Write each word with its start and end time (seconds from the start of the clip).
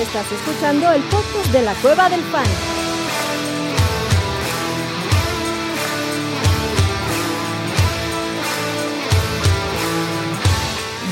Estás 0.00 0.32
escuchando 0.32 0.90
el 0.92 1.02
podcast 1.02 1.52
de 1.52 1.60
la 1.60 1.74
Cueva 1.74 2.08
del 2.08 2.22
Fan. 2.22 2.46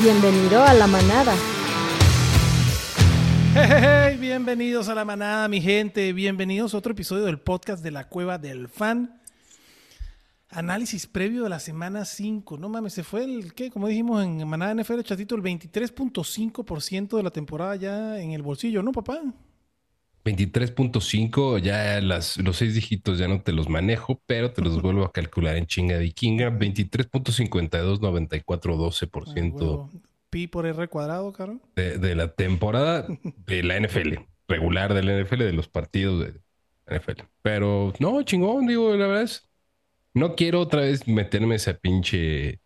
Bienvenido 0.01 0.63
a 0.63 0.73
la 0.73 0.87
manada. 0.87 1.35
Hey, 3.53 3.67
hey, 3.67 3.81
hey, 3.83 4.17
bienvenidos 4.19 4.89
a 4.89 4.95
la 4.95 5.05
manada, 5.05 5.47
mi 5.47 5.61
gente. 5.61 6.11
Bienvenidos 6.11 6.73
a 6.73 6.79
otro 6.79 6.93
episodio 6.93 7.25
del 7.25 7.37
podcast 7.37 7.83
de 7.83 7.91
la 7.91 8.07
Cueva 8.07 8.39
del 8.39 8.69
Fan. 8.69 9.18
Análisis 10.51 11.05
previo 11.05 11.43
de 11.43 11.49
la 11.49 11.59
semana 11.59 12.05
5. 12.05 12.57
No 12.57 12.69
mames, 12.69 12.93
se 12.93 13.03
fue 13.03 13.23
el, 13.23 13.53
¿qué? 13.53 13.69
Como 13.69 13.87
dijimos 13.87 14.23
en 14.23 14.47
Manada 14.47 14.73
NFL, 14.73 15.01
chatito, 15.01 15.35
el 15.35 15.43
23.5% 15.43 17.17
de 17.17 17.23
la 17.23 17.31
temporada 17.31 17.75
ya 17.75 18.19
en 18.19 18.31
el 18.31 18.41
bolsillo, 18.41 18.81
¿no, 18.81 18.91
papá? 18.91 19.21
23.5, 20.25 21.59
ya 21.59 22.01
las, 22.01 22.37
los 22.37 22.57
seis 22.57 22.73
dígitos 22.73 23.17
ya 23.17 23.27
no 23.27 23.41
te 23.41 23.53
los 23.53 23.69
manejo, 23.69 24.21
pero 24.25 24.51
te 24.51 24.61
los 24.61 24.81
vuelvo 24.81 25.05
a 25.05 25.11
calcular 25.11 25.55
en 25.55 25.65
chinga 25.65 25.97
de 25.97 26.11
Kinga. 26.11 26.49
23.52, 26.49 27.99
94, 27.99 28.77
12% 28.77 29.89
Pi 30.29 30.45
por 30.47 30.67
R 30.67 30.87
cuadrado, 30.87 31.31
caro. 31.33 31.59
de, 31.75 31.97
de 31.97 32.15
la 32.15 32.33
temporada 32.33 33.07
de 33.47 33.63
la 33.63 33.79
NFL, 33.79 34.15
regular 34.47 34.93
de 34.93 35.03
la 35.03 35.23
NFL, 35.23 35.39
de 35.39 35.53
los 35.53 35.67
partidos 35.67 36.23
de 36.23 36.39
la 36.85 36.99
NFL. 36.99 37.23
Pero 37.41 37.93
no, 37.99 38.21
chingón, 38.21 38.67
digo, 38.67 38.95
la 38.95 39.07
verdad 39.07 39.23
es, 39.23 39.48
no 40.13 40.35
quiero 40.35 40.59
otra 40.61 40.81
vez 40.81 41.07
meterme 41.07 41.55
esa 41.55 41.73
pinche 41.73 42.59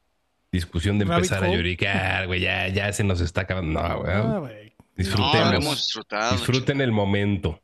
discusión 0.52 1.00
de 1.00 1.06
Rabbit 1.06 1.26
empezar 1.26 1.44
a 1.44 1.54
lloricar, 1.54 2.28
güey, 2.28 2.42
ya, 2.42 2.68
ya 2.68 2.92
se 2.94 3.04
nos 3.04 3.22
está 3.22 3.42
acabando. 3.42 3.82
No, 3.82 4.00
güey. 4.02 4.14
Ah, 4.14 4.38
güey. 4.40 4.76
Disfrutemos. 4.96 5.96
No. 6.12 6.32
Disfruten 6.32 6.82
el 6.82 6.92
momento. 6.92 7.60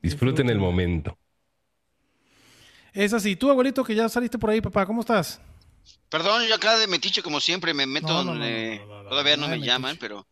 Disfruten 0.00 0.48
el 0.48 0.58
momento. 0.58 1.18
Es 2.92 3.12
así. 3.12 3.36
Tú, 3.36 3.50
abuelito, 3.50 3.84
que 3.84 3.94
ya 3.94 4.08
saliste 4.08 4.38
por 4.38 4.50
ahí, 4.50 4.60
papá, 4.60 4.86
¿cómo 4.86 5.00
estás? 5.00 5.40
Perdón, 6.08 6.42
yo 6.48 6.54
acá 6.54 6.78
de 6.78 6.86
metiche 6.86 7.22
como 7.22 7.40
siempre 7.40 7.74
me 7.74 7.86
meto 7.86 8.08
No, 8.08 8.24
no, 8.24 8.24
no, 8.24 8.30
donde 8.32 8.78
no, 8.78 8.86
no, 8.86 9.02
no, 9.04 9.08
todavía 9.10 9.36
no, 9.36 9.48
me 9.48 9.58
llaman, 9.60 9.96
pero, 9.98 10.26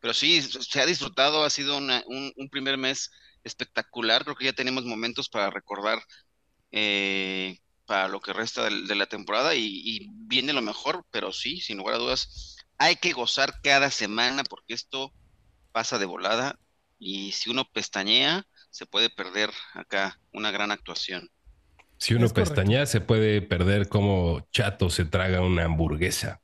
pero 0.00 0.14
sí, 0.14 0.40
se 0.42 0.80
ha 0.80 0.86
disfrutado, 0.86 1.44
ha 1.44 1.50
sido 1.50 1.78
una- 1.78 2.02
un, 2.06 2.32
un 2.36 2.48
primer 2.48 2.76
mes 2.78 3.10
espectacular. 3.44 4.24
Creo 4.24 4.36
que 4.36 4.44
ya 4.46 4.52
tenemos 4.52 4.84
momentos 4.84 5.28
para 5.28 5.50
recordar 5.50 5.98
eh, 6.72 7.58
para 7.90 8.06
lo 8.06 8.20
que 8.20 8.32
resta 8.32 8.62
del- 8.62 8.86
de, 8.86 8.94
la 8.94 9.06
temporada 9.06 9.56
y, 9.56 9.64
y 9.84 10.06
viene 10.12 10.52
lo 10.52 10.62
mejor, 10.62 11.04
pero 11.10 11.32
sí, 11.32 11.60
sin 11.60 11.78
lugar 11.78 11.96
a 11.96 11.98
dudas, 11.98 12.56
hay 12.78 12.94
que 12.94 13.12
gozar 13.12 13.60
cada 13.64 13.90
semana 13.90 14.44
porque 14.44 14.74
esto 14.74 15.12
pasa 15.72 15.98
de 15.98 16.06
volada 16.06 16.56
y 17.00 17.32
si 17.32 17.50
uno 17.50 17.64
pestañea, 17.64 18.44
se 18.70 18.86
puede 18.86 19.10
perder 19.10 19.50
acá 19.74 20.20
una 20.32 20.52
gran 20.52 20.70
actuación. 20.70 21.28
Si 21.98 22.14
uno 22.14 22.26
Es 22.26 22.32
correcto. 22.32 22.54
pestañea, 22.54 22.86
se 22.86 23.00
puede 23.00 23.42
perder 23.42 23.88
como 23.88 24.46
chato 24.52 24.88
se 24.88 25.04
traga 25.04 25.40
una 25.40 25.64
hamburguesa. 25.64 26.40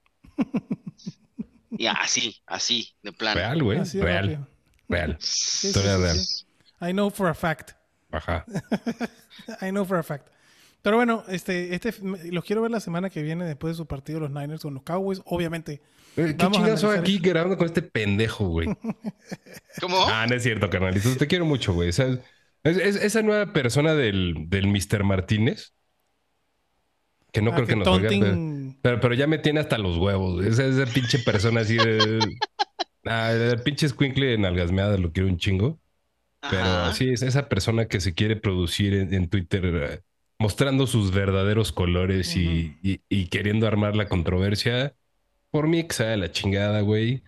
Y 1.79 1.87
así, 1.87 2.43
así, 2.47 2.93
de 3.05 3.13
plano. 3.13 3.37
Real, 3.39 3.63
güey. 3.63 3.79
De 3.85 4.03
Real. 4.03 4.25
rápido. 4.31 4.49
Real. 4.89 5.17
Sí, 5.21 5.69
Historia 5.69 5.97
sí, 5.97 6.03
sí, 6.25 6.45
real. 6.81 6.91
I 6.91 6.93
know 6.93 7.09
for 7.09 7.29
a 7.29 7.35
fact. 7.35 7.73
Ajá. 8.11 8.45
I 9.63 9.71
know 9.71 9.85
for 9.85 9.99
a 9.99 10.03
fact. 10.03 10.29
Pero 10.87 10.99
bueno, 10.99 11.25
este, 11.27 11.75
este, 11.75 11.93
los 12.31 12.45
quiero 12.45 12.63
ver 12.63 12.71
la 12.71 12.79
semana 12.79 13.11
que 13.11 13.21
viene 13.21 13.45
después 13.45 13.73
de 13.73 13.77
su 13.77 13.87
partido 13.87 14.21
los 14.21 14.31
Niners 14.31 14.63
con 14.63 14.73
los 14.73 14.85
Cowboys. 14.85 15.21
Obviamente, 15.25 15.81
Eh, 16.17 16.37
¿Qué 16.39 16.49
chingados 16.49 16.85
analizar 16.85 16.99
aquí 17.01 17.15
eso. 17.17 17.23
grabando 17.25 17.57
con 17.59 17.67
este 17.67 17.83
pendejo, 17.83 18.47
güey? 18.47 18.69
¿Cómo? 19.81 19.97
Ah, 20.07 20.29
no 20.29 20.37
es 20.37 20.45
cierto, 20.45 20.71
carnalito. 20.71 21.17
Te 21.17 21.27
quiero 21.27 21.45
mucho, 21.45 21.75
güey. 21.75 21.89
Esa, 21.89 22.07
es- 22.63 22.77
es- 22.77 23.03
esa 23.03 23.23
nueva 23.23 23.53
persona 23.53 23.95
del, 23.95 24.45
del 24.49 24.69
Mr. 24.69 25.03
Martínez, 25.03 25.75
que 27.33 27.43
no 27.43 27.51
ah, 27.51 27.55
creo 27.57 27.67
que, 27.67 27.73
que 27.73 27.79
nos 27.81 27.89
oiga, 27.89 28.09
pero, 28.81 29.01
pero, 29.01 29.15
ya 29.15 29.27
me 29.27 29.39
tiene 29.39 29.59
hasta 29.59 29.79
los 29.79 29.97
huevos. 29.99 30.47
Esa, 30.47 30.67
esa 30.67 30.87
pinche 30.87 31.19
persona 31.19 31.63
así 31.63 31.77
de... 31.79 32.21
Ah, 33.09 33.33
el 33.33 33.61
pinche 33.63 33.89
squinkle 33.89 34.35
en 34.35 34.45
algasmeada 34.45 34.99
lo 34.99 35.13
quiero 35.13 35.29
un 35.29 35.37
chingo. 35.39 35.81
Pero 36.49 36.63
Ajá. 36.63 36.93
sí, 36.93 37.09
es 37.11 37.23
esa 37.23 37.49
persona 37.49 37.87
que 37.89 38.01
se 38.01 38.15
quiere 38.15 38.37
producir 38.37 38.95
en, 38.95 39.13
en 39.13 39.29
Twitter 39.29 39.65
eh, 39.65 40.01
mostrando 40.39 40.87
sus 40.87 41.11
verdaderos 41.13 41.73
colores 41.73 42.37
y, 42.37 42.77
y- 42.83 43.01
y 43.09 43.27
queriendo 43.29 43.67
armar 43.67 43.97
la 43.97 44.09
controversia. 44.09 44.95
Por 45.51 45.69
mí 45.69 45.87
que 45.87 45.95
sea 45.95 46.17
la 46.17 46.31
chingada, 46.33 46.81
güey. 46.81 47.23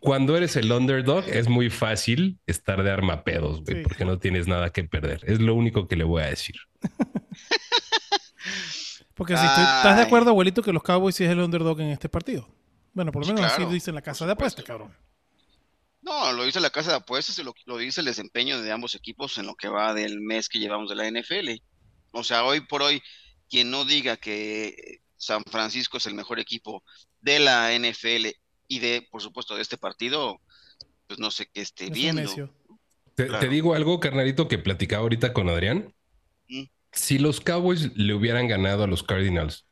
Cuando 0.00 0.36
eres 0.36 0.54
el 0.56 0.70
underdog 0.70 1.24
es 1.28 1.48
muy 1.48 1.70
fácil 1.70 2.38
estar 2.46 2.82
de 2.82 2.90
armapedos, 2.90 3.62
güey, 3.64 3.78
Sí. 3.78 3.82
porque 3.82 4.04
no 4.04 4.18
tienes 4.18 4.46
nada 4.46 4.70
que 4.70 4.84
perder. 4.84 5.20
Es 5.24 5.40
lo 5.40 5.54
único 5.54 5.88
que 5.88 5.96
le 5.96 6.04
voy 6.04 6.22
a 6.22 6.26
decir. 6.26 6.56
Porque 9.14 9.34
si 9.36 9.42
tú 9.42 9.60
estás 9.60 9.96
de 9.96 10.02
acuerdo, 10.02 10.30
abuelito, 10.30 10.62
que 10.62 10.72
los 10.72 10.82
Cowboys 10.82 11.14
sí 11.16 11.24
es 11.24 11.30
el 11.30 11.40
underdog 11.40 11.80
en 11.80 11.88
este 11.88 12.08
partido. 12.08 12.46
Bueno, 12.92 13.12
por 13.12 13.22
lo 13.26 13.28
menos 13.34 13.46
así 13.50 13.56
claro, 13.56 13.70
dice 13.70 13.90
la 13.92 14.02
casa 14.02 14.26
de 14.26 14.32
apuesta, 14.32 14.60
supuesto. 14.60 14.84
cabrón. 14.84 14.96
No, 16.02 16.32
lo 16.34 16.44
dice 16.44 16.60
la 16.60 16.70
casa 16.70 16.90
de 16.90 16.96
apuestas 16.98 17.38
y 17.38 17.42
lo, 17.42 17.54
lo 17.64 17.78
dice 17.78 18.00
el 18.00 18.06
desempeño 18.06 18.60
de 18.60 18.70
ambos 18.70 18.94
equipos 18.94 19.38
en 19.38 19.46
lo 19.46 19.54
que 19.54 19.68
va 19.68 19.92
del 19.94 20.20
mes 20.20 20.48
que 20.48 20.58
llevamos 20.58 20.90
de 20.90 20.96
la 20.96 21.08
NFL. 21.10 21.60
O 22.16 22.24
sea, 22.24 22.44
hoy 22.44 22.60
por 22.60 22.82
hoy, 22.82 23.02
quien 23.48 23.70
no 23.70 23.84
diga 23.84 24.16
que 24.16 25.00
San 25.16 25.42
Francisco 25.50 25.98
es 25.98 26.06
el 26.06 26.14
mejor 26.14 26.40
equipo 26.40 26.82
de 27.20 27.38
la 27.38 27.72
NFL 27.74 28.32
y 28.68 28.78
de, 28.78 29.06
por 29.10 29.22
supuesto, 29.22 29.54
de 29.54 29.62
este 29.62 29.76
partido, 29.78 30.40
pues 31.06 31.18
no 31.18 31.30
sé 31.30 31.46
qué 31.52 31.60
esté 31.60 31.84
Es 31.84 31.90
viendo. 31.92 32.34
Te, 33.14 33.26
Claro. 33.26 33.40
te 33.40 33.48
digo 33.48 33.74
algo, 33.74 34.00
carnalito, 34.00 34.48
que 34.48 34.58
platicaba 34.58 35.02
ahorita 35.02 35.32
con 35.32 35.48
Adrián. 35.48 35.94
Mm. 36.48 36.64
Si 36.92 37.18
los 37.18 37.40
Cowboys 37.40 37.96
le 37.96 38.14
hubieran 38.14 38.48
ganado 38.48 38.84
a 38.84 38.86
los 38.86 39.02
Cardinals, 39.02 39.66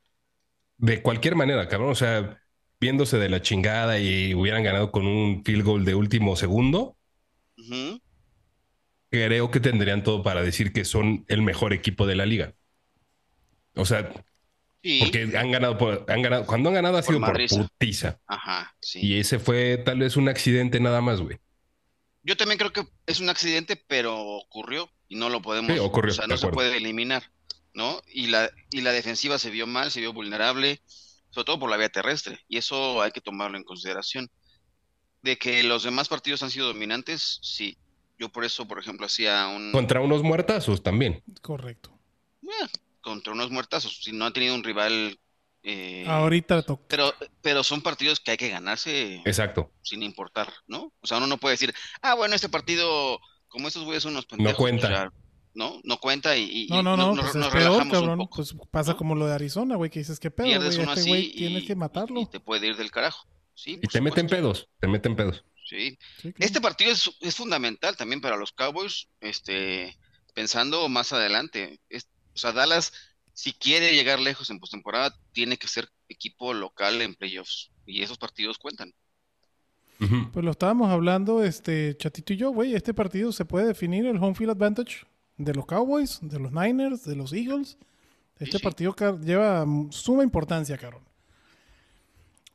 de 0.78 1.02
cualquier 1.02 1.36
manera, 1.36 1.68
cabrón, 1.68 1.90
o 1.90 1.94
sea, 1.94 2.40
viéndose 2.80 3.18
de 3.18 3.28
la 3.28 3.42
chingada 3.42 3.98
y 3.98 4.34
hubieran 4.34 4.62
ganado 4.62 4.92
con 4.92 5.06
un 5.06 5.42
field 5.44 5.64
goal 5.64 5.84
de 5.84 5.94
último 5.94 6.36
segundo, 6.36 6.96
Ujú. 7.58 8.00
Creo 9.14 9.50
que 9.50 9.60
tendrían 9.60 10.02
todo 10.02 10.22
para 10.22 10.42
decir 10.42 10.72
que 10.72 10.84
son 10.84 11.24
el 11.28 11.42
mejor 11.42 11.72
equipo 11.72 12.06
de 12.06 12.16
la 12.16 12.26
liga. 12.26 12.54
O 13.76 13.84
sea, 13.84 14.10
Sí, 14.82 15.00
porque 15.00 15.22
han 15.36 15.50
ganado, 15.52 15.78
por- 15.78 16.04
han 16.08 16.22
ganado, 16.22 16.46
cuando 16.46 16.68
han 16.68 16.74
ganado 16.76 16.98
ha 16.98 17.02
Por 17.02 17.14
sido 17.14 17.20
por 17.20 17.46
putiza. 17.48 18.20
ajá, 18.26 18.76
sí. 18.80 19.00
Y 19.00 19.18
ese 19.20 19.38
fue 19.38 19.78
tal 19.78 19.98
vez 20.00 20.16
un 20.16 20.28
accidente 20.28 20.80
nada 20.80 21.00
más, 21.00 21.20
güey. 21.20 21.38
Yo 22.22 22.36
también 22.36 22.58
creo 22.58 22.72
que 22.72 22.84
es 23.06 23.20
un 23.20 23.28
accidente, 23.28 23.76
pero 23.76 24.18
ocurrió 24.18 24.90
y 25.08 25.16
no 25.16 25.28
lo 25.28 25.42
podemos, 25.42 25.72
Sí, 25.72 25.78
ocurrió, 25.78 26.12
o 26.12 26.14
sea, 26.14 26.26
no 26.26 26.36
se 26.36 26.48
puede 26.48 26.76
eliminar, 26.76 27.30
¿no? 27.74 28.00
Y 28.06 28.28
la, 28.28 28.50
y 28.70 28.80
la 28.80 28.92
defensiva 28.92 29.38
se 29.38 29.50
vio 29.50 29.66
mal, 29.66 29.90
se 29.90 30.00
vio 30.00 30.12
vulnerable, 30.12 30.82
sobre 31.30 31.44
todo 31.46 31.58
por 31.60 31.70
la 31.70 31.76
vía 31.76 31.90
terrestre, 31.90 32.40
y 32.48 32.58
eso 32.58 33.02
hay 33.02 33.12
que 33.12 33.20
tomarlo 33.20 33.58
en 33.58 33.64
consideración. 33.64 34.30
De 35.22 35.38
que 35.38 35.62
los 35.64 35.82
demás 35.84 36.08
partidos 36.08 36.42
han 36.42 36.50
sido 36.50 36.68
dominantes, 36.68 37.38
sí. 37.42 37.78
Yo 38.18 38.28
por 38.30 38.44
eso, 38.44 38.66
por 38.66 38.78
ejemplo, 38.78 39.06
hacía 39.06 39.48
un 39.48 39.72
Contra 39.72 40.00
unos 40.00 40.22
muertazos 40.22 40.82
también. 40.82 41.22
Correcto. 41.42 41.90
eh, 42.42 42.66
contra 43.00 43.32
unos 43.32 43.50
muertazos, 43.50 44.00
si 44.02 44.12
no 44.12 44.24
han 44.26 44.32
tenido 44.32 44.54
un 44.54 44.62
rival, 44.64 45.18
eh, 45.62 46.04
Ahorita 46.08 46.62
toca. 46.62 46.82
pero, 46.88 47.12
pero 47.42 47.62
son 47.64 47.82
partidos 47.82 48.20
que 48.20 48.30
hay 48.32 48.36
que 48.36 48.48
ganarse 48.50 49.20
Exacto. 49.24 49.70
sin 49.82 50.02
importar, 50.02 50.52
¿no? 50.66 50.92
O 51.00 51.06
sea, 51.06 51.18
uno 51.18 51.26
no 51.26 51.38
puede 51.38 51.54
decir, 51.54 51.74
ah, 52.02 52.14
bueno, 52.14 52.34
este 52.34 52.48
partido, 52.48 53.18
como 53.48 53.68
estos 53.68 53.84
güeyes 53.84 54.02
son 54.02 54.12
unos 54.12 54.26
pendejos, 54.26 54.56
cuenta. 54.58 54.86
o 54.86 54.90
sea, 54.90 55.12
no, 55.54 55.80
no 55.84 55.98
cuenta 55.98 56.36
y, 56.36 56.64
y- 56.64 56.66
No, 56.68 56.82
no, 56.82 56.96
no, 56.96 57.14
nos- 57.14 57.20
pues 57.26 57.34
nos 57.34 57.46
es 57.48 57.52
peor, 57.54 57.88
cabrón. 57.90 58.28
Pues 58.34 58.54
pasa 58.70 58.92
¿no? 58.92 58.96
como 58.98 59.14
lo 59.14 59.26
de 59.26 59.34
Arizona, 59.34 59.76
güey, 59.76 59.90
que 59.90 59.98
dices 60.00 60.18
que 60.20 60.30
pedo, 60.30 60.46
Pierdes 60.46 60.76
güey. 60.76 60.84
uno 60.84 60.92
Este 60.92 61.00
así 61.00 61.08
güey 61.10 61.26
y, 61.26 61.32
tienes 61.36 61.64
que 61.64 61.76
matarlo. 61.76 62.20
y 62.20 62.26
te 62.26 62.40
puede 62.40 62.66
ir 62.68 62.76
del 62.76 62.90
carajo. 62.90 63.26
Sí, 63.54 63.78
Y 63.82 63.86
te 63.86 64.00
meten 64.00 64.24
supuesto. 64.28 64.36
pedos, 64.36 64.68
te 64.80 64.88
meten 64.88 65.14
pedos. 65.14 65.44
Sí. 65.64 65.98
Sí, 66.20 66.32
claro. 66.32 66.34
Este 66.38 66.60
partido 66.60 66.92
es, 66.92 67.10
es 67.20 67.34
fundamental 67.36 67.96
también 67.96 68.20
para 68.20 68.36
los 68.36 68.52
Cowboys, 68.52 69.08
este, 69.20 69.96
pensando 70.34 70.88
más 70.88 71.12
adelante. 71.12 71.80
Es- 71.88 72.08
o 72.34 72.38
sea, 72.38 72.52
Dallas, 72.52 72.92
si 73.32 73.52
quiere 73.52 73.94
llegar 73.94 74.18
lejos 74.20 74.50
en 74.50 74.60
postemporada, 74.60 75.16
tiene 75.32 75.56
que 75.56 75.68
ser 75.68 75.88
equipo 76.08 76.52
local 76.52 77.00
en 77.02 77.14
playoffs. 77.14 77.70
Y 77.86 78.02
esos 78.02 78.18
partidos 78.18 78.58
cuentan. 78.58 78.92
Pues 80.32 80.44
lo 80.44 80.50
estábamos 80.50 80.90
hablando, 80.90 81.42
este, 81.42 81.96
Chatito 81.96 82.32
y 82.34 82.36
yo, 82.36 82.50
güey. 82.50 82.74
Este 82.74 82.92
partido 82.92 83.32
se 83.32 83.44
puede 83.44 83.66
definir 83.66 84.04
el 84.04 84.16
home 84.18 84.34
field 84.34 84.50
advantage 84.50 85.06
de 85.38 85.54
los 85.54 85.64
Cowboys, 85.64 86.18
de 86.20 86.38
los 86.40 86.52
Niners, 86.52 87.04
de 87.04 87.16
los 87.16 87.32
Eagles. 87.32 87.78
Este 88.38 88.58
sí. 88.58 88.62
partido 88.62 88.94
lleva 89.22 89.64
mm, 89.64 89.92
suma 89.92 90.22
importancia, 90.24 90.76
cabrón. 90.76 91.02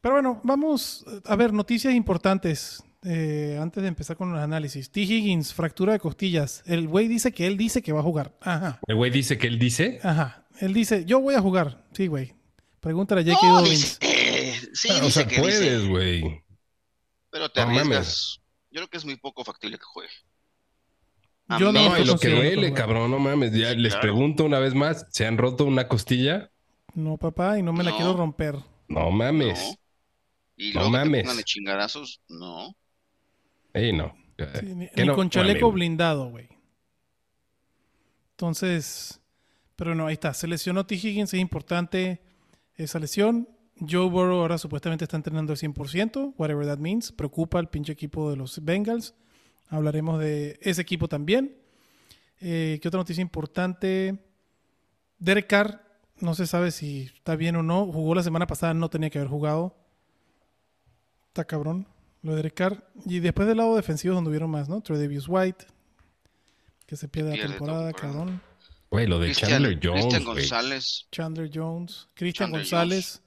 Pero 0.01 0.15
bueno, 0.15 0.41
vamos 0.43 1.05
a 1.25 1.35
ver 1.35 1.51
noticias 1.53 1.93
importantes 1.93 2.83
eh, 3.03 3.57
antes 3.61 3.81
de 3.81 3.87
empezar 3.89 4.17
con 4.17 4.31
los 4.33 4.41
análisis. 4.41 4.91
T. 4.91 5.01
Higgins, 5.01 5.53
fractura 5.53 5.93
de 5.93 5.99
costillas. 5.99 6.63
El 6.65 6.87
güey 6.87 7.07
dice 7.07 7.31
que 7.31 7.47
él 7.47 7.57
dice 7.57 7.81
que 7.81 7.91
va 7.91 7.99
a 8.01 8.03
jugar. 8.03 8.35
Ajá, 8.41 8.79
El 8.87 8.95
güey 8.95 9.11
dice 9.11 9.37
que 9.37 9.47
él 9.47 9.57
dice. 9.59 9.99
ajá. 10.03 10.45
Él 10.59 10.73
dice, 10.73 11.05
yo 11.05 11.21
voy 11.21 11.35
a 11.35 11.41
jugar. 11.41 11.85
Sí, 11.93 12.07
güey. 12.07 12.35
Pregúntale 12.81 13.21
a 13.21 13.23
J.K. 13.23 13.47
No, 13.47 13.59
Dobbins. 13.61 13.99
dice, 13.99 13.99
eh, 14.01 14.53
sí, 14.73 14.89
Ah, 14.91 14.97
o 14.97 15.05
dice 15.05 15.11
sea, 15.21 15.27
que 15.27 15.39
puedes, 15.39 15.87
güey. 15.87 16.43
pero 17.29 17.49
te 17.49 17.61
No 17.61 17.67
mames. 17.67 17.81
arriesgas. 17.81 18.39
Yo 18.71 18.79
creo 18.81 18.87
que 18.89 18.97
es 18.97 19.05
muy 19.05 19.15
poco 19.17 19.43
factible 19.45 19.77
que 19.77 19.83
juegue. 19.85 20.09
Yo 21.59 21.71
no, 21.71 21.89
No, 21.89 21.97
y 21.97 22.05
lo 22.05 22.17
que 22.19 22.29
duele, 22.29 22.55
jugar. 22.69 22.73
cabrón, 22.73 23.09
no 23.11 23.17
mames. 23.19 23.51
Ya 23.53 23.71
Sí, 23.71 23.77
les 23.77 23.93
claro. 23.93 24.01
pregunto 24.01 24.43
una 24.45 24.59
vez 24.59 24.75
más, 24.75 25.07
¿se 25.09 25.25
han 25.25 25.37
roto 25.37 25.65
una 25.65 25.87
costilla? 25.87 26.51
No, 26.93 27.17
papá, 27.17 27.57
y 27.57 27.63
no 27.63 27.73
me 27.73 27.83
la 27.83 27.91
No. 27.91 27.95
quiero 27.97 28.13
romper. 28.13 28.55
No 28.87 29.09
mames. 29.11 29.59
No. 29.59 29.75
Y 30.57 30.73
No 30.73 30.81
luego 30.81 30.91
que 30.91 30.97
te 30.99 31.05
mames. 31.05 31.21
pongan 31.23 31.37
de 31.37 31.43
chingarazos, 31.43 32.21
no. 32.27 32.75
No. 33.73 34.15
Sí, 34.59 34.73
ni 34.75 34.87
¿Qué 34.89 35.01
ni 35.01 35.07
no? 35.07 35.15
con 35.15 35.29
chaleco 35.29 35.67
Mames. 35.67 35.73
blindado, 35.73 36.29
güey. 36.29 36.47
Entonces, 38.31 39.19
pero 39.75 39.95
no, 39.95 40.07
ahí 40.07 40.13
está. 40.13 40.33
Se 40.33 40.47
lesionó 40.47 40.85
T. 40.85 40.95
Higgins, 40.95 41.33
es 41.33 41.39
importante 41.39 42.21
esa 42.75 42.99
lesión. 42.99 43.49
Joe 43.79 44.09
Burrow 44.09 44.39
ahora 44.41 44.57
supuestamente 44.57 45.05
está 45.05 45.17
entrenando 45.17 45.53
al 45.53 45.57
100%, 45.59 46.33
whatever 46.37 46.65
that 46.65 46.79
means. 46.79 47.11
Preocupa 47.11 47.59
al 47.59 47.69
pinche 47.69 47.93
equipo 47.93 48.29
de 48.29 48.37
los 48.37 48.63
Bengals. 48.63 49.13
Hablaremos 49.69 50.19
de 50.19 50.57
ese 50.61 50.81
equipo 50.81 51.07
también. 51.07 51.55
Eh, 52.41 52.79
¿Qué 52.81 52.87
otra 52.87 52.99
noticia 52.99 53.21
importante? 53.21 54.17
Derek 55.17 55.47
Carr, 55.47 55.83
no 56.19 56.33
se 56.33 56.47
sabe 56.47 56.71
si 56.71 57.03
está 57.13 57.35
bien 57.35 57.55
o 57.57 57.63
no. 57.63 57.85
Jugó 57.85 58.15
la 58.15 58.23
semana 58.23 58.47
pasada, 58.47 58.73
no 58.73 58.89
tenía 58.89 59.09
que 59.09 59.19
haber 59.19 59.29
jugado. 59.29 59.75
Está 61.27 61.45
cabrón 61.45 61.87
lo 62.21 62.35
de 62.35 62.51
Carr. 62.51 62.89
Y 63.05 63.19
después 63.19 63.47
del 63.47 63.57
lado 63.57 63.75
defensivo 63.75 64.13
es 64.13 64.17
donde 64.17 64.29
hubieron 64.29 64.49
más, 64.49 64.69
¿no? 64.69 64.81
Tredavious 64.81 65.27
White, 65.27 65.65
que 66.85 66.95
se 66.95 67.07
pierde 67.07 67.31
la 67.31 67.35
Pierde 67.35 67.49
temporada, 67.53 67.91
temporada. 67.91 68.13
cabrón. 68.13 68.41
Güey, 68.91 69.05
lo 69.07 69.19
de 69.19 69.27
Cristian, 69.27 69.49
Chandler 69.51 69.79
Jones, 69.81 70.01
Cristian 70.05 70.23
güey. 70.23 70.35
González, 70.37 71.07
Chandler 71.11 71.51
Jones, 71.53 72.07
Christian 72.15 72.47
Chandler 72.47 72.61
González, 72.61 73.21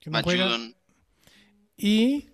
que 0.00 0.10
no 0.10 0.12
Matt 0.14 0.24
juega. 0.24 0.44
Judon. 0.46 0.74
Y, 1.78 2.28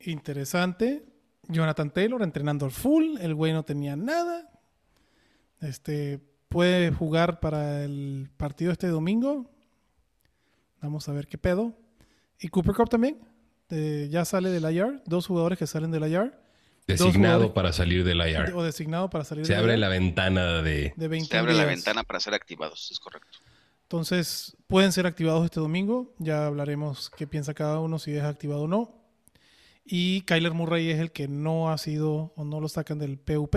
interesante, 0.00 1.06
Jonathan 1.48 1.92
Taylor 1.92 2.22
entrenando 2.22 2.64
al 2.64 2.72
full. 2.72 3.16
El 3.20 3.34
güey 3.34 3.52
no 3.52 3.64
tenía 3.64 3.94
nada. 3.94 4.50
Este, 5.60 6.20
puede 6.48 6.90
jugar 6.90 7.38
para 7.38 7.84
el 7.84 8.28
partido 8.36 8.72
este 8.72 8.88
domingo. 8.88 9.48
Vamos 10.82 11.08
a 11.08 11.12
ver 11.12 11.28
qué 11.28 11.38
pedo. 11.38 11.72
Y 12.40 12.48
Cooper 12.48 12.74
Cup 12.74 12.88
también. 12.90 13.18
Eh, 13.70 14.08
ya 14.10 14.24
sale 14.24 14.50
del 14.50 14.70
IR. 14.70 15.02
Dos 15.06 15.26
jugadores 15.26 15.58
que 15.58 15.66
salen 15.66 15.90
del 15.90 16.10
IR. 16.10 16.32
Designado 16.86 17.52
para 17.52 17.72
salir 17.72 18.04
del 18.04 18.18
IR. 18.18 18.54
O 18.54 18.62
designado 18.62 19.10
para 19.10 19.24
salir 19.24 19.44
Se 19.44 19.54
del 19.54 19.62
abre 19.62 19.72
IR 19.74 19.80
la 19.80 19.88
ventana 19.88 20.62
de... 20.62 20.92
de 20.96 21.08
20 21.08 21.28
Se 21.28 21.36
abre 21.36 21.54
la 21.54 21.64
ventana 21.64 22.04
para 22.04 22.20
ser 22.20 22.34
activados, 22.34 22.90
es 22.92 23.00
correcto. 23.00 23.38
Entonces, 23.82 24.56
pueden 24.66 24.92
ser 24.92 25.06
activados 25.06 25.44
este 25.44 25.60
domingo. 25.60 26.14
Ya 26.18 26.46
hablaremos 26.46 27.10
qué 27.16 27.26
piensa 27.26 27.54
cada 27.54 27.78
uno, 27.80 27.98
si 27.98 28.16
es 28.16 28.22
activado 28.24 28.62
o 28.62 28.68
no. 28.68 29.06
Y 29.84 30.22
Kyler 30.22 30.52
Murray 30.52 30.90
es 30.90 30.98
el 30.98 31.12
que 31.12 31.28
no 31.28 31.70
ha 31.70 31.78
sido 31.78 32.32
o 32.36 32.44
no 32.44 32.60
lo 32.60 32.68
sacan 32.68 32.98
del 32.98 33.18
PUP. 33.18 33.54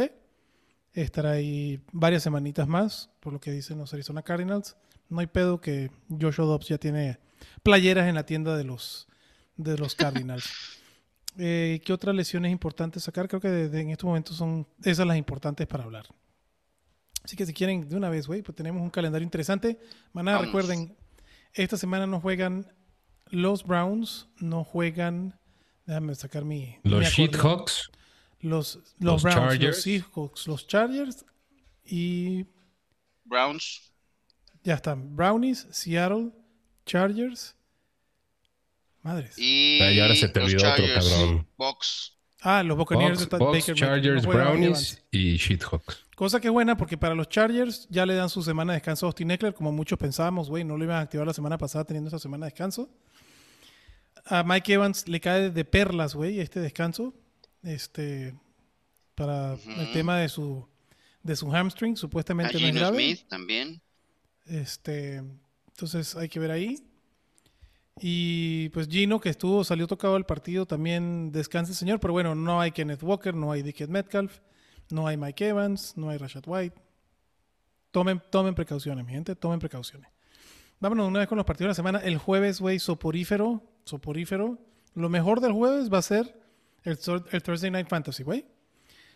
Estará 0.93 1.31
ahí 1.31 1.81
varias 1.91 2.23
semanitas 2.23 2.67
más, 2.67 3.09
por 3.19 3.33
lo 3.33 3.39
que 3.39 3.51
dicen 3.51 3.79
los 3.79 3.93
Arizona 3.93 4.21
Cardinals. 4.21 4.75
No 5.09 5.19
hay 5.19 5.27
pedo 5.27 5.59
que 5.59 5.89
Joshua 6.09 6.45
Dobbs 6.45 6.67
ya 6.67 6.77
tiene 6.77 7.17
playeras 7.63 8.07
en 8.07 8.15
la 8.15 8.25
tienda 8.27 8.55
de 8.55 8.63
los, 8.63 9.07
de 9.59 9.77
los 9.77 9.93
Cardinals. 9.95 10.49
Eh, 11.37 11.79
¿Qué 11.85 11.93
otras 11.93 12.13
lesiones 12.15 12.51
importantes 12.51 13.03
sacar? 13.03 13.27
Creo 13.29 13.39
que 13.39 13.47
de- 13.47 13.69
de- 13.69 13.81
en 13.81 13.91
estos 13.91 14.05
momentos 14.07 14.35
son 14.35 14.67
esas 14.83 15.05
las 15.07 15.15
importantes 15.15 15.67
para 15.67 15.83
hablar. 15.85 16.05
Así 17.23 17.37
que 17.37 17.45
si 17.45 17.53
quieren 17.53 17.87
de 17.87 17.95
una 17.95 18.09
vez, 18.09 18.25
güey, 18.27 18.41
pues 18.41 18.55
tenemos 18.55 18.81
un 18.81 18.89
calendario 18.89 19.23
interesante. 19.23 19.79
Maná, 20.11 20.31
Vamos. 20.33 20.47
recuerden, 20.47 20.97
esta 21.53 21.77
semana 21.77 22.07
no 22.07 22.19
juegan 22.19 22.67
los 23.27 23.63
Browns, 23.63 24.27
no 24.39 24.63
juegan. 24.65 25.39
Déjame 25.85 26.15
sacar 26.15 26.43
mi. 26.43 26.77
Los. 26.83 27.05
Sheethawks, 27.05 27.91
Los, 28.39 28.75
los, 28.75 28.85
los 28.99 29.23
Browns, 29.23 29.39
Chargers. 29.39 29.75
los 29.77 29.81
Seahawks, 29.83 30.47
los 30.47 30.67
Chargers 30.67 31.25
y 31.85 32.47
Browns, 33.23 33.93
ya 34.63 34.73
están. 34.73 35.15
Brownies, 35.15 35.67
Seattle, 35.71 36.31
Chargers. 36.85 37.55
Madres. 39.09 39.37
y, 39.37 39.79
Ah, 39.81 39.91
y 39.91 39.99
ahora 39.99 40.15
se 40.15 40.29
te 40.29 40.39
olvidó 40.39 40.69
otro 40.71 40.85
Chargers, 40.85 41.09
cabrón. 41.09 41.47
Ah, 42.41 42.63
los 42.63 42.77
Buccaneers 42.77 43.19
Bucks, 43.19 43.29
de 43.31 43.37
Bucks, 43.37 43.59
Baker. 43.59 43.75
Chargers, 43.75 44.23
No 44.23 44.29
Brownies 44.31 45.03
y 45.11 45.35
Sheethawks. 45.37 46.05
Cosa 46.15 46.39
que 46.39 46.47
es 46.47 46.53
buena 46.53 46.77
porque 46.77 46.97
para 46.97 47.15
los 47.15 47.27
Chargers 47.29 47.87
ya 47.89 48.05
le 48.05 48.13
dan 48.13 48.29
su 48.29 48.41
semana 48.43 48.73
de 48.73 48.77
descanso 48.77 49.05
a 49.05 49.07
Austin 49.07 49.31
Eckler, 49.31 49.53
como 49.53 49.71
muchos 49.71 49.97
pensábamos, 49.99 50.49
güey, 50.49 50.63
no 50.63 50.77
lo 50.77 50.83
iban 50.83 50.97
a 50.97 51.01
activar 51.01 51.25
la 51.27 51.33
semana 51.33 51.57
pasada 51.57 51.83
teniendo 51.85 52.07
esa 52.09 52.19
semana 52.19 52.45
de 52.45 52.51
descanso. 52.51 52.89
A 54.25 54.43
Mike 54.43 54.73
Evans 54.73 55.07
le 55.07 55.19
cae 55.19 55.49
de 55.49 55.65
perlas, 55.65 56.15
güey, 56.15 56.39
este 56.39 56.59
descanso. 56.59 57.13
Este 57.63 58.33
para 59.15 59.53
el 59.53 59.91
tema 59.91 60.17
de 60.17 60.29
su 60.29 60.65
de 61.23 61.35
su 61.35 61.49
hamstring, 61.51 61.93
A 61.93 61.97
supuestamente 61.97 62.59
no 62.59 62.67
es 62.67 62.75
grave. 62.75 62.95
Smith 62.97 63.27
también. 63.27 63.81
Este, 64.45 65.15
entonces 65.67 66.15
hay 66.15 66.29
que 66.29 66.39
ver 66.39 66.51
ahí. 66.51 66.77
Y 68.01 68.69
pues 68.69 68.87
Gino, 68.87 69.19
que 69.19 69.29
estuvo, 69.29 69.63
salió 69.63 69.87
tocado 69.87 70.15
el 70.17 70.25
partido, 70.25 70.65
también 70.65 71.31
descanse, 71.31 71.73
señor. 71.73 71.99
Pero 71.99 72.13
bueno, 72.13 72.35
no 72.35 72.61
hay 72.61 72.71
Kenneth 72.71 73.03
Walker, 73.03 73.33
no 73.33 73.51
hay 73.51 73.61
Dickett 73.61 73.89
Metcalf, 73.89 74.39
no 74.89 75.07
hay 75.07 75.17
Mike 75.17 75.47
Evans, 75.47 75.93
no 75.97 76.09
hay 76.09 76.17
Rashad 76.17 76.43
White. 76.45 76.79
Tomen, 77.91 78.21
tomen 78.29 78.55
precauciones, 78.55 79.05
mi 79.05 79.11
gente, 79.11 79.35
tomen 79.35 79.59
precauciones. 79.59 80.09
Vámonos 80.79 81.07
una 81.07 81.19
vez 81.19 81.27
con 81.27 81.37
los 81.37 81.45
partidos 81.45 81.67
de 81.67 81.71
la 81.71 81.75
semana. 81.75 81.99
El 81.99 82.17
jueves, 82.17 82.61
güey, 82.61 82.79
soporífero, 82.79 83.61
soporífero. 83.83 84.57
Lo 84.95 85.09
mejor 85.09 85.41
del 85.41 85.51
jueves 85.51 85.91
va 85.91 85.97
a 85.97 86.03
ser 86.03 86.39
el 86.83 86.97
Thursday 86.97 87.69
Night 87.69 87.89
Fantasy, 87.89 88.23
güey. 88.23 88.45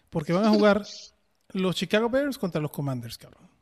Porque 0.09 0.33
van 0.33 0.45
a 0.45 0.49
jugar 0.49 0.83
los 1.53 1.75
Chicago 1.75 2.09
Bears 2.09 2.37
contra 2.37 2.59
los 2.59 2.71
Commanders, 2.71 3.17
cabrón. 3.17 3.52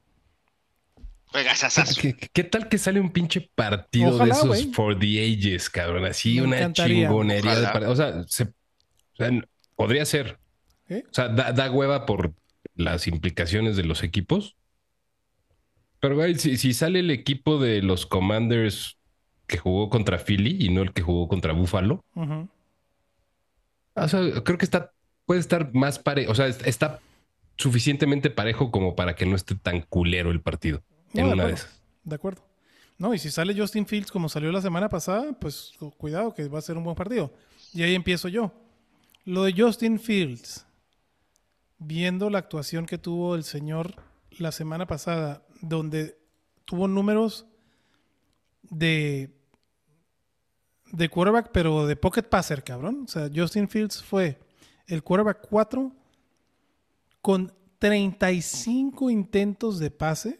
¿Qué, 2.01 2.15
qué 2.33 2.43
tal 2.43 2.67
que 2.67 2.77
sale 2.77 2.99
un 2.99 3.11
pinche 3.11 3.49
partido 3.55 4.15
Ojalá, 4.15 4.25
de 4.25 4.31
esos 4.53 4.75
for 4.75 4.97
the 4.99 5.19
ages, 5.23 5.69
cabrón? 5.69 6.05
Así 6.05 6.35
Me 6.35 6.41
una 6.43 6.57
encantaría. 6.57 7.07
chingonería 7.07 7.55
de. 7.59 7.85
O 7.87 7.95
sea, 7.95 8.23
se- 8.27 8.43
o 8.43 9.15
sea, 9.17 9.27
n- 9.27 9.43
podría 9.75 10.05
ser. 10.05 10.39
¿Eh? 10.89 11.03
O 11.09 11.13
sea, 11.13 11.29
da, 11.29 11.53
da 11.53 11.71
hueva 11.71 12.05
por 12.05 12.33
las 12.75 13.07
implicaciones 13.07 13.77
de 13.77 13.83
los 13.83 14.03
equipos. 14.03 14.57
Pero, 16.01 16.15
güey, 16.15 16.35
si, 16.35 16.57
si 16.57 16.73
sale 16.73 16.99
el 16.99 17.11
equipo 17.11 17.59
de 17.59 17.81
los 17.81 18.05
Commanders 18.05 18.97
que 19.47 19.57
jugó 19.57 19.89
contra 19.89 20.17
Philly 20.17 20.57
y 20.65 20.69
no 20.69 20.81
el 20.81 20.91
que 20.93 21.01
jugó 21.01 21.27
contra 21.27 21.53
Buffalo, 21.53 22.03
o 23.93 24.07
sea, 24.07 24.21
creo 24.43 24.57
que 24.57 24.65
está, 24.65 24.91
puede 25.25 25.39
estar 25.39 25.73
más 25.73 26.00
parejo. 26.00 26.31
O 26.31 26.35
sea, 26.35 26.47
es- 26.47 26.65
está 26.65 27.00
suficientemente 27.57 28.29
parejo 28.29 28.71
como 28.71 28.95
para 28.95 29.15
que 29.15 29.25
no 29.25 29.35
esté 29.35 29.55
tan 29.55 29.81
culero 29.81 30.31
el 30.31 30.41
partido. 30.41 30.83
No, 31.13 31.22
en 31.22 31.27
de 31.27 31.34
una 31.34 31.44
de 31.44 31.50
acuerdo. 31.51 31.56
esas. 31.56 31.82
De 32.03 32.15
acuerdo. 32.15 32.41
No, 32.98 33.13
y 33.13 33.20
si 33.20 33.32
sale 33.32 33.58
Justin 33.60 33.86
Fields 33.88 34.12
como 34.12 34.30
salió 34.30 34.51
la 34.51 34.62
semana 34.62 34.88
pasada, 34.89 35.34
pues 35.34 35.72
cu- 35.80 35.91
cuidado 35.91 36.34
que 36.34 36.48
va 36.48 36.60
a 36.60 36.62
ser 36.62 36.77
un 36.77 36.84
buen 36.84 36.96
partido. 36.96 37.34
Y 37.74 37.82
ahí 37.84 37.96
empiezo 37.96 38.27
yo. 38.27 38.51
Lo 39.25 39.44
de 39.44 39.53
Justin 39.56 40.00
Fields, 40.00 40.65
viendo 41.80 42.30
la 42.30 42.39
actuación 42.39 42.86
que 42.86 42.98
tuvo 42.98 43.36
el 43.36 43.44
señor 43.44 43.96
la 44.38 44.51
semana 44.51 44.86
pasada, 44.86 45.44
donde 45.62 46.18
tuvo 46.65 46.88
números 46.88 47.46
de 48.63 49.36
de 50.91 51.08
quarterback, 51.10 51.51
pero 51.53 51.88
de 51.88 51.96
pocket 51.96 52.24
passer, 52.24 52.63
cabrón. 52.63 53.03
O 53.06 53.08
sea, 53.08 53.30
Justin 53.34 53.70
Fields 53.70 54.03
fue 54.03 54.38
el 54.88 55.01
quarterback 55.03 55.48
4 55.50 55.91
con 57.22 57.53
35 57.80 59.10
intentos 59.10 59.80
de 59.80 59.89
pase 59.89 60.39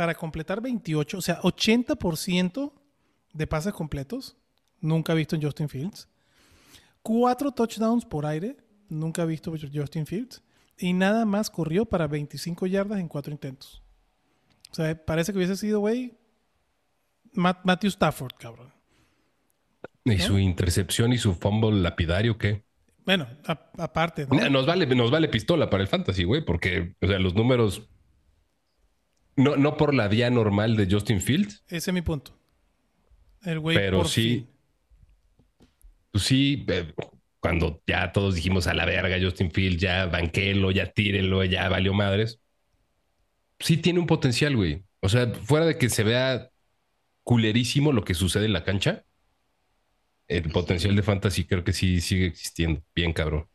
para 0.00 0.14
completar 0.14 0.62
28, 0.62 1.18
o 1.18 1.20
sea, 1.20 1.42
80% 1.42 2.72
de 3.34 3.46
pases 3.46 3.74
completos. 3.74 4.34
Nunca 4.80 5.12
visto 5.12 5.36
en 5.36 5.42
Justin 5.42 5.68
Fields. 5.68 6.08
Cuatro 7.02 7.52
touchdowns 7.52 8.06
por 8.06 8.24
aire. 8.24 8.56
Nunca 8.88 9.26
visto 9.26 9.54
en 9.54 9.70
Justin 9.70 10.06
Fields. 10.06 10.42
Y 10.78 10.94
nada 10.94 11.26
más 11.26 11.50
corrió 11.50 11.84
para 11.84 12.06
25 12.06 12.66
yardas 12.66 12.98
en 12.98 13.08
cuatro 13.08 13.30
intentos. 13.30 13.82
O 14.70 14.74
sea, 14.74 15.04
parece 15.04 15.32
que 15.32 15.36
hubiese 15.38 15.56
sido, 15.58 15.80
güey, 15.80 16.14
Matt- 17.34 17.60
Matthew 17.64 17.88
Stafford, 17.88 18.32
cabrón. 18.38 18.72
Y 20.06 20.14
¿No? 20.14 20.24
su 20.24 20.38
intercepción 20.38 21.12
y 21.12 21.18
su 21.18 21.34
fumble 21.34 21.72
lapidario, 21.82 22.38
¿qué? 22.38 22.64
Bueno, 23.04 23.28
aparte, 23.76 24.26
¿no? 24.30 24.48
Nos 24.48 24.64
vale, 24.64 24.86
nos 24.96 25.10
vale 25.10 25.28
pistola 25.28 25.68
para 25.68 25.82
el 25.82 25.88
fantasy, 25.90 26.24
güey, 26.24 26.42
porque, 26.42 26.94
o 27.02 27.06
sea, 27.06 27.18
los 27.18 27.34
números. 27.34 27.82
No, 29.36 29.56
no 29.56 29.76
por 29.76 29.94
la 29.94 30.08
vía 30.08 30.30
normal 30.30 30.76
de 30.76 30.88
Justin 30.90 31.20
Fields, 31.20 31.64
Ese 31.68 31.90
es 31.90 31.94
mi 31.94 32.02
punto. 32.02 32.36
El 33.42 33.58
güey 33.60 33.76
pero 33.76 33.98
por 33.98 34.08
sí. 34.08 34.22
fin. 34.22 34.48
Pues 36.12 36.24
sí, 36.24 36.64
eh, 36.68 36.92
cuando 37.38 37.80
ya 37.86 38.12
todos 38.12 38.34
dijimos 38.34 38.66
a 38.66 38.74
la 38.74 38.84
verga, 38.84 39.16
Justin 39.20 39.50
Fields, 39.50 39.80
ya 39.80 40.06
banquelo, 40.06 40.70
ya 40.70 40.92
tírelo, 40.92 41.44
ya 41.44 41.68
valió 41.68 41.94
madres. 41.94 42.40
Sí 43.60 43.76
tiene 43.76 43.98
un 44.00 44.06
potencial, 44.06 44.56
güey. 44.56 44.84
O 45.00 45.08
sea, 45.08 45.28
fuera 45.28 45.66
de 45.66 45.78
que 45.78 45.88
se 45.88 46.02
vea 46.02 46.50
culerísimo 47.22 47.92
lo 47.92 48.04
que 48.04 48.14
sucede 48.14 48.46
en 48.46 48.52
la 48.52 48.64
cancha, 48.64 49.04
el 50.28 50.50
potencial 50.50 50.94
de 50.94 51.02
fantasy 51.02 51.44
creo 51.44 51.64
que 51.64 51.72
sí 51.72 52.00
sigue 52.00 52.26
existiendo. 52.26 52.82
Bien, 52.94 53.12
cabrón. 53.12 53.46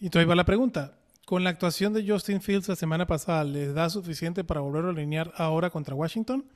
Y 0.00 0.06
entonces 0.06 0.28
va 0.28 0.34
la 0.34 0.44
pregunta. 0.44 0.98
Con 1.24 1.44
la 1.44 1.50
actuación 1.50 1.92
de 1.92 2.06
Justin 2.06 2.40
Fields 2.42 2.68
la 2.68 2.76
semana 2.76 3.06
pasada, 3.06 3.44
¿les 3.44 3.74
da 3.74 3.88
suficiente 3.90 4.44
para 4.44 4.60
volver 4.60 4.84
a 4.84 4.90
alinear 4.90 5.32
ahora 5.36 5.70
contra 5.70 5.94
Washington? 5.94 6.50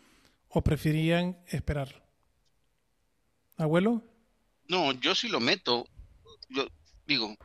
¿O 0.48 0.62
preferían 0.62 1.38
esperar? 1.46 2.04
¿Abuelo? 3.56 4.02
No, 4.68 4.92
yo 4.92 5.14
sí 5.14 5.28
lo 5.28 5.40
meto. 5.40 5.86
Yo 6.48 6.66
digo, 7.06 7.36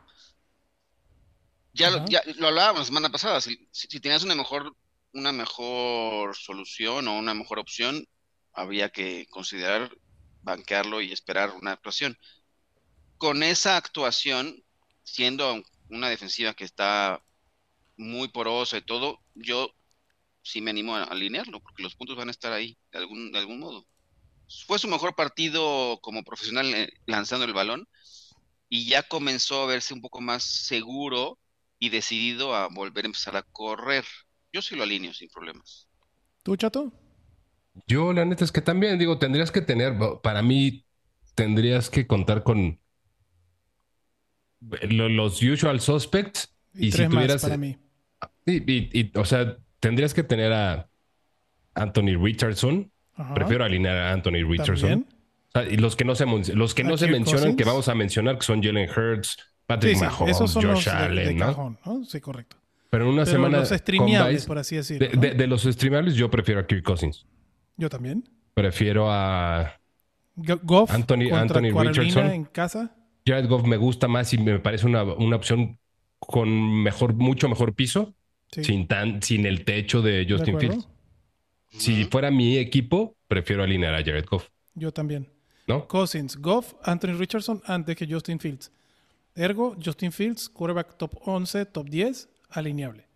ya, 1.72 1.90
lo, 1.90 1.98
Ajá. 1.98 2.06
ya 2.08 2.22
lo 2.36 2.48
hablábamos 2.48 2.80
la 2.80 2.86
semana 2.86 3.10
pasada. 3.10 3.40
Si, 3.40 3.68
si, 3.72 3.88
si 3.88 4.00
tenías 4.00 4.22
una 4.22 4.34
mejor, 4.34 4.74
una 5.12 5.32
mejor 5.32 6.36
solución 6.36 7.08
o 7.08 7.18
una 7.18 7.34
mejor 7.34 7.58
opción, 7.58 8.06
había 8.52 8.90
que 8.90 9.26
considerar 9.30 9.96
banquearlo 10.42 11.00
y 11.00 11.12
esperar 11.12 11.50
una 11.50 11.72
actuación. 11.72 12.16
Con 13.18 13.42
esa 13.42 13.76
actuación, 13.76 14.62
siendo 15.02 15.62
una 15.90 16.08
defensiva 16.08 16.54
que 16.54 16.64
está 16.64 17.22
muy 17.96 18.28
porosa 18.28 18.78
y 18.78 18.82
todo, 18.82 19.20
yo 19.34 19.70
sí 20.42 20.60
me 20.60 20.70
animo 20.70 20.96
a 20.96 21.04
alinearlo, 21.04 21.60
porque 21.60 21.82
los 21.82 21.94
puntos 21.94 22.16
van 22.16 22.28
a 22.28 22.32
estar 22.32 22.52
ahí 22.52 22.76
de 22.92 22.98
algún, 22.98 23.32
de 23.32 23.38
algún 23.38 23.60
modo. 23.60 23.86
Fue 24.66 24.78
su 24.78 24.88
mejor 24.88 25.14
partido 25.14 25.98
como 26.02 26.22
profesional 26.22 26.72
eh, 26.74 26.92
lanzando 27.06 27.44
el 27.44 27.54
balón 27.54 27.88
y 28.68 28.86
ya 28.86 29.02
comenzó 29.02 29.62
a 29.62 29.66
verse 29.66 29.94
un 29.94 30.00
poco 30.00 30.20
más 30.20 30.44
seguro 30.44 31.38
y 31.78 31.88
decidido 31.88 32.54
a 32.54 32.68
volver 32.68 33.04
a 33.04 33.08
empezar 33.08 33.36
a 33.36 33.42
correr. 33.42 34.04
Yo 34.52 34.62
sí 34.62 34.76
lo 34.76 34.82
alineo 34.82 35.14
sin 35.14 35.28
problemas. 35.28 35.88
¿Tú, 36.42 36.56
Chato? 36.56 36.92
Yo, 37.86 38.12
la 38.12 38.24
neta 38.24 38.44
es 38.44 38.52
que 38.52 38.60
también, 38.60 38.98
digo, 38.98 39.18
tendrías 39.18 39.50
que 39.50 39.60
tener, 39.60 39.96
para 40.22 40.42
mí, 40.42 40.86
tendrías 41.34 41.90
que 41.90 42.06
contar 42.06 42.44
con 42.44 42.80
los 44.88 45.42
usual 45.42 45.80
suspects. 45.80 46.54
Y, 46.74 46.86
Y 46.88 46.92
si 46.92 47.02
más 47.02 47.10
tuvieras- 47.10 47.42
para 47.42 47.56
mí. 47.56 47.76
Y, 48.46 48.72
y- 48.72 48.90
y, 48.92 49.12
o 49.18 49.24
sea, 49.24 49.56
tendrías 49.80 50.12
que 50.14 50.22
tener 50.22 50.52
a 50.52 50.88
Anthony 51.74 52.16
Richardson. 52.20 52.90
Ajá. 53.14 53.34
Prefiero 53.34 53.64
alinear 53.64 53.96
a 53.96 54.12
Anthony 54.12 54.44
Richardson. 54.48 55.04
También. 55.04 55.06
O 55.48 55.50
sea, 55.52 55.68
y 55.70 55.76
los 55.76 55.94
que 55.96 56.04
no 56.04 56.14
se, 56.16 56.26
los 56.54 56.74
que 56.74 56.82
¿A 56.82 56.84
no 56.86 56.96
se 56.96 57.06
mencionan, 57.06 57.56
que 57.56 57.64
vamos 57.64 57.88
a 57.88 57.94
mencionar, 57.94 58.38
que 58.38 58.44
son 58.44 58.62
Jalen 58.62 58.90
Hurts, 58.90 59.36
Patrick 59.66 59.94
Sí, 59.94 59.98
sí, 60.00 60.04
Mahomes, 60.04 60.36
esos 60.36 60.50
son 60.50 60.62
Josh 60.64 60.86
los 60.86 60.88
Allen, 60.88 61.28
de, 61.28 61.34
¿no? 61.34 61.46
cajón, 61.46 61.78
¿no? 61.86 62.04
Sí, 62.04 62.20
correcto. 62.20 62.56
Pero 62.90 63.04
en 63.04 63.10
una 63.10 63.24
Pero 63.24 63.36
semana 63.36 63.58
los 63.58 63.68
streameables, 63.70 64.34
Vice, 64.34 64.46
por 64.46 64.58
así 64.58 64.76
decirlo. 64.76 65.06
de, 65.08 65.14
¿no? 65.14 65.20
de- 65.22 65.34
de 65.34 65.46
los 65.46 65.62
streamables, 65.62 66.14
yo 66.16 66.30
prefiero 66.30 66.60
a 66.60 66.66
Kirk 66.66 66.82
Cousins. 66.84 67.24
Yo 67.76 67.88
también. 67.88 68.28
Prefiero 68.52 69.06
a 69.10 69.80
Go- 70.36 70.60
Goff 70.62 70.90
Anthony- 70.90 71.32
Anthony 71.32 71.70
Richardson. 71.72 72.26
en 72.30 72.44
casa. 72.44 72.94
Jared 73.26 73.48
Goff 73.48 73.64
me 73.64 73.76
gusta 73.76 74.08
más 74.08 74.32
y 74.32 74.38
me 74.38 74.58
parece 74.58 74.86
una, 74.86 75.02
una 75.02 75.36
opción 75.36 75.78
con 76.18 76.82
mejor, 76.82 77.14
mucho 77.14 77.48
mejor 77.48 77.74
piso, 77.74 78.14
Sí, 78.52 78.62
sin 78.62 78.86
tan, 78.86 79.20
sin 79.22 79.46
el 79.46 79.64
techo 79.64 80.00
de 80.00 80.24
¿de 80.24 80.32
Justin? 80.32 80.60
Fields. 80.60 80.88
Si 81.70 82.04
fuera 82.04 82.30
mi 82.30 82.56
equipo, 82.58 83.16
prefiero 83.26 83.64
alinear 83.64 83.94
a 83.94 83.98
Jared 83.98 84.26
Goff, 84.26 84.48
Yo 84.74 84.92
también. 84.92 85.28
¿no? 85.66 85.88
Cousins, 85.88 86.36
Goff, 86.36 86.74
Anthony 86.82 87.14
Richardson 87.18 87.60
antes 87.66 87.96
que 87.96 88.06
Justin 88.06 88.38
Fields. 88.38 88.70
Ergo, 89.34 89.76
Justin 89.84 90.12
Fields, 90.12 90.48
quarterback 90.48 90.96
top 90.96 91.16
11, 91.26 91.66
top 91.66 91.88
10, 91.88 92.28
alineable. 92.50 93.08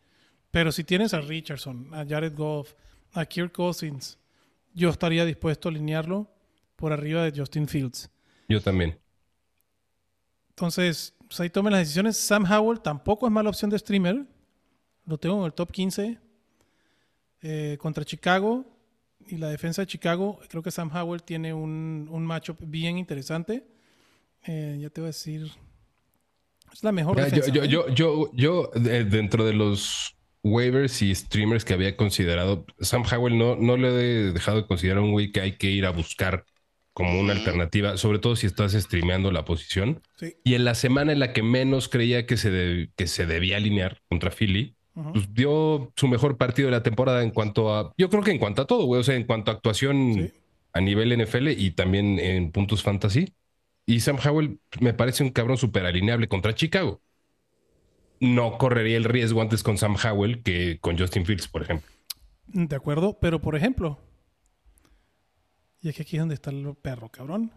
Pero 0.50 0.72
si 0.72 0.82
tienes 0.82 1.14
a 1.14 1.20
Richardson, 1.20 1.94
a 1.94 2.04
Jared 2.04 2.34
Goff, 2.34 2.72
a 3.12 3.24
Kirk 3.26 3.52
Cousins, 3.52 4.18
yo 4.74 4.90
estaría 4.90 5.24
dispuesto 5.24 5.68
a 5.68 5.70
alinearlo 5.70 6.28
por 6.74 6.92
arriba 6.92 7.22
de 7.22 7.38
Justin 7.38 7.68
Fields. 7.68 8.10
Yo 8.48 8.60
también. 8.60 8.98
Entonces, 10.58 11.14
pues 11.28 11.38
ahí 11.38 11.50
tomen 11.50 11.70
las 11.70 11.82
decisiones. 11.82 12.16
Sam 12.16 12.44
Howell 12.50 12.80
tampoco 12.80 13.26
es 13.28 13.32
mala 13.32 13.48
opción 13.48 13.70
de 13.70 13.78
streamer. 13.78 14.24
Lo 15.06 15.16
tengo 15.16 15.38
en 15.38 15.44
el 15.46 15.52
top 15.52 15.70
15. 15.70 16.18
Eh, 17.42 17.76
contra 17.80 18.04
Chicago 18.04 18.64
y 19.28 19.36
la 19.36 19.50
defensa 19.50 19.82
de 19.82 19.86
Chicago. 19.86 20.40
Creo 20.48 20.60
que 20.60 20.72
Sam 20.72 20.90
Howell 20.92 21.22
tiene 21.22 21.54
un, 21.54 22.08
un 22.10 22.26
matchup 22.26 22.56
bien 22.66 22.98
interesante. 22.98 23.68
Eh, 24.46 24.78
ya 24.80 24.90
te 24.90 25.00
voy 25.00 25.06
a 25.06 25.10
decir. 25.10 25.48
Es 26.72 26.82
la 26.82 26.90
mejor 26.90 27.16
yo, 27.16 27.24
defensa. 27.24 27.52
yo, 27.52 27.62
¿eh? 27.62 27.68
yo, 27.68 27.88
yo, 27.94 28.30
yo, 28.34 28.70
de- 28.74 29.04
dentro 29.04 29.44
de 29.44 29.52
los 29.52 30.16
waivers 30.42 31.00
y 31.02 31.14
streamers 31.14 31.64
que 31.64 31.74
había 31.74 31.96
considerado, 31.96 32.66
Sam 32.80 33.04
Howell 33.04 33.38
no, 33.38 33.54
no 33.54 33.76
le 33.76 33.88
he 33.90 34.32
dejado 34.32 34.56
de 34.62 34.66
considerar 34.66 35.04
un 35.04 35.12
güey 35.12 35.30
que 35.30 35.40
hay 35.40 35.52
que 35.56 35.70
ir 35.70 35.86
a 35.86 35.90
buscar 35.90 36.44
como 36.98 37.20
una 37.20 37.32
alternativa, 37.32 37.96
sobre 37.96 38.18
todo 38.18 38.34
si 38.34 38.46
estás 38.48 38.72
streameando 38.72 39.30
la 39.30 39.44
posición. 39.44 40.02
Sí. 40.16 40.34
Y 40.42 40.54
en 40.54 40.64
la 40.64 40.74
semana 40.74 41.12
en 41.12 41.20
la 41.20 41.32
que 41.32 41.44
menos 41.44 41.88
creía 41.88 42.26
que 42.26 42.36
se, 42.36 42.50
de- 42.50 42.90
que 42.96 43.06
se 43.06 43.24
debía 43.24 43.56
alinear 43.56 44.00
contra 44.08 44.32
Philly, 44.32 44.74
pues 45.12 45.32
dio 45.32 45.92
su 45.94 46.08
mejor 46.08 46.36
partido 46.36 46.66
de 46.66 46.72
la 46.72 46.82
temporada 46.82 47.22
en 47.22 47.30
cuanto 47.30 47.72
a, 47.72 47.94
yo 47.96 48.10
creo 48.10 48.24
que 48.24 48.32
en 48.32 48.38
cuanto 48.38 48.62
a 48.62 48.66
todo, 48.66 48.84
güey, 48.84 49.00
o 49.00 49.04
sea, 49.04 49.14
en 49.14 49.22
cuanto 49.24 49.52
a 49.52 49.54
actuación 49.54 50.12
Sí. 50.14 50.32
a 50.72 50.80
nivel 50.80 51.12
NFL 51.16 51.50
y 51.56 51.70
también 51.70 52.18
en 52.18 52.50
puntos 52.50 52.82
fantasy. 52.82 53.32
Y 53.86 54.00
Sam 54.00 54.18
Howell 54.22 54.58
me 54.80 54.92
parece 54.94 55.22
un 55.22 55.30
cabrón 55.30 55.56
súper 55.56 55.86
alineable 55.86 56.26
contra 56.26 56.52
Chicago. 56.54 57.00
No 58.20 58.58
correría 58.58 58.96
el 58.96 59.04
riesgo 59.04 59.40
antes 59.40 59.62
con 59.62 59.78
Sam 59.78 59.94
Howell 60.04 60.42
que 60.42 60.78
con 60.80 60.98
Justin 60.98 61.24
Fields, 61.24 61.46
por 61.46 61.62
ejemplo. 61.62 61.88
De 62.48 62.74
acuerdo, 62.74 63.18
pero 63.20 63.40
por 63.40 63.54
ejemplo, 63.54 64.00
y 65.80 65.88
es 65.88 65.96
que 65.96 66.02
aquí 66.02 66.16
es 66.16 66.20
donde 66.22 66.34
está 66.34 66.50
el 66.50 66.74
perro, 66.76 67.08
cabrón. 67.10 67.52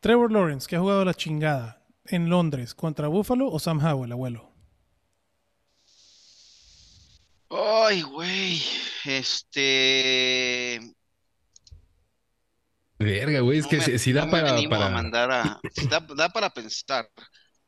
Trevor 0.00 0.30
Lawrence, 0.32 0.66
que 0.68 0.76
ha 0.76 0.80
jugado 0.80 1.04
la 1.04 1.14
chingada 1.14 1.82
en 2.04 2.28
Londres 2.28 2.74
contra 2.74 3.08
Buffalo 3.08 3.48
o 3.50 3.58
Sam 3.58 3.84
Howell, 3.84 4.12
abuelo. 4.12 4.52
Ay, 7.50 8.02
güey. 8.02 8.60
Este. 9.04 10.80
Verga, 12.98 13.40
güey, 13.40 13.58
es 13.58 13.64
no 13.64 13.70
que 13.70 13.76
me- 13.78 13.98
si, 13.98 14.12
da 14.12 14.20
no 14.22 14.26
me 14.26 14.32
para, 14.32 14.52
animo 14.54 14.70
para- 14.70 14.86
a 14.86 14.90
mandar 14.90 15.30
a. 15.30 15.60
Da, 15.90 16.00
da 16.00 16.28
para 16.30 16.50
pensar, 16.50 17.08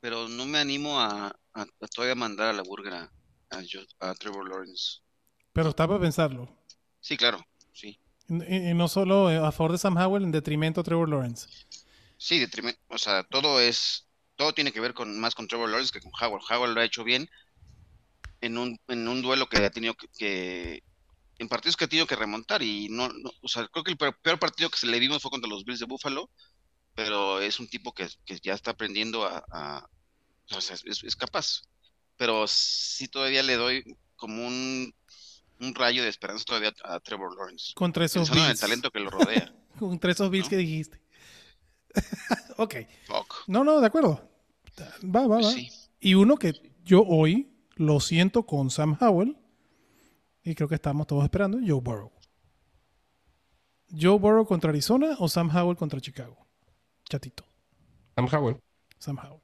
pero 0.00 0.28
no 0.28 0.46
me 0.46 0.58
animo 0.58 0.98
a, 1.00 1.28
a- 1.28 1.62
a 1.62 1.86
todavía 1.94 2.14
mandar 2.14 2.48
a 2.48 2.52
la 2.54 2.62
burger 2.62 2.94
a, 2.94 3.10
a 4.00 4.14
Trevor 4.14 4.48
Lawrence. 4.48 5.00
Pero 5.52 5.70
está 5.70 5.86
para 5.86 6.00
pensarlo. 6.00 6.48
Sí, 7.00 7.16
claro, 7.16 7.38
sí. 7.72 7.98
Y, 8.28 8.74
no 8.74 8.88
solo 8.88 9.30
eh, 9.30 9.38
a 9.38 9.52
favor 9.52 9.72
de 9.72 9.78
Sam 9.78 9.96
Howell 9.96 10.24
en 10.24 10.32
detrimento 10.32 10.80
a 10.80 10.84
Trevor 10.84 11.08
Lawrence. 11.08 11.48
Sí, 12.16 12.38
detrimen- 12.40 12.78
o 12.88 12.98
sea, 12.98 13.24
todo 13.24 13.60
es. 13.60 14.06
Todo 14.36 14.52
tiene 14.52 14.72
que 14.72 14.80
ver 14.80 14.94
con 14.94 15.18
más 15.18 15.34
con 15.34 15.48
Trevor 15.48 15.68
Lawrence 15.68 15.92
que 15.92 16.00
con 16.00 16.12
Howard. 16.20 16.42
Howard 16.50 16.70
lo 16.72 16.80
ha 16.80 16.84
hecho 16.84 17.02
bien 17.04 17.28
en 18.40 18.58
un, 18.58 18.78
en 18.88 19.08
un 19.08 19.22
duelo 19.22 19.48
que 19.48 19.58
ha 19.58 19.70
tenido 19.70 19.94
que, 19.94 20.82
en 21.38 21.48
partidos 21.48 21.76
que 21.76 21.84
ha 21.84 21.88
tenido 21.88 22.06
que 22.06 22.16
remontar 22.16 22.62
y 22.62 22.88
no, 22.88 23.10
o 23.42 23.48
sea, 23.48 23.66
creo 23.68 23.84
que 23.84 23.92
el 23.92 23.96
peor, 23.96 24.38
partido 24.38 24.70
que 24.70 24.78
se 24.78 24.86
le 24.86 24.98
vimos 24.98 25.22
fue 25.22 25.30
contra 25.30 25.48
los 25.50 25.64
Bills 25.64 25.80
de 25.80 25.86
Buffalo, 25.86 26.30
pero 26.94 27.40
es 27.40 27.60
un 27.60 27.68
tipo 27.68 27.92
que, 27.92 28.08
que 28.24 28.38
ya 28.42 28.54
está 28.54 28.72
aprendiendo 28.72 29.24
a, 29.24 29.88
es 30.50 31.16
capaz, 31.16 31.62
pero 32.16 32.46
sí 32.46 33.08
todavía 33.08 33.42
le 33.42 33.56
doy 33.56 33.84
como 34.16 34.46
un, 34.46 34.94
un 35.60 35.74
rayo 35.74 36.02
de 36.02 36.08
esperanza 36.08 36.44
todavía 36.44 36.72
a 36.84 37.00
Trevor 37.00 37.36
Lawrence, 37.36 37.72
Contra 37.74 38.04
esos 38.04 38.28
pensando 38.28 38.42
en 38.44 38.46
el 38.46 38.52
Bills. 38.52 38.60
talento 38.60 38.90
que 38.90 39.00
lo 39.00 39.10
rodea. 39.10 39.54
Contra 39.78 40.10
esos 40.12 40.30
Bills 40.30 40.46
¿No? 40.46 40.50
que 40.50 40.56
dijiste. 40.56 41.00
ok. 42.56 42.74
Fuck. 43.06 43.34
No, 43.46 43.64
no, 43.64 43.80
de 43.80 43.86
acuerdo. 43.86 44.28
Va, 45.04 45.26
va, 45.26 45.38
va. 45.38 45.42
sí. 45.42 45.68
Y 46.00 46.14
uno 46.14 46.36
que 46.36 46.52
yo 46.84 47.02
hoy 47.02 47.50
lo 47.76 47.98
siento 48.00 48.44
con 48.46 48.70
Sam 48.70 48.96
Howell, 49.00 49.36
y 50.44 50.54
creo 50.54 50.68
que 50.68 50.76
estamos 50.76 51.06
todos 51.06 51.24
esperando, 51.24 51.58
Joe 51.58 51.80
Burrow. 51.80 52.12
Joe 53.90 54.18
Burrow 54.18 54.46
contra 54.46 54.70
Arizona 54.70 55.16
o 55.18 55.28
Sam 55.28 55.54
Howell 55.54 55.76
contra 55.76 56.00
Chicago. 56.00 56.46
Chatito. 57.08 57.44
Sam 58.14 58.28
Howell. 58.32 58.60
Sam 58.98 59.18
Howell. 59.18 59.42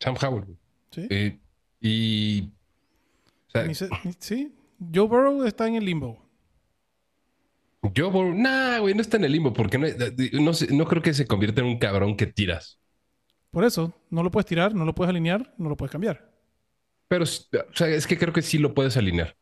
Sam 0.00 0.16
Howell. 0.20 0.58
¿Sí? 0.90 1.06
Eh, 1.10 1.38
y. 1.80 2.48
o 3.50 3.58
sea, 3.58 3.64
Ni 3.64 3.74
se- 3.74 3.88
ni- 4.04 4.14
sí. 4.18 4.54
Joe 4.94 5.06
Burrow 5.06 5.44
está 5.44 5.66
en 5.68 5.74
el 5.76 5.84
limbo. 5.84 6.18
yo, 7.94 8.10
Burrow- 8.10 8.34
nah, 8.34 8.78
güey, 8.78 8.94
no 8.94 9.00
está 9.02 9.16
en 9.16 9.24
el 9.24 9.32
limbo 9.32 9.52
porque 9.52 9.78
no, 9.78 9.86
no, 10.42 10.52
sé- 10.54 10.74
no 10.74 10.86
creo 10.86 11.02
que 11.02 11.14
se 11.14 11.26
convierta 11.26 11.60
en 11.62 11.66
un 11.68 11.78
cabrón 11.78 12.16
que 12.16 12.26
tiras. 12.26 12.78
Por 13.50 13.64
eso, 13.64 13.92
no 14.10 14.22
lo 14.22 14.30
puedes 14.30 14.46
tirar, 14.46 14.74
no 14.74 14.84
lo 14.84 14.94
puedes 14.94 15.10
alinear, 15.10 15.54
no 15.58 15.68
lo 15.68 15.76
puedes 15.76 15.90
cambiar. 15.90 16.30
Pero, 17.08 17.24
o 17.24 17.26
sea, 17.26 17.88
es 17.88 18.06
que 18.06 18.18
creo 18.18 18.32
que 18.32 18.42
sí 18.42 18.58
lo 18.58 18.74
puedes 18.74 18.96
alinear. 18.96 19.36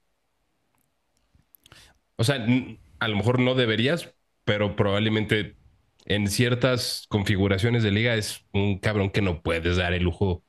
O 2.17 2.25
sea, 2.25 2.45
a 2.99 3.09
lo 3.09 3.17
mejor 3.17 3.39
no 3.39 3.55
deberías, 3.55 4.15
pero 4.45 4.77
probablemente 4.77 5.57
en 6.07 6.27
ciertas 6.29 7.07
configuraciones 7.09 7.83
de 7.83 7.91
liga 7.93 8.15
es 8.15 8.45
un 8.53 8.79
cabrón 8.79 9.11
que 9.11 9.23
no 9.23 9.43
puedes 9.43 9.77
dar 9.77 9.93
el 9.93 10.03
lujo 10.05 10.43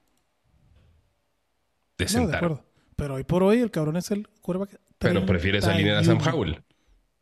de 1.98 2.06
No, 2.06 2.28
de 2.28 2.32
sentar. 2.32 2.36
acuerdo. 2.38 2.66
Pero 3.00 3.16
hoy 3.16 3.24
por 3.24 3.44
hoy 3.44 3.60
el 3.60 3.72
cabrón 3.72 3.96
es 3.96 4.12
el 4.12 4.28
quarterback. 4.42 4.78
pero 4.98 5.26
prefieres 5.26 5.66
alinear 5.66 5.98
a 5.98 6.04
Sam 6.04 6.18
31. 6.18 6.38
Howell. 6.38 6.64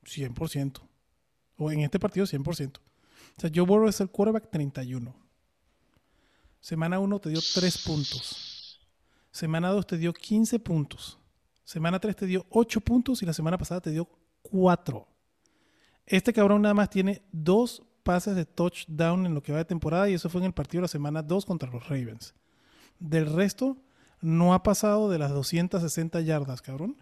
100%. 0.03 0.81
O 1.57 1.72
en 1.72 1.81
este 1.81 2.00
partido 2.00 2.25
100%. 2.25 2.77
O 2.77 2.81
sea, 3.39 3.51
Joe 3.53 3.63
Burrow 3.63 3.88
es 3.88 4.01
el 4.01 4.10
quarterback 4.10 4.50
31. 4.50 5.15
Semana 6.60 6.98
1 6.98 7.19
te 7.19 7.29
dio 7.29 7.39
3 7.53 7.77
puntos. 7.86 8.79
Semana 9.29 9.69
2 9.69 9.86
te 9.86 9.98
dio 9.98 10.13
15 10.13 10.60
puntos. 10.60 11.19
Semana 11.63 12.00
3 12.00 12.15
te 12.15 12.25
dio 12.25 12.48
8 12.50 12.81
puntos 12.81 13.22
y 13.22 13.27
la 13.27 13.34
semana 13.34 13.60
pasada 13.60 13.79
te 13.79 13.91
dio 13.91 14.10
4. 14.41 15.07
Este 16.07 16.34
cabrón 16.34 16.63
nada 16.63 16.74
más 16.74 16.89
tiene 16.89 17.22
dos 17.31 17.84
pases 18.01 18.36
de 18.36 18.46
touchdown 18.46 19.27
en 19.27 19.36
lo 19.36 19.43
que 19.43 19.51
va 19.51 19.60
de 19.60 19.65
temporada 19.65 20.10
y 20.10 20.15
eso 20.15 20.27
fue 20.29 20.41
en 20.41 20.46
el 20.48 20.53
partido 20.53 20.79
de 20.79 20.86
la 20.86 20.88
semana 20.88 21.22
2 21.22 21.46
contra 21.46 21.69
los 21.69 21.88
Ravens. 21.88 22.34
Del 22.98 23.31
resto, 23.31 23.77
no 24.21 24.53
ha 24.53 24.63
pasado 24.63 25.09
de 25.09 25.19
las 25.19 25.31
260 25.31 26.21
yardas, 26.21 26.62
cabrón. 26.62 26.97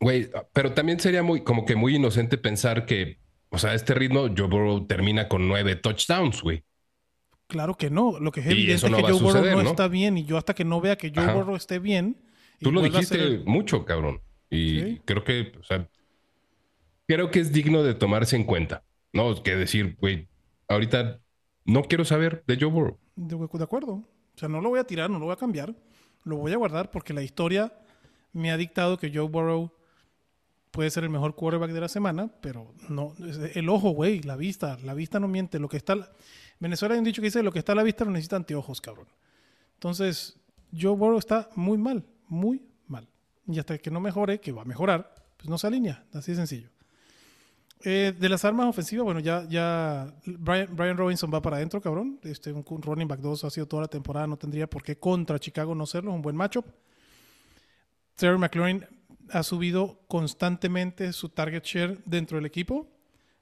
Güey, 0.00 0.30
pero 0.52 0.72
también 0.74 1.00
sería 1.00 1.22
muy, 1.22 1.42
como 1.42 1.64
que 1.64 1.74
muy 1.74 1.96
inocente 1.96 2.38
pensar 2.38 2.86
que, 2.86 3.18
o 3.48 3.58
sea, 3.58 3.70
a 3.70 3.74
este 3.74 3.94
ritmo, 3.94 4.28
Joe 4.36 4.46
Burrow 4.46 4.86
termina 4.86 5.28
con 5.28 5.48
nueve 5.48 5.74
touchdowns, 5.76 6.42
güey. 6.42 6.62
Claro 7.48 7.74
que 7.76 7.90
no. 7.90 8.20
Lo 8.20 8.30
que 8.30 8.40
es 8.40 8.46
evidente 8.46 8.74
es 8.74 8.82
que 8.94 9.02
Joe 9.02 9.12
Burrow 9.20 9.44
no, 9.44 9.62
¿no? 9.62 9.70
está 9.70 9.88
bien 9.88 10.18
y 10.18 10.24
yo 10.24 10.36
hasta 10.36 10.54
que 10.54 10.64
no 10.64 10.80
vea 10.80 10.96
que 10.96 11.10
Joe 11.14 11.24
Ajá. 11.24 11.34
Burrow 11.34 11.56
esté 11.56 11.78
bien. 11.78 12.16
Tú 12.60 12.70
lo 12.70 12.82
dijiste 12.82 13.16
el- 13.16 13.44
mucho, 13.44 13.84
cabrón. 13.84 14.20
Y 14.50 14.80
Sí. 14.80 15.00
creo 15.04 15.24
que, 15.24 15.52
o 15.58 15.64
sea, 15.64 15.88
creo 17.06 17.30
que 17.30 17.40
es 17.40 17.52
digno 17.52 17.82
de 17.82 17.94
tomarse 17.94 18.36
en 18.36 18.44
cuenta. 18.44 18.84
No, 19.12 19.42
que 19.42 19.56
decir, 19.56 19.96
güey, 20.00 20.28
ahorita 20.68 21.20
no 21.64 21.82
quiero 21.84 22.04
saber 22.04 22.44
de 22.46 22.56
Joe 22.60 22.70
Burrow. 22.70 22.98
De, 23.16 23.36
de 23.36 23.64
acuerdo. 23.64 24.04
O 24.38 24.40
sea, 24.40 24.48
no 24.48 24.60
lo 24.60 24.68
voy 24.68 24.78
a 24.78 24.84
tirar, 24.84 25.10
no 25.10 25.18
lo 25.18 25.24
voy 25.24 25.32
a 25.32 25.36
cambiar. 25.36 25.74
Lo 26.22 26.36
voy 26.36 26.52
a 26.52 26.56
guardar 26.56 26.92
porque 26.92 27.12
la 27.12 27.22
historia 27.22 27.72
me 28.32 28.52
ha 28.52 28.56
dictado 28.56 28.96
que 28.96 29.10
Joe 29.12 29.26
Burrow 29.26 29.72
puede 30.70 30.90
ser 30.90 31.02
el 31.02 31.10
mejor 31.10 31.34
quarterback 31.34 31.72
de 31.72 31.80
la 31.80 31.88
semana, 31.88 32.30
pero 32.40 32.72
no. 32.88 33.16
El 33.54 33.68
ojo, 33.68 33.90
güey, 33.90 34.22
la 34.22 34.36
vista. 34.36 34.78
La 34.84 34.94
vista 34.94 35.18
no 35.18 35.26
miente. 35.26 35.58
Lo 35.58 35.68
que 35.68 35.76
está. 35.76 36.12
Venezuela 36.60 36.94
hay 36.94 37.00
un 37.00 37.04
dicho 37.04 37.20
que 37.20 37.26
dice: 37.26 37.42
lo 37.42 37.50
que 37.50 37.58
está 37.58 37.72
a 37.72 37.74
la 37.74 37.82
vista 37.82 38.04
no 38.04 38.12
necesita 38.12 38.36
anteojos, 38.36 38.80
cabrón. 38.80 39.08
Entonces, 39.74 40.38
Joe 40.72 40.94
Burrow 40.94 41.18
está 41.18 41.50
muy 41.56 41.76
mal, 41.76 42.06
muy 42.28 42.62
mal. 42.86 43.08
Y 43.48 43.58
hasta 43.58 43.76
que 43.78 43.90
no 43.90 43.98
mejore, 43.98 44.40
que 44.40 44.52
va 44.52 44.62
a 44.62 44.66
mejorar, 44.66 45.16
pues 45.36 45.48
no 45.48 45.58
se 45.58 45.66
alinea. 45.66 46.04
Así 46.12 46.30
de 46.30 46.36
sencillo. 46.36 46.70
Eh, 47.84 48.12
de 48.18 48.28
las 48.28 48.44
armas 48.44 48.66
ofensivas, 48.66 49.04
bueno, 49.04 49.20
ya, 49.20 49.46
ya 49.48 50.12
Brian, 50.24 50.96
Robinson 50.96 51.30
va 51.32 51.40
para 51.40 51.56
adentro, 51.56 51.80
cabrón. 51.80 52.18
Este, 52.22 52.52
un, 52.52 52.64
un 52.68 52.82
running 52.82 53.06
back 53.06 53.20
2 53.20 53.44
ha 53.44 53.50
sido 53.50 53.66
toda 53.66 53.82
la 53.82 53.88
temporada, 53.88 54.26
no 54.26 54.36
tendría 54.36 54.68
por 54.68 54.82
qué 54.82 54.98
contra 54.98 55.38
Chicago 55.38 55.74
no 55.74 55.86
serlo, 55.86 56.10
es 56.10 56.16
un 56.16 56.22
buen 56.22 56.36
matchup. 56.36 56.66
Terry 58.16 58.36
McLaurin 58.36 58.84
ha 59.30 59.42
subido 59.42 60.00
constantemente 60.08 61.12
su 61.12 61.28
target 61.28 61.62
share 61.64 61.98
dentro 62.04 62.36
del 62.36 62.46
equipo. 62.46 62.88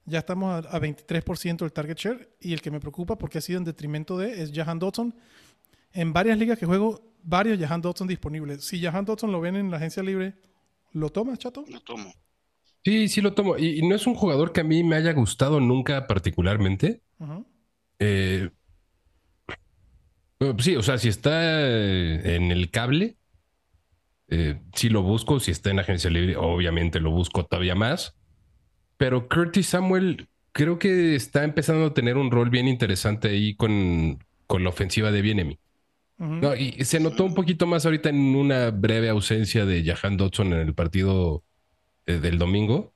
Ya 0.05 0.19
estamos 0.19 0.65
a, 0.65 0.69
a 0.69 0.79
23% 0.79 1.57
del 1.57 1.73
target 1.73 1.97
share. 1.97 2.29
Y 2.39 2.53
el 2.53 2.61
que 2.61 2.69
me 2.69 2.79
preocupa 2.79 3.17
porque 3.17 3.39
ha 3.39 3.41
sido 3.41 3.57
en 3.57 3.65
detrimento 3.65 4.17
de 4.17 4.43
es 4.43 4.51
Jahan 4.53 4.77
Dodson. 4.77 5.15
En 5.93 6.13
varias 6.13 6.37
ligas 6.37 6.59
que 6.59 6.67
juego, 6.67 7.15
varios 7.23 7.59
Jahan 7.59 7.81
Dodson 7.81 8.07
disponibles. 8.07 8.63
Si 8.63 8.79
Jahan 8.79 9.05
Dodson 9.05 9.31
lo 9.31 9.41
ven 9.41 9.55
en 9.55 9.71
la 9.71 9.77
agencia 9.77 10.03
libre, 10.03 10.35
¿lo 10.91 11.09
tomas, 11.09 11.39
chato? 11.39 11.65
Lo 11.67 11.81
tomo. 11.81 12.13
Sí, 12.87 13.09
sí 13.09 13.19
lo 13.19 13.33
tomo. 13.33 13.57
Y, 13.57 13.79
y 13.79 13.81
no 13.85 13.95
es 13.95 14.07
un 14.07 14.15
jugador 14.15 14.53
que 14.53 14.61
a 14.61 14.63
mí 14.63 14.81
me 14.81 14.95
haya 14.95 15.11
gustado 15.11 15.59
nunca 15.59 16.07
particularmente. 16.07 17.01
Eh, 17.99 18.49
bueno, 20.39 20.57
sí, 20.57 20.73
o 20.77 20.81
sea, 20.81 20.97
si 20.97 21.09
está 21.09 21.67
eh, 21.67 22.37
en 22.37 22.49
el 22.49 22.71
cable, 22.71 23.17
eh, 24.29 24.61
sí 24.73 24.87
lo 24.87 25.01
busco. 25.01 25.41
Si 25.41 25.51
está 25.51 25.69
en 25.69 25.79
agencia 25.79 26.09
libre, 26.09 26.37
obviamente 26.37 27.01
lo 27.01 27.11
busco 27.11 27.45
todavía 27.45 27.75
más. 27.75 28.15
Pero 28.95 29.27
Curtis 29.27 29.67
Samuel 29.67 30.29
creo 30.53 30.79
que 30.79 31.15
está 31.15 31.43
empezando 31.43 31.87
a 31.87 31.93
tener 31.93 32.15
un 32.15 32.31
rol 32.31 32.49
bien 32.49 32.69
interesante 32.69 33.27
ahí 33.27 33.53
con, 33.55 34.23
con 34.45 34.63
la 34.63 34.69
ofensiva 34.69 35.11
de 35.11 35.21
Bienemi. 35.21 35.59
No, 36.19 36.55
y 36.55 36.71
se 36.85 37.01
notó 37.01 37.25
un 37.25 37.35
poquito 37.35 37.67
más 37.67 37.85
ahorita 37.85 38.07
en 38.07 38.33
una 38.33 38.71
breve 38.71 39.09
ausencia 39.09 39.65
de 39.65 39.83
Jahan 39.83 40.15
Dodson 40.15 40.53
en 40.53 40.61
el 40.61 40.73
partido 40.73 41.43
eh, 42.07 42.19
del 42.19 42.37
domingo. 42.37 42.93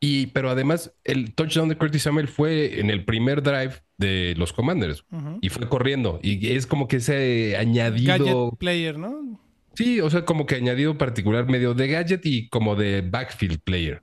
Y, 0.00 0.28
pero 0.28 0.48
además, 0.48 0.94
el 1.04 1.34
touchdown 1.34 1.68
de 1.68 1.76
Curtis 1.76 2.04
Samuel 2.04 2.28
fue 2.28 2.80
en 2.80 2.88
el 2.88 3.04
primer 3.04 3.42
drive 3.42 3.74
de 3.98 4.34
los 4.38 4.54
Commanders 4.54 5.04
y 5.42 5.50
fue 5.50 5.68
corriendo. 5.68 6.18
Y 6.22 6.52
es 6.52 6.66
como 6.66 6.88
que 6.88 6.96
ese 6.96 7.58
añadido. 7.58 8.16
Gadget 8.16 8.58
player, 8.58 8.98
¿no? 8.98 9.38
Sí, 9.74 10.00
o 10.00 10.08
sea, 10.08 10.24
como 10.24 10.46
que 10.46 10.54
añadido 10.54 10.96
particular 10.96 11.46
medio 11.48 11.74
de 11.74 11.88
gadget 11.88 12.24
y 12.24 12.48
como 12.48 12.76
de 12.76 13.02
backfield 13.02 13.60
player. 13.60 14.02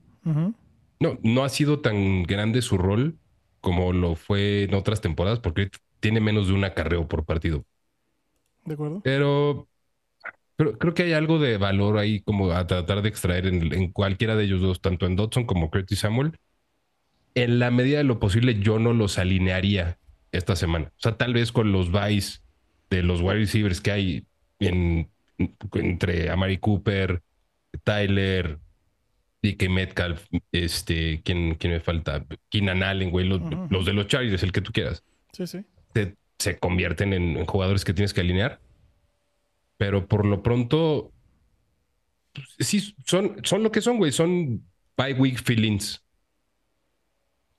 No, 1.00 1.18
no 1.22 1.44
ha 1.44 1.48
sido 1.48 1.80
tan 1.80 2.22
grande 2.24 2.62
su 2.62 2.78
rol 2.78 3.18
como 3.60 3.92
lo 3.92 4.14
fue 4.14 4.64
en 4.64 4.74
otras 4.74 5.00
temporadas 5.00 5.40
porque 5.40 5.70
tiene 6.00 6.20
menos 6.20 6.48
de 6.48 6.54
un 6.54 6.64
acarreo 6.64 7.08
por 7.08 7.24
partido. 7.24 7.64
¿De 8.64 8.74
acuerdo? 8.74 9.00
Pero 9.02 9.68
creo, 10.58 10.76
creo 10.76 10.92
que 10.92 11.04
hay 11.04 11.12
algo 11.14 11.38
de 11.38 11.56
valor 11.56 11.96
ahí 11.96 12.20
como 12.20 12.50
a 12.52 12.66
tratar 12.66 13.00
de 13.00 13.08
extraer 13.08 13.46
en, 13.46 13.72
en 13.72 13.92
cualquiera 13.92 14.36
de 14.36 14.44
ellos 14.44 14.60
dos, 14.60 14.80
tanto 14.82 15.06
en 15.06 15.16
Dodson 15.16 15.44
como 15.46 15.70
Curtis 15.70 16.00
Samuel. 16.00 16.32
En 17.34 17.58
la 17.58 17.70
medida 17.70 17.98
de 17.98 18.04
lo 18.04 18.18
posible, 18.20 18.58
yo 18.60 18.78
no 18.78 18.92
los 18.92 19.16
alinearía 19.18 19.98
esta 20.32 20.56
semana. 20.56 20.86
O 20.96 21.00
sea, 21.00 21.16
tal 21.16 21.32
vez 21.32 21.52
con 21.52 21.72
los 21.72 21.90
buys 21.90 22.42
de 22.90 23.02
los 23.02 23.20
wide 23.22 23.34
receivers 23.34 23.80
que 23.80 23.90
hay 23.92 24.24
en, 24.58 25.08
entre 25.74 26.30
Amari 26.30 26.58
Cooper, 26.58 27.22
Tyler, 27.84 28.58
DK 29.42 29.68
Metcalf, 29.68 30.26
este, 30.50 31.20
¿quién, 31.22 31.54
quién 31.54 31.74
me 31.74 31.80
falta? 31.80 32.24
Keenan 32.50 32.82
Allen, 32.82 33.10
güey, 33.10 33.26
los, 33.28 33.40
Ujú. 33.40 33.68
los 33.70 33.86
de 33.86 33.92
los 33.92 34.06
Chargers, 34.08 34.42
el 34.42 34.50
que 34.52 34.60
tú 34.60 34.72
quieras 34.72 35.04
Sí, 35.32 35.46
sí. 35.46 35.64
se, 35.94 36.16
se 36.38 36.58
convierten 36.58 37.12
en, 37.12 37.36
en 37.36 37.46
jugadores 37.46 37.84
que 37.84 37.94
tienes 37.94 38.12
que 38.12 38.22
alinear. 38.22 38.58
Pero 39.78 40.06
por 40.06 40.26
lo 40.26 40.42
pronto, 40.42 41.12
sí, 42.58 42.94
son, 43.04 43.36
son 43.44 43.62
lo 43.62 43.70
que 43.72 43.80
son, 43.80 43.98
güey. 43.98 44.12
Son 44.12 44.62
bye 44.96 45.14
week 45.14 45.38
feelings. 45.42 46.04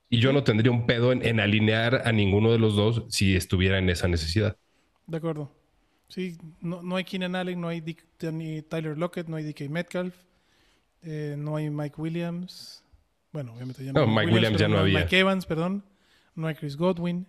Y 0.09 0.19
yo 0.19 0.33
no 0.33 0.43
tendría 0.43 0.71
un 0.71 0.85
pedo 0.87 1.11
en, 1.11 1.25
en 1.25 1.39
alinear 1.39 2.07
a 2.07 2.11
ninguno 2.11 2.51
de 2.51 2.57
los 2.59 2.75
dos 2.75 3.03
si 3.09 3.35
estuviera 3.35 3.77
en 3.77 3.89
esa 3.89 4.07
necesidad. 4.07 4.57
De 5.05 5.17
acuerdo. 5.17 5.51
Sí, 6.07 6.37
no, 6.61 6.81
no 6.81 6.95
hay 6.95 7.03
Keenan 7.03 7.35
Allen, 7.35 7.61
no 7.61 7.67
hay 7.67 7.81
Dick- 7.81 8.03
ni 8.31 8.63
Tyler 8.63 8.97
Lockett, 8.97 9.27
no 9.27 9.37
hay 9.37 9.43
DK 9.43 9.69
Metcalf, 9.69 10.15
eh, 11.03 11.35
no 11.37 11.55
hay 11.55 11.69
Mike 11.69 12.01
Williams. 12.01 12.83
Bueno, 13.31 13.53
obviamente 13.53 13.85
ya 13.85 13.93
No, 13.93 14.01
hay 14.01 14.07
Mike 14.07 14.33
Williams 14.33 14.59
ya 14.59 14.67
no 14.67 14.79
había. 14.79 15.01
Mike 15.01 15.19
Evans, 15.19 15.45
perdón. 15.45 15.83
No 16.33 16.47
hay 16.47 16.55
Chris 16.55 16.75
Godwin. 16.75 17.27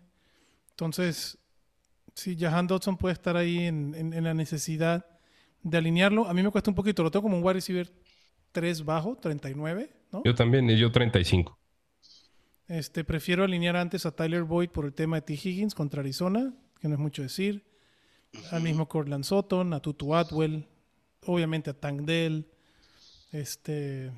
Entonces, 0.71 1.37
sí, 2.15 2.37
Jahan 2.39 2.67
Dodson 2.67 2.97
puede 2.97 3.13
estar 3.15 3.37
ahí 3.37 3.61
en, 3.61 3.95
en- 3.95 4.13
en 4.13 4.25
la 4.25 4.35
necesidad 4.35 5.07
de 5.63 5.79
alinearlo. 5.79 6.27
A 6.29 6.35
mí 6.35 6.43
me 6.43 6.51
cuesta 6.51 6.71
un 6.71 6.75
poquito, 6.75 7.03
lo 7.03 7.11
tengo 7.11 7.25
como 7.25 7.37
un 7.37 7.43
wide 7.45 7.55
receiver 7.55 7.91
3 8.53 8.85
bajo, 8.85 9.17
39, 9.17 9.91
¿no? 10.13 10.23
Yo 10.25 10.35
también, 10.35 10.69
y 10.71 10.77
yo 10.79 10.91
35. 10.91 11.57
Este, 12.69 13.03
prefiero 13.05 13.43
alinear 13.45 13.77
antes 13.77 14.07
a 14.07 14.13
Tyler 14.15 14.45
Boyd 14.45 14.71
por 14.71 14.85
el 14.85 14.93
tema 14.95 15.17
de 15.17 15.23
T. 15.23 15.33
Higgins 15.35 15.75
contra 15.75 16.01
Arizona, 16.01 16.53
que 16.81 16.89
no 16.89 16.95
es 16.95 17.01
mucho 17.01 17.23
decir. 17.23 17.65
Al 18.53 18.63
mismo 18.63 18.87
Cortland 18.89 19.25
Sutton, 19.25 19.73
a 19.75 19.81
Tutu 19.81 20.15
Atwell, 20.15 20.65
obviamente 21.27 21.71
a 21.71 21.75
Tank 21.75 22.03
Dell. 22.03 22.47
Este, 23.33 24.13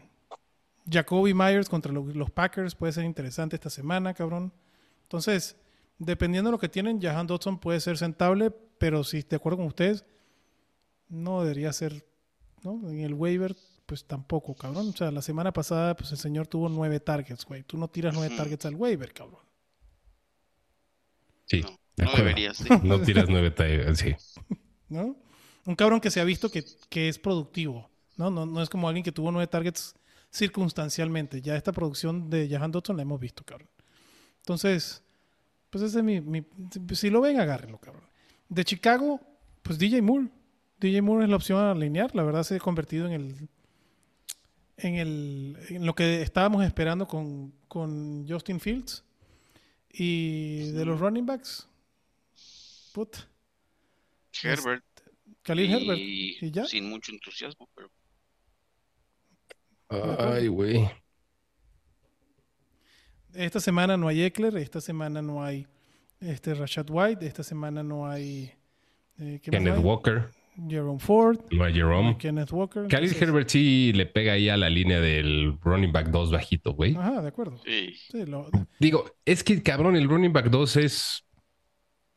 Jacoby 0.90 1.32
Myers 1.32 1.68
contra 1.68 1.92
lo- 1.92 2.04
los 2.04 2.30
Packers 2.30 2.74
puede 2.74 2.92
ser 2.92 3.04
interesante 3.04 3.56
esta 3.56 3.70
semana, 3.70 4.12
cabrón. 4.12 4.52
Entonces, 5.04 5.56
dependiendo 6.04 6.48
de 6.48 6.52
lo 6.52 6.58
que 6.58 6.68
tienen, 6.68 7.00
Jahan 7.00 7.26
Dodson 7.26 7.58
puede 7.58 7.80
ser 7.80 7.96
sentable, 7.98 8.50
pero 8.78 9.04
si 9.04 9.22
de 9.22 9.36
acuerdo 9.36 9.58
con 9.58 9.66
ustedes, 9.66 10.04
no 11.08 11.42
debería 11.42 11.72
ser, 11.72 12.04
¿no? 12.62 12.88
En 12.88 13.00
el 13.00 13.14
waiver, 13.14 13.54
pues 13.86 14.04
tampoco, 14.04 14.54
cabrón. 14.54 14.88
O 14.88 14.92
sea, 14.96 15.10
la 15.10 15.22
semana 15.22 15.52
pasada, 15.52 15.94
pues 15.96 16.10
el 16.12 16.18
señor 16.18 16.46
tuvo 16.46 16.68
nueve 16.68 17.00
targets, 17.00 17.44
güey. 17.44 17.62
Tú 17.62 17.76
no 17.78 17.88
tiras 17.88 18.14
nueve 18.14 18.34
targets 18.36 18.64
al 18.66 18.74
waiver, 18.74 19.12
cabrón. 19.12 19.40
Sí, 21.46 21.62
No, 21.98 22.04
no 22.06 22.12
deberías. 22.16 22.56
sí. 22.56 22.68
No 22.82 23.00
tiras 23.00 23.26
nueve 23.28 23.54
tie- 23.54 23.94
sí. 23.94 24.14
¿no? 24.88 25.16
Un 25.66 25.76
cabrón 25.76 26.00
que 26.00 26.10
se 26.10 26.20
ha 26.20 26.24
visto 26.24 26.50
que, 26.50 26.64
que 26.88 27.08
es 27.08 27.18
productivo, 27.18 27.90
¿no? 28.16 28.30
¿no? 28.30 28.46
No 28.46 28.62
es 28.62 28.68
como 28.70 28.88
alguien 28.88 29.04
que 29.04 29.12
tuvo 29.12 29.30
nueve 29.30 29.46
targets 29.46 29.94
circunstancialmente. 30.30 31.40
Ya 31.42 31.56
esta 31.56 31.72
producción 31.72 32.30
de 32.30 32.48
Jahan 32.48 32.72
Dodson 32.72 32.96
la 32.96 33.02
hemos 33.02 33.20
visto, 33.20 33.44
cabrón. 33.44 33.68
Entonces, 34.38 35.02
pues 35.72 35.82
ese 35.84 35.98
es 36.00 36.04
mi, 36.04 36.20
mi- 36.20 36.44
Si 36.94 37.08
lo 37.08 37.22
ven, 37.22 37.40
agárrenlo, 37.40 37.78
cabrón. 37.78 38.04
De 38.50 38.62
Chicago, 38.62 39.18
pues 39.62 39.78
DJ 39.78 40.02
Moore. 40.02 40.28
DJ 40.78 41.00
Moore 41.00 41.24
es 41.24 41.30
la 41.30 41.36
opción 41.36 41.58
a 41.58 41.70
alinear. 41.70 42.14
La 42.14 42.22
verdad 42.22 42.42
se 42.42 42.56
ha 42.56 42.60
convertido 42.60 43.06
en 43.06 43.12
el... 43.14 43.48
En, 44.76 44.96
el, 44.96 45.56
en 45.70 45.86
lo 45.86 45.94
que 45.94 46.20
estábamos 46.22 46.62
esperando 46.64 47.06
con, 47.08 47.54
con 47.68 48.26
Justin 48.28 48.60
Fields. 48.60 49.02
Y 49.90 50.70
de 50.72 50.84
los 50.84 50.98
running 51.00 51.24
backs, 51.26 51.68
put, 52.92 53.16
Herbert. 54.42 54.84
Khalil 55.42 55.70
Herbert. 55.70 55.98
¿Y 56.00 56.50
ya? 56.50 56.64
sin 56.66 56.88
mucho 56.88 57.12
entusiasmo, 57.12 57.68
pero 57.74 57.90
Ay, 59.88 60.48
güey. 60.48 60.90
Esta 63.34 63.60
semana 63.60 63.96
no 63.96 64.08
hay 64.08 64.22
Eckler, 64.22 64.56
esta 64.56 64.80
semana 64.80 65.22
no 65.22 65.42
hay 65.42 65.66
este 66.20 66.54
Rashad 66.54 66.86
White, 66.90 67.26
esta 67.26 67.42
semana 67.42 67.82
no 67.82 68.06
hay 68.08 68.52
Eh, 69.18 69.40
¿qué 69.42 69.50
más 69.50 69.58
Kenneth 69.60 69.76
hay? 69.78 69.82
Walker, 69.82 70.30
Jerome 70.68 70.98
Ford. 71.00 71.38
no 71.50 71.64
hay 71.64 71.72
Jerome. 71.74 72.16
Kenneth 72.18 72.52
Walker. 72.52 72.86
Khalil 72.88 73.04
entonces- 73.10 73.22
Herbert 73.22 73.48
sí 73.48 73.92
le 73.94 74.06
pega 74.06 74.32
ahí 74.34 74.48
a 74.48 74.56
la 74.56 74.68
línea 74.68 75.00
del 75.00 75.58
running 75.62 75.92
back 75.92 76.08
2 76.10 76.30
bajito, 76.30 76.74
güey. 76.74 76.94
Ajá, 76.96 77.22
de 77.22 77.28
acuerdo. 77.28 77.58
Sí. 77.64 77.94
Sí, 78.10 78.26
lo- 78.26 78.50
Digo, 78.78 79.04
es 79.24 79.42
que 79.44 79.62
cabrón, 79.62 79.96
el 79.96 80.08
running 80.08 80.32
back 80.32 80.50
2 80.50 80.76
es 80.76 81.24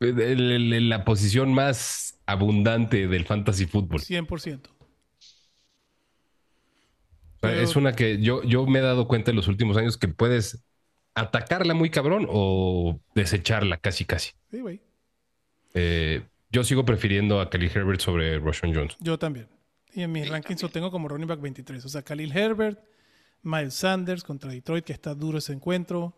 el- 0.00 0.20
el- 0.20 0.72
el- 0.72 0.88
la 0.90 1.04
posición 1.04 1.54
más 1.54 2.18
abundante 2.26 3.08
del 3.08 3.24
fantasy 3.24 3.66
fútbol. 3.66 4.00
100%. 4.00 4.70
O 7.36 7.38
sea, 7.40 7.50
Pero- 7.50 7.60
es 7.60 7.76
una 7.76 7.92
que 7.94 8.20
yo, 8.20 8.42
yo 8.42 8.66
me 8.66 8.78
he 8.78 8.82
dado 8.82 9.06
cuenta 9.08 9.30
en 9.30 9.36
los 9.36 9.48
últimos 9.48 9.76
años 9.76 9.96
que 9.96 10.08
puedes 10.08 10.64
atacarla 11.16 11.74
muy 11.74 11.90
cabrón 11.90 12.26
o 12.30 13.00
desecharla 13.14 13.78
casi 13.78 14.04
casi. 14.04 14.32
Sí, 14.50 14.60
güey. 14.60 14.80
Eh, 15.74 16.22
yo 16.50 16.62
sigo 16.62 16.84
prefiriendo 16.84 17.40
a 17.40 17.50
Kelly 17.50 17.70
Herbert 17.74 18.00
sobre 18.00 18.38
Roshan 18.38 18.72
Jones. 18.74 18.96
Yo 19.00 19.18
también. 19.18 19.48
Y 19.92 20.02
en 20.02 20.12
mis 20.12 20.24
Sí, 20.26 20.30
rankings 20.30 20.62
lo 20.62 20.68
tengo 20.68 20.90
como 20.90 21.08
running 21.08 21.26
back 21.26 21.40
23. 21.40 21.84
O 21.84 21.88
sea, 21.88 22.02
Khalil 22.02 22.36
Herbert, 22.36 22.78
Miles 23.42 23.74
Sanders 23.74 24.22
contra 24.22 24.50
Detroit, 24.52 24.84
que 24.84 24.92
está 24.92 25.14
duro 25.14 25.38
ese 25.38 25.52
encuentro. 25.52 26.14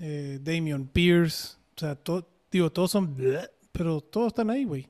eh, 0.00 0.38
Damian 0.42 0.86
Pierce. 0.88 1.56
O 1.76 1.80
sea, 1.80 1.94
to- 1.96 2.28
digo, 2.52 2.70
todos 2.70 2.90
son... 2.90 3.16
bleh, 3.16 3.48
pero 3.72 4.00
todos 4.00 4.28
están 4.28 4.50
ahí, 4.50 4.64
güey. 4.64 4.88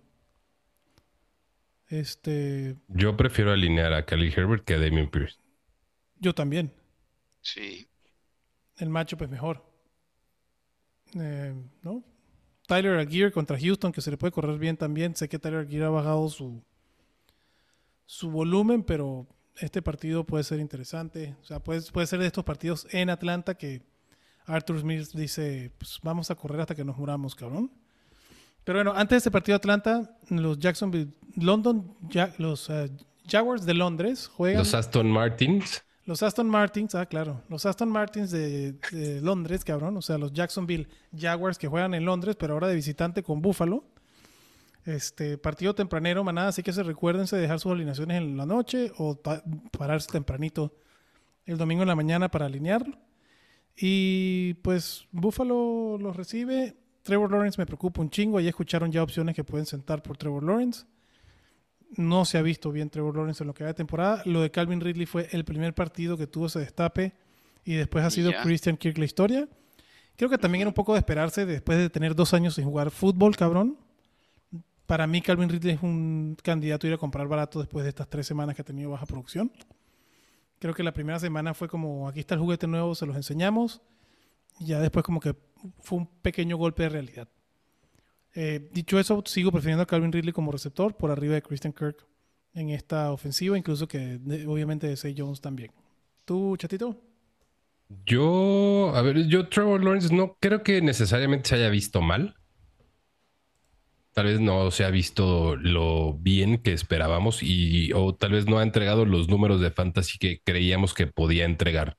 Este... 1.88 2.76
Yo 2.88 3.16
prefiero 3.16 3.52
alinear 3.52 3.92
a 3.92 4.04
Kelly 4.04 4.32
Herbert 4.34 4.64
que 4.64 4.74
a 4.74 4.78
Damien 4.78 5.10
Pierce. 5.10 5.38
Yo 6.18 6.34
también. 6.34 6.72
Sí. 7.40 7.87
El 8.78 8.90
matchup 8.90 9.22
es 9.22 9.28
mejor. 9.28 9.64
Eh, 11.14 11.54
¿No? 11.82 12.02
Tyler 12.66 12.98
Aguirre 12.98 13.32
contra 13.32 13.58
Houston, 13.58 13.92
que 13.92 14.00
se 14.00 14.10
le 14.10 14.18
puede 14.18 14.30
correr 14.32 14.58
bien 14.58 14.76
también. 14.76 15.16
Sé 15.16 15.28
que 15.28 15.38
Tyler 15.38 15.60
Aguirre 15.60 15.86
ha 15.86 15.90
bajado 15.90 16.28
su, 16.28 16.62
su 18.04 18.30
volumen, 18.30 18.82
pero 18.82 19.26
este 19.56 19.80
partido 19.82 20.24
puede 20.24 20.44
ser 20.44 20.60
interesante. 20.60 21.34
O 21.42 21.44
sea, 21.44 21.60
puede, 21.60 21.80
puede 21.90 22.06
ser 22.06 22.20
de 22.20 22.26
estos 22.26 22.44
partidos 22.44 22.86
en 22.90 23.10
Atlanta 23.10 23.54
que 23.54 23.82
Arthur 24.44 24.80
Smith 24.80 25.08
dice, 25.14 25.72
pues 25.78 25.98
vamos 26.02 26.30
a 26.30 26.34
correr 26.34 26.60
hasta 26.60 26.74
que 26.74 26.84
nos 26.84 26.96
muramos, 26.96 27.34
cabrón. 27.34 27.70
Pero 28.64 28.78
bueno, 28.78 28.92
antes 28.92 29.10
de 29.10 29.16
este 29.16 29.30
partido 29.30 29.54
de 29.54 29.60
Atlanta, 29.60 30.18
los 30.28 30.58
Jacksonville, 30.58 31.12
London, 31.36 31.96
los 32.36 32.68
eh, 32.68 32.90
Jaguars 33.26 33.64
de 33.64 33.74
Londres 33.74 34.28
juegan... 34.28 34.58
Los 34.58 34.74
Aston 34.74 35.10
Martins. 35.10 35.82
Los 36.08 36.22
Aston 36.22 36.48
Martins, 36.48 36.94
ah, 36.94 37.04
claro. 37.04 37.42
Los 37.50 37.66
Aston 37.66 37.90
Martins 37.90 38.30
de, 38.30 38.74
Londres, 39.22 39.62
cabrón. 39.62 39.94
O 39.98 40.00
sea, 40.00 40.16
los 40.16 40.32
Jacksonville 40.32 40.88
Jaguars 41.14 41.58
que 41.58 41.68
juegan 41.68 41.92
en 41.92 42.06
Londres, 42.06 42.34
pero 42.34 42.54
ahora 42.54 42.68
de 42.68 42.74
visitante 42.74 43.22
con 43.22 43.42
Buffalo. 43.42 43.84
Este 44.86 45.36
partido 45.36 45.74
tempranero, 45.74 46.24
manada, 46.24 46.48
así 46.48 46.62
que 46.62 46.72
se 46.72 46.82
recuérdense 46.82 47.36
de 47.36 47.42
dejar 47.42 47.60
sus 47.60 47.72
alineaciones 47.72 48.22
en 48.22 48.38
la 48.38 48.46
noche 48.46 48.90
o 48.96 49.16
pa- 49.16 49.42
pararse 49.76 50.08
tempranito 50.10 50.72
el 51.44 51.58
domingo 51.58 51.82
en 51.82 51.88
la 51.88 51.94
mañana 51.94 52.30
para 52.30 52.46
alinearlo. 52.46 52.96
Y 53.76 54.54
pues 54.62 55.06
Buffalo 55.12 55.98
los 56.00 56.16
recibe. 56.16 56.74
Trevor 57.02 57.30
Lawrence 57.30 57.60
me 57.60 57.66
preocupa 57.66 58.00
un 58.00 58.08
chingo. 58.08 58.38
Ahí 58.38 58.48
escucharon 58.48 58.90
ya 58.90 59.02
opciones 59.02 59.34
que 59.34 59.44
pueden 59.44 59.66
sentar 59.66 60.02
por 60.02 60.16
Trevor 60.16 60.42
Lawrence. 60.42 60.86
No 61.96 62.24
se 62.24 62.38
ha 62.38 62.42
visto 62.42 62.70
bien 62.70 62.90
Trevor 62.90 63.16
Lawrence 63.16 63.42
en 63.42 63.46
lo 63.46 63.54
que 63.54 63.64
va 63.64 63.68
de 63.68 63.74
temporada. 63.74 64.22
Lo 64.26 64.42
de 64.42 64.50
Calvin 64.50 64.80
Ridley 64.80 65.06
fue 65.06 65.28
el 65.32 65.44
primer 65.44 65.74
partido 65.74 66.16
que 66.16 66.26
tuvo 66.26 66.46
ese 66.46 66.60
destape 66.60 67.14
y 67.64 67.74
después 67.74 68.04
ha 68.04 68.10
sido. 68.10 68.30
Christian 68.42 68.76
Kirk 68.76 68.98
la 68.98 69.04
historia. 69.04 69.48
Creo 70.16 70.28
que 70.28 70.38
también 70.38 70.62
era 70.62 70.68
un 70.68 70.74
poco 70.74 70.94
de 70.94 70.98
esperarse 70.98 71.46
después 71.46 71.78
de 71.78 71.90
tener 71.90 72.14
dos 72.14 72.34
años 72.34 72.54
sin 72.54 72.64
jugar 72.64 72.90
fútbol, 72.90 73.36
cabrón. 73.36 73.78
Para 74.86 75.06
mí 75.06 75.22
Calvin 75.22 75.48
Ridley 75.48 75.74
es 75.74 75.82
un 75.82 76.36
candidato 76.42 76.86
a 76.86 76.88
ir 76.88 76.94
a 76.94 76.98
comprar 76.98 77.28
barato 77.28 77.60
después 77.60 77.84
de 77.84 77.90
estas 77.90 78.08
tres 78.08 78.26
semanas 78.26 78.56
que 78.56 78.62
ha 78.62 78.64
tenido 78.64 78.90
baja 78.90 79.06
producción. 79.06 79.52
Creo 80.58 80.74
que 80.74 80.82
la 80.82 80.92
primera 80.92 81.18
semana 81.18 81.54
fue 81.54 81.68
como, 81.68 82.08
aquí 82.08 82.20
está 82.20 82.34
el 82.34 82.40
juguete 82.40 82.66
nuevo, 82.66 82.94
se 82.94 83.06
los 83.06 83.14
enseñamos. 83.16 83.80
Y 84.58 84.66
ya 84.66 84.80
después 84.80 85.04
como 85.04 85.20
que 85.20 85.36
fue 85.78 85.98
un 85.98 86.06
pequeño 86.06 86.56
golpe 86.56 86.82
de 86.84 86.88
realidad. 86.88 87.28
Eh, 88.40 88.68
dicho 88.72 89.00
eso, 89.00 89.20
sigo 89.26 89.50
prefiriendo 89.50 89.82
a 89.82 89.86
Calvin 89.86 90.12
Ridley 90.12 90.32
como 90.32 90.52
receptor 90.52 90.94
por 90.94 91.10
arriba 91.10 91.34
de 91.34 91.42
Christian 91.42 91.72
Kirk 91.72 92.06
en 92.54 92.70
esta 92.70 93.10
ofensiva, 93.10 93.58
incluso 93.58 93.88
que 93.88 94.20
obviamente 94.46 94.86
de 94.86 94.96
Say 94.96 95.16
Jones 95.18 95.40
también. 95.40 95.72
¿Tú, 96.24 96.56
chatito? 96.56 96.96
Yo, 98.06 98.92
a 98.94 99.02
ver, 99.02 99.26
yo 99.26 99.48
Trevor 99.48 99.82
Lawrence 99.82 100.14
no 100.14 100.36
creo 100.38 100.62
que 100.62 100.80
necesariamente 100.80 101.48
se 101.48 101.56
haya 101.56 101.68
visto 101.68 102.00
mal. 102.00 102.36
Tal 104.12 104.26
vez 104.26 104.38
no 104.38 104.70
se 104.70 104.84
ha 104.84 104.90
visto 104.90 105.56
lo 105.56 106.14
bien 106.14 106.58
que 106.58 106.72
esperábamos 106.72 107.42
y 107.42 107.92
o 107.92 108.14
tal 108.14 108.30
vez 108.30 108.46
no 108.46 108.60
ha 108.60 108.62
entregado 108.62 109.04
los 109.04 109.28
números 109.28 109.60
de 109.60 109.72
fantasy 109.72 110.16
que 110.16 110.42
creíamos 110.44 110.94
que 110.94 111.08
podía 111.08 111.44
entregar. 111.44 111.96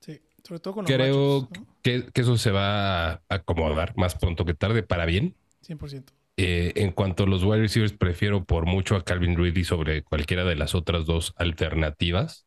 Sí, 0.00 0.18
sobre 0.42 0.60
todo 0.60 0.72
con 0.72 0.84
los 0.84 0.90
Creo 0.90 1.42
machos, 1.42 1.58
¿no? 1.60 1.69
Que, 1.82 2.06
que 2.12 2.20
eso 2.20 2.36
se 2.36 2.50
va 2.50 3.10
a 3.10 3.22
acomodar 3.28 3.96
más 3.96 4.14
pronto 4.14 4.44
que 4.44 4.54
tarde 4.54 4.82
para 4.82 5.06
bien. 5.06 5.36
100%. 5.66 6.12
Eh, 6.36 6.72
en 6.76 6.92
cuanto 6.92 7.24
a 7.24 7.26
los 7.26 7.44
wide 7.44 7.60
receivers, 7.60 7.92
prefiero 7.92 8.44
por 8.44 8.64
mucho 8.64 8.96
a 8.96 9.04
Calvin 9.04 9.36
Ridley 9.36 9.64
sobre 9.64 10.02
cualquiera 10.02 10.44
de 10.44 10.56
las 10.56 10.74
otras 10.74 11.04
dos 11.04 11.34
alternativas. 11.36 12.46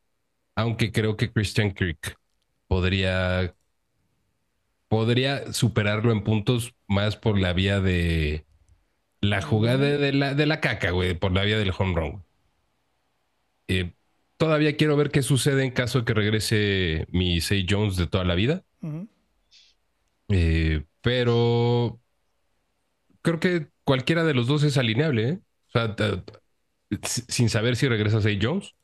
Aunque 0.56 0.90
creo 0.90 1.16
que 1.16 1.30
Christian 1.30 1.72
Kirk 1.72 2.18
podría, 2.66 3.54
podría 4.88 5.52
superarlo 5.52 6.10
en 6.10 6.24
puntos 6.24 6.74
más 6.88 7.16
por 7.16 7.38
la 7.38 7.52
vía 7.52 7.80
de 7.80 8.44
la 9.20 9.40
jugada 9.42 9.78
de 9.78 10.12
la, 10.12 10.34
de 10.34 10.46
la 10.46 10.60
caca, 10.60 10.90
güey, 10.90 11.14
por 11.14 11.32
la 11.32 11.44
vía 11.44 11.58
del 11.58 11.72
home 11.76 11.94
run. 11.94 12.24
Eh, 13.68 13.92
todavía 14.36 14.76
quiero 14.76 14.96
ver 14.96 15.10
qué 15.10 15.22
sucede 15.22 15.62
en 15.62 15.70
caso 15.70 16.00
de 16.00 16.04
que 16.04 16.14
regrese 16.14 17.06
mi 17.10 17.40
Say 17.40 17.64
Jones 17.68 17.96
de 17.96 18.08
toda 18.08 18.24
la 18.24 18.34
vida. 18.34 18.64
Eh, 20.28 20.84
pero 21.00 22.00
creo 23.22 23.40
que 23.40 23.68
cualquiera 23.84 24.24
de 24.24 24.34
los 24.34 24.46
dos 24.46 24.62
es 24.62 24.78
alineable, 24.78 25.28
¿eh? 25.28 25.40
O 25.68 25.70
sea, 25.72 25.96
sin 27.02 27.48
saber 27.48 27.76
si 27.76 27.88
regresa 27.88 28.20
Zay 28.20 28.38
Jones, 28.40 28.74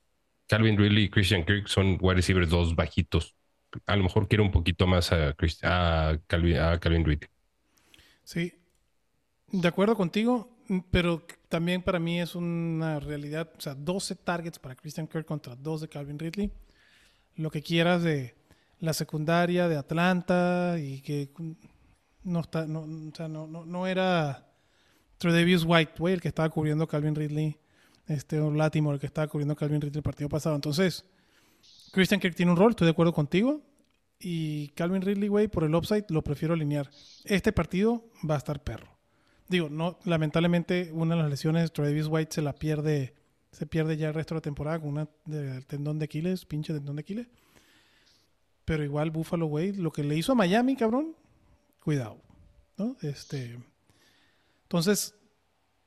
Calvin 0.46 0.76
Ridley 0.76 1.04
y 1.04 1.10
Christian 1.10 1.44
Kirk 1.44 1.68
son 1.68 1.98
wide 2.00 2.16
receivers 2.16 2.50
dos 2.50 2.74
bajitos. 2.74 3.34
A 3.86 3.96
lo 3.96 4.02
mejor 4.02 4.26
quiero 4.26 4.42
un 4.42 4.50
poquito 4.50 4.86
más 4.86 5.12
a, 5.12 5.34
a 5.62 6.18
Calvin, 6.26 6.58
a 6.58 6.80
Calvin 6.80 7.04
Ridley. 7.04 7.28
Sí, 8.24 8.52
de 9.52 9.68
acuerdo 9.68 9.96
contigo, 9.96 10.56
mm, 10.68 10.78
pero 10.90 11.24
también 11.48 11.82
para 11.82 11.98
mí 11.98 12.20
es 12.20 12.34
una 12.34 12.98
realidad, 13.00 13.52
o 13.56 13.60
sea, 13.60 13.74
12 13.74 14.16
targets 14.16 14.58
para 14.58 14.74
Christian 14.74 15.06
Kirk 15.06 15.26
contra 15.26 15.54
2 15.54 15.82
de 15.82 15.88
Calvin 15.88 16.18
Ridley. 16.18 16.50
Lo 17.36 17.50
que 17.50 17.62
quieras 17.62 18.02
de 18.02 18.34
la 18.80 18.92
secundaria 18.92 19.68
de 19.68 19.76
Atlanta 19.76 20.76
y 20.78 21.00
que 21.02 21.30
no 22.24 22.40
está, 22.40 22.66
no, 22.66 22.80
o 22.80 23.14
sea, 23.14 23.28
no, 23.28 23.46
no, 23.46 23.64
no 23.64 23.86
era 23.86 24.50
Tredavious 25.18 25.64
White, 25.66 25.92
güey, 25.98 26.14
el 26.14 26.20
que 26.20 26.28
estaba 26.28 26.48
cubriendo 26.48 26.86
Calvin 26.86 27.14
Ridley, 27.14 27.58
este, 28.06 28.40
o 28.40 28.50
Latimore, 28.50 28.94
el 28.94 29.00
que 29.00 29.06
estaba 29.06 29.28
cubriendo 29.28 29.54
Calvin 29.54 29.80
Ridley 29.80 29.98
el 29.98 30.02
partido 30.02 30.28
pasado. 30.28 30.56
Entonces, 30.56 31.04
Christian 31.92 32.20
Kirk 32.20 32.34
tiene 32.34 32.52
un 32.52 32.58
rol, 32.58 32.70
estoy 32.70 32.86
de 32.86 32.92
acuerdo 32.92 33.12
contigo. 33.12 33.62
Y 34.18 34.68
Calvin 34.68 35.00
Ridley, 35.00 35.28
güey, 35.28 35.48
por 35.48 35.64
el 35.64 35.74
upside 35.74 36.04
lo 36.10 36.22
prefiero 36.22 36.54
alinear. 36.54 36.90
Este 37.24 37.52
partido 37.52 38.04
va 38.28 38.34
a 38.34 38.38
estar 38.38 38.62
perro. 38.62 38.98
Digo, 39.48 39.68
no, 39.68 39.98
lamentablemente 40.04 40.90
una 40.92 41.16
de 41.16 41.22
las 41.22 41.30
lesiones, 41.30 41.72
Travis 41.72 42.06
White 42.06 42.34
se 42.34 42.42
la 42.42 42.54
pierde, 42.54 43.14
se 43.50 43.66
pierde 43.66 43.96
ya 43.96 44.08
el 44.08 44.14
resto 44.14 44.34
de 44.34 44.38
la 44.38 44.42
temporada 44.42 44.78
con 44.78 44.90
una 44.90 45.08
tendón 45.66 45.98
de 45.98 46.04
Aquiles, 46.04 46.44
pinche 46.44 46.72
tendón 46.72 46.96
de 46.96 47.00
Aquiles. 47.00 47.28
Pero 48.70 48.84
igual 48.84 49.10
Buffalo, 49.10 49.46
güey, 49.46 49.72
lo 49.72 49.90
que 49.90 50.04
le 50.04 50.16
hizo 50.16 50.30
a 50.30 50.36
Miami, 50.36 50.76
cabrón, 50.76 51.16
cuidado, 51.82 52.18
¿no? 52.76 52.96
Este, 53.02 53.58
entonces, 54.62 55.12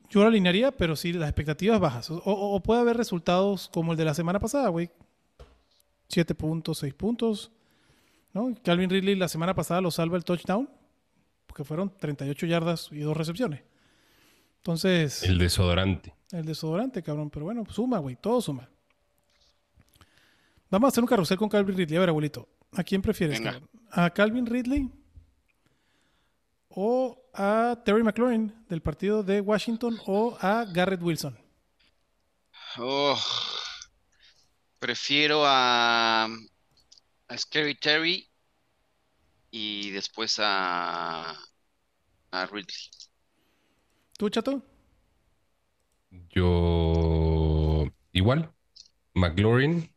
yo 0.10 0.20
lo 0.22 0.28
alinearía, 0.28 0.70
pero 0.76 0.98
sí, 0.98 1.14
las 1.14 1.30
expectativas 1.30 1.80
bajas. 1.80 2.12
O, 2.12 2.16
o- 2.18 2.56
o 2.56 2.60
puede 2.62 2.82
haber 2.82 2.98
resultados 2.98 3.70
como 3.72 3.94
el 3.94 3.98
de 3.98 4.04
la 4.04 4.14
semana 4.14 4.38
pasada, 4.38 4.68
güey. 4.68 4.92
Siete 6.10 6.36
puntos, 6.36 6.80
seis 6.80 6.94
puntos. 6.94 7.54
¿no? 8.34 8.54
Calvin 8.62 8.90
Ridley 8.90 9.16
la 9.16 9.30
semana 9.30 9.56
pasada 9.56 9.80
lo 9.80 9.90
salva 9.90 10.18
el 10.18 10.26
touchdown, 10.26 10.70
porque 11.48 11.64
fueron 11.64 11.90
38 11.98 12.46
yardas 12.48 12.90
y 12.92 13.00
dos 13.00 13.16
recepciones. 13.16 13.62
Entonces, 14.58 15.24
El 15.24 15.38
desodorante. 15.38 16.14
el 16.34 16.44
desodorante, 16.44 17.02
cabrón. 17.02 17.30
Pero 17.30 17.46
bueno, 17.46 17.64
suma, 17.70 18.00
güey. 18.00 18.18
Todo 18.18 18.42
suma. 18.42 18.70
Vamos 20.70 20.88
a 20.88 20.90
hacer 20.90 21.04
un 21.04 21.08
carrusel 21.08 21.38
con 21.38 21.48
Calvin 21.50 21.78
Ridley. 21.78 21.96
A 21.96 22.00
ver, 22.02 22.10
abuelito. 22.10 22.50
¿A 22.76 22.84
quién 22.84 23.02
prefieres, 23.02 23.40
Venga. 23.40 23.62
¿A 23.92 24.10
Calvin 24.10 24.46
Ridley 24.46 24.90
o 26.70 27.30
a 27.34 27.82
Terry 27.86 28.04
McLaurin 28.04 28.54
del 28.68 28.82
partido 28.82 29.22
de 29.24 29.42
Washington 29.42 30.00
o 30.06 30.38
a 30.42 30.66
Garrett 30.66 31.02
Wilson? 31.02 31.38
Oh, 32.78 33.20
prefiero 34.80 35.44
a, 35.46 36.26
a 37.28 37.38
Scary 37.38 37.76
Terry 37.76 38.28
y 39.52 39.92
después 39.92 40.40
a, 40.40 41.38
a 42.32 42.46
Ridley. 42.48 42.76
¿Tú, 44.18 44.30
chato? 44.30 44.64
Yo 46.30 47.86
igual. 48.12 48.52
McLaurin, 49.14 49.94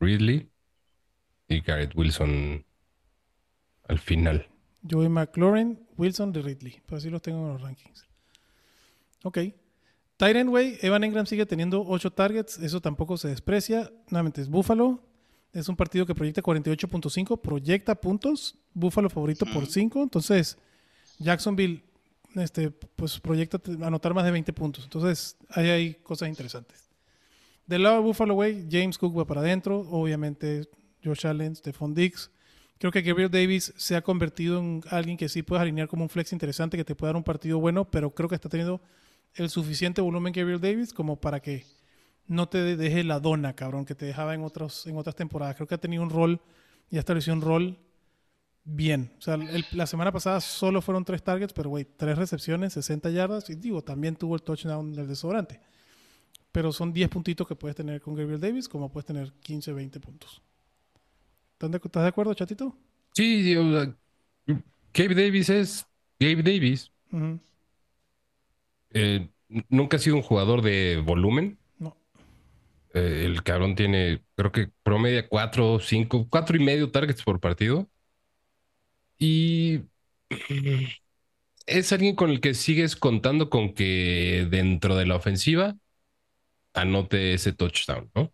Ridley 0.00 0.50
y 1.48 1.60
Garrett 1.60 1.94
Wilson 1.96 2.64
al 3.88 3.98
final. 3.98 4.46
Yo 4.82 4.98
voy 4.98 5.08
McLaurin, 5.08 5.78
Wilson 5.96 6.32
de 6.32 6.42
Ridley. 6.42 6.80
Pues 6.86 7.02
así 7.02 7.10
los 7.10 7.22
tengo 7.22 7.46
en 7.46 7.52
los 7.54 7.62
rankings. 7.62 8.06
Ok. 9.24 9.38
Tyrant 10.16 10.50
Way, 10.50 10.78
Evan 10.82 11.04
Engram 11.04 11.26
sigue 11.26 11.46
teniendo 11.46 11.84
8 11.86 12.12
targets. 12.12 12.58
Eso 12.58 12.80
tampoco 12.80 13.16
se 13.16 13.28
desprecia. 13.28 13.90
Nuevamente 14.10 14.40
es 14.40 14.48
Buffalo. 14.48 15.02
Es 15.52 15.68
un 15.68 15.76
partido 15.76 16.06
que 16.06 16.14
proyecta 16.14 16.42
48.5. 16.42 17.40
Proyecta 17.40 17.94
puntos. 17.94 18.56
Buffalo 18.74 19.08
favorito 19.08 19.46
por 19.46 19.66
5. 19.66 20.02
Entonces, 20.02 20.58
Jacksonville 21.18 21.82
este, 22.34 22.70
pues 22.70 23.18
proyecta 23.20 23.60
anotar 23.82 24.14
más 24.14 24.24
de 24.24 24.30
20 24.30 24.52
puntos. 24.52 24.84
Entonces, 24.84 25.36
ahí 25.50 25.68
hay 25.68 25.94
cosas 25.94 26.28
interesantes. 26.28 26.88
Del 27.66 27.82
lado 27.82 27.96
de 27.96 28.02
Buffalo 28.02 28.34
Way, 28.34 28.68
James 28.70 28.98
Cook 28.98 29.18
va 29.18 29.26
para 29.26 29.40
adentro. 29.40 29.80
Obviamente, 29.90 30.68
Josh 31.04 31.26
Allen, 31.26 31.54
Stephon 31.56 31.94
Diggs. 31.94 32.30
Creo 32.78 32.92
que 32.92 33.02
Gabriel 33.02 33.30
Davis 33.30 33.72
se 33.76 33.96
ha 33.96 34.02
convertido 34.02 34.60
en 34.60 34.82
alguien 34.90 35.16
que 35.16 35.28
sí 35.28 35.42
puedes 35.42 35.62
alinear 35.62 35.88
como 35.88 36.04
un 36.04 36.08
flex 36.08 36.32
interesante, 36.32 36.76
que 36.76 36.84
te 36.84 36.94
puede 36.94 37.08
dar 37.10 37.16
un 37.16 37.24
partido 37.24 37.58
bueno, 37.58 37.84
pero 37.90 38.10
creo 38.14 38.28
que 38.28 38.36
está 38.36 38.48
teniendo 38.48 38.80
el 39.34 39.50
suficiente 39.50 40.00
volumen 40.00 40.32
Gabriel 40.32 40.60
Davis 40.60 40.92
como 40.92 41.20
para 41.20 41.40
que 41.40 41.64
no 42.26 42.48
te 42.48 42.76
deje 42.76 43.02
la 43.04 43.18
dona, 43.20 43.54
cabrón, 43.54 43.84
que 43.84 43.94
te 43.94 44.06
dejaba 44.06 44.34
en, 44.34 44.42
otros, 44.42 44.86
en 44.86 44.96
otras 44.96 45.16
temporadas. 45.16 45.56
Creo 45.56 45.66
que 45.66 45.74
ha 45.74 45.78
tenido 45.78 46.02
un 46.02 46.10
rol 46.10 46.40
y 46.90 46.96
ha 46.96 47.00
establecido 47.00 47.34
un 47.34 47.42
rol 47.42 47.78
bien. 48.64 49.10
O 49.18 49.22
sea, 49.22 49.34
el- 49.34 49.64
la 49.72 49.86
semana 49.86 50.12
pasada 50.12 50.40
solo 50.40 50.80
fueron 50.82 51.04
tres 51.04 51.22
targets, 51.22 51.52
pero, 51.52 51.70
güey, 51.70 51.84
tres 51.84 52.16
recepciones, 52.18 52.74
60 52.74 53.10
yardas. 53.10 53.48
Y 53.50 53.54
digo, 53.56 53.82
también 53.82 54.14
tuvo 54.14 54.34
el 54.34 54.42
touchdown 54.42 54.92
del 54.92 55.08
desodorante. 55.08 55.60
Pero 56.52 56.72
son 56.72 56.92
10 56.92 57.08
puntitos 57.08 57.46
que 57.48 57.56
puedes 57.56 57.76
tener 57.76 58.00
con 58.00 58.14
Gabriel 58.14 58.40
Davis, 58.40 58.68
como 58.68 58.90
puedes 58.90 59.06
tener 59.06 59.32
15, 59.40 59.72
20 59.72 60.00
puntos. 60.00 60.42
¿Estás 61.60 62.04
de, 62.04 62.08
acuerdo, 62.08 62.34
chatito? 62.34 62.76
Sí, 63.14 63.56
o 63.56 63.72
sea, 63.72 63.96
Gabe 64.94 65.14
Davis 65.16 65.50
es 65.50 65.86
Gabe 66.20 66.44
Davis. 66.44 66.92
Eh, 68.90 69.28
nunca 69.68 69.96
ha 69.96 70.00
sido 70.00 70.14
un 70.14 70.22
jugador 70.22 70.62
de 70.62 71.02
volumen. 71.04 71.58
No. 71.80 71.96
Eh, 72.94 73.24
el 73.24 73.42
cabrón 73.42 73.74
tiene, 73.74 74.22
creo 74.36 74.52
que 74.52 74.70
promedia 74.84 75.28
cuatro, 75.28 75.80
cinco, 75.80 76.28
cuatro 76.30 76.56
y 76.56 76.60
medio 76.60 76.92
targets 76.92 77.24
por 77.24 77.40
partido. 77.40 77.90
Y 79.18 79.80
es 81.66 81.92
alguien 81.92 82.14
con 82.14 82.30
el 82.30 82.40
que 82.40 82.54
sigues 82.54 82.94
contando 82.94 83.50
con 83.50 83.74
que 83.74 84.46
dentro 84.48 84.94
de 84.94 85.06
la 85.06 85.16
ofensiva 85.16 85.76
anote 86.72 87.34
ese 87.34 87.52
touchdown, 87.52 88.12
¿no? 88.14 88.32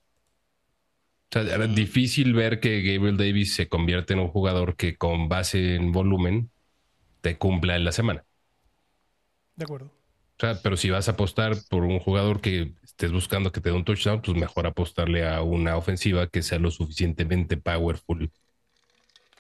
O 1.34 1.42
sea, 1.42 1.52
era 1.52 1.66
difícil 1.66 2.32
ver 2.32 2.60
que 2.60 2.80
Gabriel 2.82 3.16
Davis 3.16 3.54
se 3.54 3.68
convierte 3.68 4.12
en 4.12 4.20
un 4.20 4.28
jugador 4.28 4.76
que 4.76 4.96
con 4.96 5.28
base 5.28 5.74
en 5.74 5.90
volumen 5.90 6.52
te 7.22 7.38
cumpla 7.38 7.74
en 7.74 7.84
la 7.84 7.90
semana. 7.90 8.24
De 9.56 9.64
acuerdo. 9.64 9.86
O 9.86 10.38
sea, 10.38 10.60
pero 10.62 10.76
si 10.76 10.90
vas 10.90 11.08
a 11.08 11.12
apostar 11.12 11.56
por 11.68 11.82
un 11.82 11.98
jugador 11.98 12.40
que 12.40 12.74
estés 12.84 13.10
buscando 13.10 13.50
que 13.50 13.60
te 13.60 13.70
dé 13.70 13.74
un 13.74 13.84
touchdown, 13.84 14.22
pues 14.22 14.36
mejor 14.36 14.68
apostarle 14.68 15.26
a 15.26 15.42
una 15.42 15.76
ofensiva 15.76 16.28
que 16.28 16.40
sea 16.40 16.60
lo 16.60 16.70
suficientemente 16.70 17.56
powerful 17.56 18.30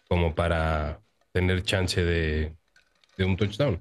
como 0.08 0.34
para 0.34 1.00
tener 1.30 1.62
chance 1.62 2.02
de, 2.02 2.56
de 3.16 3.24
un 3.24 3.36
touchdown. 3.36 3.80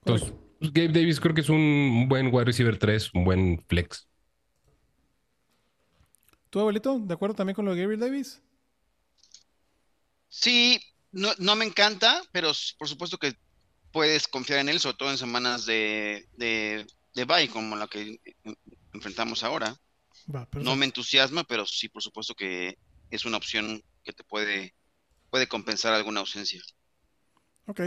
Entonces, 0.00 0.34
pues, 0.58 0.72
Gabe 0.74 0.88
Davis 0.88 1.20
creo 1.20 1.34
que 1.34 1.40
es 1.40 1.48
un 1.48 2.06
buen 2.06 2.26
wide 2.26 2.44
receiver 2.44 2.76
3, 2.76 3.14
un 3.14 3.24
buen 3.24 3.64
flex. 3.66 4.11
¿Tú, 6.52 6.60
abuelito, 6.60 7.00
de 7.00 7.14
acuerdo 7.14 7.34
también 7.34 7.56
con 7.56 7.64
lo 7.64 7.74
de 7.74 7.80
Gabriel 7.80 7.98
Davis? 8.00 8.40
Sí, 10.28 10.80
no, 11.12 11.30
no 11.38 11.56
me 11.56 11.64
encanta, 11.64 12.22
pero 12.32 12.52
por 12.78 12.88
supuesto 12.88 13.18
que 13.18 13.34
puedes 13.92 14.28
confiar 14.28 14.60
en 14.60 14.68
él, 14.68 14.80
sobre 14.80 14.96
todo 14.98 15.10
en 15.10 15.18
semanas 15.18 15.66
de, 15.66 16.26
de, 16.34 16.86
de 17.14 17.24
bye, 17.24 17.48
como 17.48 17.76
la 17.76 17.88
que 17.88 18.20
en- 18.44 18.56
enfrentamos 18.92 19.42
ahora. 19.44 19.76
Va, 20.34 20.48
No 20.54 20.76
me 20.76 20.86
entusiasma, 20.86 21.44
pero 21.44 21.66
sí, 21.66 21.88
por 21.88 22.02
supuesto 22.02 22.34
que 22.34 22.78
es 23.10 23.24
una 23.24 23.38
opción 23.38 23.82
que 24.04 24.12
te 24.12 24.24
puede, 24.24 24.74
puede 25.30 25.48
compensar 25.48 25.94
alguna 25.94 26.20
ausencia. 26.20 26.62
Ok. 27.66 27.80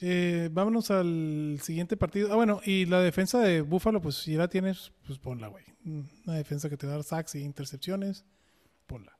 Eh, 0.00 0.48
vámonos 0.52 0.90
al 0.90 1.58
siguiente 1.62 1.96
partido. 1.96 2.32
Ah, 2.32 2.36
bueno, 2.36 2.60
y 2.64 2.86
la 2.86 3.00
defensa 3.00 3.40
de 3.40 3.60
Buffalo, 3.60 4.00
pues 4.00 4.16
si 4.16 4.34
la 4.34 4.48
tienes, 4.48 4.92
pues 5.06 5.18
ponla, 5.18 5.48
güey. 5.48 5.64
Una 5.84 6.34
defensa 6.34 6.68
que 6.68 6.76
te 6.76 6.86
a 6.86 6.90
dar 6.90 7.02
sacks 7.04 7.34
y 7.36 7.40
intercepciones, 7.42 8.24
ponla. 8.86 9.16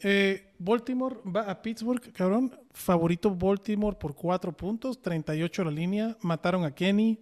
Eh, 0.00 0.54
Baltimore 0.58 1.16
va 1.24 1.42
a 1.50 1.60
Pittsburgh, 1.60 2.12
cabrón. 2.12 2.58
Favorito 2.72 3.34
Baltimore 3.34 3.96
por 3.98 4.14
4 4.14 4.56
puntos, 4.56 5.02
38 5.02 5.64
la 5.64 5.70
línea. 5.70 6.16
Mataron 6.22 6.64
a 6.64 6.74
Kenny. 6.74 7.18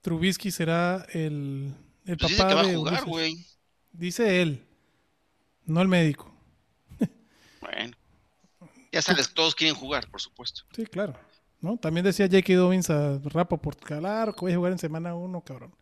Trubisky 0.00 0.50
será 0.50 1.06
el, 1.12 1.74
el 2.04 2.16
Pues 2.16 2.30
dice 2.32 2.42
papá 2.42 2.48
que 2.48 2.54
va 2.54 2.60
a 2.60 2.66
de 2.66 2.76
jugar, 2.76 2.92
Ulises. 2.94 3.08
güey. 3.08 3.46
Dice 3.92 4.42
él, 4.42 4.64
no 5.64 5.82
el 5.82 5.88
médico. 5.88 6.32
Bueno. 7.60 7.96
Ya 8.90 9.00
sabes, 9.00 9.32
todos 9.32 9.54
quieren 9.54 9.74
jugar, 9.76 10.08
por 10.10 10.20
supuesto. 10.20 10.62
Sí, 10.74 10.84
claro. 10.86 11.14
¿No? 11.62 11.76
También 11.78 12.04
decía 12.04 12.26
J.K. 12.26 12.54
Dobbins 12.54 12.90
a 12.90 13.18
Rappaport, 13.24 13.78
claro 13.80 14.34
que 14.34 14.40
voy 14.40 14.52
a 14.52 14.56
jugar 14.56 14.72
en 14.72 14.78
semana 14.78 15.14
1, 15.14 15.40
cabrón. 15.42 15.72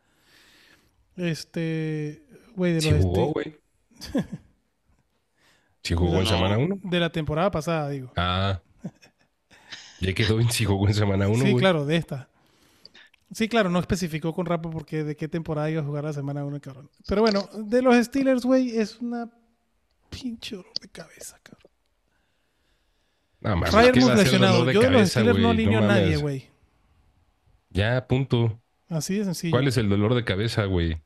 Este, 1.16 2.22
güey, 2.54 2.74
de 2.74 2.80
Si 2.82 2.90
los 2.90 3.02
jugó, 3.02 3.40
este- 3.40 3.58
güey. 4.12 4.24
Si 5.82 5.94
jugó 5.94 6.20
en 6.20 6.26
semana 6.26 6.58
1. 6.58 6.80
de 6.82 7.00
la 7.00 7.10
temporada 7.10 7.50
pasada, 7.50 7.88
digo. 7.88 8.12
Ah. 8.14 8.60
Quedó 10.14 10.38
en 10.38 10.50
si 10.50 10.64
jugó 10.66 10.86
en 10.86 10.94
semana 10.94 11.26
1, 11.28 11.44
sí, 11.44 11.54
claro, 11.56 11.86
de 11.86 11.96
esta. 11.96 12.28
Sí, 13.32 13.48
claro, 13.48 13.70
no 13.70 13.78
especificó 13.78 14.34
con 14.34 14.44
Rappa 14.44 14.70
porque 14.70 15.04
de 15.04 15.16
qué 15.16 15.28
temporada 15.28 15.70
iba 15.70 15.80
a 15.80 15.84
jugar 15.84 16.04
la 16.04 16.12
semana 16.12 16.44
1, 16.44 16.60
cabrón. 16.60 16.90
Pero 17.06 17.22
bueno, 17.22 17.48
de 17.54 17.80
los 17.80 17.96
Steelers, 18.04 18.44
güey, 18.44 18.76
es 18.78 18.98
una 19.00 19.30
pinche 20.10 20.56
dolor 20.56 20.72
de 20.80 20.88
cabeza, 20.88 21.38
cabrón. 21.42 21.60
No, 23.40 23.57
mames, 23.57 23.70
Fryer 23.70 23.92
¿qué 23.92 24.00
va 24.00 24.12
a 24.12 24.16
ser 24.16 24.24
lesionado. 24.24 24.59
dolor 24.59 24.66
de 24.66 24.74
Yo 24.74 24.81
de 24.81 24.87
los 24.87 24.94
cabeza, 24.94 25.11
Steelers 25.20 25.38
no 25.38 25.42
güey? 25.44 25.55
alineo 25.55 25.79
a 25.79 25.87
nadie, 25.87 26.16
güey. 26.16 26.48
Ya, 27.70 28.07
punto. 28.07 28.61
Así 28.88 29.18
de 29.18 29.24
sencillo. 29.24 29.53
¿Cuál 29.53 29.68
es 29.68 29.76
el 29.76 29.88
dolor 29.88 30.14
de 30.14 30.24
cabeza, 30.24 30.64
güey? 30.64 31.00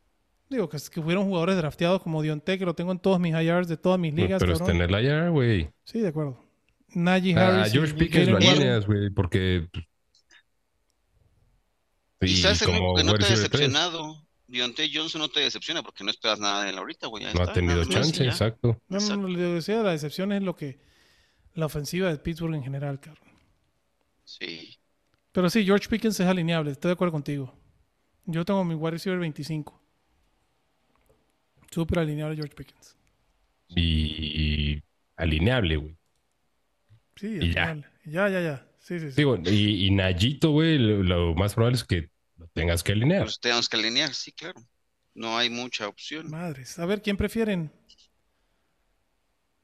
Digo, 0.50 0.68
que, 0.68 0.78
que 0.92 1.00
hubieron 1.00 1.24
jugadores 1.24 1.56
drafteados 1.56 2.02
como 2.02 2.22
Dionte, 2.22 2.58
que 2.58 2.64
lo 2.64 2.74
tengo 2.74 2.92
en 2.92 2.98
todos 2.98 3.20
mis 3.20 3.34
IRs 3.34 3.68
de 3.68 3.76
todas 3.76 3.98
mis 3.98 4.14
ligas, 4.14 4.40
Pero 4.40 4.52
está 4.52 4.70
en 4.72 4.80
el 4.80 4.90
IR, 4.90 5.30
güey. 5.30 5.70
Sí, 5.84 6.00
de 6.00 6.08
acuerdo. 6.08 6.38
Najee 6.94 7.34
A 7.36 7.60
Harris. 7.60 7.72
George 7.72 7.94
Pickens 7.94 8.28
lo 8.28 8.36
alineas, 8.36 8.86
güey, 8.86 9.10
porque. 9.10 9.68
Quizás 12.20 12.62
el 12.62 12.70
único 12.70 12.94
que 12.94 13.04
no 13.04 13.14
te 13.14 13.26
ha 13.26 13.28
decepcionado. 13.30 14.24
Deontay 14.46 14.90
Johnson 14.94 15.20
no 15.22 15.28
te 15.28 15.40
decepciona 15.40 15.82
porque 15.82 16.04
no 16.04 16.10
esperas 16.10 16.38
nada 16.38 16.64
de 16.64 16.70
él 16.70 16.78
ahorita, 16.78 17.08
güey. 17.08 17.24
No 17.34 17.42
ha 17.42 17.52
tenido 17.52 17.78
más 17.78 17.88
chance, 17.88 18.24
exacto. 18.24 18.80
No, 18.88 19.00
no, 19.00 19.16
no, 19.16 19.28
le 19.28 19.40
decía, 19.40 19.82
la 19.82 19.90
decepción 19.92 20.32
es 20.32 20.42
lo 20.42 20.54
que. 20.54 20.78
La 21.54 21.66
ofensiva 21.66 22.08
de 22.10 22.18
Pittsburgh 22.18 22.54
en 22.54 22.62
general, 22.64 23.00
cabrón. 23.00 23.28
Sí. 24.24 24.78
Pero 25.32 25.50
sí, 25.50 25.64
George 25.64 25.88
Pickens 25.88 26.18
es 26.20 26.26
alineable, 26.26 26.70
estoy 26.72 26.90
de 26.90 26.92
acuerdo 26.94 27.12
contigo. 27.12 27.54
Yo 28.26 28.44
tengo 28.44 28.64
mi 28.64 28.74
wide 28.74 28.92
receiver 28.92 29.18
25. 29.18 29.80
Súper 31.70 31.98
alineable 31.98 32.36
George 32.36 32.54
Pickens. 32.54 32.96
Y 33.68 34.82
alineable, 35.16 35.76
güey. 35.76 35.96
Sí, 37.16 37.38
Y 37.40 37.52
ya. 37.52 37.70
alineable. 37.70 37.86
Ya, 38.04 38.28
ya, 38.28 38.40
ya. 38.40 38.68
Sí, 38.78 39.00
sí, 39.00 39.10
sí. 39.10 39.16
Digo, 39.16 39.38
y, 39.44 39.86
y 39.86 39.90
Nayito, 39.90 40.50
güey, 40.50 40.78
lo, 40.78 41.02
lo 41.02 41.34
más 41.34 41.54
probable 41.54 41.76
es 41.76 41.84
que 41.84 42.10
lo 42.36 42.46
tengas 42.48 42.82
que 42.82 42.92
alinear. 42.92 43.22
Pues 43.24 43.40
tenemos 43.40 43.68
que 43.68 43.76
alinear, 43.76 44.12
sí, 44.14 44.32
claro. 44.32 44.60
No 45.14 45.36
hay 45.38 45.48
mucha 45.50 45.88
opción. 45.88 46.30
Madres. 46.30 46.78
A 46.78 46.86
ver, 46.86 47.00
¿quién 47.02 47.16
prefieren? 47.16 47.72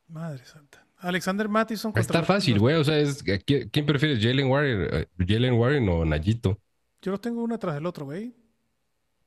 Madre 0.09 0.45
santa. 0.45 0.85
Alexander 1.01 1.49
Mattison 1.49 1.93
contra 1.93 2.03
Está 2.03 2.23
fácil, 2.23 2.59
güey. 2.59 2.77
O 2.77 2.85
sea, 2.85 2.99
es, 2.99 3.23
¿quién, 3.23 3.69
quién 3.71 3.87
prefieres, 3.87 4.23
Jalen 4.23 4.49
Warren, 4.49 4.89
eh, 4.93 5.07
Jalen 5.27 5.55
Warren 5.55 5.89
o 5.89 6.05
Nayito? 6.05 6.61
Yo 7.03 7.13
los 7.13 7.21
tengo 7.21 7.43
uno 7.43 7.59
tras 7.59 7.77
el 7.77 7.87
otro, 7.87 8.05
güey. 8.07 8.35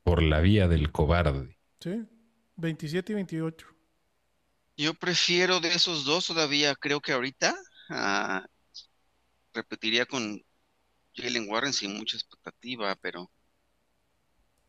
Por 0.03 0.21
la 0.21 0.39
vía 0.41 0.67
del 0.67 0.91
cobarde. 0.91 1.57
Sí. 1.79 2.03
27 2.57 3.12
y 3.12 3.15
28. 3.15 3.67
Yo 4.77 4.93
prefiero 4.93 5.59
de 5.59 5.69
esos 5.69 6.05
dos 6.05 6.27
todavía, 6.27 6.75
creo 6.75 6.99
que 6.99 7.12
ahorita 7.13 7.55
ah, 7.89 8.45
repetiría 9.53 10.05
con 10.05 10.41
Jalen 11.15 11.47
Warren 11.49 11.73
sin 11.73 11.95
mucha 11.95 12.17
expectativa, 12.17 12.95
pero 12.95 13.29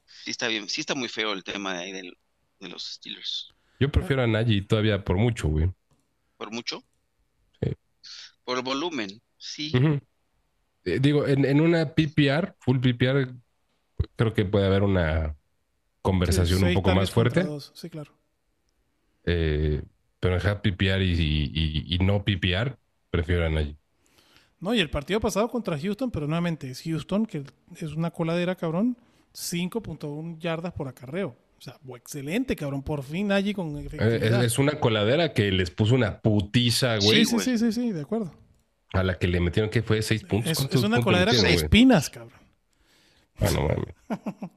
sí 0.05 0.31
está 0.31 0.49
bien, 0.49 0.69
sí 0.69 0.81
está 0.83 0.95
muy 0.95 1.09
feo 1.09 1.33
el 1.33 1.43
tema 1.45 1.75
de 1.75 1.79
ahí 1.85 1.93
del- 1.93 2.17
de 2.61 2.69
los 2.69 2.85
Steelers. 2.95 3.49
Yo 3.81 3.91
prefiero 3.91 4.23
a 4.23 4.27
Nayi 4.27 4.63
todavía 4.67 5.03
por 5.05 5.17
mucho, 5.17 5.49
güey. 5.49 5.71
¿Por 6.37 6.51
mucho? 6.53 6.83
Por 8.45 8.63
volumen, 8.63 9.21
sí. 9.39 9.73
Eh, 10.85 10.99
digo, 11.01 11.27
en, 11.27 11.45
en 11.45 11.61
una 11.61 11.95
PPR, 11.95 12.55
full 12.61 12.79
PPR, 12.81 13.29
creo 14.17 14.35
que 14.35 14.45
puede 14.45 14.67
haber 14.67 14.83
una 14.83 15.37
conversación 16.03 16.61
Sí, 16.61 16.67
un 16.69 16.75
poco 16.75 16.93
más 16.93 17.11
fuerte. 17.11 17.47
Sí, 17.75 17.91
claro. 17.91 18.13
Eh, 19.25 19.83
pero 20.21 20.37
en 20.37 20.47
half 20.47 20.61
PPR 20.61 21.05
y, 21.05 21.11
y- 21.13 21.95
y 21.95 21.99
no 21.99 22.25
PPR, 22.25 22.77
prefiero 23.11 23.47
a. 23.47 23.51
No, 24.61 24.75
y 24.75 24.81
el 24.81 24.91
partido 24.91 25.21
pasado 25.21 25.49
contra 25.49 25.79
Houston, 25.79 26.11
pero 26.11 26.27
nuevamente 26.27 26.71
es 26.71 26.83
Houston, 26.83 27.27
que 27.27 27.45
es 27.77 27.93
una 27.95 28.11
coladera, 28.11 28.55
cabrón. 28.55 28.97
5.1 29.33 30.39
yardas 30.39 30.73
por 30.73 30.89
acarreo. 30.89 31.37
O 31.67 31.71
sea, 31.71 31.79
excelente, 31.97 32.57
cabrón. 32.57 32.83
Por 32.83 33.03
fin 33.03 33.33
allí 33.33 33.55
con 33.55 33.75
Eh, 33.79 34.43
Es, 34.45 34.59
una 34.59 34.79
coladera 34.81 35.33
que 35.33 35.51
les 35.51 35.71
puso 35.71 35.95
una 35.95 36.21
putiza, 36.21 36.99
güey, 36.99 37.21
sí, 37.21 37.25
sí, 37.25 37.33
güey. 37.37 37.45
sí, 37.47 37.59
sí, 37.59 37.73
sí, 37.73 37.93
de 37.93 38.03
acuerdo. 38.03 38.35
a 38.93 39.03
la 39.03 39.19
que 39.19 39.27
le 39.29 39.41
metieron 39.41 39.71
que 39.71 39.83
fue 39.83 40.03
seis 40.03 40.23
puntos. 40.25 40.53
Es, 40.53 40.59
¿Cuántos 40.59 40.81
es 40.81 40.87
una 40.87 40.97
puntos 40.97 41.05
coladera 41.05 41.35
con 41.35 41.47
espinas, 41.47 42.11
cabrón. 42.11 42.39
Ah, 43.41 43.49
no 43.55 43.63
mames. 43.63 43.95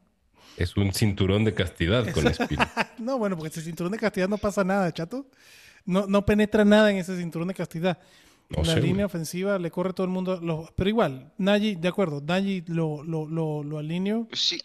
Es 0.57 0.75
un 0.75 0.91
cinturón 0.91 1.45
de 1.45 1.53
castidad 1.53 2.11
con 2.11 2.27
espinas. 2.27 2.67
No, 2.97 3.19
bueno, 3.19 3.37
porque 3.37 3.49
ese 3.49 3.61
cinturón 3.61 3.91
de 3.91 3.99
castidad 3.99 4.27
no 4.27 4.37
pasa 4.39 4.63
nada, 4.63 4.91
chato. 4.91 5.27
No, 5.85 6.07
no 6.07 6.25
penetra 6.25 6.65
nada 6.65 6.89
en 6.91 6.97
ese 6.97 7.15
cinturón 7.15 7.47
de 7.47 7.53
castidad. 7.53 7.99
No 8.49 8.63
la 8.63 8.73
sé, 8.73 8.81
línea 8.81 8.93
güey. 8.95 9.03
ofensiva 9.05 9.59
le 9.59 9.69
corre 9.71 9.93
todo 9.93 10.05
el 10.05 10.11
mundo. 10.11 10.39
lo- 10.41 10.73
pero 10.75 10.89
igual, 10.89 11.31
Nagy, 11.37 11.75
de 11.75 11.87
acuerdo, 11.87 12.21
Nagy 12.21 12.63
lo, 12.67 13.03
lo, 13.03 13.27
lo, 13.27 13.63
lo 13.63 13.77
alineo 13.77 14.27
sí, 14.33 14.59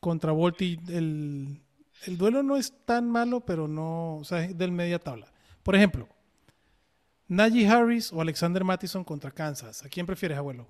contra 0.00 0.32
Volti. 0.32 0.78
El, 0.88 1.62
el 2.06 2.18
duelo 2.18 2.42
no 2.42 2.56
es 2.56 2.72
tan 2.84 3.08
malo, 3.10 3.40
pero 3.40 3.68
no, 3.68 4.16
o 4.16 4.24
sea, 4.24 4.44
es 4.44 4.56
del 4.56 4.72
media 4.72 4.98
tabla. 4.98 5.32
Por 5.62 5.76
ejemplo, 5.76 6.08
Najee 7.28 7.68
Harris 7.68 8.12
o 8.12 8.20
Alexander 8.20 8.64
Mattison 8.64 9.04
contra 9.04 9.30
Kansas. 9.30 9.84
¿A 9.84 9.88
quién 9.88 10.06
prefieres, 10.06 10.38
abuelo? 10.38 10.66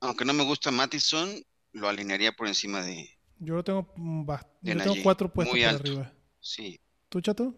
aunque 0.00 0.24
no 0.24 0.32
me 0.32 0.44
gusta 0.44 0.70
Mattison, 0.70 1.30
lo 1.72 1.88
alinearía 1.88 2.32
por 2.32 2.46
encima 2.48 2.82
de, 2.82 3.08
Yo 3.38 3.54
lo 3.54 3.64
tengo, 3.64 3.92
mm, 3.96 4.26
yo 4.62 4.76
tengo 4.76 4.94
cuatro 5.02 5.32
puestos 5.32 5.56
muy 5.56 5.64
por 5.64 5.70
alto. 5.70 5.82
arriba. 5.82 6.12
sí. 6.40 6.80
¿Tú, 7.08 7.20
chato? 7.20 7.54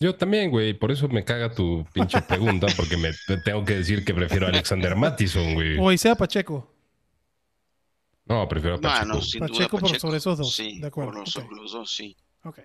Yo 0.00 0.14
también, 0.14 0.50
güey. 0.50 0.74
Por 0.74 0.90
eso 0.90 1.08
me 1.08 1.24
caga 1.24 1.54
tu 1.54 1.86
pinche 1.92 2.20
pregunta, 2.22 2.66
porque 2.76 2.96
me 2.96 3.10
te 3.26 3.38
tengo 3.38 3.64
que 3.64 3.76
decir 3.76 4.04
que 4.04 4.12
prefiero 4.14 4.46
a 4.46 4.50
Alexander 4.50 4.94
Mattison, 4.96 5.54
güey. 5.54 5.78
O 5.78 5.90
Isaiah 5.92 6.14
Pacheco. 6.16 6.70
No, 8.26 8.48
prefiero 8.48 8.76
a 8.76 8.78
Ah, 8.78 8.80
Pacheco. 8.82 9.06
no, 9.14 9.20
sin 9.22 9.40
Pacheco 9.40 9.58
duda 9.58 9.68
por 9.68 9.80
Pacheco. 9.82 10.00
sobre 10.00 10.16
esos 10.18 10.38
dos, 10.38 10.54
Sí, 10.54 10.78
de 10.80 10.86
acuerdo, 10.86 11.12
por 11.12 11.20
los, 11.20 11.34
los 11.50 11.72
dos, 11.72 11.94
sí. 11.94 12.16
Ok. 12.42 12.58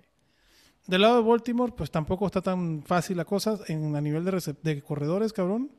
Del 0.87 1.01
lado 1.01 1.21
de 1.21 1.29
Baltimore, 1.29 1.71
pues 1.77 1.91
tampoco 1.91 2.25
está 2.25 2.41
tan 2.41 2.81
fácil 2.83 3.17
la 3.17 3.25
cosa. 3.25 3.59
En, 3.67 3.95
a 3.95 4.01
nivel 4.01 4.25
de, 4.63 4.81
corredores, 4.81 5.33
cabrón. 5.33 5.69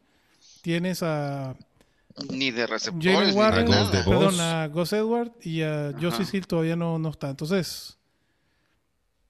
Tienes 0.63 1.03
a 1.03 1.57
Ni 2.31 2.51
de 2.51 2.67
receptores, 2.67 3.21
ni 3.21 3.27
de 3.27 3.33
Warren, 3.33 3.69
nada. 3.69 3.91
de 3.91 4.05
perdón, 4.05 4.25
Gus. 4.27 4.41
a 4.41 4.67
Gus 4.69 4.93
Edward 4.93 5.33
y 5.43 5.63
a. 5.63 5.93
Justice 6.01 6.37
Hill 6.37 6.47
todavía 6.47 6.77
no, 6.77 6.99
no 6.99 7.09
está. 7.09 7.31
Entonces, 7.31 7.99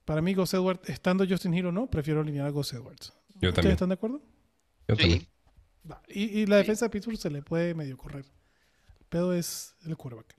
para 0.05 0.21
mí, 0.21 0.33
Gus 0.33 0.53
Edward, 0.53 0.79
estando 0.85 1.25
Justin 1.27 1.53
Hill 1.53 1.67
o 1.67 1.71
no, 1.71 1.89
prefiero 1.89 2.21
alinear 2.21 2.47
a 2.47 2.49
Gus 2.49 2.73
Edwards. 2.73 3.13
Yo 3.39 3.49
¿Ustedes 3.49 3.53
también. 3.55 3.73
están 3.73 3.89
de 3.89 3.93
acuerdo? 3.95 4.21
Yo 4.87 4.95
también. 4.95 5.19
Sí. 5.21 5.27
Y, 6.09 6.41
y 6.41 6.45
la 6.45 6.57
defensa 6.57 6.85
de 6.85 6.89
Pittsburgh 6.89 7.17
se 7.17 7.29
le 7.29 7.41
puede 7.41 7.73
medio 7.73 7.97
correr. 7.97 8.25
El 8.99 9.05
pedo 9.09 9.33
es 9.33 9.75
el 9.85 9.97
quarterback. 9.97 10.35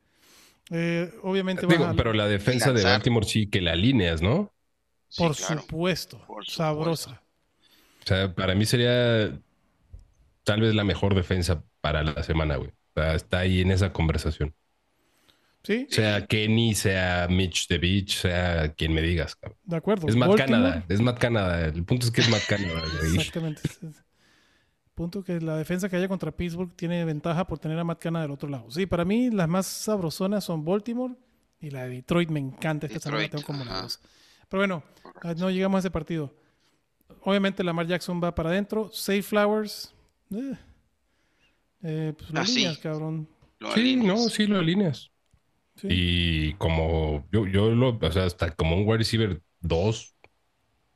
Eh, 0.70 1.12
obviamente 1.22 1.66
Digo, 1.66 1.92
pero 1.96 2.12
la 2.12 2.26
defensa 2.28 2.72
de. 2.72 2.84
Baltimore 2.84 3.26
sí 3.26 3.46
que 3.48 3.60
la 3.60 3.72
alineas, 3.72 4.22
¿no? 4.22 4.52
sí, 5.08 5.22
por 5.22 5.36
claro. 5.36 5.60
supuesto, 5.60 6.18
Por 6.18 6.44
supuesto. 6.44 6.52
sabrosa. 6.54 7.22
O 8.04 8.06
sea, 8.06 8.34
para 8.34 8.54
mí 8.54 8.64
sería 8.64 9.38
tal 10.44 10.60
vez 10.60 10.74
la 10.74 10.84
mejor 10.84 11.14
defensa 11.14 11.64
para 11.80 12.02
la 12.02 12.22
semana, 12.22 12.56
güey. 12.56 12.70
O 12.70 13.00
sea, 13.00 13.14
está 13.14 13.40
ahí 13.40 13.60
en 13.60 13.70
esa 13.72 13.92
conversación. 13.92 14.54
¿Sí? 15.64 15.86
Sea 15.90 16.26
Kenny, 16.26 16.74
sea 16.74 17.28
Mitch 17.30 17.68
the 17.68 17.78
Beach, 17.78 18.16
sea 18.16 18.72
quien 18.74 18.92
me 18.92 19.00
digas, 19.00 19.36
cabrón. 19.36 19.58
De 19.64 19.76
acuerdo. 19.76 20.08
Es 20.08 20.16
Matt 20.16 20.36
Canada, 20.36 20.84
es 20.88 21.00
Matt 21.00 21.18
Canada. 21.18 21.64
El 21.66 21.84
punto 21.84 22.06
es 22.06 22.12
que 22.12 22.20
es 22.20 22.28
Matt 22.28 22.42
Canada. 22.48 22.82
Exactamente. 23.14 23.60
Punto 24.94 25.22
que 25.24 25.40
la 25.40 25.56
defensa 25.56 25.88
que 25.88 25.96
haya 25.96 26.08
contra 26.08 26.32
Pittsburgh 26.32 26.74
tiene 26.76 27.04
ventaja 27.04 27.46
por 27.46 27.58
tener 27.58 27.78
a 27.78 27.84
Matt 27.84 28.00
Canada 28.00 28.24
del 28.24 28.32
otro 28.32 28.48
lado. 28.48 28.70
Sí, 28.70 28.86
para 28.86 29.04
mí 29.04 29.30
las 29.30 29.48
más 29.48 29.66
sabrosonas 29.66 30.44
son 30.44 30.64
Baltimore 30.64 31.14
y 31.60 31.70
la 31.70 31.84
de 31.84 31.90
Detroit 31.90 32.28
me 32.28 32.40
encanta. 32.40 32.86
Esta 32.88 33.08
Detroit, 33.10 33.30
tengo 33.30 33.44
como 33.44 33.64
la 33.64 33.82
dos. 33.82 34.00
Pero 34.48 34.60
bueno, 34.60 34.82
ah, 35.22 35.32
no 35.34 35.48
llegamos 35.50 35.76
a 35.76 35.78
ese 35.78 35.90
partido. 35.90 36.34
Obviamente 37.22 37.62
Lamar 37.64 37.86
Jackson 37.86 38.20
va 38.22 38.34
para 38.34 38.50
adentro. 38.50 38.90
Safe 38.92 39.22
Flowers. 39.22 39.94
eh, 40.34 40.54
eh, 41.84 42.12
pues 42.18 42.30
lo 42.30 42.40
Ah, 42.40 42.46
sí. 42.46 42.52
alineas, 42.56 42.78
cabrón. 42.78 43.28
Lo 43.60 43.72
Sí, 43.74 43.80
alineas. 43.80 44.06
no, 44.06 44.28
sí 44.28 44.46
lo 44.46 44.58
alineas. 44.58 45.10
Sí. 45.76 45.88
Y 45.90 46.54
como 46.54 47.26
yo, 47.32 47.46
yo 47.46 47.70
lo, 47.70 47.98
o 48.00 48.12
sea, 48.12 48.24
hasta 48.26 48.54
como 48.54 48.76
un 48.76 48.86
wide 48.86 48.98
receiver 48.98 49.42
2, 49.60 50.14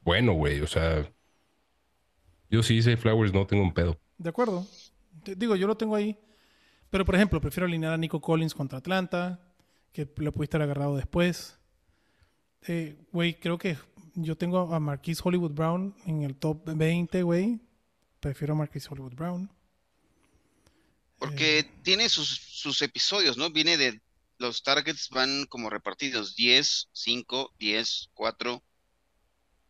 bueno, 0.02 0.32
güey. 0.34 0.60
O 0.60 0.66
sea, 0.66 1.10
yo 2.50 2.62
sí 2.62 2.74
hice 2.76 2.96
Flowers, 2.96 3.32
no 3.32 3.46
tengo 3.46 3.62
un 3.62 3.72
pedo. 3.74 3.98
De 4.18 4.28
acuerdo. 4.30 4.66
Te- 5.24 5.34
digo, 5.34 5.56
yo 5.56 5.66
lo 5.66 5.76
tengo 5.76 5.96
ahí. 5.96 6.18
Pero, 6.90 7.04
por 7.04 7.14
ejemplo, 7.16 7.40
prefiero 7.40 7.66
alinear 7.66 7.92
a 7.92 7.96
Nico 7.96 8.20
Collins 8.20 8.54
contra 8.54 8.78
Atlanta, 8.78 9.40
que 9.92 10.08
lo 10.16 10.32
pudiste 10.32 10.56
haber 10.56 10.66
agarrado 10.70 10.96
después. 10.96 11.58
Eh, 12.68 12.96
Güey, 13.12 13.38
creo 13.40 13.58
que 13.58 13.76
yo 14.14 14.36
tengo 14.36 14.72
a 14.74 14.78
Marquise 14.80 15.20
Hollywood 15.24 15.52
Brown 15.52 15.94
en 16.06 16.22
el 16.22 16.36
top 16.36 16.62
20, 16.66 17.22
güey. 17.22 17.60
Prefiero 18.20 18.54
a 18.54 18.56
Marquise 18.56 18.88
Hollywood 18.90 19.14
Brown. 19.14 19.50
Porque 21.18 21.60
Eh. 21.60 21.70
tiene 21.82 22.08
sus, 22.08 22.28
sus 22.28 22.80
episodios, 22.82 23.36
¿no? 23.38 23.50
Viene 23.50 23.76
de 23.76 24.00
los 24.38 24.62
targets 24.62 25.08
van 25.10 25.46
como 25.46 25.70
repartidos, 25.70 26.36
10, 26.36 26.88
5, 26.92 27.54
10, 27.58 28.10
4. 28.14 28.62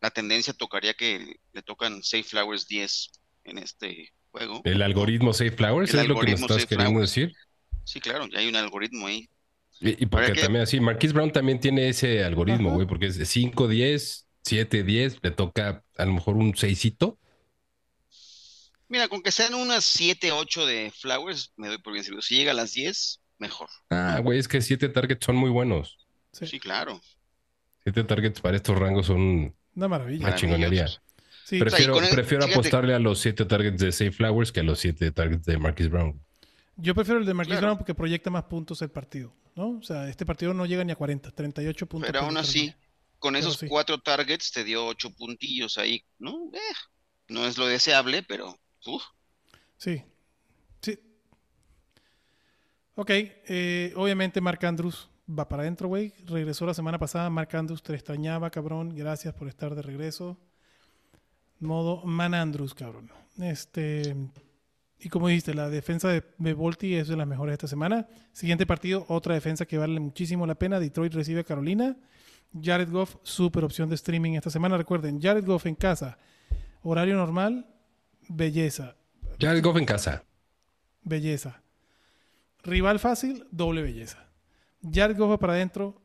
La 0.01 0.11
tendencia 0.11 0.53
tocaría 0.53 0.93
que 0.93 1.37
le 1.53 1.61
tocan 1.63 2.03
Safe 2.03 2.23
Flowers 2.23 2.67
10 2.67 3.09
en 3.45 3.57
este 3.57 4.13
juego. 4.31 4.61
El 4.63 4.81
algoritmo 4.81 5.33
Safe 5.33 5.51
Flowers 5.51 5.93
El 5.93 6.01
es 6.01 6.07
lo 6.07 6.19
que 6.19 6.31
nos 6.31 6.41
estás 6.41 6.65
queriendo 6.65 6.99
decir. 6.99 7.33
Sí, 7.83 7.99
claro, 7.99 8.27
ya 8.27 8.39
hay 8.39 8.47
un 8.47 8.55
algoritmo 8.55 9.07
ahí. 9.07 9.29
Y, 9.79 10.03
y 10.03 10.05
porque 10.07 10.33
que- 10.33 10.41
también 10.41 10.63
así, 10.63 10.79
Marquise 10.79 11.13
Brown 11.13 11.31
también 11.31 11.59
tiene 11.59 11.89
ese 11.89 12.23
algoritmo, 12.23 12.73
güey, 12.73 12.87
porque 12.87 13.07
es 13.07 13.17
de 13.17 13.25
5, 13.25 13.67
10, 13.67 14.27
7, 14.43 14.83
10, 14.83 15.17
le 15.21 15.31
toca 15.31 15.83
a 15.97 16.05
lo 16.05 16.13
mejor 16.13 16.35
un 16.35 16.55
seisito. 16.55 17.17
Mira, 18.89 19.07
con 19.07 19.21
que 19.21 19.31
sean 19.31 19.53
unas 19.53 19.83
7, 19.83 20.31
8 20.31 20.65
de 20.65 20.91
Flowers, 20.91 21.51
me 21.57 21.67
doy 21.67 21.77
por 21.77 21.93
bien 21.93 22.05
servido. 22.05 22.21
Si 22.21 22.35
llega 22.35 22.51
a 22.51 22.55
las 22.55 22.73
10, 22.73 23.21
mejor. 23.39 23.69
Ah, 23.89 24.19
güey, 24.23 24.39
es 24.39 24.47
que 24.47 24.61
7 24.61 24.89
targets 24.89 25.25
son 25.25 25.35
muy 25.35 25.49
buenos. 25.49 25.97
Sí, 26.31 26.45
Sí, 26.47 26.59
claro. 26.59 26.99
7 27.83 28.03
targets 28.03 28.41
para 28.41 28.57
estos 28.57 28.77
rangos 28.77 29.05
son 29.07 29.19
una 29.21 29.53
una 29.75 29.87
maravilla. 29.87 30.35
chingonería. 30.35 30.87
Sí, 31.45 31.59
Prefiero, 31.59 31.99
el- 32.01 32.09
prefiero 32.09 32.45
apostarle 32.45 32.93
a 32.93 32.99
los 32.99 33.19
7 33.19 33.45
targets 33.45 33.79
de 33.79 33.91
Safe 33.91 34.11
Flowers 34.11 34.51
que 34.51 34.59
a 34.59 34.63
los 34.63 34.79
7 34.79 35.11
targets 35.11 35.45
de 35.45 35.57
Marquise 35.57 35.89
Brown. 35.89 36.21
yo 36.75 36.93
prefiero 36.93 37.19
el 37.19 37.25
de 37.25 37.33
Marquise 37.33 37.53
Claro. 37.57 37.67
Brown 37.67 37.77
porque 37.77 37.95
proyecta 37.95 38.29
más 38.29 38.43
puntos 38.43 38.81
el 38.81 38.89
partido. 38.89 39.33
¿no? 39.55 39.77
O 39.79 39.81
sea, 39.81 40.07
este 40.07 40.23
partido 40.25 40.53
no 40.53 40.65
llega 40.67 40.83
ni 40.83 40.91
a 40.91 40.95
40, 40.95 41.31
38 41.31 41.87
puntos. 41.87 42.07
Pero 42.11 42.19
aún 42.25 42.37
así, 42.37 42.71
con 43.17 43.35
esos 43.35 43.55
sí. 43.57 43.67
cuatro 43.67 43.97
targets 43.97 44.51
te 44.51 44.63
dio 44.63 44.85
ocho 44.85 45.09
puntillos 45.15 45.79
ahí, 45.79 46.03
¿no? 46.19 46.51
Eh, 46.53 46.59
no 47.29 47.43
es 47.47 47.57
lo 47.57 47.65
deseable, 47.65 48.21
pero 48.21 48.55
uf. 48.85 49.01
Sí. 49.77 50.03
Ok, 52.99 53.11
eh, 53.11 53.93
obviamente 53.95 54.41
Mark 54.41 54.65
Andrews 54.65 55.07
va 55.29 55.47
para 55.47 55.61
adentro, 55.61 55.87
güey. 55.87 56.13
Regresó 56.25 56.65
la 56.65 56.73
semana 56.73 56.97
pasada. 56.97 57.29
Mark 57.29 57.55
Andrews 57.55 57.83
te 57.83 57.93
extrañaba, 57.93 58.49
cabrón. 58.49 58.95
Gracias 58.95 59.35
por 59.35 59.47
estar 59.47 59.75
de 59.75 59.83
regreso. 59.83 60.35
Modo 61.59 62.01
Man 62.05 62.33
Andrews, 62.33 62.73
cabrón. 62.73 63.11
Este. 63.39 64.15
Y 64.99 65.09
como 65.09 65.27
dijiste, 65.27 65.53
la 65.53 65.69
defensa 65.69 66.09
de, 66.09 66.23
de 66.39 66.53
Volti 66.55 66.95
es 66.95 67.07
de 67.07 67.15
las 67.15 67.27
mejores 67.27 67.53
esta 67.53 67.67
semana. 67.67 68.07
Siguiente 68.33 68.65
partido, 68.65 69.05
otra 69.09 69.35
defensa 69.35 69.67
que 69.67 69.77
vale 69.77 69.99
muchísimo 69.99 70.47
la 70.47 70.55
pena. 70.55 70.79
Detroit 70.79 71.13
recibe 71.13 71.41
a 71.41 71.43
Carolina. 71.43 71.95
Jared 72.59 72.89
Goff, 72.89 73.17
super 73.21 73.63
opción 73.63 73.89
de 73.89 73.95
streaming 73.95 74.31
esta 74.31 74.49
semana. 74.49 74.75
Recuerden, 74.75 75.21
Jared 75.21 75.45
Goff 75.45 75.67
en 75.67 75.75
casa, 75.75 76.17
horario 76.81 77.15
normal, 77.15 77.67
belleza. 78.27 78.95
Jared 79.39 79.63
Goff 79.63 79.77
en 79.77 79.85
casa. 79.85 80.23
Belleza. 81.03 81.61
Rival 82.63 82.99
fácil, 82.99 83.45
doble 83.51 83.81
belleza. 83.81 84.27
Jared 84.81 85.17
Goff 85.17 85.31
va 85.31 85.39
para 85.39 85.53
adentro. 85.53 86.01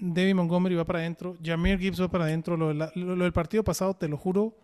David 0.00 0.34
Montgomery 0.34 0.74
va 0.74 0.84
para 0.84 1.00
adentro. 1.00 1.36
Jameer 1.42 1.78
Gibbs 1.78 2.00
va 2.00 2.08
para 2.08 2.24
adentro. 2.24 2.56
Lo, 2.56 3.16
del 3.16 3.32
partido 3.32 3.64
pasado, 3.64 3.94
te 3.94 4.08
lo 4.08 4.16
juro, 4.16 4.56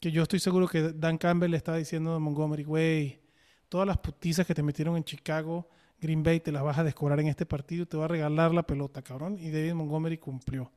que 0.00 0.10
yo 0.10 0.22
estoy 0.22 0.38
seguro 0.38 0.68
que 0.68 0.92
Dan 0.92 1.18
Campbell 1.18 1.50
le 1.50 1.56
estaba 1.56 1.78
diciendo 1.78 2.14
a 2.14 2.18
Montgomery, 2.18 2.64
güey, 2.64 3.20
todas 3.68 3.86
las 3.86 3.98
putizas 3.98 4.46
que 4.46 4.54
te 4.54 4.62
metieron 4.62 4.96
en 4.96 5.04
Chicago, 5.04 5.68
Green 6.00 6.22
Bay 6.22 6.40
te 6.40 6.52
las 6.52 6.62
vas 6.62 6.78
a 6.78 6.84
descobrar 6.84 7.20
en 7.20 7.28
este 7.28 7.46
partido 7.46 7.84
y 7.84 7.86
te 7.86 7.96
va 7.96 8.06
a 8.06 8.08
regalar 8.08 8.52
la 8.52 8.66
pelota, 8.66 9.02
cabrón. 9.02 9.38
Y 9.38 9.50
David 9.50 9.74
Montgomery 9.74 10.18
cumplió. 10.18 10.70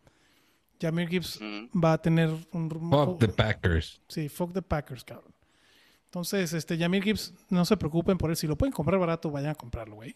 Jameer 0.82 1.10
Gibbs 1.10 1.40
mm, 1.42 1.84
va 1.84 1.94
a 1.94 2.02
tener 2.02 2.30
un... 2.54 2.70
Fuck 2.70 3.20
the 3.20 3.28
Packers. 3.28 4.02
Sí, 4.08 4.30
fuck 4.30 4.54
the 4.54 4.62
Packers, 4.62 5.04
cabrón. 5.04 5.34
Entonces, 6.10 6.54
este, 6.54 6.78
Jamir 6.78 7.04
Gibbs, 7.04 7.34
no 7.50 7.64
se 7.66 7.78
preocupen 7.78 8.18
por 8.18 8.32
él. 8.32 8.36
Si 8.36 8.48
lo 8.48 8.58
pueden 8.58 8.74
comprar 8.74 9.00
barato, 9.00 9.30
vayan 9.30 9.52
a 9.52 9.56
comprarlo, 9.56 9.96
güey. 9.96 10.16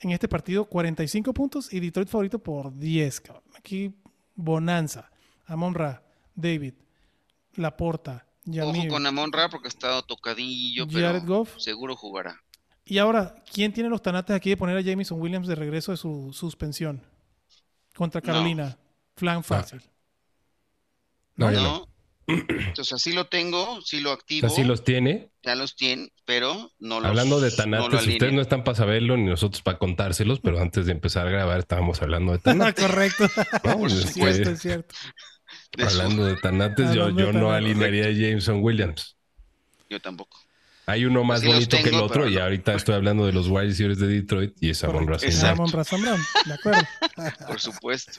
En 0.00 0.10
este 0.10 0.26
partido, 0.28 0.64
45 0.64 1.32
puntos 1.32 1.72
y 1.72 1.78
Detroit 1.78 2.08
favorito 2.08 2.38
por 2.40 2.76
10, 2.76 3.20
cabrón. 3.20 3.44
Aquí, 3.56 3.94
Bonanza, 4.34 5.10
Amon 5.46 5.74
Ra, 5.74 6.02
David, 6.34 6.74
Laporta, 7.54 8.26
Ojo 8.48 8.56
Jamir. 8.72 8.88
con 8.88 9.06
Amon 9.06 9.30
Ra 9.32 9.48
porque 9.50 9.68
ha 9.68 9.68
estado 9.68 10.02
tocadillo, 10.02 10.86
pero 10.88 11.06
Jared 11.06 11.24
Goff. 11.26 11.58
seguro 11.58 11.94
jugará. 11.94 12.40
Y 12.84 12.98
ahora, 12.98 13.36
¿quién 13.52 13.72
tiene 13.72 13.88
los 13.90 14.02
tanates 14.02 14.34
aquí 14.34 14.50
de 14.50 14.56
poner 14.56 14.76
a 14.76 14.80
Jameson 14.80 15.20
Williams 15.20 15.46
de 15.46 15.54
regreso 15.54 15.92
de 15.92 15.96
su 15.98 16.32
suspensión? 16.32 17.06
Contra 17.94 18.20
No. 18.20 18.26
Carolina. 18.26 18.78
Flan 19.14 19.44
fácil. 19.44 19.82
No, 21.36 21.50
ya 21.52 21.58
no. 21.60 21.78
¿No? 21.80 21.88
Entonces 22.30 22.92
así 22.92 23.12
lo 23.12 23.26
tengo, 23.26 23.80
sí 23.82 24.00
lo 24.00 24.12
activo, 24.12 24.48
sea, 24.48 24.56
sí 24.56 24.64
los 24.64 24.84
tiene. 24.84 25.30
ya 25.42 25.54
los 25.54 25.76
tiene, 25.76 26.12
pero 26.24 26.70
no 26.78 27.00
los 27.00 27.08
Hablando 27.08 27.40
de 27.40 27.50
no 27.50 27.56
tanates, 27.56 28.06
ustedes 28.06 28.32
no 28.32 28.40
están 28.40 28.64
para 28.64 28.76
saberlo 28.76 29.16
ni 29.16 29.24
nosotros 29.24 29.62
para 29.62 29.78
contárselos, 29.78 30.40
pero 30.40 30.60
antes 30.60 30.86
de 30.86 30.92
empezar 30.92 31.26
a 31.26 31.30
grabar 31.30 31.58
estábamos 31.58 32.00
hablando 32.02 32.32
de 32.32 32.38
tanates. 32.40 32.84
Correcto. 32.86 33.26
¿no? 33.64 33.78
Por 33.78 33.90
Este, 33.90 34.02
es 34.02 34.12
cierto, 34.12 34.50
es 34.50 34.60
cierto. 34.62 34.94
Hablando 35.78 36.24
de 36.24 36.36
tanates, 36.36 36.92
yo, 36.94 37.10
no 37.10 37.52
alinearía 37.52 38.06
a 38.06 38.10
Jameson 38.10 38.62
Williams. 38.62 39.16
yo 39.88 40.00
tampoco. 40.00 40.38
Hay 40.86 41.04
uno 41.04 41.22
más 41.22 41.44
bonito 41.44 41.76
que 41.76 41.88
el 41.90 41.94
otro 41.96 42.22
pero 42.22 42.28
y 42.28 42.34
no. 42.34 42.42
ahorita 42.42 42.74
estoy 42.74 42.96
hablando 42.96 43.24
de 43.24 43.32
los 43.32 43.46
wide 43.46 43.66
receivers 43.66 43.98
de 43.98 44.08
Detroit 44.08 44.54
y 44.60 44.70
es 44.70 44.82
Amon 44.82 45.06
Ra 45.06 45.18
Correcto. 45.18 45.28
St. 45.28 45.40
Brown. 45.52 45.52
Exacto. 45.52 45.62
Amon 45.62 45.72
Ra 45.72 45.82
St. 45.82 46.02
Brown, 46.02 46.20
De 46.46 46.54
acuerdo. 46.54 47.46
Por 47.46 47.60
supuesto, 47.60 48.12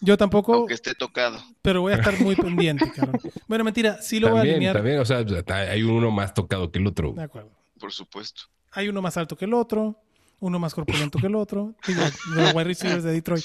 Yo 0.00 0.16
tampoco, 0.16 0.54
aunque 0.54 0.74
esté 0.74 0.94
tocado. 0.94 1.38
pero 1.62 1.80
voy 1.80 1.92
a 1.92 1.96
estar 1.96 2.18
muy 2.20 2.36
pendiente, 2.36 2.90
cabrón. 2.94 3.20
Bueno, 3.48 3.64
mentira, 3.64 4.00
sí 4.00 4.20
lo 4.20 4.28
voy 4.28 4.36
a 4.38 4.40
También, 4.40 4.56
alinear. 4.56 4.76
también, 4.76 4.98
o 5.00 5.04
sea, 5.04 5.24
hay 5.70 5.82
uno 5.82 6.10
más 6.10 6.34
tocado 6.34 6.70
que 6.70 6.78
el 6.78 6.86
otro. 6.86 7.12
De 7.12 7.22
acuerdo. 7.24 7.50
Por 7.80 7.92
supuesto. 7.92 8.42
Hay 8.72 8.88
uno 8.88 9.02
más 9.02 9.16
alto 9.16 9.36
que 9.36 9.44
el 9.46 9.54
otro, 9.54 10.00
uno 10.40 10.58
más 10.58 10.74
corpulento 10.74 11.18
que 11.18 11.26
el 11.26 11.34
otro. 11.34 11.74
Digo, 11.86 12.00
de 12.34 12.42
los 12.42 12.54
wide 12.54 12.64
receivers 12.64 13.02
de 13.02 13.12
Detroit. 13.12 13.44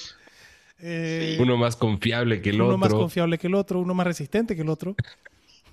Eh, 0.86 1.38
Uno 1.40 1.56
más 1.56 1.76
confiable 1.78 2.42
que 2.42 2.50
el 2.50 2.62
uno 2.62 2.78
más 2.78 2.88
otro. 2.90 3.00
confiable 3.00 3.38
que 3.38 3.48
el 3.48 3.56
otro, 3.56 3.80
uno 3.80 3.94
más 3.94 4.06
resistente 4.06 4.54
que 4.56 4.64
el 4.64 4.70
otro. 4.70 4.96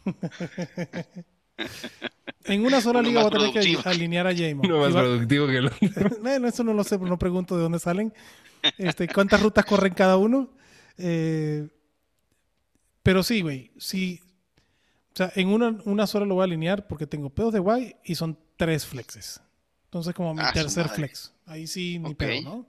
en 2.44 2.64
una 2.64 2.80
sola 2.80 3.00
Uno 3.00 3.08
liga 3.08 3.22
voy 3.24 3.28
a 3.28 3.52
tener 3.52 3.52
que 3.82 3.88
alinear 3.88 4.26
a 4.26 4.34
Jamon. 4.34 4.64
Uno 4.66 4.78
más 4.80 4.94
va- 4.94 5.00
productivo 5.00 5.46
que 5.46 5.56
el 5.56 5.66
otro. 5.66 5.78
Bueno, 6.22 6.48
eso 6.48 6.62
no 6.64 6.72
lo 6.74 6.84
sé, 6.84 6.98
no 6.98 7.18
pregunto 7.18 7.56
de 7.56 7.62
dónde 7.62 7.78
salen. 7.78 8.12
Este, 8.78 9.08
¿Cuántas 9.08 9.42
rutas 9.42 9.64
corren 9.64 9.94
cada 9.94 10.16
uno? 10.16 10.48
Eh, 11.00 11.68
pero 13.02 13.22
sí, 13.22 13.40
güey. 13.40 13.70
Sí. 13.78 14.20
O 15.12 15.16
sea, 15.16 15.32
en 15.34 15.48
una, 15.48 15.78
una 15.84 16.06
sola 16.06 16.26
lo 16.26 16.34
voy 16.36 16.42
a 16.42 16.44
alinear 16.44 16.86
porque 16.86 17.06
tengo 17.06 17.30
pedos 17.30 17.52
de 17.52 17.58
guay 17.58 17.96
y 18.04 18.14
son 18.14 18.38
tres 18.56 18.86
flexes. 18.86 19.40
Entonces, 19.86 20.14
como 20.14 20.34
mi 20.34 20.42
Ah, 20.42 20.52
tercer 20.52 20.88
flex. 20.88 21.32
Ahí 21.46 21.66
sí, 21.66 21.98
ni 21.98 22.10
Ok. 22.10 22.16
pedo, 22.18 22.42
¿no? 22.42 22.66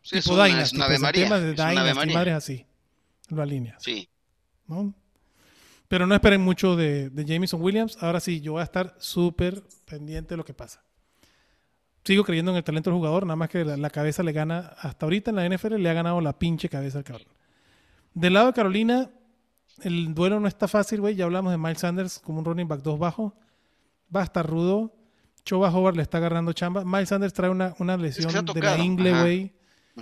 Sí, 0.00 0.20
tipo 0.20 0.34
una, 0.34 0.44
Dynasty. 0.46 0.76
una 0.76 0.86
pues, 0.86 1.00
María. 1.00 1.22
de 1.40 1.52
es 1.52 1.58
una 1.58 1.80
Ave 1.80 1.92
Dynasty, 1.94 2.30
así. 2.30 2.66
Lo 3.28 3.42
alineas. 3.42 3.82
Sí. 3.82 4.08
¿no? 4.68 4.94
Pero 5.88 6.06
no 6.06 6.14
esperen 6.14 6.40
mucho 6.40 6.76
de, 6.76 7.10
de 7.10 7.24
Jameson 7.24 7.60
Williams. 7.60 7.98
Ahora 8.00 8.20
sí, 8.20 8.40
yo 8.40 8.52
voy 8.52 8.60
a 8.60 8.64
estar 8.64 8.94
súper 8.98 9.62
pendiente 9.84 10.30
de 10.30 10.36
lo 10.36 10.44
que 10.44 10.54
pasa. 10.54 10.82
Sigo 12.04 12.24
creyendo 12.24 12.50
en 12.52 12.56
el 12.56 12.64
talento 12.64 12.90
del 12.90 12.96
jugador, 12.96 13.24
nada 13.26 13.36
más 13.36 13.48
que 13.48 13.64
la, 13.64 13.76
la 13.76 13.90
cabeza 13.90 14.22
le 14.22 14.32
gana, 14.32 14.74
hasta 14.78 15.06
ahorita 15.06 15.30
en 15.30 15.36
la 15.36 15.48
NFL 15.48 15.74
le 15.76 15.88
ha 15.90 15.92
ganado 15.92 16.20
la 16.20 16.36
pinche 16.38 16.68
cabeza 16.68 16.98
al 16.98 17.04
cabrón. 17.04 17.28
Del 18.14 18.34
lado 18.34 18.48
de 18.48 18.52
Carolina, 18.52 19.10
el 19.82 20.14
duelo 20.14 20.40
no 20.40 20.48
está 20.48 20.68
fácil, 20.68 21.00
güey. 21.00 21.14
Ya 21.14 21.24
hablamos 21.24 21.52
de 21.52 21.58
Miles 21.58 21.78
Sanders 21.78 22.18
como 22.18 22.38
un 22.38 22.44
running 22.44 22.68
back 22.68 22.82
2 22.82 22.98
bajo. 22.98 23.34
Va 24.14 24.20
a 24.20 24.24
estar 24.24 24.46
rudo. 24.46 24.94
Choba 25.44 25.70
Howard 25.70 25.96
le 25.96 26.02
está 26.02 26.18
agarrando 26.18 26.52
chamba. 26.52 26.84
Miles 26.84 27.08
Sanders 27.08 27.32
trae 27.32 27.50
una, 27.50 27.74
una 27.78 27.96
lesión 27.96 28.44
de 28.46 28.60
la 28.60 28.78
ingle, 28.78 29.20
güey. 29.20 29.52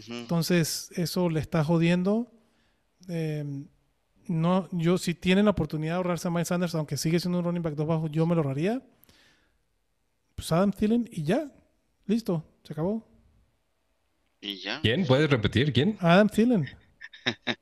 Entonces, 0.09 0.91
eso 0.97 1.31
le 1.31 1.41
está 1.41 1.65
jodiendo. 1.65 2.31
Eh, 3.09 3.65
no, 4.29 4.69
yo, 4.73 4.99
si 4.99 5.15
tienen 5.15 5.47
la 5.47 5.53
oportunidad 5.53 5.95
de 5.95 5.97
ahorrarse 5.97 6.29
a 6.29 6.31
Miles 6.31 6.49
Sanders, 6.49 6.75
aunque 6.75 6.97
sigue 6.97 7.19
siendo 7.19 7.39
un 7.39 7.45
running 7.45 7.63
back 7.63 7.75
dos 7.75 7.87
bajo, 7.87 8.07
yo 8.09 8.27
me 8.27 8.35
lo 8.35 8.43
ahorraría. 8.43 8.83
Pues 10.35 10.53
Adam 10.53 10.73
Thielen 10.73 11.09
y 11.11 11.23
ya. 11.23 11.51
Listo, 12.07 12.45
se 12.63 12.73
acabó. 12.73 13.07
Y 14.41 14.57
ya. 14.57 14.81
¿Quién? 14.81 15.07
¿Puedes 15.07 15.31
repetir? 15.31 15.73
¿Quién? 15.73 15.97
Adam 16.01 16.29
Thielen. 16.29 16.69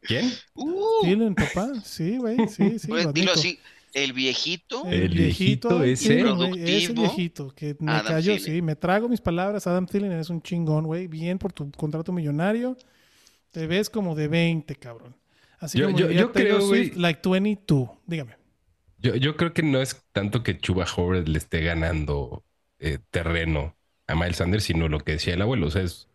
¿Quién? 0.03 0.31
Uh, 0.55 1.03
Thielen, 1.03 1.35
papá. 1.35 1.73
Sí, 1.85 2.17
güey. 2.19 2.37
Sí, 2.49 2.79
sí. 2.79 2.89
pues, 2.89 3.05
lo 3.05 3.13
dilo 3.13 3.33
así. 3.33 3.59
El 3.95 4.13
viejito. 4.13 4.85
El 4.87 5.09
viejito 5.09 5.83
ese. 5.83 6.21
Ese 6.21 6.93
viejito 6.93 7.49
que 7.55 7.77
me 7.81 7.91
Adam 7.93 8.07
cayó, 8.07 8.33
Thielen. 8.37 8.55
sí, 8.57 8.63
me 8.63 8.77
trago 8.77 9.09
mis 9.09 9.21
palabras. 9.21 9.67
Adam 9.67 9.87
Thielen 9.87 10.13
es 10.13 10.31
un 10.31 10.43
chingón, 10.43 10.85
güey. 10.87 11.07
Bien 11.09 11.39
por 11.39 11.53
tu 11.53 11.71
contrato 11.73 12.13
millonario. 12.13 12.77
Te 13.51 13.67
ves 13.67 13.89
como 13.91 14.15
de 14.15 14.29
20, 14.29 14.77
cabrón. 14.77 15.17
Así 15.59 15.79
Yo- 15.79 15.87
como 15.87 15.99
yo- 15.99 16.11
yo 16.11 16.33
creo, 16.33 16.59
güey- 16.61 16.69
Swift, 16.91 16.97
like 16.97 17.27
22. 17.29 17.89
Dígame. 18.07 18.37
Yo, 19.01 19.15
yo 19.17 19.37
creo 19.37 19.53
que 19.55 19.63
no 19.63 19.81
es 19.81 20.03
tanto 20.13 20.43
que 20.43 20.59
Chuba 20.59 20.85
Howard 20.97 21.27
le 21.29 21.39
esté 21.39 21.63
ganando 21.63 22.45
eh, 22.81 22.99
terreno 23.11 23.75
a 24.07 24.15
Miles 24.15 24.37
Sanders, 24.37 24.65
sino 24.65 24.89
lo 24.89 25.01
que 25.01 25.13
decía 25.13 25.35
el 25.35 25.43
abuelo. 25.43 25.67
O 25.67 25.71
sea, 25.71 25.83
es, 25.83 26.09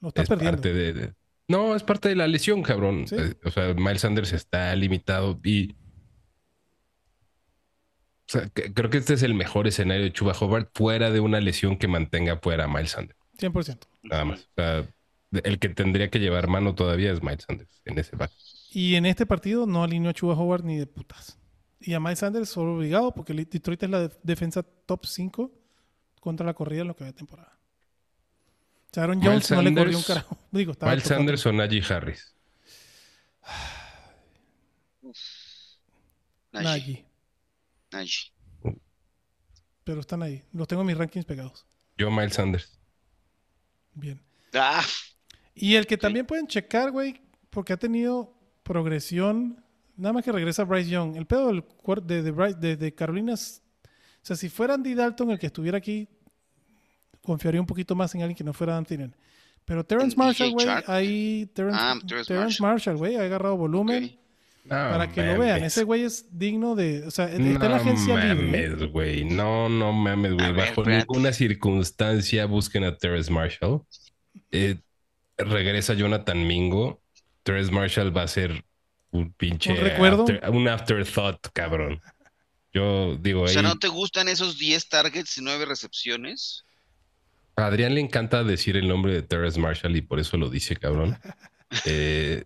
Lo 0.00 0.08
estás 0.08 0.24
es 0.24 0.28
perdiendo. 0.28 0.56
parte 0.58 0.72
de, 0.74 0.92
de- 0.92 1.12
No, 1.52 1.76
es 1.76 1.82
parte 1.82 2.08
de 2.08 2.16
la 2.16 2.26
lesión, 2.26 2.62
cabrón. 2.62 3.06
Sí. 3.06 3.16
Eh, 3.18 3.34
O 3.44 3.50
sea, 3.50 3.74
Miles 3.74 4.00
Sanders 4.00 4.32
está 4.32 4.74
limitado 4.74 5.38
y... 5.44 5.72
O 8.28 8.32
sea, 8.32 8.48
que- 8.48 8.72
creo 8.72 8.88
que 8.90 8.98
este 8.98 9.14
es 9.14 9.22
el 9.22 9.34
mejor 9.34 9.66
escenario 9.66 10.04
de 10.04 10.12
Chuba 10.12 10.32
Howard 10.40 10.68
fuera 10.74 11.10
de 11.10 11.20
una 11.20 11.40
lesión 11.40 11.76
que 11.76 11.88
mantenga 11.88 12.38
fuera 12.38 12.64
a 12.64 12.68
Miles 12.68 12.92
Sanders. 12.92 13.18
100%. 13.38 13.78
Nada 14.04 14.24
más. 14.24 14.40
O 14.42 14.52
sea, 14.56 14.86
el 15.44 15.58
que 15.58 15.68
tendría 15.68 16.08
que 16.10 16.18
llevar 16.20 16.48
mano 16.48 16.74
todavía 16.74 17.12
es 17.12 17.22
Miles 17.22 17.44
Sanders 17.46 17.82
en 17.84 17.98
ese 17.98 18.16
back. 18.16 18.30
Y 18.70 18.94
en 18.94 19.04
este 19.06 19.26
partido 19.26 19.66
no 19.66 19.82
alineó 19.82 20.10
a 20.10 20.14
Chuba 20.14 20.34
Howard 20.34 20.64
ni 20.64 20.76
de 20.78 20.86
putas. 20.86 21.38
Y 21.80 21.94
a 21.94 22.00
Miles 22.00 22.20
Sanders 22.20 22.48
solo 22.48 22.76
obligado 22.76 23.12
porque 23.12 23.34
Detroit 23.34 23.82
es 23.82 23.90
la 23.90 24.00
de- 24.08 24.14
defensa 24.22 24.62
top 24.62 25.04
5 25.04 25.50
contra 26.20 26.46
la 26.46 26.54
corrida 26.54 26.82
en 26.82 26.88
lo 26.88 26.96
que 26.96 27.04
va 27.04 27.08
de 27.08 27.16
temporada. 27.16 27.58
O 28.92 28.94
sea, 28.94 29.04
Aaron 29.04 29.18
Miles 29.20 29.32
Jones 29.48 29.50
no 29.52 29.62
le 29.62 29.74
corrió 29.74 29.96
un 29.96 30.02
Sanders- 30.04 30.06
carajo. 30.06 30.38
Digo, 30.50 30.72
estaba 30.72 30.92
Miles. 30.92 31.08
Sanders 31.08 31.46
o 31.46 31.52
Najee 31.52 31.82
Harris. 31.94 32.34
Najee. 36.52 37.06
Najee. 37.90 38.32
Pero 39.84 40.00
están 40.00 40.22
ahí. 40.22 40.42
Los 40.52 40.68
tengo 40.68 40.82
en 40.82 40.86
mis 40.88 40.96
rankings 40.96 41.24
pegados. 41.24 41.66
Yo 41.98 42.10
Miles 42.10 42.34
Sanders. 42.34 42.78
Bien. 43.94 44.20
Ah, 44.54 44.84
Y 45.54 45.74
el 45.74 45.86
que 45.86 45.96
también 45.98 46.26
pueden 46.26 46.46
checar, 46.46 46.90
güey, 46.90 47.20
porque 47.50 47.72
ha 47.72 47.76
tenido 47.76 48.34
progresión. 48.62 49.64
Nada 49.96 50.12
más 50.12 50.24
que 50.24 50.32
regresa 50.32 50.64
Bryce 50.64 50.90
Young. 50.90 51.16
El 51.16 51.26
pedo 51.26 51.48
del 51.48 51.64
de, 52.06 52.22
de, 52.22 52.32
Bryce- 52.32 52.58
de- 52.58 52.76
de 52.76 52.94
Carolina 52.94 53.34
es- 53.34 53.62
O 53.84 53.88
sea, 54.24 54.36
si 54.36 54.48
fuera 54.48 54.74
Andy 54.74 54.94
Dalton 54.94 55.30
el 55.30 55.38
que 55.38 55.46
estuviera 55.46 55.78
aquí, 55.78 56.08
confiaría 57.22 57.60
un 57.60 57.66
poquito 57.66 57.94
más 57.94 58.14
en 58.14 58.22
alguien 58.22 58.36
que 58.36 58.44
no 58.44 58.52
fuera 58.52 58.74
Dan 58.74 58.84
Thielen. 58.84 59.14
Pero 59.64 59.84
Terrence 59.84 60.14
¿En 60.14 60.18
Marshall, 60.18 60.50
güey, 60.50 60.66
ahí. 60.88 61.50
Terrence, 61.54 61.78
Ah, 61.80 61.94
Terrence 62.06 62.28
Terrence 62.34 62.62
Marshall. 62.62 62.96
Güey, 62.96 63.16
ha 63.16 63.22
agarrado 63.22 63.56
volumen. 63.56 64.18
Para 64.68 65.10
que 65.10 65.22
lo 65.24 65.38
vean. 65.40 65.64
Ese 65.64 65.82
güey 65.84 66.02
es 66.04 66.26
digno 66.38 66.74
de. 66.76 67.04
O 67.06 67.10
sea, 67.10 67.24
está 67.26 67.36
en 67.36 67.58
la 67.58 67.68
No 67.68 67.74
agencia 67.76 68.24
libre. 68.34 68.46
mames, 68.46 68.90
güey. 68.92 69.24
No, 69.24 69.68
no 69.68 69.92
mames, 69.92 70.34
güey. 70.34 70.52
Ver, 70.52 70.68
Bajo 70.76 70.84
ninguna 70.84 71.32
circunstancia 71.32 72.46
busquen 72.46 72.84
a 72.84 72.96
Terrence 72.96 73.30
Marshall. 73.32 73.82
Eh, 74.52 74.76
regresa 75.36 75.94
Jonathan 75.94 76.46
Mingo. 76.46 77.00
Terrence 77.42 77.72
Marshall 77.72 78.16
va 78.16 78.22
a 78.22 78.28
ser 78.28 78.64
un 79.10 79.32
pinche 79.32 79.72
¿Un 79.72 79.78
recuerdo? 79.78 80.22
after- 80.24 80.50
un 80.50 80.68
afterthought, 80.68 81.48
cabrón. 81.52 82.00
Yo 82.72 83.16
digo 83.16 83.42
O 83.42 83.48
sea, 83.48 83.60
ahí. 83.62 83.66
¿no 83.66 83.78
te 83.78 83.88
gustan 83.88 84.28
esos 84.28 84.58
10 84.58 84.88
targets 84.88 85.36
y 85.38 85.42
9 85.42 85.64
recepciones? 85.66 86.64
A 87.56 87.66
Adrián 87.66 87.94
le 87.94 88.00
encanta 88.00 88.44
decir 88.44 88.76
el 88.76 88.88
nombre 88.88 89.12
de 89.12 89.22
Terrence 89.22 89.60
Marshall 89.60 89.96
y 89.96 90.02
por 90.02 90.18
eso 90.18 90.36
lo 90.36 90.50
dice, 90.50 90.76
cabrón. 90.76 91.16
Eh, 91.86 92.44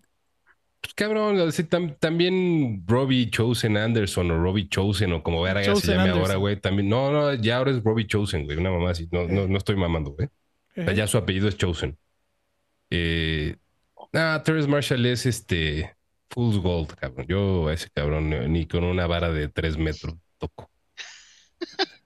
pues, 0.79 0.93
cabrón, 0.93 1.51
también 1.99 2.85
Robbie 2.87 3.29
Chosen 3.29 3.75
Anderson 3.75 4.31
o 4.31 4.41
Robbie 4.41 4.69
Chosen 4.69 5.11
o 5.11 5.21
como 5.21 5.41
verga 5.41 5.75
se 5.75 5.87
llame 5.87 6.03
Anderson. 6.03 6.21
ahora, 6.21 6.35
güey. 6.35 6.55
También, 6.61 6.87
no, 6.87 7.11
no, 7.11 7.33
ya 7.33 7.57
ahora 7.57 7.71
es 7.71 7.83
Robbie 7.83 8.07
Chosen, 8.07 8.45
güey. 8.45 8.57
Una 8.57 8.71
mamá 8.71 8.91
así. 8.91 9.09
No, 9.11 9.27
no, 9.27 9.45
no 9.45 9.57
estoy 9.57 9.75
mamando, 9.75 10.11
güey. 10.11 10.29
O 10.77 10.83
sea, 10.83 10.93
ya 10.93 11.07
su 11.07 11.17
apellido 11.17 11.49
es 11.49 11.57
Chosen. 11.57 11.97
Eh, 12.89 13.57
ah, 14.13 14.41
Terrence 14.45 14.69
Marshall 14.69 15.05
es 15.05 15.25
este 15.25 15.93
Fool's 16.29 16.57
Gold, 16.59 16.95
cabrón. 16.95 17.25
Yo 17.27 17.67
a 17.67 17.73
ese 17.73 17.89
cabrón 17.89 18.31
eh, 18.31 18.47
ni 18.47 18.65
con 18.65 18.83
una 18.83 19.07
vara 19.07 19.29
de 19.31 19.49
tres 19.49 19.77
metros 19.77 20.15
toco. 20.37 20.69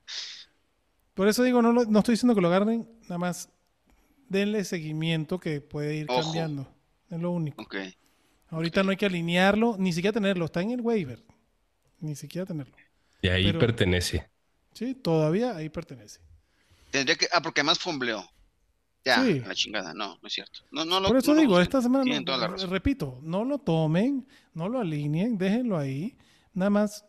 Por 1.22 1.28
eso 1.28 1.44
digo, 1.44 1.62
no, 1.62 1.72
lo- 1.72 1.86
no 1.86 2.00
estoy 2.00 2.14
diciendo 2.14 2.34
que 2.34 2.42
lo 2.42 2.48
agarren, 2.48 2.90
nada 3.04 3.20
más 3.20 3.48
denle 4.28 4.64
seguimiento 4.64 5.40
que 5.40 5.62
puede 5.62 5.96
ir 5.98 6.08
Ojo. 6.10 6.20
cambiando. 6.24 6.68
Es 7.12 7.20
lo 7.20 7.30
único. 7.30 7.64
Ahorita 8.50 8.82
no 8.82 8.90
hay 8.90 8.98
que 8.98 9.06
alinearlo, 9.06 9.76
ni 9.78 9.94
siquiera 9.94 10.16
tenerlo. 10.16 10.46
Está 10.46 10.62
en 10.64 10.72
el 10.72 10.82
waiver. 10.82 11.24
Ni 12.00 12.16
siquiera 12.16 12.48
tenerlo. 12.48 12.76
Y 13.22 13.28
ahí 13.28 13.44
Pero- 13.46 13.60
pertenece. 13.60 14.28
Sí, 14.74 14.96
todavía 14.96 15.56
ahí 15.56 15.70
pertenece. 15.70 16.22
Tendría 16.90 17.16
que. 17.16 17.28
Ah, 17.32 17.40
porque 17.44 17.62
además 17.62 17.78
fombleó. 17.78 18.28
Ya, 19.06 19.24
Sí. 19.24 19.42
la 19.42 19.54
chingada. 19.54 19.94
No, 19.94 20.18
no 20.20 20.28
es 20.28 20.34
cierto. 20.34 20.62
No, 20.72 20.86
no, 20.86 21.00
lo- 21.00 21.08
Por 21.10 21.18
eso 21.18 21.36
no 21.36 21.42
digo, 21.42 21.62
esta 21.62 21.84
semana, 21.84 22.04
no- 22.04 22.26
toda 22.26 22.40
la 22.40 22.48
razón. 22.48 22.72
repito, 22.72 23.20
no 23.22 23.46
lo 23.46 23.60
tomen, 23.60 24.28
no 24.56 24.68
lo 24.70 24.80
alineen, 24.80 25.38
déjenlo 25.38 25.78
ahí. 25.78 26.18
Nada 26.56 26.72
más 26.72 27.06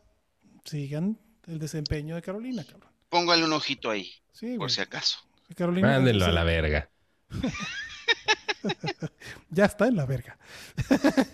sigan 0.67 1.19
el 1.47 1.59
desempeño 1.59 2.15
de 2.15 2.21
Carolina, 2.21 2.63
cabrón. 2.63 2.92
Póngale 3.13 3.45
un 3.45 3.53
ojito 3.53 3.91
ahí, 3.91 4.11
Sí, 4.33 4.53
por 4.53 4.57
güey. 4.57 4.71
si 4.71 4.81
acaso. 4.81 5.19
Carolina 5.55 5.87
Mándenlo 5.87 6.25
a 6.25 6.33
la 6.33 6.45
verga. 6.45 6.89
ya 9.51 9.67
está 9.67 9.87
en 9.87 9.97
la 9.97 10.07
verga. 10.07 10.39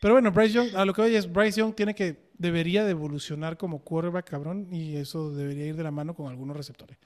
Pero 0.00 0.14
bueno, 0.14 0.32
Bryce 0.32 0.54
Young, 0.54 0.74
a 0.74 0.84
lo 0.84 0.92
que 0.92 1.02
oye 1.02 1.16
es, 1.16 1.32
Bryce 1.32 1.60
Young 1.60 1.76
tiene 1.76 1.94
que, 1.94 2.28
debería 2.36 2.84
de 2.84 2.90
evolucionar 2.90 3.56
como 3.56 3.84
quarterback, 3.84 4.28
cabrón, 4.28 4.66
y 4.72 4.96
eso 4.96 5.30
debería 5.30 5.66
ir 5.66 5.76
de 5.76 5.84
la 5.84 5.92
mano 5.92 6.16
con 6.16 6.28
algunos 6.28 6.56
receptores. 6.56 6.98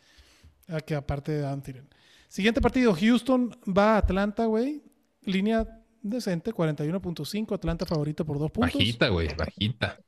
A 0.66 0.80
que 0.80 0.94
aparte 0.94 1.32
de 1.32 1.60
Thielen. 1.60 1.86
Siguiente 2.28 2.62
partido, 2.62 2.94
Houston 2.94 3.54
va 3.68 3.96
a 3.96 3.98
Atlanta, 3.98 4.46
güey. 4.46 4.82
Línea 5.24 5.82
decente, 6.00 6.54
41.5, 6.54 7.54
Atlanta 7.54 7.84
favorito 7.84 8.24
por 8.24 8.38
dos 8.38 8.50
puntos. 8.50 8.72
Bajita, 8.72 9.08
güey, 9.08 9.28
bajita. 9.36 10.00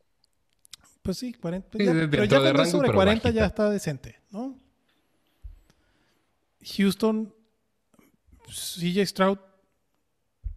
Pues 1.08 1.16
sí, 1.16 1.32
40. 1.32 1.78
Sí, 1.78 1.84
ya- 1.86 1.94
de- 1.94 2.06
pero 2.06 2.24
ya 2.24 2.38
rango, 2.52 2.64
sobre 2.70 2.88
pero 2.88 2.96
40 2.98 3.30
ya 3.30 3.46
está 3.46 3.70
decente, 3.70 4.16
¿no? 4.30 4.58
Houston, 6.76 7.32
CJ 8.46 9.06
Stroud, 9.06 9.38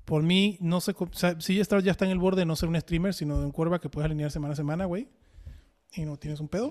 por 0.03 0.23
mí, 0.23 0.57
no 0.59 0.81
sé, 0.81 0.93
o 0.97 1.09
sea, 1.13 1.35
CJ 1.39 1.63
Stroud 1.63 1.83
ya 1.85 1.91
está 1.91 2.03
en 2.03 2.11
el 2.11 2.19
borde 2.19 2.41
de 2.41 2.45
no 2.45 2.57
ser 2.57 2.67
un 2.67 2.77
streamer, 2.81 3.13
sino 3.13 3.39
de 3.39 3.45
un 3.45 3.53
quarterback 3.53 3.81
que 3.83 3.87
puedes 3.89 4.07
alinear 4.07 4.29
semana 4.29 4.51
a 4.51 4.57
semana, 4.57 4.83
güey. 4.83 5.07
Y 5.93 6.03
no 6.03 6.17
tienes 6.17 6.41
un 6.41 6.49
pedo. 6.49 6.69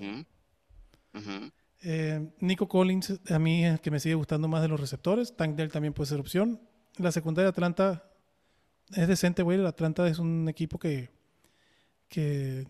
Eh, 1.83 2.29
Nico 2.39 2.67
Collins, 2.67 3.19
a 3.31 3.39
mí 3.39 3.65
es 3.65 3.73
el 3.73 3.79
que 3.81 3.89
me 3.89 3.99
sigue 3.99 4.13
gustando 4.13 4.47
más 4.47 4.61
de 4.61 4.67
los 4.67 4.79
receptores. 4.79 5.35
Tank 5.35 5.55
Dell 5.55 5.71
también 5.71 5.93
puede 5.95 6.07
ser 6.07 6.19
opción. 6.19 6.61
La 6.97 7.11
secundaria 7.11 7.45
de 7.45 7.49
Atlanta 7.49 8.03
es 8.95 9.07
decente, 9.07 9.41
güey. 9.41 9.65
Atlanta 9.65 10.07
es 10.07 10.19
un 10.19 10.47
equipo 10.49 10.77
que, 10.77 11.09
que, 12.09 12.67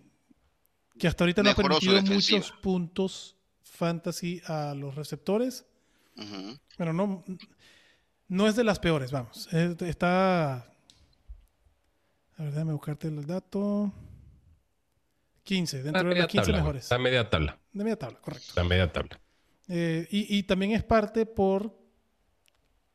que 0.97 1.07
hasta 1.07 1.23
ahorita 1.23 1.43
no 1.43 1.49
ha 1.51 1.55
permitido 1.55 1.93
defensiva. 1.93 2.39
muchos 2.39 2.51
puntos 2.61 3.35
fantasy 3.63 4.41
a 4.45 4.73
los 4.75 4.95
receptores. 4.95 5.65
Pero 6.77 6.93
no, 6.93 7.23
no 8.27 8.47
es 8.47 8.55
de 8.55 8.63
las 8.63 8.79
peores, 8.79 9.11
vamos. 9.11 9.47
Es- 9.51 9.81
está. 9.81 10.55
A 12.37 12.43
ver, 12.43 12.51
déjame 12.51 12.73
buscarte 12.73 13.07
el 13.07 13.25
dato. 13.25 13.91
15, 15.43 15.77
Está 15.77 15.91
dentro 15.91 16.09
de 16.13 16.19
las 16.19 16.27
15 16.27 16.41
tabla, 16.45 16.51
güey. 16.53 16.61
mejores. 16.63 16.83
Está 16.83 16.97
media 16.99 17.29
tabla. 17.29 17.57
De 17.73 17.83
media 17.83 17.97
tabla, 17.97 18.19
correcto. 18.21 18.47
Está 18.49 18.63
media 18.63 18.91
tabla. 18.91 19.19
Eh, 19.67 20.07
y, 20.11 20.37
y 20.37 20.43
también 20.43 20.71
es 20.73 20.83
parte 20.83 21.25
por 21.25 21.79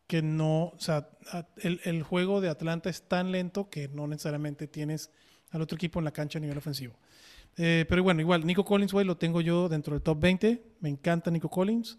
que 0.07 0.23
no, 0.23 0.67
o 0.67 0.79
sea, 0.79 1.09
el, 1.57 1.81
el 1.85 2.03
juego 2.05 2.41
de 2.41 2.49
Atlanta 2.49 2.89
es 2.89 3.09
tan 3.09 3.33
lento 3.33 3.69
que 3.71 3.89
no 3.89 4.07
necesariamente 4.07 4.69
tienes 4.69 5.11
al 5.51 5.63
otro 5.63 5.75
equipo 5.75 5.99
en 5.99 6.05
la 6.05 6.13
cancha 6.13 6.39
a 6.39 6.41
nivel 6.43 6.57
ofensivo. 6.59 6.97
Eh, 7.59 7.87
pero 7.89 8.03
bueno, 8.03 8.21
igual, 8.21 8.45
Nico 8.47 8.65
Collins, 8.65 8.93
güey, 8.93 9.07
lo 9.07 9.17
tengo 9.17 9.41
yo 9.41 9.69
dentro 9.69 9.95
del 9.95 10.03
top 10.03 10.21
20. 10.21 10.63
Me 10.81 10.89
encanta 10.89 11.31
Nico 11.31 11.49
Collins. 11.49 11.99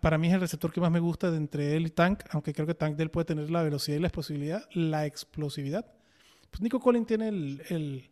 Para 0.00 0.16
mí 0.16 0.28
es 0.28 0.34
el 0.34 0.40
receptor 0.40 0.72
que 0.72 0.80
más 0.80 0.90
me 0.90 1.00
gusta 1.00 1.30
de 1.30 1.36
entre 1.36 1.76
él 1.76 1.86
y 1.86 1.90
Tank, 1.90 2.22
aunque 2.30 2.54
creo 2.54 2.66
que 2.66 2.74
Tank 2.74 2.96
de 2.96 3.02
él 3.02 3.10
puede 3.10 3.26
tener 3.26 3.50
la 3.50 3.62
velocidad 3.62 3.98
y 3.98 4.00
la 4.00 4.06
explosividad, 4.08 4.64
la 4.72 5.04
explosividad. 5.04 5.84
Pues 6.50 6.62
Nico 6.62 6.80
Collins 6.80 7.06
tiene 7.06 7.28
el, 7.28 7.62
el, 7.68 8.10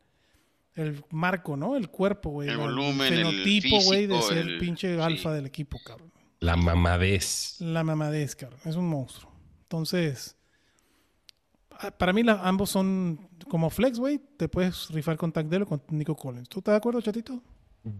el 0.75 1.03
marco, 1.11 1.57
¿no? 1.57 1.75
El 1.77 1.89
cuerpo, 1.89 2.29
güey. 2.29 2.51
El 2.51 2.59
volumen, 2.59 3.01
el 3.11 3.25
fenotipo, 3.25 3.81
güey, 3.85 4.07
de 4.07 4.21
ser 4.21 4.39
el- 4.47 4.59
pinche 4.59 4.95
sí. 4.95 5.01
alfa 5.01 5.33
del 5.33 5.47
equipo, 5.47 5.79
cabrón. 5.83 6.13
La 6.41 6.57
mamadez. 6.57 7.57
La 7.61 7.83
mamadez, 7.83 8.37
cabrón. 8.37 8.61
Es 8.67 8.77
un 8.77 8.87
monstruo. 8.87 9.33
Entonces, 9.63 10.36
para 11.99 12.13
mí 12.13 12.23
la- 12.23 12.41
ambos 12.43 12.71
son 12.71 13.29
como 13.49 13.71
flex, 13.71 13.99
güey. 13.99 14.21
Te 14.37 14.49
puedes 14.49 14.89
rifar 14.91 15.17
con 15.17 15.33
Tank 15.33 15.49
Dell 15.49 15.63
o 15.63 15.67
con 15.67 15.83
Nico 15.91 16.15
Collins. 16.17 16.49
¿Tú 16.49 16.61
estás 16.61 16.73
de 16.75 16.77
acuerdo, 16.79 17.01
chatito? 17.01 17.43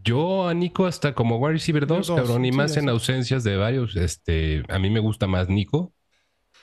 Yo 0.03 0.49
a 0.49 0.55
Nico 0.55 0.87
hasta 0.87 1.15
como 1.15 1.37
wide 1.39 1.53
receiver 1.55 1.87
2, 1.87 2.09
Dos, 2.09 2.17
cabrón, 2.21 2.45
y 2.45 2.51
sí, 2.51 2.57
más 2.57 2.77
en 2.77 2.89
ausencias 2.89 3.45
de 3.45 3.57
varios. 3.57 3.95
Este, 3.97 4.65
a 4.69 4.79
mí 4.79 4.91
me 4.91 4.99
gusta 5.01 5.27
más 5.29 5.49
Nico, 5.49 5.93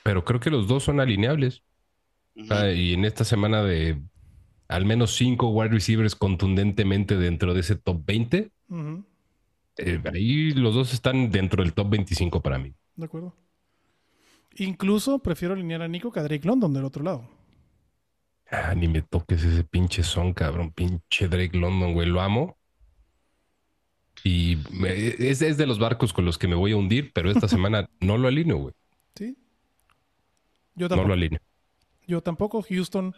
pero 0.02 0.24
creo 0.24 0.40
que 0.40 0.50
los 0.50 0.68
dos 0.68 0.82
son 0.84 1.00
alineables. 1.00 1.62
Ah, 2.50 2.68
y 2.68 2.92
en 2.94 3.04
esta 3.04 3.24
semana 3.24 3.62
de 3.62 4.02
al 4.68 4.84
menos 4.84 5.14
cinco 5.14 5.50
wide 5.50 5.70
receivers 5.70 6.16
contundentemente 6.16 7.16
dentro 7.16 7.54
de 7.54 7.60
ese 7.60 7.76
top 7.76 8.02
20, 8.04 8.50
Ujú, 8.68 9.04
eh, 9.78 10.02
ahí 10.12 10.50
los 10.50 10.74
dos 10.74 10.92
están 10.92 11.30
dentro 11.30 11.62
del 11.62 11.72
top 11.74 11.90
25 11.90 12.42
para 12.42 12.58
mí. 12.58 12.74
De 12.96 13.04
acuerdo. 13.06 13.34
Incluso 14.56 15.18
prefiero 15.18 15.54
alinear 15.54 15.82
a 15.82 15.88
Nico 15.88 16.12
que 16.12 16.20
a 16.20 16.22
Drake 16.22 16.46
London 16.46 16.72
del 16.72 16.84
otro 16.84 17.02
lado. 17.02 17.28
Ah, 18.50 18.74
ni 18.74 18.86
me 18.88 19.02
toques 19.02 19.42
ese 19.42 19.64
pinche 19.64 20.02
son, 20.02 20.32
cabrón. 20.32 20.70
Pinche 20.70 21.28
Drake 21.28 21.56
London, 21.56 21.92
güey. 21.92 22.06
Lo 22.08 22.20
amo. 22.20 22.56
Y 24.22 24.58
es, 24.86 25.42
es 25.42 25.56
de 25.56 25.66
los 25.66 25.78
barcos 25.78 26.12
con 26.12 26.24
los 26.24 26.38
que 26.38 26.48
me 26.48 26.54
voy 26.54 26.72
a 26.72 26.76
hundir, 26.76 27.12
pero 27.12 27.30
esta 27.30 27.48
semana 27.48 27.88
no 28.00 28.16
lo 28.16 28.28
alineo, 28.28 28.58
güey. 28.58 28.74
¿Sí? 29.16 29.36
Yo 30.74 30.84
No 30.84 30.88
tampoco. 30.88 31.08
lo 31.08 31.14
alineo. 31.14 31.40
Yo 32.06 32.22
tampoco. 32.22 32.62
Houston 32.62 33.14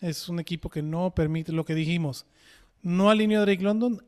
es 0.00 0.28
un 0.28 0.40
equipo 0.40 0.68
que 0.68 0.82
no 0.82 1.14
permite 1.14 1.52
lo 1.52 1.64
que 1.64 1.74
dijimos. 1.74 2.26
No 2.82 3.08
alineo 3.10 3.40
a 3.40 3.44
Drake 3.46 3.62
London. 3.62 4.04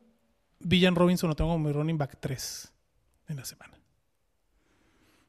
Villan 0.60 0.96
Robinson 0.96 1.28
lo 1.30 1.36
tengo 1.36 1.50
como 1.52 1.64
mi 1.66 1.72
running 1.72 1.96
back 1.98 2.18
3 2.20 2.72
en 3.28 3.36
la 3.36 3.44
semana. 3.44 3.77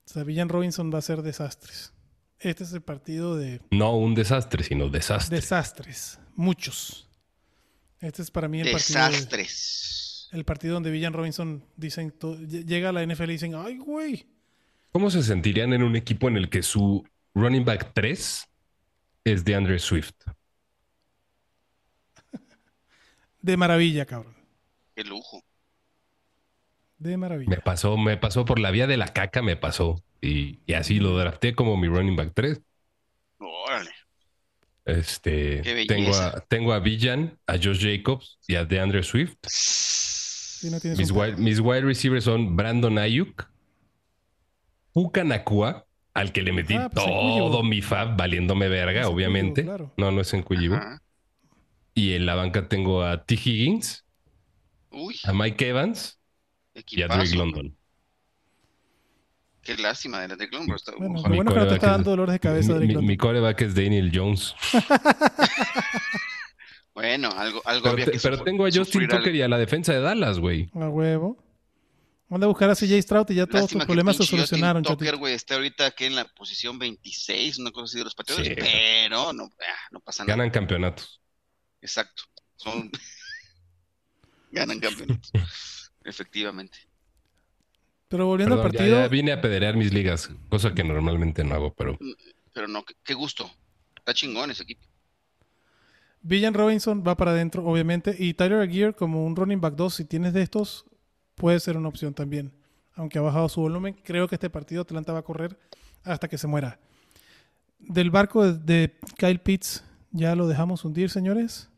O 0.10 0.14
sea, 0.14 0.24
Villan 0.24 0.50
Robinson 0.50 0.92
va 0.92 0.98
a 0.98 1.02
ser 1.04 1.22
desastres. 1.22 1.94
Este 2.40 2.64
es 2.64 2.74
el 2.74 2.82
partido 2.82 3.38
de 3.38 3.62
No 3.70 3.96
un 3.96 4.16
desastre, 4.16 4.64
sino 4.64 4.90
desastre. 4.90 5.36
desastres. 5.38 6.20
Muchos. 6.36 7.08
Este 8.00 8.22
es 8.24 8.32
para 8.32 8.48
mí 8.48 8.62
el 8.62 8.72
partido. 8.72 9.00
de- 9.04 9.10
Desastres. 9.12 10.30
el 10.32 10.46
partido 10.46 10.74
donde 10.76 10.90
Villan 10.90 11.14
Robinson 11.14 11.64
dicen, 11.76 12.14
llega 12.48 12.90
a 12.90 12.92
la 12.92 13.04
NFL 13.04 13.30
y 13.30 13.34
dicen, 13.34 13.54
ay, 13.56 13.78
güey. 13.78 14.26
¿Cómo 14.92 15.12
se 15.12 15.22
sentirían 15.22 15.74
en 15.74 15.84
un 15.84 15.96
equipo 15.96 16.28
en 16.28 16.38
el 16.38 16.50
que 16.50 16.64
su 16.64 17.04
running 17.36 17.66
back 17.66 17.92
3 17.94 18.48
es 19.26 19.46
de 19.46 19.56
Andre 19.56 19.78
Swift? 19.78 20.14
De 23.42 23.56
maravilla, 23.58 24.06
cabrón. 24.06 24.36
Qué 24.96 25.04
lujo. 25.04 25.44
De 27.00 27.18
maravilla. 27.18 27.50
Me 27.50 27.58
pasó, 27.58 27.98
me 27.98 28.18
pasó 28.18 28.46
por 28.46 28.60
la 28.60 28.72
vía 28.72 28.86
de 28.86 28.98
la 28.98 29.08
caca, 29.08 29.42
me 29.42 29.56
pasó. 29.56 30.04
Y, 30.22 30.60
y 30.66 30.74
así 30.74 31.00
lo 31.00 31.18
drafté 31.18 31.56
como 31.56 31.78
mi 31.78 31.88
running 31.88 32.16
back 32.16 32.34
3. 32.36 32.62
Órale. 33.40 33.90
Este, 34.86 35.62
tengo 35.88 36.16
a, 36.16 36.42
tengo 36.48 36.74
a 36.74 36.80
Villan, 36.80 37.38
a 37.48 37.54
Josh 37.54 37.82
Jacobs 37.82 38.40
y 38.48 38.56
a 38.56 38.66
DeAndre 38.66 39.04
Swift. 39.04 39.36
Sí, 39.48 40.70
no 40.70 40.80
tienes 40.80 41.00
Mis 41.00 41.12
wide, 41.12 41.38
mis 41.38 41.60
wide 41.60 41.82
receivers 41.82 42.26
son 42.26 42.56
Brandon 42.56 42.98
Ayuk, 42.98 43.50
Puka 44.92 45.24
Nakua, 45.24 45.86
al 46.14 46.34
que 46.34 46.42
le 46.42 46.52
metí 46.52 46.74
Ah, 46.76 46.90
pues 46.92 47.06
todo 47.06 47.64
mi 47.64 47.82
fab 47.82 48.18
valiéndome 48.18 48.68
verga, 48.68 49.08
obviamente. 49.08 49.64
Claro. 49.64 49.94
No, 49.96 50.12
no 50.12 50.22
es 50.22 50.34
en. 50.34 50.44
Y 51.94 52.14
en 52.14 52.26
la 52.26 52.36
banca 52.36 52.68
tengo 52.68 53.04
a 53.04 53.24
T. 53.26 53.36
Higgins, 53.36 54.06
Uy, 54.92 55.16
a 55.24 55.34
Mike 55.34 55.70
Evans 55.70 56.19
y 56.88 57.02
a 57.02 57.08
Drake 57.08 57.24
equipazo. 57.24 57.36
London. 57.46 57.76
Qué 59.62 59.78
lástima 59.78 60.20
de 60.22 60.28
la 60.30 60.36
Drake 60.36 60.52
London. 60.52 60.68
pero 60.68 60.76
está- 60.78 60.92
Bueno, 60.98 61.16
lo 61.16 61.22
bueno 61.22 61.34
es 61.34 61.34
que 61.34 61.44
no 61.44 61.44
te 61.46 61.54
coreback 61.54 61.74
está 61.76 61.86
es- 61.88 61.92
dando 61.92 62.10
dolores 62.12 62.34
de 62.34 62.40
cabeza, 62.40 62.68
mi, 62.68 62.74
Drake 62.74 62.88
mi, 62.88 62.94
London. 62.94 63.08
mi 63.08 63.18
coreback 63.18 63.62
es 63.62 63.76
Daniel 63.76 64.12
Jones. 64.14 64.56
Bueno, 66.94 67.30
algo, 67.36 67.62
algo 67.66 67.84
Pero, 67.84 67.94
había 67.94 68.06
te- 68.06 68.12
que 68.12 68.20
pero 68.22 68.44
tengo 68.44 68.66
a 68.66 68.70
Justin 68.74 69.02
algo. 69.04 69.18
Tucker 69.18 69.34
y 69.36 69.42
a 69.42 69.48
la 69.48 69.58
defensa 69.58 69.94
de 69.94 70.02
Dallas, 70.02 70.38
güey. 70.40 70.70
A 70.74 70.90
huevo. 70.90 71.42
Manda 72.28 72.46
a 72.46 72.50
buscar 72.50 72.70
a 72.70 72.76
CJ 72.76 73.02
Stroud 73.02 73.30
y 73.30 73.36
ya 73.36 73.46
todos 73.48 73.72
que 73.72 73.80
problemas 73.80 74.18
se 74.18 74.26
solucionaron, 74.26 74.84
Tucker, 74.84 75.16
güey, 75.16 75.34
está 75.34 75.56
ahorita 75.56 75.86
aquí 75.86 76.06
en 76.06 76.16
la 76.16 76.26
posición 76.26 76.78
26, 76.78 77.58
una 77.60 77.72
cosa 77.72 77.86
así 77.86 77.98
de 78.00 78.04
los 78.04 78.14
pateadores, 78.16 78.50
Sí. 78.50 78.56
pero 78.60 79.32
no, 79.34 79.46
ah, 79.46 79.78
no 79.92 80.00
pasa 80.02 80.24
nada. 80.24 80.36
Ganan 80.36 80.50
campeonatos. 80.52 81.22
Exacto. 81.82 82.24
Son 82.58 82.92
ganan 84.52 84.80
campeonatos. 84.80 85.32
Efectivamente. 86.04 86.78
Pero 88.08 88.26
volviendo 88.26 88.56
Perdón, 88.56 88.66
al 88.66 88.72
partido, 88.72 89.00
ya 89.02 89.08
vine 89.08 89.32
a 89.32 89.42
pederear 89.42 89.76
mis 89.76 89.94
ligas, 89.94 90.32
cosa 90.50 90.74
que 90.74 90.84
normalmente 90.84 91.44
no 91.44 91.56
hago, 91.56 91.74
pero 91.74 91.98
Pero 92.54 92.68
no, 92.68 92.84
qué, 92.84 92.96
qué 93.04 93.14
gusto. 93.14 93.50
Está 93.96 94.14
chingón 94.14 94.50
ese 94.52 94.64
equipo. 94.64 94.82
Villan 96.22 96.54
Robinson 96.54 97.04
va 97.08 97.16
para 97.16 97.32
adentro, 97.32 97.64
obviamente. 97.66 98.16
Y 98.18 98.34
Tyler 98.34 98.60
Aguirre, 98.60 98.94
como 98.94 99.26
un 99.26 99.36
running 99.36 99.62
back 99.62 99.76
2, 99.76 99.94
si 99.94 100.06
tienes 100.06 100.34
de 100.34 100.42
estos, 100.42 100.86
puede 101.36 101.60
ser 101.60 101.78
una 101.78 101.88
opción 101.88 102.14
también. 102.14 102.52
Aunque 102.96 103.20
ha 103.20 103.22
bajado 103.22 103.48
su 103.48 103.62
volumen, 103.62 103.96
creo 104.04 104.28
que 104.28 104.36
este 104.36 104.50
partido 104.50 104.82
Atlanta 104.82 105.14
va 105.14 105.20
a 105.20 105.24
correr 105.24 105.58
hasta 106.04 106.28
que 106.28 106.38
se 106.38 106.48
muera. 106.48 106.80
Del 107.78 108.12
barco 108.12 108.44
de, 108.44 108.58
de 108.58 109.00
Kyle 109.18 109.40
Pitts, 109.40 109.86
ya 110.12 110.36
lo 110.36 110.48
dejamos 110.48 110.84
hundir, 110.84 111.10
señores. 111.10 111.70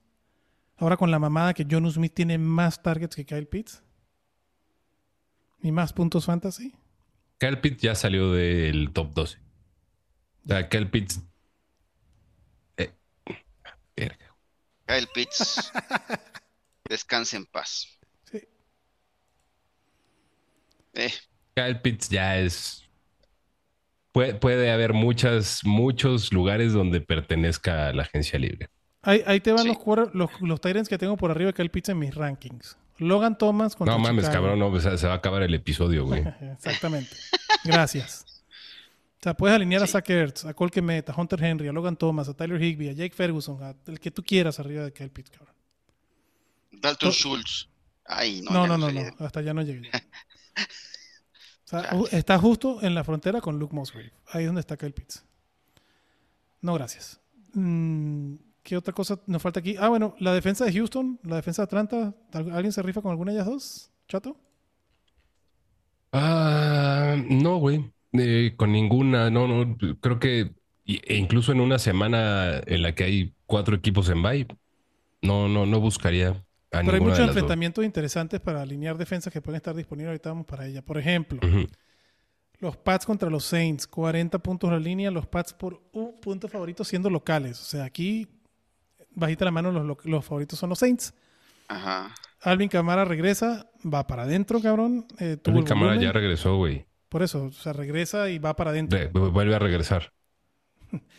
Ahora 0.77 0.97
con 0.97 1.11
la 1.11 1.19
mamada 1.19 1.53
que 1.53 1.67
John 1.69 1.89
Smith 1.91 2.13
tiene 2.13 2.39
más 2.39 2.81
targets 2.81 3.15
que 3.15 3.25
Kyle 3.25 3.45
Pitts. 3.45 3.83
¿Y 5.61 5.71
más 5.71 5.93
puntos 5.93 6.25
fantasy? 6.25 6.73
Kyle 7.39 7.57
Pitts 7.59 7.81
ya 7.81 7.95
salió 7.95 8.31
del 8.33 8.91
top 8.93 9.13
12. 9.13 9.37
O 9.37 10.47
sea, 10.47 10.69
Kyle 10.69 10.87
Pitts. 10.89 11.21
Eh, 12.77 12.91
verga. 13.95 14.35
Kyle 14.87 15.07
Pitts. 15.13 15.71
Descanse 16.89 17.37
en 17.37 17.45
paz. 17.45 17.99
Sí. 18.25 18.41
Eh, 20.93 21.11
Kyle 21.55 21.79
Pitts 21.81 22.09
ya 22.09 22.39
es. 22.39 22.83
Puede, 24.11 24.33
puede 24.35 24.71
haber 24.71 24.93
muchas, 24.93 25.61
muchos 25.63 26.33
lugares 26.33 26.73
donde 26.73 26.99
pertenezca 27.01 27.87
a 27.87 27.93
la 27.93 28.03
agencia 28.03 28.37
libre. 28.37 28.67
Ahí, 29.03 29.23
ahí 29.25 29.39
te 29.39 29.51
van 29.51 29.63
Sí. 29.63 29.69
los, 29.69 30.13
los, 30.13 30.29
los 30.41 30.61
Tyrants 30.61 30.89
que 30.89 30.97
tengo 30.97 31.15
por 31.17 31.31
arriba 31.31 31.47
de 31.47 31.53
Kyle 31.53 31.71
Pitts 31.71 31.89
en 31.89 31.99
mis 31.99 32.13
rankings. 32.13 32.77
Logan 33.01 33.37
Thomas 33.37 33.75
contra 33.75 33.95
No 33.95 33.99
mames, 33.99 34.25
Chicago. 34.25 34.43
cabrón, 34.45 34.59
no, 34.59 34.67
o 34.67 34.79
sea, 34.79 34.97
se 34.97 35.07
va 35.07 35.13
a 35.13 35.17
acabar 35.17 35.41
el 35.43 35.53
episodio, 35.53 36.05
güey. 36.05 36.23
Exactamente. 36.53 37.15
Gracias. 37.63 38.25
O 39.19 39.23
sea, 39.23 39.33
puedes 39.35 39.55
alinear 39.55 39.83
a. 39.83 39.87
Zach 39.87 40.09
Ertz, 40.09 40.45
a 40.45 40.53
Cole 40.53 40.71
Kemet, 40.71 41.09
a 41.09 41.15
Hunter 41.15 41.43
Henry, 41.43 41.67
a 41.67 41.71
Logan 41.73 41.95
Thomas, 41.95 42.27
a 42.29 42.33
Tyler 42.33 42.61
Higby, 42.61 42.89
a 42.89 42.93
Jake 42.93 43.13
Ferguson, 43.15 43.61
a 43.63 43.75
el 43.87 43.99
que 43.99 44.09
tú 44.11 44.23
quieras 44.23 44.59
arriba 44.59 44.83
de 44.83 44.93
Kyle 44.93 45.09
Pitts, 45.11 45.29
cabrón. 45.31 45.55
Dalton 46.71 47.09
To- 47.09 47.13
Schultz. 47.13 47.67
Ay, 48.05 48.41
no, 48.41 48.51
No, 48.51 48.61
ya 48.63 48.67
no, 48.67 48.77
no, 48.77 48.91
no, 48.91 49.25
hasta 49.25 49.39
allá 49.41 49.53
no 49.53 49.61
llegué. 49.61 49.89
O 51.65 51.69
sea, 51.71 51.89
está 52.11 52.37
justo 52.37 52.79
en 52.81 52.93
la 52.93 53.05
frontera 53.05 53.39
con 53.39 53.57
Luke 53.57 53.73
Musgrave. 53.73 54.11
Ahí 54.27 54.41
es 54.41 54.47
donde 54.47 54.59
está 54.59 54.75
Kyle 54.75 54.91
Pitts. 54.93 55.23
No, 56.59 56.73
gracias. 56.73 57.21
Mm, 57.53 58.35
¿Qué 58.63 58.77
otra 58.77 58.93
cosa 58.93 59.19
nos 59.27 59.41
falta 59.41 59.59
aquí? 59.59 59.75
Ah, 59.79 59.89
bueno, 59.89 60.15
la 60.19 60.33
defensa 60.33 60.65
de 60.65 60.73
Houston, 60.73 61.19
la 61.23 61.37
defensa 61.37 61.63
de 61.63 61.65
Atlanta. 61.65 62.15
¿Al- 62.33 62.51
¿Alguien 62.51 62.71
se 62.71 62.81
rifa 62.83 63.01
con 63.01 63.11
alguna 63.11 63.31
de 63.31 63.37
ellas 63.37 63.47
dos? 63.47 63.91
¿Chato? 64.07 64.37
Ah, 66.11 67.15
no, 67.29 67.57
güey. 67.57 67.91
Eh, 68.13 68.53
con 68.57 68.71
ninguna, 68.71 69.29
no, 69.29 69.47
no. 69.47 69.77
Creo 70.01 70.19
que 70.19 70.53
e 70.85 71.15
incluso 71.15 71.51
en 71.53 71.61
una 71.61 71.79
semana 71.79 72.59
en 72.65 72.81
la 72.81 72.93
que 72.95 73.03
hay 73.05 73.35
cuatro 73.45 73.75
equipos 73.75 74.09
en 74.09 74.21
bye, 74.21 74.47
no, 75.21 75.47
no, 75.49 75.65
no 75.65 75.79
buscaría 75.81 76.45
a 76.71 76.83
Pero 76.83 76.95
hay 76.95 77.01
muchos 77.01 77.23
de 77.23 77.25
las 77.25 77.37
dos. 77.37 77.59
enfrentamientos 77.59 77.83
interesantes 77.85 78.39
para 78.39 78.61
alinear 78.61 78.97
defensas 78.97 79.31
que 79.33 79.41
pueden 79.41 79.57
estar 79.57 79.75
disponibles. 79.75 80.09
Ahorita 80.11 80.29
vamos 80.29 80.45
para 80.45 80.67
ella. 80.67 80.81
Por 80.83 80.97
ejemplo, 80.97 81.43
los 82.59 82.77
Pats 82.77 83.05
contra 83.05 83.29
los 83.29 83.43
Saints, 83.45 83.87
40 83.87 84.39
puntos 84.39 84.69
la 84.71 84.79
línea, 84.79 85.09
los 85.11 85.25
Pats 85.27 85.53
por 85.53 85.81
un 85.93 86.19
punto 86.19 86.47
favorito 86.47 86.83
siendo 86.83 87.09
locales. 87.09 87.59
O 87.59 87.65
sea, 87.65 87.85
aquí, 87.85 88.27
bajita 89.11 89.45
la 89.45 89.51
mano, 89.51 89.71
los, 89.71 89.85
lo- 89.85 89.97
los 90.03 90.25
favoritos 90.25 90.57
son 90.59 90.69
los 90.69 90.79
Saints. 90.79 91.13
Ajá. 91.67 92.13
Alvin 92.41 92.69
Camara 92.69 93.05
regresa, 93.05 93.69
va 93.85 94.07
para 94.07 94.23
adentro, 94.23 94.61
cabrón. 94.61 95.05
Eh, 95.19 95.37
Alvin 95.45 95.63
volumen. 95.65 95.99
ya 95.99 96.11
regresó, 96.11 96.57
güey. 96.57 96.85
Por 97.09 97.23
eso, 97.23 97.45
o 97.45 97.51
sea, 97.51 97.73
regresa 97.73 98.29
y 98.29 98.39
va 98.39 98.55
para 98.55 98.71
adentro. 98.71 98.97
Vuelve 99.11 99.55
a 99.55 99.59
regresar. 99.59 100.11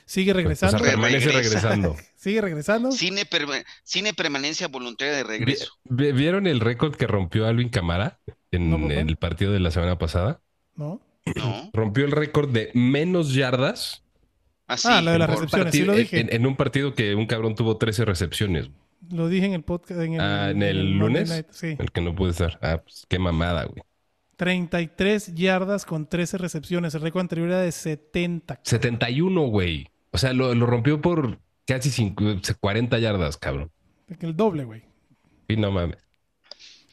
Sigue 0.04 0.32
O 0.32 0.34
sea, 0.34 0.42
regresando. 0.42 0.78
permanece 0.82 1.26
Regresa. 1.28 1.38
regresando. 1.70 1.96
sigue 2.16 2.40
regresando. 2.40 2.92
Cine, 2.92 3.24
perma- 3.24 3.64
cine 3.84 4.12
permanencia 4.12 4.68
voluntaria 4.68 5.14
de 5.14 5.22
regreso. 5.24 5.72
Vi- 5.84 6.06
vi- 6.06 6.12
¿Vieron 6.12 6.46
el 6.46 6.60
récord 6.60 6.94
que 6.96 7.06
rompió 7.06 7.46
Alvin 7.46 7.68
Kamara 7.70 8.18
en 8.50 8.68
No, 8.70 8.78
papá. 8.78 8.94
el 8.94 9.16
partido 9.16 9.52
de 9.52 9.60
la 9.60 9.70
semana 9.70 9.96
pasada? 9.98 10.40
¿No? 10.74 11.00
¿No? 11.36 11.70
Rompió 11.72 12.04
el 12.04 12.10
récord 12.10 12.50
de 12.50 12.70
menos 12.74 13.32
yardas 13.32 14.02
Así. 14.72 14.88
Ah, 14.90 15.00
la 15.02 15.12
de 15.12 15.18
las 15.18 15.30
recepciones. 15.30 15.72
sí 15.74 15.84
lo 15.84 15.94
dije. 15.94 16.20
En, 16.20 16.32
en 16.32 16.46
un 16.46 16.56
partido 16.56 16.94
que 16.94 17.14
un 17.14 17.26
cabrón 17.26 17.54
tuvo 17.54 17.76
13 17.76 18.04
recepciones. 18.04 18.70
Lo 19.10 19.28
dije 19.28 19.46
en 19.46 19.52
el 19.54 19.62
podcast. 19.62 20.00
En 20.00 20.14
el, 20.14 20.20
Ah, 20.20 20.50
¿en 20.50 20.62
el 20.62 20.76
Monday 20.94 20.98
lunes? 20.98 21.28
Night, 21.28 21.46
Sí. 21.50 21.76
El 21.78 21.90
que 21.90 22.00
no 22.00 22.14
puede 22.14 22.30
estar. 22.32 22.58
Ah, 22.62 22.80
pues 22.82 23.04
qué 23.08 23.18
mamada, 23.18 23.64
güey. 23.64 23.82
33 24.46 25.34
yardas 25.34 25.84
con 25.84 26.06
13 26.08 26.38
recepciones. 26.38 26.94
El 26.94 27.02
récord 27.02 27.20
anterior 27.22 27.48
era 27.48 27.60
de 27.60 27.72
70. 27.72 28.60
71, 28.62 29.42
güey. 29.46 29.88
O 30.10 30.18
sea, 30.18 30.32
lo, 30.32 30.54
lo 30.54 30.66
rompió 30.66 31.00
por 31.00 31.38
casi 31.66 31.90
cinco- 31.90 32.24
40 32.60 32.98
yardas, 32.98 33.36
cabrón. 33.36 33.70
El 34.20 34.36
doble, 34.36 34.64
güey. 34.64 34.82
Y 35.48 35.56
no 35.56 35.70
mames. 35.70 35.98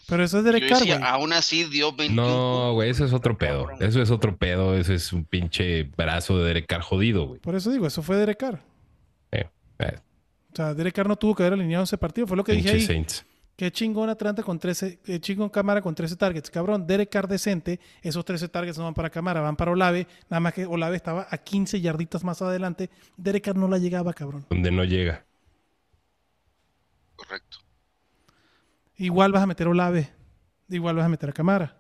Pero 0.10 0.24
eso 0.24 0.39
es 0.39 0.43
Yo 0.45 0.51
Derek 0.51 0.70
Carr, 0.70 0.80
decía, 0.80 0.97
güey. 0.97 1.10
aún 1.10 1.34
así 1.34 1.66
dio 1.66 1.93
21. 1.93 2.22
No, 2.28 2.74
güey, 2.74 2.89
eso 2.89 3.05
es 3.05 3.14
otro 3.14 3.38
pedo. 3.38 3.70
Eso 3.80 4.01
es 4.01 4.10
otro 4.12 4.36
pedo. 4.36 4.76
Eso 4.76 4.93
es 4.93 5.14
un 5.14 5.24
pinche 5.26 5.84
brazo 5.84 6.38
de 6.39 6.45
Derek 6.47 6.66
Carr 6.68 6.82
jodido, 6.82 7.28
güey. 7.28 7.39
Por 7.39 7.55
eso 7.55 7.72
digo, 7.72 7.86
eso 7.86 8.01
fue 8.01 8.18
Derek 8.18 8.39
Carr. 8.39 8.60
Eh, 9.32 9.47
eh, 9.80 9.97
O 10.51 10.55
sea, 10.55 10.74
Derek 10.74 10.95
Carr 10.95 11.07
no 11.07 11.16
tuvo 11.16 11.36
que 11.36 11.43
haber 11.43 11.53
alineado 11.53 11.84
ese 11.84 11.97
partido. 11.97 12.26
Fue 12.26 12.36
lo 12.36 12.43
que 12.43 12.53
dije 12.53 12.72
ahí. 12.72 12.82
Saints. 12.82 13.26
Qué 13.55 13.72
chingón 13.74 14.10
Atlanta 14.10 14.41
con 14.41 14.57
13, 14.57 14.99
qué 15.03 15.20
chingón 15.20 15.49
Cámara 15.49 15.82
con 15.82 15.93
13 15.93 16.16
targets. 16.16 16.49
Cabrón, 16.49 16.88
Derek 16.88 17.10
Carr 17.10 17.28
decente, 17.28 17.82
esos 18.01 18.24
13 18.24 18.47
targets 18.47 18.78
no 18.78 18.86
van 18.86 18.93
para 18.93 19.10
Cámara, 19.10 19.41
van 19.41 19.57
para 19.57 19.72
Olave. 19.72 20.07
Nada 20.30 20.39
más 20.39 20.53
que 20.53 20.66
Olave 20.66 20.95
estaba 20.95 21.28
a 21.30 21.38
15 21.38 21.82
yarditas 21.82 22.24
más 22.24 22.41
adelante. 22.41 22.89
Derek 23.18 23.43
Carr 23.43 23.57
no 23.57 23.68
la 23.68 23.78
llegaba, 23.78 24.14
cabrón. 24.14 24.45
Donde 24.49 24.72
no 24.72 24.86
llega. 24.86 25.26
Correcto. 27.18 27.57
Igual 29.00 29.32
vas 29.32 29.41
a 29.43 29.47
meter 29.47 29.66
a 29.68 29.70
Olave. 29.72 30.10
Igual 30.70 30.95
vas 30.97 31.06
a 31.06 31.10
meter 31.10 31.30
a 31.30 31.34
Cámara. 31.34 31.76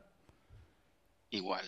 Igual. 1.29 1.63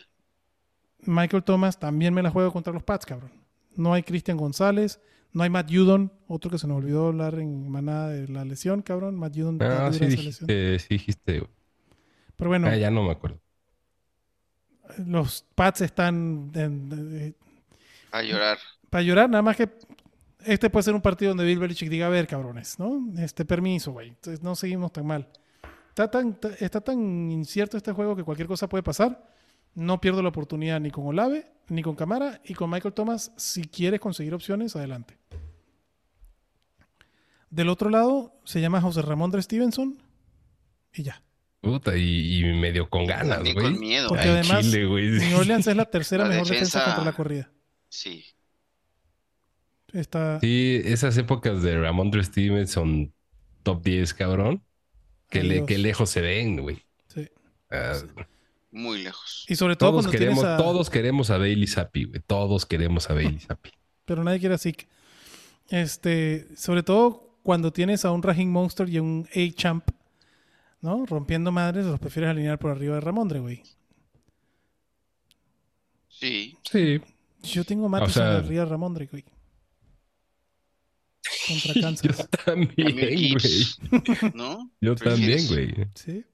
Michael 1.02 1.44
Thomas 1.44 1.78
también 1.80 2.14
me 2.14 2.24
la 2.24 2.32
juego 2.32 2.52
contra 2.52 2.74
los 2.74 2.84
Pats, 2.84 3.06
cabrón. 3.06 3.32
No 3.76 3.94
hay 3.94 4.04
Cristian 4.04 4.38
González, 4.38 5.00
no 5.34 5.44
hay 5.44 5.50
Matt 5.50 5.70
Judon, 5.72 6.12
otro 6.28 6.50
que 6.50 6.58
se 6.58 6.68
nos 6.68 6.78
olvidó 6.78 7.08
hablar 7.08 7.36
en 7.36 7.70
manada 7.70 8.10
de 8.10 8.28
la 8.28 8.44
lesión, 8.46 8.82
cabrón. 8.82 9.16
Matt 9.16 9.36
Judon 9.36 9.58
Ah, 9.62 9.90
sí 9.92 9.98
esa 9.98 10.06
lesión. 10.06 10.48
dijiste, 10.48 10.80
sí 10.80 10.88
dijiste. 10.90 11.48
Pero 12.36 12.50
bueno, 12.50 12.68
Ah, 12.68 12.76
ya 12.76 12.90
no 12.90 13.04
me 13.04 13.12
acuerdo. 13.12 13.40
los 15.06 15.46
Pats 15.56 15.82
están 15.82 16.52
en- 16.56 16.92
en- 16.92 17.36
A 18.12 18.22
llorar. 18.24 18.58
para 18.90 19.04
llorar, 19.04 19.30
nada 19.30 19.42
más 19.42 19.56
que 19.56 19.70
este 20.46 20.70
puede 20.70 20.84
ser 20.84 20.94
un 20.96 21.02
partido 21.02 21.30
donde 21.32 21.46
Bill 21.46 21.60
Belichick 21.60 21.90
diga, 21.90 22.08
a 22.08 22.10
ver, 22.10 22.28
cabrones, 22.28 22.78
¿no? 22.80 23.02
Este 23.22 23.46
permiso, 23.46 23.92
güey. 23.92 24.10
Entonces 24.10 24.42
no 24.44 24.56
seguimos 24.56 24.92
tan 24.92 25.06
mal. 25.06 25.28
Está 25.90 26.10
tan, 26.10 26.40
ta- 26.40 26.54
está 26.60 26.82
tan 26.82 27.30
incierto 27.32 27.78
este 27.78 27.92
juego 27.92 28.16
que 28.16 28.24
cualquier 28.24 28.48
cosa 28.48 28.68
puede 28.70 28.84
pasar. 28.84 29.30
No 29.76 30.02
pierdo 30.02 30.22
la 30.22 30.30
oportunidad 30.30 30.80
ni 30.80 30.92
con 30.92 31.06
Olave, 31.08 31.52
ni 31.70 31.82
con 31.82 31.96
Camara, 31.96 32.42
y 32.44 32.54
con 32.54 32.70
Michael 32.70 32.94
Thomas, 32.94 33.32
si 33.38 33.64
quieres 33.64 34.00
conseguir 34.00 34.34
opciones, 34.34 34.76
adelante. 34.76 35.18
Del 37.50 37.70
otro 37.70 37.90
lado, 37.90 38.34
se 38.46 38.62
llama 38.62 38.80
José 38.82 39.02
Ramón 39.02 39.32
de 39.32 39.42
Stevenson, 39.42 40.02
y 40.94 41.04
ya. 41.04 41.22
Puta, 41.62 41.96
y, 41.96 42.40
y 42.40 42.54
medio 42.54 42.90
con 42.90 43.06
ganas, 43.06 43.40
güey. 43.42 43.54
con 43.54 43.80
miedo. 43.80 44.08
Porque 44.10 44.28
además, 44.30 44.62
chile. 44.66 44.88
New 44.88 45.38
Orleans 45.40 45.68
es 45.68 45.76
la 45.76 45.86
tercera 45.86 46.24
La 46.24 46.30
mejor 46.32 46.48
defensa 46.48 46.80
defensa- 46.80 46.86
contra 46.96 47.12
la 47.12 47.16
corrida. 47.16 47.50
Sí. 47.90 48.24
Está, 49.94 50.40
Sí, 50.40 50.82
esas 50.86 51.18
épocas 51.18 51.62
de 51.64 51.80
Ramondre 51.80 52.24
Stevenson 52.24 53.14
top 53.64 53.84
10, 53.84 54.14
cabrón. 54.14 54.64
Que, 55.30 55.44
le- 55.44 55.66
que 55.66 55.78
lejos 55.78 56.10
se 56.10 56.22
ven, 56.22 56.62
güey. 56.62 56.82
sí. 57.08 57.28
Ah, 57.70 57.94
Muy 58.72 59.02
lejos. 59.04 59.46
Y 59.50 59.56
sobre 59.56 59.76
todo 59.76 59.92
todos 59.92 60.08
queremos, 60.08 60.44
a... 60.44 60.58
todos 60.58 60.90
queremos 60.90 61.30
a 61.30 61.38
Bailey 61.38 61.68
Zappi, 61.68 62.06
güey. 62.06 62.22
Todos 62.26 62.66
queremos 62.66 63.10
a 63.10 63.14
Bailey 63.14 63.40
Zappi. 63.40 63.72
pero 64.06 64.24
nadie 64.24 64.40
quiere 64.40 64.56
así. 64.56 64.76
Este, 65.70 66.48
sobre 66.58 66.84
todo 66.84 67.38
cuando 67.44 67.72
tienes 67.72 68.04
a 68.06 68.12
un 68.12 68.22
Raheem 68.24 68.50
Monster 68.50 68.88
y 68.90 69.00
un 69.00 69.28
A-Champ, 69.34 69.88
¿no? 70.82 71.06
Rompiendo 71.06 71.52
madres, 71.52 71.86
los 71.86 72.00
prefieres 72.00 72.30
alinear 72.30 72.60
por 72.60 72.72
arriba 72.72 72.96
de 72.96 73.02
Ramondre, 73.02 73.40
güey. 73.40 73.64
Sí. 76.10 76.58
Sí. 76.70 77.02
Yo 77.44 77.64
tengo 77.64 77.90
Mattison 77.90 78.14
sea- 78.24 78.38
arriba 78.38 78.64
de 78.66 78.70
Ramondre, 78.70 79.06
güey. 79.08 79.24
Contra 81.48 81.74
Yo 81.76 81.82
Kansas. 81.82 82.30
también, 82.46 82.74
También 82.76 83.34
güey. 83.34 84.32
¿No? 84.34 84.72
Yo 84.82 84.96
también, 84.96 85.48
güey. 85.48 85.88
Sí. 85.96 86.26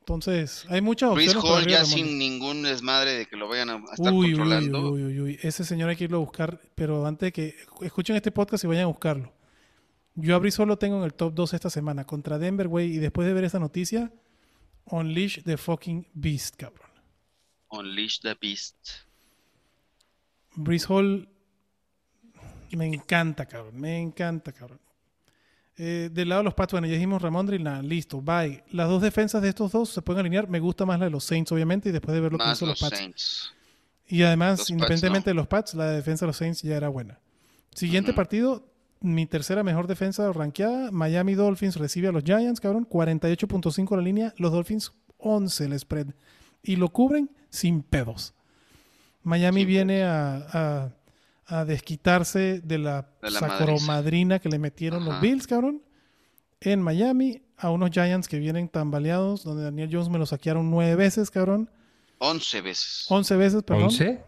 Entonces, 0.00 0.66
hay 0.68 0.80
muchas 0.80 1.10
opciones 1.10 1.34
por 1.34 1.44
Hall 1.62 1.66
ya 1.66 1.84
sin 1.84 2.18
ningún 2.18 2.64
desmadre 2.64 3.12
de 3.14 3.26
que 3.26 3.36
lo 3.36 3.46
vayan 3.48 3.70
a 3.70 3.76
estar 3.92 4.12
Uy, 4.12 4.26
uy, 4.26 4.32
controlando. 4.32 4.90
uy, 4.90 5.04
uy, 5.04 5.20
uy. 5.20 5.38
Ese 5.42 5.64
señor 5.64 5.90
hay 5.90 5.96
que 5.96 6.04
irlo 6.04 6.16
a 6.16 6.20
buscar, 6.20 6.60
pero 6.74 7.06
antes 7.06 7.28
de 7.28 7.32
que 7.32 7.56
escuchen 7.82 8.16
este 8.16 8.32
podcast 8.32 8.64
y 8.64 8.66
vayan 8.66 8.84
a 8.84 8.88
buscarlo. 8.88 9.32
Yo 10.14 10.34
abrí 10.34 10.50
solo 10.50 10.76
tengo 10.76 10.98
en 10.98 11.04
el 11.04 11.14
top 11.14 11.32
2 11.34 11.54
esta 11.54 11.70
semana 11.70 12.04
contra 12.04 12.38
Denver, 12.38 12.66
güey, 12.68 12.94
y 12.96 12.98
después 12.98 13.26
de 13.28 13.32
ver 13.32 13.44
esta 13.44 13.60
noticia, 13.60 14.12
Unleash 14.86 15.42
the 15.44 15.56
fucking 15.56 16.08
beast, 16.14 16.56
cabrón. 16.56 16.90
Unleash 17.70 18.18
the 18.20 18.34
Beast. 18.40 18.76
Breeze 20.56 20.84
Hall 20.88 21.28
me 22.76 22.86
encanta, 22.86 23.46
cabrón, 23.46 23.78
me 23.80 23.98
encanta, 24.00 24.52
cabrón. 24.52 24.80
Eh, 25.76 26.10
del 26.12 26.28
lado 26.28 26.40
de 26.40 26.44
los 26.44 26.54
Pats, 26.54 26.72
bueno, 26.72 26.86
ya 26.86 26.94
dijimos 26.94 27.22
Ramondre 27.22 27.56
y 27.56 27.58
nada, 27.58 27.82
listo, 27.82 28.20
bye. 28.20 28.62
Las 28.72 28.88
dos 28.88 29.00
defensas 29.02 29.40
de 29.42 29.48
estos 29.48 29.72
dos 29.72 29.88
se 29.88 30.02
pueden 30.02 30.20
alinear. 30.20 30.48
Me 30.48 30.60
gusta 30.60 30.84
más 30.84 30.98
la 30.98 31.06
de 31.06 31.10
los 31.10 31.24
Saints, 31.24 31.50
obviamente, 31.52 31.88
y 31.88 31.92
después 31.92 32.14
de 32.14 32.20
ver 32.20 32.32
lo 32.32 32.38
que 32.38 32.44
hizo 32.52 32.66
los 32.66 32.80
los 32.80 32.90
Pats. 32.90 32.98
Saints. 32.98 33.52
Y 34.06 34.22
además, 34.22 34.50
Los 34.50 34.58
Pats, 34.60 34.70
independientemente 34.70 35.30
no. 35.30 35.32
de 35.32 35.34
los 35.34 35.46
Pats, 35.48 35.74
la 35.74 35.86
defensa 35.90 36.26
de 36.26 36.28
los 36.28 36.36
Saints 36.36 36.62
ya 36.62 36.76
era 36.76 36.88
buena. 36.88 37.18
Siguiente 37.74 38.12
partido, 38.12 38.66
mi 39.00 39.24
tercera 39.24 39.62
mejor 39.62 39.86
defensa 39.86 40.30
rankeada. 40.32 40.90
Miami 40.90 41.34
Dolphins 41.34 41.76
recibe 41.76 42.08
a 42.08 42.12
los 42.12 42.22
Giants, 42.22 42.60
cabrón. 42.60 42.86
48.5 42.86 43.96
la 43.96 44.02
línea. 44.02 44.34
Los 44.36 44.52
Dolphins 44.52 44.92
11 45.16 45.64
el 45.64 45.78
spread. 45.80 46.08
Y 46.62 46.76
lo 46.76 46.90
cubren 46.90 47.30
sin 47.48 47.82
pedos. 47.82 48.34
Miami 49.22 49.64
viene 49.64 50.02
a, 50.04 50.36
a- 50.52 50.92
a 51.52 51.64
desquitarse 51.64 52.60
de 52.60 52.78
la, 52.78 53.08
De 53.20 53.30
la 53.30 53.40
sacromadrina 53.40 54.38
que 54.38 54.48
le 54.48 54.58
metieron 54.58 55.04
los. 55.04 55.20
Bills, 55.20 55.46
cabrón. 55.46 55.82
En 56.60 56.80
Miami, 56.80 57.42
a 57.56 57.70
unos 57.70 57.90
Giants 57.90 58.28
que 58.28 58.38
vienen 58.38 58.68
tambaleados, 58.68 59.44
donde 59.44 59.64
Daniel 59.64 59.90
Jones 59.92 60.08
me 60.08 60.18
lo 60.18 60.26
saquearon 60.26 60.70
nueve 60.70 60.94
veces, 60.96 61.30
cabrón. 61.30 61.70
11 62.18 62.60
veces. 62.60 63.06
11 63.08 63.36
veces, 63.36 63.62
perdón. 63.64 63.90
¿11? 63.90 64.24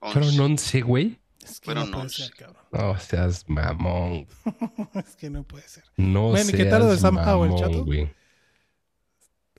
11. 0.00 0.12
Fueron 0.12 0.40
11, 0.52 0.80
güey. 0.82 1.18
Es 1.42 1.60
que 1.60 1.66
Fueron 1.66 1.84
no 1.90 1.92
puede 1.92 2.04
11. 2.06 2.22
ser, 2.24 2.34
cabrón. 2.34 2.62
No 2.72 2.98
seas 2.98 3.44
mamón. 3.48 4.26
es 5.06 5.16
que 5.16 5.30
no 5.30 5.44
puede 5.44 5.66
ser. 5.68 5.84
No 5.96 6.30
Bueno, 6.30 6.40
¿y 6.40 6.44
seas 6.52 6.56
qué 6.56 6.64
tal 6.66 6.80
lo 6.82 6.88
de 6.88 6.98
Sam 6.98 7.16
Howell, 7.16 7.54
chato? 7.56 7.84
güey. 7.84 8.10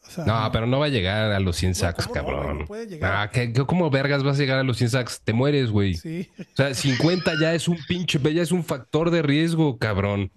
O 0.08 0.12
sea, 0.12 0.26
No, 0.26 0.50
pero 0.52 0.66
no 0.68 0.80
va 0.80 0.86
a 0.86 0.90
llegar 0.90 1.32
a 1.32 1.40
los 1.40 1.56
100 1.56 1.76
sacks, 1.76 2.08
cabrón. 2.08 2.60
No 2.60 2.66
puede 2.66 2.88
llegar. 2.88 3.12
Ah, 3.14 3.30
¿qué- 3.32 3.52
qué- 3.52 3.66
¿Cómo 3.66 3.90
vergas 3.90 4.24
vas 4.24 4.38
a 4.38 4.40
llegar 4.42 4.60
a 4.60 4.64
los 4.64 4.78
100 4.78 4.90
sacks? 4.92 5.22
Te 5.24 5.34
mueres, 5.34 5.72
güey. 5.72 5.96
Sí. 5.96 6.30
O 6.40 6.56
sea, 6.56 6.74
50 6.74 7.34
ya 7.40 7.54
es 7.54 7.68
un 7.68 7.78
pinche, 7.88 8.20
ya 8.34 8.42
es 8.42 8.52
un 8.52 8.64
factor 8.64 9.10
de 9.12 9.22
riesgo, 9.22 9.78
cabrón. 9.78 10.32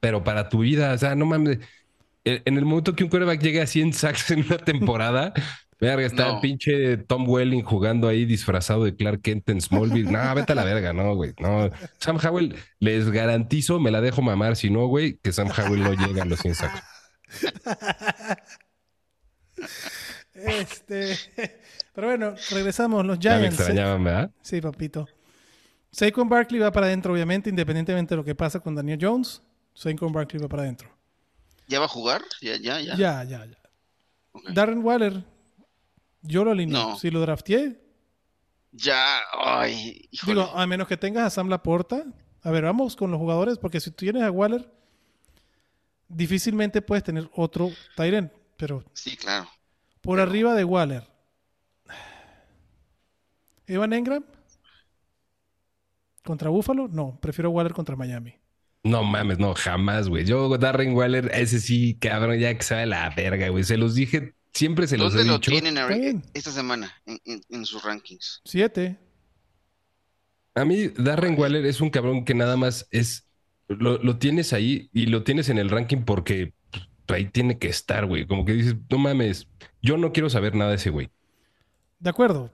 Pero 0.00 0.22
para 0.24 0.48
tu 0.48 0.60
vida, 0.60 0.92
o 0.92 0.98
sea, 0.98 1.14
no 1.14 1.26
mames. 1.26 1.58
En 2.24 2.42
en 2.44 2.56
el 2.58 2.64
momento 2.64 2.94
que 2.94 3.04
un 3.04 3.10
quarterback 3.10 3.40
llegue 3.40 3.60
a 3.62 3.66
100 3.66 3.92
sacks 3.92 4.30
en 4.32 4.40
una 4.44 4.58
temporada, 4.58 5.32
verga, 5.80 6.06
está 6.06 6.26
No. 6.26 6.34
el 6.34 6.40
pinche 6.40 6.96
Tom 6.98 7.28
Welling 7.28 7.62
jugando 7.62 8.08
ahí 8.08 8.24
disfrazado 8.24 8.84
de 8.84 8.94
Clark 8.96 9.22
Kent 9.22 9.48
en 9.48 9.60
Smallville. 9.60 10.10
No, 10.10 10.34
vete 10.34 10.52
a 10.52 10.54
la 10.56 10.64
verga, 10.64 10.92
no, 10.92 11.14
güey. 11.14 11.32
No. 11.40 11.70
Sam 11.98 12.18
Howell, 12.22 12.54
les 12.80 13.10
garantizo, 13.10 13.78
me 13.80 13.90
la 13.90 14.00
dejo 14.00 14.22
mamar. 14.22 14.56
Si 14.56 14.70
no, 14.70 14.86
güey, 14.86 15.18
que 15.22 15.32
Sam 15.32 15.48
Howell 15.56 15.82
no 15.82 15.92
llega 15.94 16.22
a 16.22 16.26
los 16.26 16.40
100 16.40 16.54
sacks. 16.56 16.82
Este, 20.34 21.16
pero 21.94 22.08
bueno, 22.08 22.34
regresamos. 22.50 23.04
Los 23.06 23.18
Ya 23.18 23.32
me 23.34 23.38
Giants. 23.42 23.58
extrañaban, 23.58 24.04
¿verdad? 24.04 24.30
Sí, 24.42 24.60
papito. 24.60 25.08
Saquon 25.90 26.28
Barkley 26.28 26.60
va 26.60 26.70
para 26.72 26.86
adentro, 26.86 27.12
obviamente, 27.12 27.48
independientemente 27.48 28.12
de 28.14 28.16
lo 28.16 28.24
que 28.24 28.34
pasa 28.34 28.60
con 28.60 28.74
Daniel 28.74 28.98
Jones. 29.00 29.42
Saquon 29.74 30.12
Barkley 30.12 30.42
va 30.42 30.48
para 30.48 30.62
adentro. 30.64 30.90
¿Ya 31.68 31.78
va 31.78 31.86
a 31.86 31.88
jugar? 31.88 32.22
Ya, 32.42 32.56
ya, 32.56 32.80
ya. 32.80 32.96
Ya, 32.96 33.24
ya, 33.24 33.44
ya. 33.46 33.58
Ok. 34.32 34.50
Darren 34.50 34.84
Waller, 34.84 35.24
yo 36.22 36.44
lo 36.44 36.50
alineo. 36.52 36.90
No. 36.90 36.98
Si 36.98 37.10
lo 37.10 37.20
drafteé, 37.20 37.80
Ya, 38.72 39.20
ay, 39.32 40.06
híjole. 40.10 40.40
digo, 40.42 40.52
a 40.54 40.66
menos 40.66 40.86
que 40.86 40.96
tengas 40.98 41.24
a 41.24 41.30
Sam 41.30 41.48
Laporta. 41.48 42.04
A 42.42 42.50
ver, 42.50 42.64
vamos 42.64 42.94
con 42.94 43.10
los 43.10 43.18
jugadores, 43.18 43.56
porque 43.58 43.80
si 43.80 43.90
tú 43.90 43.96
tienes 44.04 44.22
a 44.22 44.30
Waller, 44.30 44.70
difícilmente 46.08 46.82
puedes 46.82 47.02
tener 47.04 47.28
otro 47.34 47.70
Tyrant. 47.96 48.30
Pero 48.56 48.84
Sí, 48.92 49.16
claro. 49.16 49.48
Por 50.06 50.20
arriba 50.20 50.54
de 50.54 50.64
Waller. 50.64 51.02
Evan 53.66 53.92
Engram 53.92 54.24
contra 56.24 56.48
Buffalo, 56.50 56.88
no, 56.88 57.18
prefiero 57.20 57.50
Waller 57.50 57.72
contra 57.72 57.96
Miami. 57.96 58.34
No 58.84 59.02
mames, 59.02 59.38
no, 59.38 59.54
jamás, 59.54 60.08
güey. 60.08 60.24
Yo, 60.24 60.56
Darren 60.58 60.94
Waller, 60.94 61.30
ese 61.34 61.58
sí, 61.60 61.96
cabrón, 62.00 62.38
ya 62.38 62.56
que 62.56 62.62
sabe 62.62 62.86
la 62.86 63.10
verga, 63.10 63.48
güey. 63.48 63.64
Se 63.64 63.76
los 63.76 63.94
dije, 63.96 64.34
siempre 64.54 64.86
se 64.86 64.96
los 64.96 65.12
he 65.14 65.18
¿Dónde 65.18 65.32
lo 65.32 65.38
dicho. 65.38 65.50
tienen 65.50 66.22
esta 66.34 66.52
semana 66.52 66.92
en, 67.04 67.18
en- 67.24 67.42
en 67.48 67.64
sus 67.64 67.82
rankings? 67.82 68.42
Siete. 68.44 68.96
A 70.54 70.64
mí, 70.64 70.88
Darren 70.96 71.38
Waller 71.38 71.66
es 71.66 71.80
un 71.80 71.90
cabrón 71.90 72.24
que 72.24 72.34
nada 72.34 72.56
más 72.56 72.86
es. 72.92 73.28
Lo, 73.68 73.98
lo 73.98 74.18
tienes 74.18 74.52
ahí 74.52 74.88
y 74.92 75.06
lo 75.06 75.24
tienes 75.24 75.48
en 75.48 75.58
el 75.58 75.68
ranking 75.68 76.04
porque 76.04 76.54
pues, 77.06 77.16
ahí 77.18 77.24
tiene 77.28 77.58
que 77.58 77.68
estar, 77.68 78.06
güey. 78.06 78.26
Como 78.26 78.44
que 78.44 78.52
dices, 78.52 78.76
no 78.88 78.98
mames, 78.98 79.48
yo 79.86 79.96
no 79.96 80.12
quiero 80.12 80.28
saber 80.28 80.54
nada 80.54 80.70
de 80.70 80.76
ese 80.76 80.90
güey. 80.90 81.10
De 81.98 82.10
acuerdo. 82.10 82.52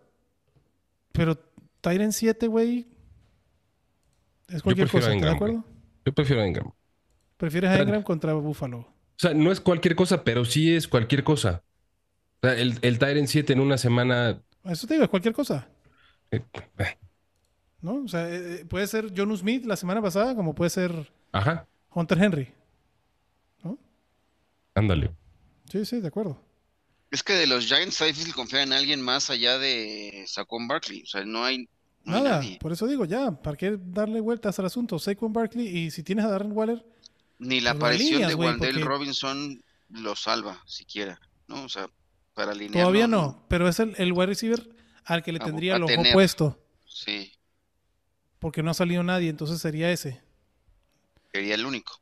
Pero 1.13 1.37
Tyrant 1.81 2.13
7, 2.13 2.47
güey. 2.47 2.87
Es 4.49 4.63
cualquier 4.63 4.89
cosa, 4.89 5.09
a 5.09 5.15
¿estás 5.15 5.31
de 5.31 5.35
acuerdo? 5.35 5.65
Yo 6.05 6.13
prefiero 6.13 6.43
a 6.43 6.47
Ingram. 6.47 6.69
O 6.69 6.75
Prefieres 7.37 7.71
a 7.71 7.83
Ingram 7.83 8.03
contra 8.03 8.35
Buffalo. 8.35 8.87
sea, 9.17 9.35
no 9.35 9.51
es 9.51 9.61
cualquier 9.61 9.97
cosa, 9.97 10.23
pero 10.23 10.45
sí 10.45 10.75
es 10.75 10.87
cualquier 10.87 11.25
cosa. 11.25 11.63
O 12.43 12.47
sea, 12.47 12.57
el, 12.57 12.79
el 12.83 12.99
Tyrant 12.99 13.27
7 13.27 13.53
en 13.53 13.61
una 13.61 13.79
semana. 13.79 14.41
Eso 14.65 14.87
te 14.87 14.95
digo, 14.95 15.05
es 15.05 15.11
cualquier 15.11 15.35
cosa. 15.35 15.69
eh, 16.31 16.43
eh, 16.79 16.99
¿No? 17.81 17.95
O 18.05 18.09
sea, 18.09 18.29
eh, 18.33 18.65
puede 18.69 18.87
ser 18.87 19.13
John 19.17 19.37
Smith 19.37 19.65
la 19.65 19.77
semana 19.77 20.01
pasada, 20.01 20.37
como 20.37 20.55
puede 20.55 20.71
ser 20.71 21.13
ajá, 21.33 21.67
Hunter 21.93 22.23
Henry. 22.23 22.49
ándale. 24.75 25.11
Sí, 25.71 25.85
sí, 25.85 26.01
de 26.01 26.09
acuerdo. 26.09 26.39
Es 27.13 27.23
que 27.23 27.35
de 27.35 27.47
los 27.47 27.67
Giants 27.67 27.93
está 27.95 28.07
difícil 28.07 28.35
confiar 28.35 28.63
en 28.63 28.73
alguien 28.73 29.01
más 29.01 29.31
allá 29.31 29.59
de 29.59 30.25
Saquon 30.27 30.67
Barkley. 30.67 31.03
O 31.03 31.07
sea, 31.07 31.25
no 31.25 31.45
hay, 31.45 31.69
no 32.05 32.15
Nada, 32.15 32.31
nadie. 32.39 32.59
por 32.61 32.73
eso 32.73 32.87
digo, 32.89 33.05
ya, 33.05 33.31
¿para 33.31 33.57
qué 33.57 33.79
darle 33.79 34.21
vueltas 34.21 34.59
al 34.59 34.65
asunto? 34.67 34.99
Saquon 34.99 35.33
Barkley 35.33 35.69
y 35.69 35.91
si 35.93 36.03
tienes 36.03 36.25
a 36.25 36.29
Darren 36.31 36.53
Waller, 36.53 36.85
Ni 37.39 37.61
la 37.61 37.73
Pues 37.75 37.81
aparición 37.83 38.29
de 38.29 38.37
porque- 38.37 38.73
Robinson 38.73 39.63
lo 39.91 40.17
salva, 40.17 40.63
siquiera. 40.67 41.21
¿No? 41.49 41.65
O 41.65 41.69
sea, 41.69 41.89
para 42.35 42.53
alinearlo. 42.53 42.81
todavía 42.81 43.07
no, 43.09 43.45
pero 43.49 43.69
es 43.69 43.79
el, 43.81 43.95
el 43.99 44.13
wide 44.13 44.27
receiver 44.27 44.69
al 45.05 45.23
que 45.23 45.33
le 45.33 45.39
A- 45.41 45.45
tendría 45.45 45.77
el 45.77 45.83
ojo 45.83 45.93
tener. 45.93 46.13
puesto, 46.15 46.59
Sí, 46.87 47.33
porque 48.39 48.63
no 48.63 48.71
ha 48.71 48.75
salido 48.75 49.03
nadie, 49.03 49.29
entonces 49.29 49.61
sería 49.61 49.91
ese. 49.91 50.23
sería 51.33 51.55
el 51.57 51.67
único. 51.67 52.01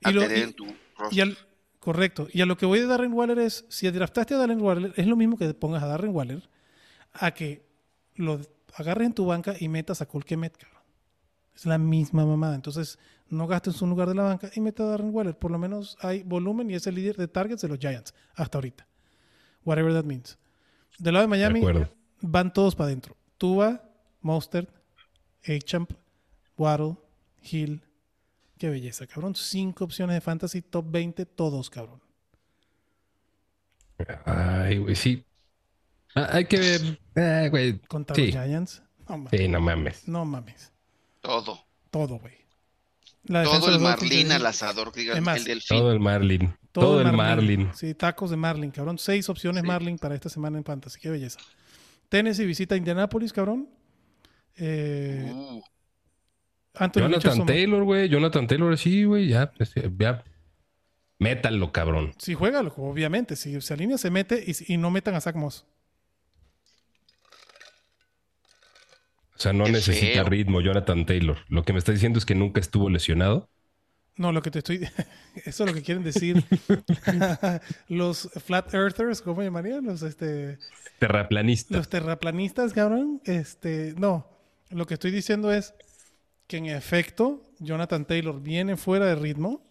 Y 0.00 0.12
lo- 0.12 0.22
y- 0.24 0.52
tu 0.52 0.66
Y 0.66 0.76
roster. 0.96 1.22
al, 1.22 1.38
correcto. 1.80 2.28
Y 2.32 2.40
a 2.40 2.46
lo 2.46 2.56
que 2.56 2.66
voy 2.66 2.80
de 2.80 2.86
Darren 2.86 3.12
Waller 3.12 3.38
es, 3.38 3.64
si 3.68 3.90
draftaste 3.90 4.34
a 4.34 4.38
Darren 4.38 4.60
Waller, 4.60 4.92
es 4.96 5.06
lo 5.06 5.16
mismo 5.16 5.36
que 5.36 5.52
pongas 5.54 5.82
a 5.82 5.86
Darren 5.86 6.14
Waller 6.14 6.48
a 7.12 7.32
que 7.32 7.66
lo 8.14 8.40
agarres 8.74 9.06
en 9.06 9.14
tu 9.14 9.26
banca 9.26 9.54
y 9.58 9.68
metas 9.68 10.00
a 10.02 10.06
Colquemet, 10.06 10.56
cabrón. 10.56 10.82
Es 11.54 11.66
la 11.66 11.78
misma 11.78 12.24
mamada. 12.24 12.54
Entonces, 12.54 12.98
no 13.28 13.46
gastes 13.46 13.82
un 13.82 13.90
lugar 13.90 14.08
de 14.08 14.14
la 14.14 14.22
banca 14.22 14.50
y 14.54 14.60
meta 14.60 14.84
a 14.84 14.86
Darren 14.86 15.14
Waller. 15.14 15.36
Por 15.36 15.50
lo 15.50 15.58
menos 15.58 15.96
hay 16.00 16.22
volumen 16.22 16.70
y 16.70 16.74
es 16.74 16.86
el 16.86 16.94
líder 16.94 17.16
de 17.16 17.28
targets 17.28 17.62
de 17.62 17.68
los 17.68 17.78
Giants 17.78 18.14
hasta 18.34 18.58
ahorita. 18.58 18.86
Whatever 19.64 19.92
that 19.92 20.04
means. 20.04 20.38
Del 20.98 21.14
lado 21.14 21.26
de 21.26 21.28
Miami, 21.28 21.62
van 22.20 22.52
todos 22.52 22.74
para 22.74 22.88
adentro. 22.88 23.16
Tua, 23.36 23.82
Mostert, 24.20 24.70
Champ, 25.64 25.92
Waddle, 26.56 26.96
Hill. 27.42 27.82
Qué 28.58 28.68
belleza, 28.68 29.06
cabrón. 29.06 29.34
Cinco 29.34 29.84
opciones 29.84 30.14
de 30.14 30.20
fantasy, 30.20 30.62
top 30.62 30.86
20, 30.90 31.26
todos, 31.26 31.70
cabrón. 31.70 32.00
Ay, 34.24 34.78
güey, 34.78 34.94
sí. 34.94 35.24
Ah, 36.14 36.28
hay 36.32 36.44
que 36.46 36.58
ver. 37.14 37.50
Güey. 37.50 37.78
Contra 37.80 38.14
Sí. 38.16 38.32
los 38.32 38.44
Giants. 38.44 38.82
No 39.08 39.18
mames. 39.18 39.30
Sí, 39.40 39.48
no 39.48 39.60
mames. 39.60 40.08
No 40.08 40.24
mames. 40.24 40.72
Todo. 41.20 41.58
Todo, 41.90 42.18
güey. 42.18 42.34
Todo 43.26 43.74
el 43.74 43.80
Marlin 43.80 44.32
al 44.32 44.46
asador, 44.46 44.92
más, 45.20 45.38
el 45.38 45.44
delfín. 45.44 45.78
Todo 45.78 45.92
el 45.92 46.00
Marlin. 46.00 46.54
Todo, 46.72 47.00
el 47.00 47.12
Marlin. 47.12 47.70
Sí, 47.74 47.94
tacos 47.94 48.30
de 48.30 48.36
Marlin, 48.36 48.70
cabrón. 48.70 48.98
Seis 48.98 49.28
opciones 49.28 49.62
Sí. 49.62 49.66
Marlin 49.66 49.98
para 49.98 50.14
esta 50.14 50.28
semana 50.28 50.58
en 50.58 50.64
fantasy. 50.64 50.98
Qué 51.00 51.10
belleza. 51.10 51.38
Tennessee 52.08 52.46
visita 52.46 52.76
Indianapolis, 52.76 53.32
cabrón. 53.32 53.68
Eh, 54.56 55.30
Uh, 55.34 55.62
Anthony 56.74 57.00
Jonathan 57.02 57.20
Richardson. 57.20 57.46
Taylor, 57.46 57.84
güey. 57.84 58.08
Jonathan 58.08 58.46
Taylor, 58.46 58.78
sí, 58.78 59.04
güey. 59.04 59.28
Ya, 59.28 59.52
este, 59.58 59.90
ya. 59.98 60.22
Métanlo, 61.18 61.72
cabrón. 61.72 62.12
Si 62.18 62.34
juega, 62.34 62.60
obviamente. 62.60 63.34
Si 63.36 63.60
se 63.60 63.74
alinea, 63.74 63.98
se 63.98 64.10
mete 64.10 64.44
y, 64.46 64.74
y 64.74 64.76
no 64.76 64.90
metan 64.90 65.14
a 65.14 65.20
Zach 65.20 65.34
Moss. 65.34 65.64
O 69.36 69.40
sea, 69.40 69.52
no 69.52 69.64
Qué 69.64 69.72
necesita 69.72 70.14
feo. 70.14 70.24
ritmo 70.24 70.60
Jonathan 70.60 71.06
Taylor. 71.06 71.38
Lo 71.48 71.62
que 71.64 71.72
me 71.72 71.78
está 71.78 71.92
diciendo 71.92 72.18
es 72.18 72.26
que 72.26 72.34
nunca 72.34 72.60
estuvo 72.60 72.90
lesionado. 72.90 73.48
No, 74.16 74.32
lo 74.32 74.42
que 74.42 74.50
te 74.50 74.58
estoy. 74.58 74.80
Eso 75.44 75.64
es 75.64 75.70
lo 75.70 75.74
que 75.74 75.82
quieren 75.82 76.02
decir 76.02 76.42
los 77.88 78.28
Flat 78.44 78.74
Earthers, 78.74 79.22
¿cómo 79.22 79.42
llamarían? 79.42 79.84
Los, 79.84 80.02
este, 80.02 80.58
Terraplanista. 80.98 81.76
los 81.76 81.88
terraplanistas, 81.88 82.72
cabrón. 82.72 83.20
Este, 83.24 83.94
no. 83.96 84.26
Lo 84.70 84.86
que 84.86 84.94
estoy 84.94 85.12
diciendo 85.12 85.52
es 85.52 85.72
que 86.48 86.56
en 86.56 86.66
efecto, 86.66 87.42
Jonathan 87.60 88.06
Taylor 88.06 88.40
viene 88.40 88.76
fuera 88.76 89.06
de 89.06 89.14
ritmo 89.14 89.62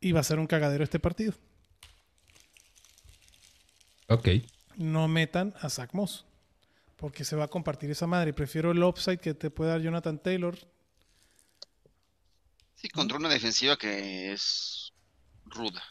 y 0.00 0.12
va 0.12 0.20
a 0.20 0.22
ser 0.22 0.38
un 0.38 0.46
cagadero 0.46 0.84
este 0.84 1.00
partido. 1.00 1.34
Ok. 4.06 4.28
No 4.76 5.08
metan 5.08 5.54
a 5.60 5.68
Zach 5.68 5.92
Moss. 5.92 6.24
Porque 6.96 7.24
se 7.24 7.36
va 7.36 7.44
a 7.44 7.48
compartir 7.48 7.90
esa 7.90 8.06
madre. 8.06 8.32
Prefiero 8.32 8.70
el 8.70 8.82
upside 8.82 9.18
que 9.18 9.34
te 9.34 9.50
puede 9.50 9.72
dar 9.72 9.80
Jonathan 9.80 10.18
Taylor. 10.18 10.56
sí, 12.76 12.88
contra 12.88 13.18
una 13.18 13.28
defensiva 13.28 13.76
que 13.76 14.32
es 14.32 14.92
ruda. 15.46 15.82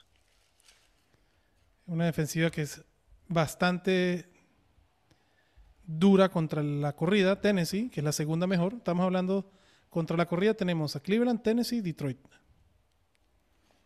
Una 1.86 2.06
defensiva 2.06 2.50
que 2.50 2.62
es 2.64 2.82
bastante 3.28 4.37
dura 5.88 6.30
contra 6.30 6.62
la 6.62 6.96
corrida. 6.96 7.42
Tennessee, 7.42 7.90
que 7.90 8.02
es 8.02 8.04
la 8.04 8.12
segunda 8.12 8.46
mejor. 8.46 8.74
Estamos 8.76 9.06
hablando 9.06 9.50
contra 9.90 10.16
la 10.16 10.28
corrida. 10.28 10.54
Tenemos 10.54 10.96
a 10.96 11.00
Cleveland, 11.00 11.42
Tennessee, 11.42 11.82
Detroit. 11.82 12.20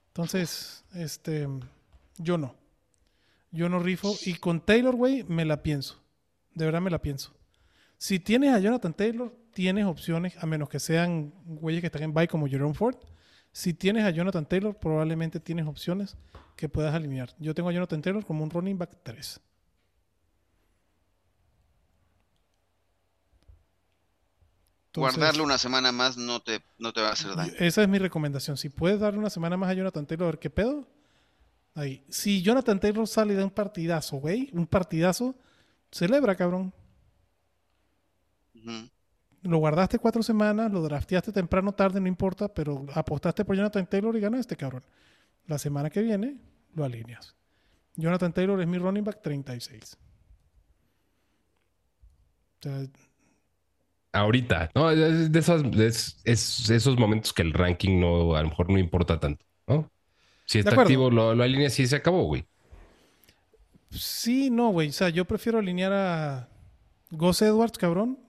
Entonces, 0.07 0.83
este, 0.93 1.47
yo 2.17 2.37
no. 2.37 2.55
Yo 3.51 3.69
no 3.69 3.79
rifo. 3.79 4.13
Y 4.25 4.35
con 4.35 4.65
Taylor, 4.65 4.95
güey, 4.95 5.23
me 5.23 5.45
la 5.45 5.63
pienso. 5.63 6.01
De 6.53 6.65
verdad 6.65 6.81
me 6.81 6.89
la 6.89 7.01
pienso. 7.01 7.33
Si 7.97 8.19
tienes 8.19 8.53
a 8.53 8.59
Jonathan 8.59 8.93
Taylor, 8.93 9.33
tienes 9.53 9.85
opciones, 9.85 10.35
a 10.37 10.45
menos 10.45 10.69
que 10.69 10.79
sean 10.79 11.33
güeyes 11.45 11.81
que 11.81 11.87
están 11.87 12.03
en 12.03 12.13
bye 12.13 12.27
como 12.27 12.47
Jerome 12.47 12.73
Ford. 12.73 12.95
Si 13.51 13.73
tienes 13.73 14.05
a 14.05 14.09
Jonathan 14.09 14.45
Taylor, 14.45 14.75
probablemente 14.75 15.39
tienes 15.39 15.67
opciones 15.67 16.17
que 16.55 16.69
puedas 16.69 16.93
alinear. 16.95 17.29
Yo 17.37 17.53
tengo 17.53 17.69
a 17.69 17.73
Jonathan 17.73 18.01
Taylor 18.01 18.25
como 18.25 18.43
un 18.43 18.49
running 18.49 18.77
back 18.77 18.97
3. 19.03 19.39
Entonces, 24.91 25.17
Guardarlo 25.17 25.45
una 25.45 25.57
semana 25.57 25.93
más 25.93 26.17
no 26.17 26.41
te, 26.41 26.61
no 26.77 26.91
te 26.91 26.99
va 26.99 27.09
a 27.09 27.13
hacer 27.13 27.33
daño. 27.33 27.53
Esa 27.59 27.81
es 27.81 27.87
mi 27.87 27.97
recomendación. 27.97 28.57
Si 28.57 28.67
puedes 28.67 28.99
darle 28.99 29.19
una 29.19 29.29
semana 29.29 29.55
más 29.55 29.69
a 29.69 29.73
Jonathan 29.73 30.05
Taylor, 30.05 30.27
a 30.27 30.31
ver 30.31 30.39
qué 30.39 30.49
pedo. 30.49 30.85
Ahí. 31.75 32.03
Si 32.09 32.41
Jonathan 32.41 32.77
Taylor 32.77 33.07
sale 33.07 33.33
de 33.35 33.43
un 33.45 33.51
partidazo, 33.51 34.17
güey, 34.17 34.49
un 34.51 34.67
partidazo, 34.67 35.33
celebra, 35.89 36.35
cabrón. 36.35 36.73
Lo 39.43 39.57
guardaste 39.59 39.97
cuatro 39.97 40.21
semanas, 40.23 40.69
lo 40.69 40.81
drafteaste 40.81 41.31
temprano, 41.31 41.71
tarde, 41.71 42.01
no 42.01 42.07
importa, 42.07 42.49
pero 42.49 42.85
apostaste 42.93 43.45
por 43.45 43.55
Jonathan 43.55 43.87
Taylor 43.87 44.13
y 44.17 44.19
ganaste, 44.19 44.57
cabrón. 44.57 44.83
La 45.47 45.57
semana 45.57 45.89
que 45.89 46.01
viene 46.01 46.37
lo 46.73 46.83
alineas. 46.83 47.33
Jonathan 47.95 48.33
Taylor 48.33 48.59
es 48.59 48.67
mi 48.67 48.77
running 48.77 49.05
back 49.05 49.21
36. 49.21 49.97
O 52.59 52.63
sea, 52.63 52.85
Ahorita, 54.13 54.69
¿no? 54.75 54.91
Es 54.91 55.31
de 55.31 55.39
esos, 55.39 55.63
es, 55.77 56.21
es 56.25 56.69
esos 56.69 56.97
momentos 56.97 57.31
que 57.33 57.43
el 57.43 57.53
ranking 57.53 57.99
no, 57.99 58.35
a 58.35 58.43
lo 58.43 58.49
mejor 58.49 58.69
no 58.69 58.77
importa 58.77 59.19
tanto, 59.19 59.45
¿no? 59.67 59.89
Si 60.45 60.59
está 60.59 60.75
activo, 60.75 61.09
lo, 61.09 61.33
lo 61.35 61.43
alineas 61.43 61.79
y 61.79 61.87
se 61.87 61.95
acabó, 61.97 62.23
güey. 62.25 62.45
sí, 63.89 64.49
no, 64.49 64.69
güey. 64.69 64.89
O 64.89 64.93
sea, 64.93 65.09
yo 65.09 65.25
prefiero 65.25 65.59
alinear 65.59 65.91
a 65.93 66.49
Gus 67.09 67.41
Edwards, 67.41 67.77
cabrón, 67.77 68.19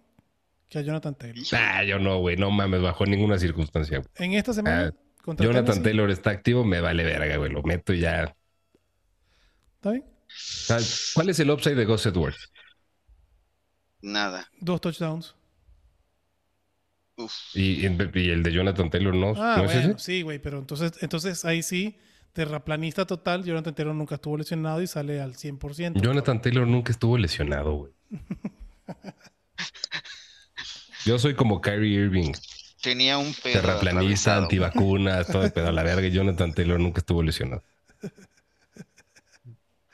que 0.68 0.78
a 0.78 0.82
Jonathan 0.82 1.14
Taylor. 1.16 1.46
Ah, 1.52 1.84
yo 1.84 1.98
no, 1.98 2.18
güey, 2.20 2.36
no 2.36 2.50
mames, 2.50 2.82
bajo 2.82 3.06
ninguna 3.06 3.38
circunstancia. 3.38 3.98
güey. 3.98 4.08
En 4.16 4.34
esta 4.34 4.52
semana, 4.52 4.94
contra 5.22 5.44
Jonathan 5.46 5.82
Tennessee, 5.82 5.82
Taylor 5.82 6.10
está 6.10 6.30
activo, 6.30 6.64
me 6.64 6.80
vale 6.80 7.04
verga, 7.04 7.36
güey. 7.36 7.50
Lo 7.52 7.62
meto 7.62 7.92
y 7.92 8.00
ya. 8.00 8.36
¿Está 9.76 9.90
bien? 9.90 10.04
¿Cuál 11.14 11.28
es 11.28 11.38
el 11.40 11.50
upside 11.50 11.76
de 11.76 11.84
Gus 11.84 12.06
Edwards? 12.06 12.50
Nada. 14.02 14.48
Dos 14.60 14.80
touchdowns. 14.80 15.34
Y, 17.54 17.82
y 17.82 17.86
el 17.86 18.42
de 18.42 18.52
Jonathan 18.52 18.90
Taylor 18.90 19.14
no, 19.14 19.34
Ah, 19.36 19.56
¿no 19.58 19.64
es 19.64 19.72
bueno, 19.74 19.90
ese? 19.96 19.98
sí, 20.04 20.22
güey, 20.22 20.38
pero 20.38 20.58
entonces, 20.58 20.92
entonces 21.02 21.44
ahí 21.44 21.62
sí, 21.62 21.96
terraplanista 22.32 23.06
total, 23.06 23.44
Jonathan 23.44 23.74
Taylor 23.74 23.94
nunca 23.94 24.14
estuvo 24.16 24.36
lesionado 24.38 24.80
y 24.82 24.86
sale 24.86 25.20
al 25.20 25.34
100%. 25.34 26.00
Jonathan 26.00 26.40
Taylor 26.40 26.66
nunca 26.66 26.90
estuvo 26.92 27.18
lesionado, 27.18 27.72
güey. 27.74 27.92
Yo 31.04 31.18
soy 31.18 31.34
como 31.34 31.60
Kyrie 31.60 32.04
Irving, 32.04 32.32
Tenía 32.80 33.18
un 33.18 33.32
pedo 33.34 33.60
terraplanista, 33.60 34.36
antivacunas, 34.36 35.26
todo 35.28 35.44
el 35.44 35.52
pedo 35.52 35.68
a 35.68 35.72
la 35.72 35.82
verga. 35.84 36.06
y 36.06 36.10
Jonathan 36.10 36.52
Taylor 36.52 36.80
nunca 36.80 37.00
estuvo 37.00 37.22
lesionado. 37.22 37.62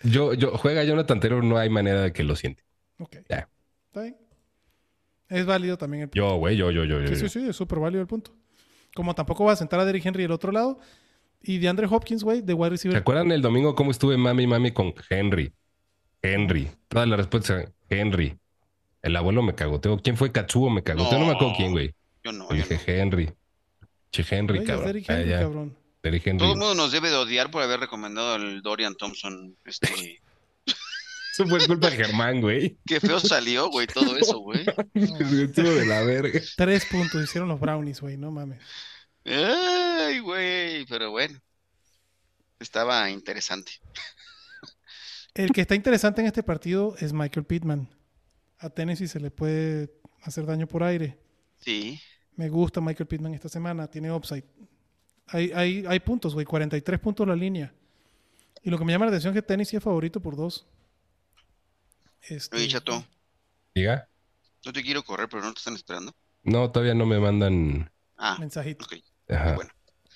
Yo, 0.02 0.32
yo, 0.32 0.56
juega 0.56 0.84
Jonathan 0.84 1.20
Taylor, 1.20 1.42
no 1.44 1.58
hay 1.58 1.68
manera 1.68 2.00
de 2.02 2.12
que 2.12 2.22
lo 2.24 2.36
siente. 2.36 2.62
Ok. 2.98 3.16
Ya. 3.28 3.48
Es 5.28 5.44
válido 5.46 5.76
también 5.76 6.02
el 6.04 6.08
punto. 6.08 6.16
Yo, 6.16 6.36
güey, 6.36 6.56
yo, 6.56 6.70
yo, 6.70 6.84
yo, 6.84 7.00
yo. 7.00 7.08
Sí, 7.08 7.16
sí, 7.16 7.22
yo. 7.22 7.28
sí, 7.28 7.48
es 7.50 7.56
súper 7.56 7.78
válido 7.78 8.00
el 8.00 8.06
punto. 8.06 8.32
Como 8.94 9.14
tampoco 9.14 9.44
va 9.44 9.52
a 9.52 9.56
sentar 9.56 9.78
a 9.80 9.84
Derrick 9.84 10.04
Henry 10.06 10.22
del 10.22 10.32
otro 10.32 10.52
lado. 10.52 10.78
Y 11.42 11.58
de 11.58 11.68
Andre 11.68 11.86
Hopkins, 11.88 12.24
güey, 12.24 12.40
de 12.40 12.52
wide 12.54 12.68
¿Se 12.68 12.70
receiver. 12.88 12.96
acuerdan 12.96 13.30
el 13.30 13.42
domingo 13.42 13.74
cómo 13.74 13.90
estuve 13.92 14.16
mami 14.16 14.46
mami 14.46 14.72
con 14.72 14.92
Henry? 15.08 15.52
Henry. 16.22 16.68
Toda 16.88 17.06
la 17.06 17.16
respuesta 17.16 17.70
Henry. 17.88 18.36
El 19.02 19.14
abuelo 19.14 19.42
me 19.42 19.54
cagoteó. 19.54 19.98
¿Quién 19.98 20.16
fue 20.16 20.32
Katsuo? 20.32 20.68
Me 20.70 20.82
cagoteó. 20.82 21.18
No, 21.18 21.26
me 21.26 21.32
acuerdo 21.32 21.54
quién, 21.56 21.70
güey. 21.70 21.94
Yo 22.24 22.32
no, 22.32 22.48
yo 22.48 22.56
dije 22.56 22.74
no. 22.74 22.82
Henry. 23.02 23.30
Che, 24.10 24.24
Henry, 24.28 24.64
cabrón. 24.64 24.86
Derrick 24.86 25.10
Ah, 25.10 25.14
Henry, 25.20 25.30
ya. 25.30 25.40
cabrón. 25.40 25.76
Derrick 26.02 26.26
Henry. 26.26 26.38
Todo 26.38 26.52
el 26.54 26.58
mundo 26.58 26.74
nos 26.74 26.90
debe 26.90 27.10
de 27.10 27.16
odiar 27.16 27.50
por 27.50 27.62
haber 27.62 27.78
recomendado 27.80 28.34
al 28.34 28.62
Dorian 28.62 28.96
Thompson. 28.96 29.56
Este, 29.64 29.86
Eso 31.38 31.46
fue 31.46 31.64
culpa 31.68 31.88
de 31.88 31.96
Germán, 31.96 32.40
güey. 32.40 32.80
qué 32.84 32.98
feo 32.98 33.20
salió, 33.20 33.70
güey, 33.70 33.86
todo 33.94 34.16
eso, 34.16 34.40
güey. 34.40 34.66
Estuvo 34.92 35.70
de 35.70 35.86
la 35.86 36.02
verga. 36.02 36.40
Tres 36.56 36.84
puntos 36.86 37.22
hicieron 37.22 37.48
los 37.48 37.60
Brownies, 37.60 38.00
güey, 38.00 38.16
no 38.16 38.32
mames. 38.32 38.60
Ay, 39.24 40.18
güey, 40.18 40.84
pero 40.86 41.12
bueno. 41.12 41.38
Estaba 42.58 43.08
interesante. 43.08 43.70
El 45.32 45.52
que 45.52 45.60
está 45.60 45.76
interesante 45.76 46.22
en 46.22 46.26
este 46.26 46.42
partido 46.42 46.96
es 46.98 47.12
Michael 47.12 47.46
Pittman. 47.46 47.88
A 48.58 48.68
Tennessee 48.68 49.06
se 49.06 49.20
le 49.20 49.30
puede 49.30 49.92
hacer 50.22 50.44
daño 50.44 50.66
por 50.66 50.82
aire. 50.82 51.20
Sí. 51.60 52.00
Me 52.34 52.48
gusta 52.48 52.80
Michael 52.80 53.06
Pittman 53.06 53.34
esta 53.34 53.48
semana, 53.48 53.86
tiene 53.86 54.10
upside. 54.10 54.44
Hay, 55.28 55.52
hay, 55.54 55.84
hay 55.86 56.00
puntos, 56.00 56.34
güey, 56.34 56.44
43 56.44 56.98
puntos 56.98 57.28
la 57.28 57.36
línea. 57.36 57.72
Y 58.60 58.70
lo 58.70 58.76
que 58.76 58.84
me 58.84 58.90
llama 58.90 59.04
la 59.04 59.10
atención 59.12 59.32
es 59.32 59.40
que 59.40 59.46
Tennessee 59.46 59.76
es 59.76 59.84
favorito 59.84 60.20
por 60.20 60.34
dos. 60.34 60.66
Este, 62.22 62.56
Oye, 62.56 62.68
chato, 62.68 63.04
Diga. 63.74 64.08
no 64.64 64.72
te 64.72 64.82
quiero 64.82 65.02
correr, 65.02 65.28
pero 65.28 65.42
no 65.42 65.52
te 65.52 65.58
están 65.58 65.74
esperando. 65.74 66.12
No, 66.42 66.70
todavía 66.70 66.94
no 66.94 67.06
me 67.06 67.18
mandan 67.18 67.90
Ah, 68.16 68.36
Mensajito, 68.38 68.84
ok, 68.84 68.94
ajá, 69.28 69.54
bueno, 69.54 69.70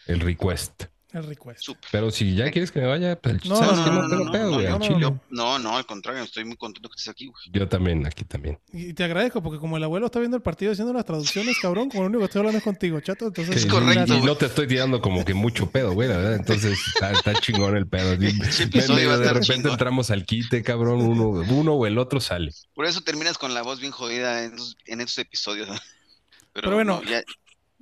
el 0.07 0.21
request. 0.21 0.85
El 1.15 1.25
request. 1.25 1.69
Pero 1.91 2.11
si 2.11 2.35
ya 2.35 2.51
quieres 2.51 2.71
que 2.73 2.81
me 2.81 2.87
vaya, 2.87 3.17
pues 3.21 3.45
No, 3.45 3.57
sabes 3.57 3.79
no, 3.79 3.85
que 3.85 3.91
no, 3.91 4.09
no, 4.09 4.25
no, 4.25 4.33
pedo, 4.33 4.45
no, 4.51 4.55
güey. 4.55 4.67
no, 4.67 4.75
al 4.75 4.81
no, 4.81 4.87
chile. 4.87 4.99
no. 5.01 5.21
No, 5.31 5.59
no, 5.59 5.77
al 5.77 5.87
contrario, 5.87 6.23
estoy 6.23 6.45
muy 6.45 6.57
contento 6.57 6.89
que 6.89 6.95
estés 6.95 7.09
aquí, 7.09 7.27
güey. 7.27 7.43
Yo 7.53 7.69
también, 7.69 8.07
aquí 8.07 8.25
también. 8.25 8.59
Y 8.73 8.93
te 8.95 9.05
agradezco 9.05 9.43
porque 9.43 9.59
como 9.59 9.77
el 9.77 9.85
abuelo 9.85 10.07
está 10.07 10.19
viendo 10.19 10.37
el 10.37 10.43
partido 10.43 10.73
haciendo 10.73 10.93
las 10.93 11.05
traducciones, 11.05 11.59
cabrón, 11.61 11.89
como 11.91 12.03
lo 12.05 12.09
único 12.09 12.21
que 12.21 12.25
estoy 12.27 12.39
hablando 12.41 12.59
es 12.59 12.65
contigo, 12.65 13.01
chato. 13.01 13.27
Entonces, 13.27 13.57
Es 13.57 13.67
correcto, 13.67 14.17
Y, 14.17 14.23
no 14.23 14.37
te 14.37 14.47
estoy 14.47 14.67
tirando 14.67 15.01
como 15.01 15.25
que 15.25 15.35
mucho 15.35 15.71
pedo, 15.71 15.93
güey, 15.93 16.09
la 16.09 16.17
verdad. 16.17 16.35
Entonces 16.35 16.79
está, 16.95 17.13
está 17.13 17.35
chingón 17.35 17.77
el 17.77 17.87
pedo. 17.87 18.15
Y 18.15 18.17
de 18.19 18.31
repente 18.33 19.41
chingón. 19.41 19.73
entramos 19.73 20.11
al 20.11 20.25
quite, 20.25 20.63
cabrón. 20.63 21.03
Uno, 21.03 21.29
uno 21.51 21.75
o 21.75 21.87
el 21.87 21.99
otro 21.99 22.21
sale. 22.21 22.53
Por 22.75 22.87
eso 22.87 23.01
terminas 23.03 23.39
con 23.39 23.55
la 23.55 23.63
voz 23.63 23.81
bien 23.81 23.93
jodida 23.93 24.45
en 24.45 24.53
estos, 24.53 24.77
en 24.87 25.01
estos 25.01 25.19
episodios. 25.19 25.69
Pero, 25.69 26.65
Pero 26.67 26.75
bueno, 26.75 27.03
ya- 27.05 27.23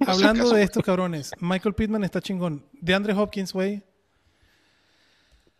Hablando 0.06 0.44
caso, 0.44 0.54
de 0.54 0.62
estos 0.62 0.82
cabrones, 0.82 1.32
Michael 1.40 1.74
Pittman 1.74 2.04
está 2.04 2.20
chingón. 2.20 2.64
De 2.72 2.94
Andre 2.94 3.12
Hopkins, 3.14 3.52
güey. 3.52 3.82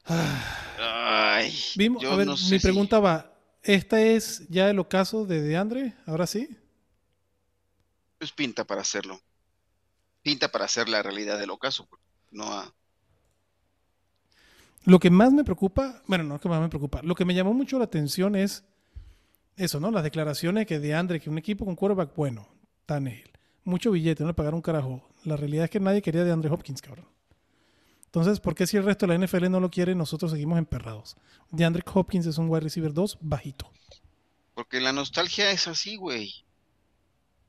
Ay, 0.05 1.53
Vimos, 1.77 2.03
yo 2.03 2.13
a 2.13 2.17
ver, 2.17 2.27
no 2.27 2.37
sé 2.37 2.55
mi 2.55 2.59
si- 2.59 2.67
pregunta 2.67 2.99
va. 3.01 3.35
¿Esta 3.63 4.01
es 4.01 4.49
ya 4.49 4.71
el 4.71 4.79
ocaso 4.79 5.27
de 5.27 5.43
DeAndre? 5.43 5.95
¿Ahora 6.07 6.27
sí? 6.27 6.57
Pues 8.19 8.33
pinta 8.33 8.65
para 8.65 8.81
hacerlo. 8.81 9.21
Pinta 10.23 10.51
para 10.51 10.65
hacer 10.65 10.89
la 10.89 11.03
realidad 11.03 11.39
del 11.39 11.51
ocaso. 11.51 11.89
No 12.31 12.45
a... 12.53 12.73
Lo 14.85 14.99
que 14.99 15.11
más 15.11 15.33
me 15.33 15.45
preocupa, 15.45 16.03
bueno, 16.07 16.25
no 16.25 16.35
lo 16.35 16.41
que 16.41 16.49
más 16.49 16.61
me 16.61 16.69
preocupa, 16.71 17.01
lo 17.03 17.15
que 17.15 17.27
me 17.27 17.35
llamó 17.35 17.53
mucho 17.53 17.79
la 17.79 17.85
atención 17.85 18.35
es 18.35 18.65
eso, 19.57 19.79
¿no? 19.79 19.91
Las 19.91 20.05
declaraciones 20.05 20.67
que 20.67 20.79
de 20.81 20.95
Andre, 20.95 21.21
que 21.21 21.29
un 21.29 21.37
equipo 21.37 21.67
con 21.67 21.77
quarterback 21.77 22.15
bueno, 22.15 22.49
Tannehill, 22.87 23.31
mucho 23.71 23.91
billete, 23.91 24.23
no 24.23 24.29
le 24.29 24.35
pagaron 24.35 24.57
un 24.59 24.63
carajo. 24.63 25.03
La 25.25 25.37
realidad 25.37 25.65
es 25.65 25.71
que 25.71 25.81
nadie 25.81 26.03
quería 26.03 26.25
de 26.25 26.33
Andre 26.33 26.51
Hopkins, 26.51 26.83
cabrón. 26.83 27.07
Entonces, 28.05 28.41
¿por 28.41 28.55
qué 28.55 28.67
si 28.67 28.77
el 28.77 28.85
resto 28.85 29.07
de 29.07 29.17
la 29.17 29.27
NFL 29.27 29.49
no 29.51 29.61
lo 29.61 29.71
quiere, 29.71 29.95
nosotros 29.95 30.33
seguimos 30.33 30.59
emperrados? 30.59 31.17
De 31.51 31.65
Andre 31.65 31.83
Hopkins 31.95 32.27
es 32.27 32.39
un 32.39 32.51
wide 32.51 32.61
receiver 32.61 32.93
2 32.93 33.19
bajito. 33.21 33.71
Porque 34.55 34.81
la 34.81 34.93
nostalgia 34.93 35.51
es 35.53 35.69
así, 35.69 35.97
güey. 35.97 36.45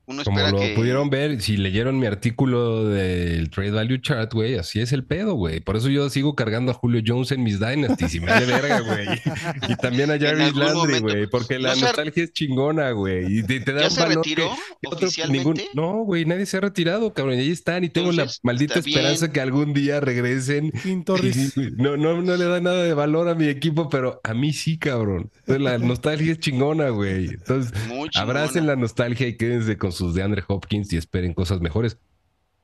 Uno 0.08 0.24
Como 0.24 0.40
espera 0.40 0.52
lo 0.52 0.60
que... 0.60 0.74
pudieron 0.76 1.10
ver, 1.10 1.42
si 1.42 1.58
leyeron 1.58 1.98
mi 2.00 2.06
artículo 2.08 2.86
del 2.90 3.50
Trade 3.50 3.72
Value 3.72 3.98
Chart, 4.02 4.34
güey, 4.34 4.56
así 4.56 4.80
es 4.82 4.92
el 4.92 5.04
pedo, 5.06 5.36
güey. 5.36 5.60
Por 5.62 5.78
eso 5.78 5.90
yo 5.90 6.10
sigo 6.10 6.36
cargando 6.36 6.72
a 6.72 6.74
Julio 6.74 7.02
Jones 7.06 7.32
en 7.32 7.44
mis 7.44 7.60
Dynasties 7.60 8.16
y 8.16 8.20
me 8.20 8.28
vale 8.28 8.46
verga, 8.46 8.80
güey. 8.82 9.08
Y 9.70 9.76
también 9.76 10.12
a 10.12 10.20
Jarvis 10.20 10.56
Landry, 10.56 11.00
güey, 11.00 11.28
porque 11.28 11.60
la 11.60 11.70
No 11.70 11.76
se- 11.76 11.82
nostalgia 11.86 12.24
es 12.24 12.34
chingona, 12.34 12.92
güey. 12.92 13.40
Y 13.40 13.44
te, 13.44 13.60
te 13.62 13.74
da 13.74 13.82
¿Ya 13.82 13.88
un 13.88 13.92
se 13.94 14.06
retiró 14.06 14.50
que 14.82 14.88
otro- 14.88 15.10
ningún- 15.30 15.62
no, 15.74 16.04
güey, 16.04 16.26
nadie 16.26 16.46
se 16.46 16.58
ha 16.58 16.62
retirado, 16.62 17.14
cabrón. 17.14 17.36
Y 17.36 17.42
ahí 17.42 17.52
están 17.52 17.84
y 17.84 17.90
tengo 17.90 18.10
Entonces, 18.10 18.40
la 18.44 18.52
maldita 18.52 18.80
esperanza 18.80 19.26
bien. 19.28 19.34
que 19.34 19.42
algún 19.42 19.74
día 19.74 20.00
regresen. 20.00 20.72
Y- 20.84 21.72
no, 21.78 21.96
no, 21.98 22.22
no 22.22 22.36
le 22.36 22.46
da 22.46 22.60
nada 22.60 22.84
de 22.84 22.94
valor 22.94 23.30
a 23.30 23.36
mi 23.36 23.48
equipo, 23.48 23.90
pero 23.90 24.20
a 24.24 24.34
mí 24.34 24.52
sí, 24.54 24.78
cabrón. 24.78 25.30
Entonces, 25.40 25.62
la 25.62 25.78
nostalgia 25.78 26.32
es 26.34 26.40
chingona, 26.40 26.90
güey. 26.90 27.26
Entonces, 27.28 27.72
abracen 28.16 28.68
la 28.68 28.76
nostalgia 28.76 29.28
y 29.28 29.38
quédense 29.38 29.78
con 29.78 29.91
sus 29.92 30.14
de 30.14 30.24
Andre 30.24 30.44
Hopkins 30.48 30.92
y 30.94 30.98
esperen 30.98 31.34
cosas 31.34 31.62
mejores. 31.62 31.98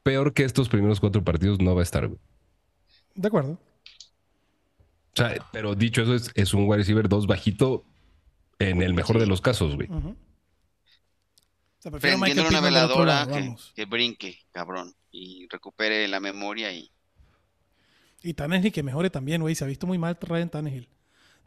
Peor 0.03 0.33
que 0.33 0.43
estos 0.43 0.69
primeros 0.69 0.99
cuatro 0.99 1.23
partidos 1.23 1.59
no 1.59 1.75
va 1.75 1.81
a 1.81 1.83
estar, 1.83 2.07
güey. 2.07 2.19
De 3.15 3.27
acuerdo. 3.27 3.51
O 3.53 5.15
sea, 5.15 5.35
pero 5.51 5.75
dicho 5.75 6.03
eso, 6.03 6.13
es, 6.13 6.31
es 6.35 6.53
un 6.53 6.65
wide 6.65 6.77
receiver 6.77 7.09
2 7.09 7.25
bajito 7.27 7.83
en 8.59 8.81
el 8.81 8.93
mejor 8.93 9.15
Sí. 9.15 9.19
de 9.21 9.27
los 9.27 9.41
casos, 9.41 9.75
güey. 9.75 9.89
Ujú. 9.89 10.09
O 10.09 10.15
sea, 11.79 11.91
prefiero 11.91 12.17
a 12.17 12.19
Prendiendo 12.19 12.43
Michael 12.43 12.47
una 12.47 12.61
veladora 12.61 13.25
lado, 13.25 13.33
que, 13.33 13.55
que 13.75 13.85
brinque, 13.85 14.39
cabrón. 14.51 14.93
Y 15.11 15.47
recupere 15.49 16.07
la 16.07 16.19
memoria 16.19 16.71
y... 16.71 16.91
Y 18.23 18.33
Tannehill 18.33 18.71
que 18.71 18.83
mejore 18.83 19.09
también, 19.09 19.41
güey. 19.41 19.55
Se 19.55 19.63
ha 19.63 19.67
visto 19.67 19.87
muy 19.87 19.97
mal 19.97 20.17
Ryan 20.19 20.49
Tannehill. 20.49 20.89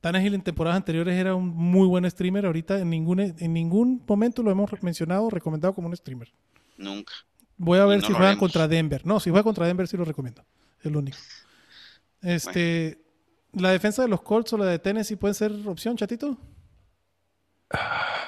Tannehill 0.00 0.34
en 0.34 0.42
temporadas 0.42 0.76
anteriores 0.76 1.14
era 1.18 1.34
un 1.34 1.48
muy 1.48 1.86
buen 1.86 2.10
streamer. 2.10 2.46
Ahorita 2.46 2.78
en 2.78 2.90
ningún, 2.90 3.20
en 3.20 3.52
ningún 3.52 4.02
momento 4.06 4.42
lo 4.42 4.50
hemos 4.50 4.70
mencionado, 4.82 5.28
recomendado 5.30 5.74
como 5.74 5.88
un 5.88 5.96
streamer. 5.96 6.32
Nunca. 6.78 7.12
Voy 7.56 7.78
a 7.78 7.84
ver 7.84 7.98
no 8.00 8.06
si 8.06 8.12
juegan 8.12 8.28
haremos. 8.28 8.40
contra 8.40 8.68
Denver. 8.68 9.04
No, 9.06 9.20
si 9.20 9.30
juega 9.30 9.44
contra 9.44 9.66
Denver 9.66 9.86
sí 9.86 9.96
lo 9.96 10.04
recomiendo. 10.04 10.44
Es 10.82 10.90
lo 10.90 10.98
único. 11.00 11.18
Este, 12.22 13.02
¿La 13.52 13.70
defensa 13.70 14.02
de 14.02 14.08
los 14.08 14.22
Colts 14.22 14.52
o 14.52 14.58
la 14.58 14.66
de 14.66 14.78
Tennessee 14.78 15.16
pueden 15.16 15.34
ser 15.34 15.52
opción, 15.66 15.96
chatito? 15.96 16.38
Ah, 17.72 18.26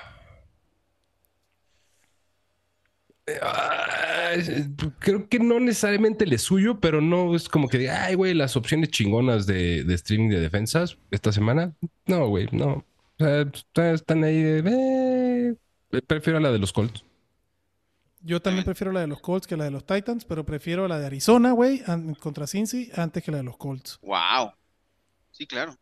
creo 4.99 5.29
que 5.29 5.39
no 5.39 5.61
necesariamente 5.61 6.27
le 6.27 6.39
suyo, 6.39 6.81
pero 6.81 7.01
no 7.01 7.35
es 7.35 7.49
como 7.49 7.69
que 7.69 7.79
diga, 7.79 8.05
ay, 8.05 8.15
güey, 8.15 8.35
las 8.35 8.57
opciones 8.57 8.91
chingonas 8.91 9.47
de, 9.47 9.85
de 9.85 9.95
streaming 9.95 10.31
de 10.31 10.41
defensas 10.41 10.99
esta 11.11 11.33
semana. 11.33 11.75
No, 12.07 12.29
güey, 12.29 12.49
no. 12.53 12.85
O 13.19 13.25
sea, 13.25 13.43
está- 13.43 13.93
están 13.93 14.25
ahí 14.25 14.43
de. 14.43 15.57
eh, 15.93 16.03
prefiero 16.07 16.41
la 16.41 16.51
de 16.51 16.59
los 16.59 16.73
Colts. 16.73 17.05
Yo 18.25 18.41
también 18.41 18.65
prefiero 18.65 18.93
la 18.93 19.01
de 19.01 19.09
los 19.09 19.21
Colts 19.21 19.47
que 19.47 19.57
la 19.57 19.65
de 19.65 19.73
los 19.73 19.85
Titans, 19.85 20.25
pero 20.25 20.45
prefiero 20.45 20.87
la 20.87 20.99
de 20.99 21.07
Arizona, 21.07 21.53
güey, 21.53 21.83
contra 22.21 22.47
Cincy 22.47 22.91
antes 22.95 23.23
que 23.23 23.33
la 23.33 23.39
de 23.39 23.43
los 23.45 23.57
Colts. 23.57 23.99
Wow. 24.03 24.53
Sí, 25.33 25.47
claro. 25.47 25.77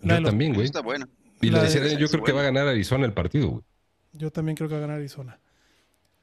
La 0.00 0.14
Yo 0.16 0.20
los- 0.22 0.30
también, 0.30 0.54
güey. 0.54 0.66
Está 0.66 0.82
bueno. 0.82 1.06
Y 1.40 1.50
la 1.50 1.62
la 1.62 1.68
de- 1.68 1.96
yo 1.98 2.08
creo 2.08 2.22
que 2.24 2.32
va 2.32 2.40
a 2.40 2.44
buena. 2.44 2.60
ganar 2.60 2.68
Arizona 2.68 3.06
el 3.06 3.12
partido, 3.12 3.48
güey. 3.48 3.62
Yo 4.12 4.30
también 4.30 4.56
creo 4.56 4.68
que 4.68 4.74
va 4.74 4.78
a 4.78 4.82
ganar 4.82 4.98
Arizona. 4.98 5.38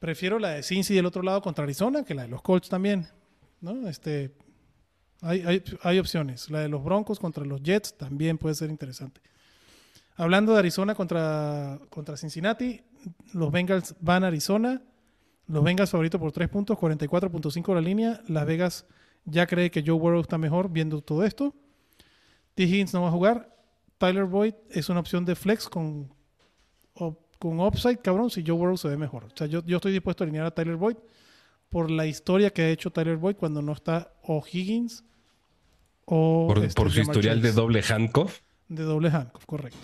Prefiero 0.02 0.40
la 0.40 0.48
de 0.48 0.64
Cincy 0.64 0.96
del 0.96 1.06
otro 1.06 1.22
lado 1.22 1.40
contra 1.40 1.62
Arizona 1.62 2.02
que 2.02 2.12
la 2.12 2.22
de 2.22 2.28
los 2.28 2.42
Colts 2.42 2.68
también. 2.68 3.06
¿no? 3.60 3.86
Este, 3.86 4.34
hay, 5.20 5.42
hay, 5.42 5.62
hay 5.80 6.00
opciones. 6.00 6.50
La 6.50 6.58
de 6.58 6.68
los 6.68 6.82
Broncos 6.82 7.20
contra 7.20 7.44
los 7.44 7.62
Jets 7.62 7.96
también 7.96 8.36
puede 8.36 8.56
ser 8.56 8.68
interesante. 8.68 9.20
Hablando 10.16 10.54
de 10.54 10.58
Arizona 10.58 10.96
contra, 10.96 11.78
contra 11.88 12.16
Cincinnati, 12.16 12.82
los 13.32 13.52
Bengals 13.52 13.94
van 14.00 14.24
a 14.24 14.26
Arizona. 14.26 14.82
Los 15.46 15.62
Bengals 15.62 15.90
favorito 15.90 16.18
por 16.18 16.32
3 16.32 16.48
puntos, 16.48 16.76
44.5 16.78 17.72
la 17.72 17.80
línea. 17.80 18.20
Las 18.26 18.44
Vegas 18.44 18.86
ya 19.24 19.46
cree 19.46 19.70
que 19.70 19.84
Joe 19.86 20.00
Burrow 20.00 20.22
está 20.22 20.36
mejor 20.36 20.68
viendo 20.68 21.00
todo 21.00 21.24
esto. 21.24 21.54
T. 22.56 22.64
Higgins 22.64 22.92
no 22.92 23.02
va 23.02 23.08
a 23.08 23.12
jugar. 23.12 23.56
Tyler 23.98 24.24
Boyd 24.24 24.54
es 24.68 24.88
una 24.88 24.98
opción 24.98 25.24
de 25.24 25.36
flex 25.36 25.68
con, 25.68 26.12
con 27.42 27.58
upside, 27.58 27.98
cabrón, 27.98 28.30
si 28.30 28.44
Joe 28.46 28.56
Burrow 28.56 28.76
se 28.76 28.86
ve 28.86 28.96
mejor. 28.96 29.24
O 29.24 29.30
sea, 29.36 29.48
yo, 29.48 29.64
yo 29.66 29.78
estoy 29.78 29.90
dispuesto 29.90 30.22
a 30.22 30.26
alinear 30.26 30.46
a 30.46 30.52
Tyler 30.52 30.76
Boyd 30.76 30.94
por 31.70 31.90
la 31.90 32.06
historia 32.06 32.50
que 32.50 32.62
ha 32.62 32.70
hecho 32.70 32.92
Tyler 32.92 33.16
Boyd 33.16 33.34
cuando 33.34 33.60
no 33.60 33.72
está 33.72 34.14
o 34.22 34.44
Higgins 34.46 35.02
o 36.04 36.46
Por, 36.46 36.58
este, 36.64 36.80
por 36.80 36.88
su 36.92 36.98
Jamar 37.00 37.16
historial 37.16 37.42
de 37.42 37.50
doble 37.50 37.82
handcuff. 37.82 38.38
de 38.68 38.84
doble 38.84 39.08
handcuff, 39.08 39.44
correcto. 39.44 39.76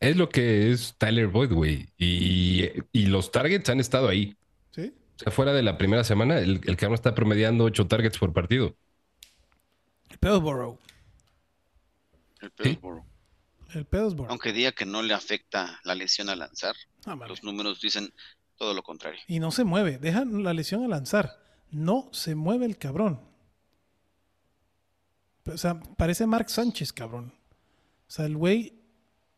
Es 0.00 0.16
lo 0.16 0.30
que 0.30 0.70
es 0.72 0.94
Tyler 0.96 1.26
Boyd, 1.26 1.52
güey. 1.52 1.88
Y, 1.98 2.64
y 2.90 3.06
los 3.08 3.30
targets 3.30 3.68
han 3.68 3.78
estado 3.80 4.08
ahí. 4.08 4.34
¿Sí? 4.70 4.94
O 5.16 5.18
sea, 5.18 5.30
fuera 5.30 5.52
de 5.52 5.62
la 5.62 5.76
primera 5.76 6.04
semana, 6.04 6.38
el, 6.38 6.62
el 6.64 6.76
cabrón 6.78 6.94
está 6.94 7.14
promediando 7.14 7.64
8 7.64 7.86
targets 7.86 8.16
por 8.16 8.32
partido. 8.32 8.74
El 10.08 10.16
pedo 10.16 10.40
Burrow. 10.40 10.78
El. 12.60 12.78
El 13.74 13.84
pedo 13.84 14.08
es 14.08 14.14
Burrow. 14.14 14.30
Aunque 14.30 14.52
diga 14.52 14.72
que 14.72 14.86
no 14.86 15.02
le 15.02 15.12
afecta 15.14 15.80
la 15.84 15.94
lesión 15.94 16.28
a 16.30 16.36
lanzar, 16.36 16.74
Ah, 17.04 17.14
vale. 17.14 17.28
los 17.30 17.42
números 17.44 17.80
dicen 17.80 18.12
todo 18.56 18.72
lo 18.74 18.82
contrario. 18.82 19.20
Y 19.28 19.40
no 19.40 19.50
se 19.50 19.64
mueve. 19.64 19.98
Dejan 19.98 20.42
la 20.42 20.54
lesión 20.54 20.82
a 20.84 20.88
lanzar. 20.88 21.38
No 21.70 22.08
se 22.12 22.34
mueve 22.34 22.64
el 22.66 22.78
cabrón. 22.78 23.20
O 25.46 25.56
sea, 25.56 25.80
parece 25.96 26.26
Mark 26.26 26.50
Sánchez, 26.50 26.92
cabrón. 26.92 27.32
O 28.06 28.10
sea, 28.10 28.26
el 28.26 28.36
güey. 28.36 28.74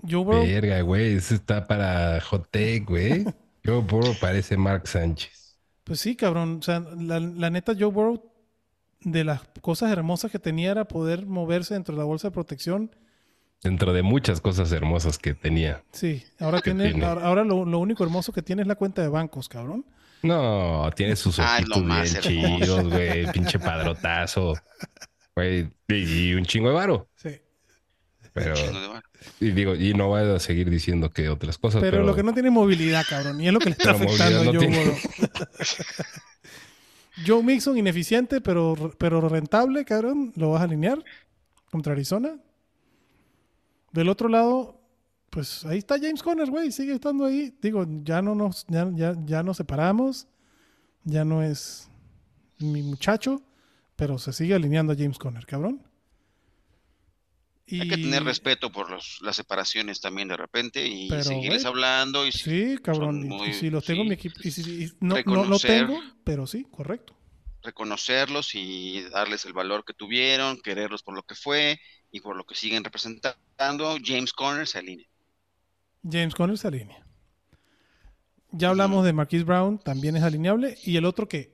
Joe 0.02 0.24
Burrow. 0.24 0.46
Verga, 0.46 0.80
güey. 0.82 1.14
Eso 1.14 1.34
está 1.34 1.66
para 1.66 2.20
hot 2.22 2.50
take, 2.50 2.80
güey. 2.86 3.24
Yo 3.62 3.82
Burrow 3.82 4.14
parece 4.20 4.56
Mark 4.56 4.88
Sánchez. 4.88 5.58
Pues 5.84 6.00
sí, 6.00 6.16
cabrón. 6.16 6.58
O 6.60 6.62
sea, 6.62 6.80
la, 6.80 7.20
la 7.20 7.50
neta, 7.50 7.74
Joe 7.78 7.90
Burrow, 7.90 8.32
de 9.00 9.24
las 9.24 9.42
cosas 9.60 9.90
hermosas 9.92 10.30
que 10.30 10.38
tenía 10.38 10.70
era 10.70 10.86
poder 10.88 11.26
moverse 11.26 11.74
dentro 11.74 11.94
de 11.94 11.98
la 11.98 12.04
bolsa 12.04 12.28
de 12.28 12.32
protección. 12.32 12.94
Dentro 13.62 13.92
de 13.92 14.02
muchas 14.02 14.40
cosas 14.40 14.72
hermosas 14.72 15.18
que 15.18 15.34
tenía. 15.34 15.82
Sí, 15.92 16.24
ahora 16.38 16.60
tiene, 16.60 16.90
tiene. 16.90 17.04
ahora, 17.04 17.26
ahora 17.26 17.44
lo, 17.44 17.64
lo 17.66 17.78
único 17.78 18.02
hermoso 18.04 18.32
que 18.32 18.40
tiene 18.42 18.62
es 18.62 18.68
la 18.68 18.74
cuenta 18.74 19.02
de 19.02 19.08
bancos, 19.08 19.48
cabrón. 19.48 19.84
No, 20.22 20.90
tiene 20.96 21.14
sus 21.16 21.38
Ah, 21.38 21.56
ojitos 21.58 21.78
bien 21.84 21.92
hermoso. 21.92 22.20
chidos, 22.20 22.88
güey. 22.90 23.26
Pinche 23.32 23.58
padrotazo. 23.58 24.54
Güey, 25.36 25.70
y, 25.88 26.34
un 26.34 26.44
chingo 26.44 26.68
de 26.68 26.74
varo. 26.74 27.08
Sí. 27.16 27.38
Pero, 28.32 28.54
Chingo 28.54 28.80
de 28.80 28.88
varo. 28.88 29.02
y 29.40 29.50
digo, 29.50 29.74
y 29.74 29.92
no 29.94 30.08
voy 30.08 30.22
a 30.22 30.38
seguir 30.38 30.70
diciendo 30.70 31.10
que 31.10 31.28
otras 31.28 31.58
cosas, 31.58 31.80
Pero, 31.82 31.98
pero, 31.98 32.04
lo 32.06 32.14
que 32.14 32.22
no 32.22 32.32
tiene 32.32 32.50
movilidad, 32.50 33.04
cabrón. 33.08 33.40
Y 33.40 33.46
es 33.48 33.52
lo 33.52 33.58
que 33.58 33.66
le 33.66 33.72
está 33.72 33.90
afectando 33.92 34.40
a 34.40 34.44
Joe 34.44 34.66
Burrow. 34.68 34.96
Joe 37.26 37.42
Mixon, 37.42 37.76
ineficiente, 37.76 38.40
pero, 38.40 38.94
pero 38.98 39.20
rentable, 39.28 39.84
cabrón. 39.84 40.32
¿Lo 40.36 40.50
vas 40.52 40.62
a 40.62 40.64
alinear 40.64 41.02
contra 41.70 41.92
Arizona? 41.92 42.36
Del 43.92 44.08
otro 44.08 44.28
lado, 44.28 44.80
pues 45.30 45.64
ahí 45.64 45.78
está 45.78 45.96
James 45.98 46.22
Conner, 46.22 46.48
güey. 46.50 46.70
Sigue 46.72 46.94
estando 46.94 47.24
ahí. 47.24 47.54
Digo, 47.60 47.86
ya 48.02 48.22
no 48.22 48.34
nos, 48.34 48.66
ya, 48.68 48.88
ya, 48.94 49.14
ya 49.24 49.42
nos 49.42 49.56
separamos. 49.56 50.26
Ya 51.04 51.24
no 51.24 51.42
es 51.42 51.88
mi 52.58 52.82
muchacho, 52.82 53.42
pero 53.96 54.18
se 54.18 54.32
sigue 54.32 54.54
alineando 54.54 54.92
a 54.92 54.96
James 54.96 55.18
Conner, 55.18 55.46
cabrón. 55.46 55.82
Hay 57.72 57.88
que 57.88 57.96
tener 57.98 58.24
respeto 58.24 58.72
por 58.72 58.90
los, 58.90 59.20
las 59.22 59.36
separaciones 59.36 60.00
también 60.00 60.26
de 60.26 60.36
repente 60.36 60.84
y 60.86 61.08
Pero, 61.08 61.22
seguirles 61.22 61.64
hablando. 61.64 62.26
Y 62.26 62.32
Sí, 62.32 62.76
cabrón. 62.82 63.24
y- 63.24 63.28
muy- 63.28 63.48
y 63.50 63.54
si 63.54 63.70
los 63.70 63.84
tengo 63.84 64.02
en 64.02 64.08
mi 64.08 64.16
sí. 64.16 64.26
equipo. 64.28 64.40
Y 64.42 64.50
si, 64.50 64.84
y 64.84 64.92
no, 65.00 65.16
no 65.24 65.44
lo 65.44 65.58
tengo, 65.58 65.96
pero 66.24 66.46
sí, 66.48 66.66
correcto. 66.70 67.14
reconocerlos 67.62 68.54
y 68.54 69.02
darles 69.10 69.44
el 69.44 69.52
valor 69.52 69.84
que 69.84 69.92
tuvieron, 69.92 70.58
quererlos 70.60 71.02
por 71.04 71.14
lo 71.14 71.22
que 71.22 71.34
fue 71.34 71.78
y 72.12 72.20
por 72.20 72.36
lo 72.36 72.44
que 72.44 72.54
siguen 72.54 72.82
representando. 72.84 73.36
James 74.04 74.32
Conner 74.32 74.66
se 74.66 74.78
alinea. 74.78 75.06
James 76.08 76.34
Conner 76.34 76.56
se 76.58 76.68
alinea. 76.68 77.04
Ya 78.52 78.70
hablamos 78.70 79.04
de 79.04 79.12
Marquise 79.12 79.44
Brown, 79.44 79.78
también 79.78 80.16
es 80.16 80.22
alineable. 80.22 80.76
Y 80.84 80.96
el 80.96 81.04
otro 81.04 81.28
que 81.28 81.52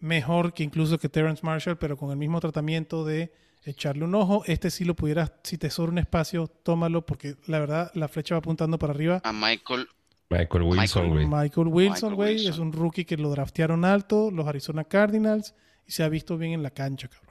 mejor 0.00 0.54
que 0.54 0.62
incluso 0.64 0.98
que 0.98 1.08
Terrence 1.08 1.44
Marshall, 1.44 1.78
pero 1.78 1.96
con 1.96 2.10
el 2.10 2.16
mismo 2.16 2.40
tratamiento 2.40 3.04
de 3.04 3.32
echarle 3.64 4.04
un 4.04 4.14
ojo. 4.14 4.42
Este 4.46 4.70
sí 4.70 4.84
lo 4.84 4.96
pudieras, 4.96 5.32
si 5.44 5.58
te 5.58 5.70
sobra 5.70 5.92
un 5.92 5.98
espacio, 5.98 6.46
tómalo, 6.48 7.04
porque 7.04 7.36
la 7.46 7.58
verdad 7.60 7.90
la 7.94 8.08
flecha 8.08 8.34
va 8.34 8.38
apuntando 8.38 8.78
para 8.78 8.92
arriba. 8.94 9.20
A 9.22 9.32
Michael, 9.32 9.86
Michael 10.30 10.62
Wilson, 10.62 10.78
Michael- 10.80 11.08
güey. 11.10 11.26
Michael 11.26 11.66
Wilson, 11.68 12.14
güey, 12.14 12.46
es 12.46 12.58
un 12.58 12.72
rookie 12.72 13.04
que 13.04 13.16
lo 13.16 13.30
draftearon 13.30 13.84
alto, 13.84 14.30
los 14.30 14.46
Arizona 14.46 14.84
Cardinals, 14.84 15.54
y 15.86 15.92
se 15.92 16.02
ha 16.02 16.08
visto 16.08 16.38
bien 16.38 16.52
en 16.52 16.62
la 16.62 16.70
cancha, 16.70 17.08
cabrón. 17.08 17.29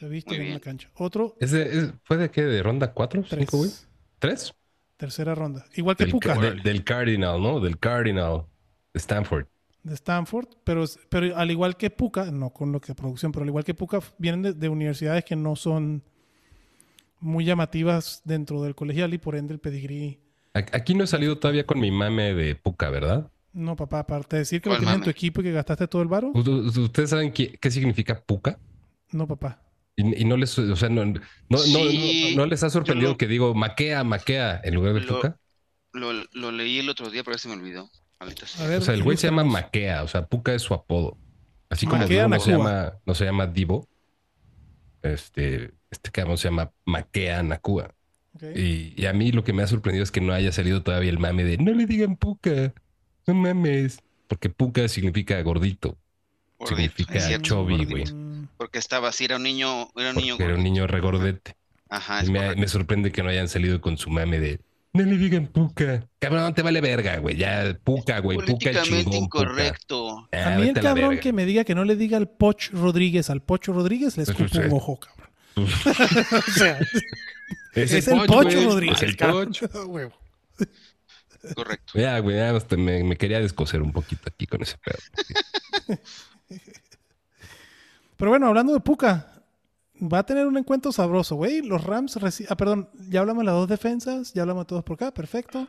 Se 0.00 0.06
ha 0.06 0.08
visto 0.08 0.30
Muy 0.30 0.38
bien, 0.38 0.46
en 0.48 0.54
la 0.54 0.58
bien. 0.60 0.64
cancha. 0.78 0.88
Otro, 0.96 1.36
¿Es 1.40 1.50
de- 1.50 1.78
es- 1.78 1.92
¿Fue 2.04 2.16
de 2.16 2.30
qué? 2.30 2.42
¿De 2.42 2.62
ronda 2.62 2.94
4? 2.94 3.22
tres. 3.28 3.46
¿5, 3.46 3.58
güey? 3.58 3.70
¿Tres? 4.18 4.54
Tercera 4.96 5.34
ronda. 5.34 5.66
Igual 5.74 5.94
que 5.94 6.04
Del, 6.04 6.12
Puka. 6.12 6.34
del- 6.38 6.62
del 6.62 6.84
Cardinal, 6.84 7.42
¿no? 7.42 7.60
Del 7.60 7.78
Cardinal. 7.78 8.46
De 8.94 8.98
Stanford. 8.98 9.46
de 9.82 9.94
Stanford, 9.94 10.46
pero, 10.64 10.84
pero 11.10 11.36
al 11.36 11.50
igual 11.50 11.76
que 11.76 11.90
Puka, 11.90 12.30
no 12.30 12.50
con 12.50 12.72
lo 12.72 12.80
que 12.80 12.94
producción, 12.94 13.30
pero 13.32 13.42
al 13.44 13.48
igual 13.50 13.64
que 13.64 13.74
Puka, 13.74 14.00
vienen 14.18 14.42
de, 14.42 14.52
de 14.54 14.68
universidades 14.70 15.24
que 15.24 15.36
no 15.36 15.54
son 15.54 16.02
muy 17.18 17.44
llamativas 17.44 18.22
dentro 18.24 18.62
del 18.62 18.74
colegial 18.74 19.12
y 19.14 19.18
por 19.18 19.36
ende 19.36 19.52
el 19.54 19.60
pedigrí. 19.60 20.18
Aquí 20.54 20.94
no 20.94 21.04
he 21.04 21.06
salido 21.06 21.38
todavía 21.38 21.64
con 21.66 21.78
mi 21.78 21.90
mame 21.90 22.34
de 22.34 22.56
Puka, 22.56 22.90
¿verdad? 22.90 23.30
No, 23.52 23.76
papá, 23.76 24.00
aparte 24.00 24.36
de 24.36 24.40
decir 24.40 24.60
que 24.62 24.68
lo 24.70 24.74
¿Cuál 24.76 24.80
tienes 24.80 24.96
en 24.98 25.04
tu 25.04 25.10
equipo 25.10 25.40
y 25.40 25.44
que 25.44 25.52
gastaste 25.52 25.86
todo 25.88 26.02
el 26.02 26.08
varo, 26.08 26.30
¿Ustedes 26.34 27.10
saben 27.10 27.32
qué, 27.32 27.56
qué 27.60 27.70
significa 27.70 28.20
Puka? 28.20 28.58
no, 29.12 29.26
papá. 29.26 29.62
Y, 29.96 30.22
y 30.22 30.24
no 30.24 30.36
les, 30.36 30.58
o 30.58 30.76
sea, 30.76 30.88
no, 30.88 31.04
no, 31.04 31.20
no- 31.48 31.58
Sí, 31.58 32.32
no- 32.34 32.42
no 32.42 32.46
les 32.46 32.62
ha 32.62 32.70
sorprendido 32.70 33.10
lo- 33.12 33.18
que 33.18 33.26
digo 33.26 33.54
maquea, 33.54 34.02
maquea 34.04 34.60
en 34.64 34.74
lugar 34.74 34.94
de 34.94 35.00
Lo- 35.00 35.16
Puka. 35.16 35.36
lo, 35.92 36.12
lo 36.32 36.52
leí 36.52 36.78
el 36.78 36.88
otro 36.88 37.10
día, 37.10 37.22
pero 37.24 37.36
se 37.38 37.48
me 37.48 37.54
olvidó. 37.54 37.90
Maldita 38.18 38.46
sea. 38.46 38.64
A 38.66 38.68
ver, 38.68 38.78
O 38.78 38.80
sea, 38.82 38.94
el 38.94 39.02
güey 39.02 39.16
se 39.16 39.26
llama. 39.28 39.44
Maquea, 39.44 40.02
o 40.02 40.08
sea, 40.08 40.26
Puka 40.26 40.54
es 40.54 40.62
su 40.62 40.74
apodo. 40.74 41.16
Así 41.70 41.86
como 41.86 42.02
Maquea 42.02 42.28
no 42.28 42.38
se, 42.40 42.50
llama, 42.50 42.92
no 43.06 43.14
se 43.14 43.24
llama 43.24 43.46
Divo. 43.46 43.88
Este, 45.02 45.72
este 45.90 46.10
cabrón 46.10 46.36
se 46.38 46.48
llama 46.48 46.70
Maquea 46.84 47.42
Nakua. 47.42 47.94
Ok. 48.34 48.42
Y, 48.56 48.94
y 48.96 49.06
a 49.06 49.12
mí 49.12 49.32
lo 49.32 49.42
que 49.44 49.52
me 49.52 49.62
ha 49.62 49.66
sorprendido 49.66 50.02
es 50.02 50.10
que 50.10 50.20
no 50.20 50.32
haya 50.32 50.52
salido 50.52 50.82
todavía 50.82 51.10
el 51.10 51.18
mame 51.18 51.44
de 51.44 51.56
no 51.58 51.72
le 51.72 51.86
digan 51.86 52.16
Puka, 52.16 52.74
no 53.26 53.34
mames. 53.34 53.98
Porque 54.28 54.50
Puka 54.50 54.86
significa 54.88 55.40
gordito. 55.42 55.98
Gordito, 56.58 56.76
significa 56.76 57.20
cierto, 57.20 57.42
chubby, 57.48 57.84
gordito. 57.84 58.14
güey. 58.14 58.29
Porque 58.60 58.78
estaba 58.78 59.08
así, 59.08 59.24
era 59.24 59.36
un 59.36 59.42
niño, 59.42 59.88
era 59.96 60.10
un 60.10 60.16
niño 60.16 60.36
era 60.38 60.54
un 60.54 60.62
niño 60.62 60.86
regordete. 60.86 61.56
Ajá, 61.88 62.22
Y 62.22 62.30
me, 62.30 62.68
sorprende 62.68 63.10
que 63.10 63.22
no 63.22 63.30
hayan 63.30 63.48
salido 63.48 63.80
con 63.80 63.96
su 63.96 64.10
mame 64.10 64.38
de 64.38 64.60
no 64.92 65.02
le 65.02 65.16
digan 65.16 65.46
Puka. 65.46 66.06
Cabrón, 66.18 66.52
te 66.52 66.60
vale 66.60 66.82
verga, 66.82 67.16
güey. 67.20 67.38
Ya, 67.38 67.74
Puka, 67.82 68.18
güey. 68.18 68.36
Políticamente 68.36 68.86
chingón. 68.86 69.04
Puka. 69.04 69.16
incorrecto. 69.16 70.28
Ah, 70.30 70.52
a 70.52 70.58
mí 70.58 70.68
el 70.68 70.74
cabrón 70.74 71.18
que 71.20 71.32
me 71.32 71.46
diga 71.46 71.64
que 71.64 71.74
no 71.74 71.86
le 71.86 71.96
diga 71.96 72.18
al 72.18 72.28
Poch 72.28 72.70
Rodríguez, 72.70 73.30
al 73.30 73.40
Pocho 73.40 73.72
Rodríguez, 73.72 74.18
le 74.18 74.26
Pues, 74.26 74.36
escupo 74.38 74.50
pues, 74.50 74.66
un 74.66 74.70
eh. 74.70 74.74
ojo, 74.74 75.00
cabrón. 75.00 75.30
o 75.56 76.50
sea, 76.52 76.80
Es, 77.72 77.92
es, 77.94 78.08
el 78.08 78.18
Poch, 78.26 78.42
Pocho. 78.42 78.62
Rodríguez. 78.62 78.98
Es 78.98 79.08
el 79.08 79.16
cabrón. 79.16 79.54
Poch. 79.58 79.62
A 79.74 79.86
huevo. 79.86 80.12
Correcto. 81.54 81.98
Ya, 81.98 82.18
güey, 82.18 82.36
ya 82.36 82.54
hasta 82.54 82.76
me, 82.76 83.02
me 83.04 83.16
quería 83.16 83.40
descoser 83.40 83.80
un 83.80 83.92
poquito 83.92 84.24
aquí 84.26 84.46
con 84.46 84.60
ese 84.60 84.76
pedo. 84.76 85.98
Pero 88.20 88.32
bueno, 88.32 88.48
hablando 88.48 88.74
de 88.74 88.80
Puka, 88.80 89.32
va 89.96 90.18
a 90.18 90.26
tener 90.26 90.46
un 90.46 90.58
encuentro 90.58 90.92
sabroso, 90.92 91.36
güey. 91.36 91.62
Los 91.62 91.82
Rams, 91.82 92.18
ah, 92.50 92.54
perdón, 92.54 92.90
ya 93.08 93.20
hablamos 93.20 93.40
de 93.40 93.46
las 93.46 93.54
dos 93.54 93.66
defensas, 93.66 94.34
ya 94.34 94.42
hablamos 94.42 94.64
de 94.64 94.68
todos 94.68 94.84
por 94.84 94.96
acá, 94.96 95.10
perfecto. 95.10 95.66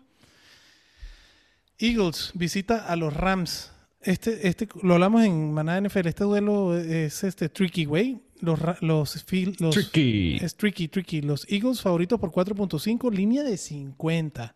Eagles 1.80 2.32
visita 2.34 2.88
a 2.88 2.97
los 2.97 3.14
Rams. 3.14 3.72
Este, 4.02 4.49
este, 4.49 4.68
lo 4.84 4.95
hablamos 4.95 5.24
en 5.24 5.54
Manada 5.54 5.80
NFL. 5.80 6.08
Este 6.08 6.26
duelo 6.26 6.78
es 6.78 7.24
este 7.24 7.47
tricky, 7.47 7.86
güey. 7.86 8.20
Los, 8.41 8.60
los, 8.82 9.16
los 9.62 9.74
Tricky. 9.74 10.36
es 10.41 10.54
tricky, 10.58 10.89
tricky. 10.89 11.22
Los 11.22 11.49
Eagles 11.49 11.80
favoritos 11.82 12.20
por 12.20 12.32
4.5, 12.32 13.14
línea 13.14 13.43
de 13.43 13.56
50 13.56 14.54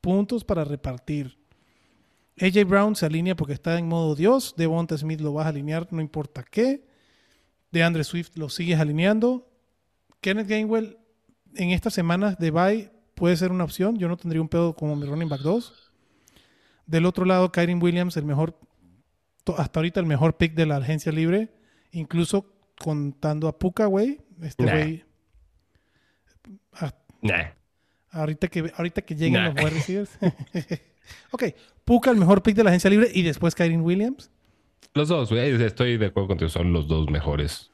puntos 0.00 0.44
para 0.44 0.62
repartir. 0.62 1.36
AJ 2.40 2.68
Brown 2.68 2.94
se 2.94 3.04
alinea 3.04 3.34
porque 3.34 3.54
está 3.54 3.76
en 3.80 3.88
modo 3.88 4.14
Dios. 4.14 4.54
Devonta 4.56 4.96
Smith 4.96 5.20
lo 5.20 5.32
vas 5.32 5.46
a 5.46 5.48
alinear, 5.48 5.88
no 5.90 6.00
importa 6.00 6.44
qué. 6.48 6.86
De 7.76 7.82
Andre 7.82 8.04
Swift 8.04 8.30
lo 8.36 8.48
sigues 8.48 8.80
alineando. 8.80 9.46
Kenneth 10.22 10.48
Gainwell 10.48 10.96
en 11.56 11.72
estas 11.72 11.92
semanas 11.92 12.38
de 12.38 12.50
bye 12.50 12.90
puede 13.14 13.36
ser 13.36 13.52
una 13.52 13.64
opción. 13.64 13.98
Yo 13.98 14.08
no 14.08 14.16
tendría 14.16 14.40
un 14.40 14.48
pedo 14.48 14.74
como 14.74 14.96
mi 14.96 15.04
running 15.04 15.28
back 15.28 15.42
2. 15.42 15.92
Del 16.86 17.04
otro 17.04 17.26
lado, 17.26 17.52
Kyren 17.52 17.82
Williams, 17.82 18.16
el 18.16 18.24
mejor, 18.24 18.58
hasta 19.58 19.78
ahorita 19.78 20.00
el 20.00 20.06
mejor 20.06 20.38
pick 20.38 20.54
de 20.54 20.64
la 20.64 20.76
agencia 20.78 21.12
libre, 21.12 21.50
incluso 21.92 22.50
contando 22.80 23.46
a 23.46 23.58
Puka, 23.58 23.84
güey. 23.84 24.22
Este 24.40 24.64
güey. 24.64 25.04
ah, 26.72 26.94
Nah. 27.20 27.44
Ahorita 28.10 28.48
que, 28.48 28.72
ahorita 28.74 29.02
que 29.02 29.14
lleguen 29.16 29.34
Nah. 29.42 29.48
los 29.52 29.56
wide 29.56 29.70
receivers. 29.70 30.18
ok, 31.30 31.44
Puka, 31.84 32.10
el 32.10 32.16
mejor 32.16 32.42
pick 32.42 32.56
de 32.56 32.64
la 32.64 32.70
agencia 32.70 32.88
libre, 32.88 33.10
y 33.12 33.20
después 33.20 33.54
Kyren 33.54 33.82
Williams. 33.82 34.30
Los 34.96 35.08
dos, 35.08 35.30
güey. 35.30 35.62
Estoy 35.62 35.96
de 35.96 36.06
acuerdo 36.06 36.28
contigo. 36.28 36.48
Son 36.48 36.72
los 36.72 36.88
dos 36.88 37.08
mejores. 37.10 37.70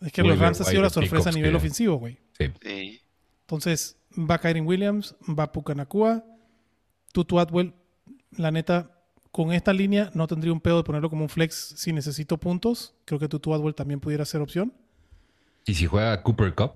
Es 0.00 0.12
que 0.12 0.22
los 0.22 0.38
Rams 0.38 0.60
ha 0.60 0.64
sido 0.64 0.82
la 0.82 0.90
sorpresa 0.90 1.30
a 1.30 1.32
nivel 1.32 1.50
que- 1.52 1.56
ofensivo, 1.56 1.96
güey. 1.96 2.18
Sí. 2.38 2.46
Sí. 2.62 3.00
Entonces, 3.40 3.96
va 4.18 4.38
Kyren 4.38 4.66
Williams, 4.66 5.16
va 5.28 5.50
Puka 5.52 5.74
Nakua, 5.74 6.24
Tutu 7.12 7.38
Atwell. 7.38 7.74
La 8.36 8.50
neta, 8.50 8.90
con 9.30 9.52
esta 9.52 9.72
línea 9.72 10.10
no 10.14 10.26
tendría 10.26 10.52
un 10.52 10.60
pedo 10.60 10.78
de 10.78 10.84
ponerlo 10.84 11.10
como 11.10 11.22
un 11.22 11.28
flex 11.28 11.74
si 11.76 11.92
necesito 11.92 12.38
puntos. 12.38 12.94
Creo 13.04 13.18
que 13.20 13.28
Tutu 13.28 13.54
Atwell 13.54 13.74
también 13.74 14.00
pudiera 14.00 14.24
ser 14.24 14.40
opción. 14.40 14.72
Y 15.66 15.74
si 15.74 15.86
juega 15.86 16.22
Cooper 16.22 16.54
Cup, 16.54 16.72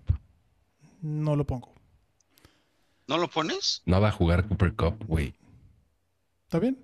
No 1.01 1.37
lo 1.37 1.47
pongo. 1.47 1.73
¿No 3.07 3.17
lo 3.19 3.29
pones? 3.29 3.83
no 3.87 4.01
va 4.01 4.09
a 4.09 4.13
jugar 4.13 4.47
Cooper 4.49 4.75
Cup, 4.75 5.05
güey. 5.07 5.35
¿Está 6.45 6.59
bien? 6.59 6.79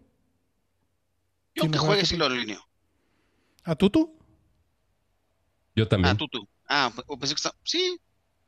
Yo 1.55 1.71
que 1.71 1.79
juegue 1.79 2.05
sí 2.05 2.17
lo 2.17 2.27
alineo. 2.27 2.61
¿A 3.65 3.75
Tutu? 3.75 4.17
Yo 5.75 5.89
también. 5.89 6.15
Ah, 6.15 6.19
tú, 6.19 6.29
tú. 6.29 6.49
Ah, 6.69 6.93
o 7.07 7.19
pensé 7.19 7.35
que 7.35 7.39
está... 7.39 7.55
Sí, 7.65 7.99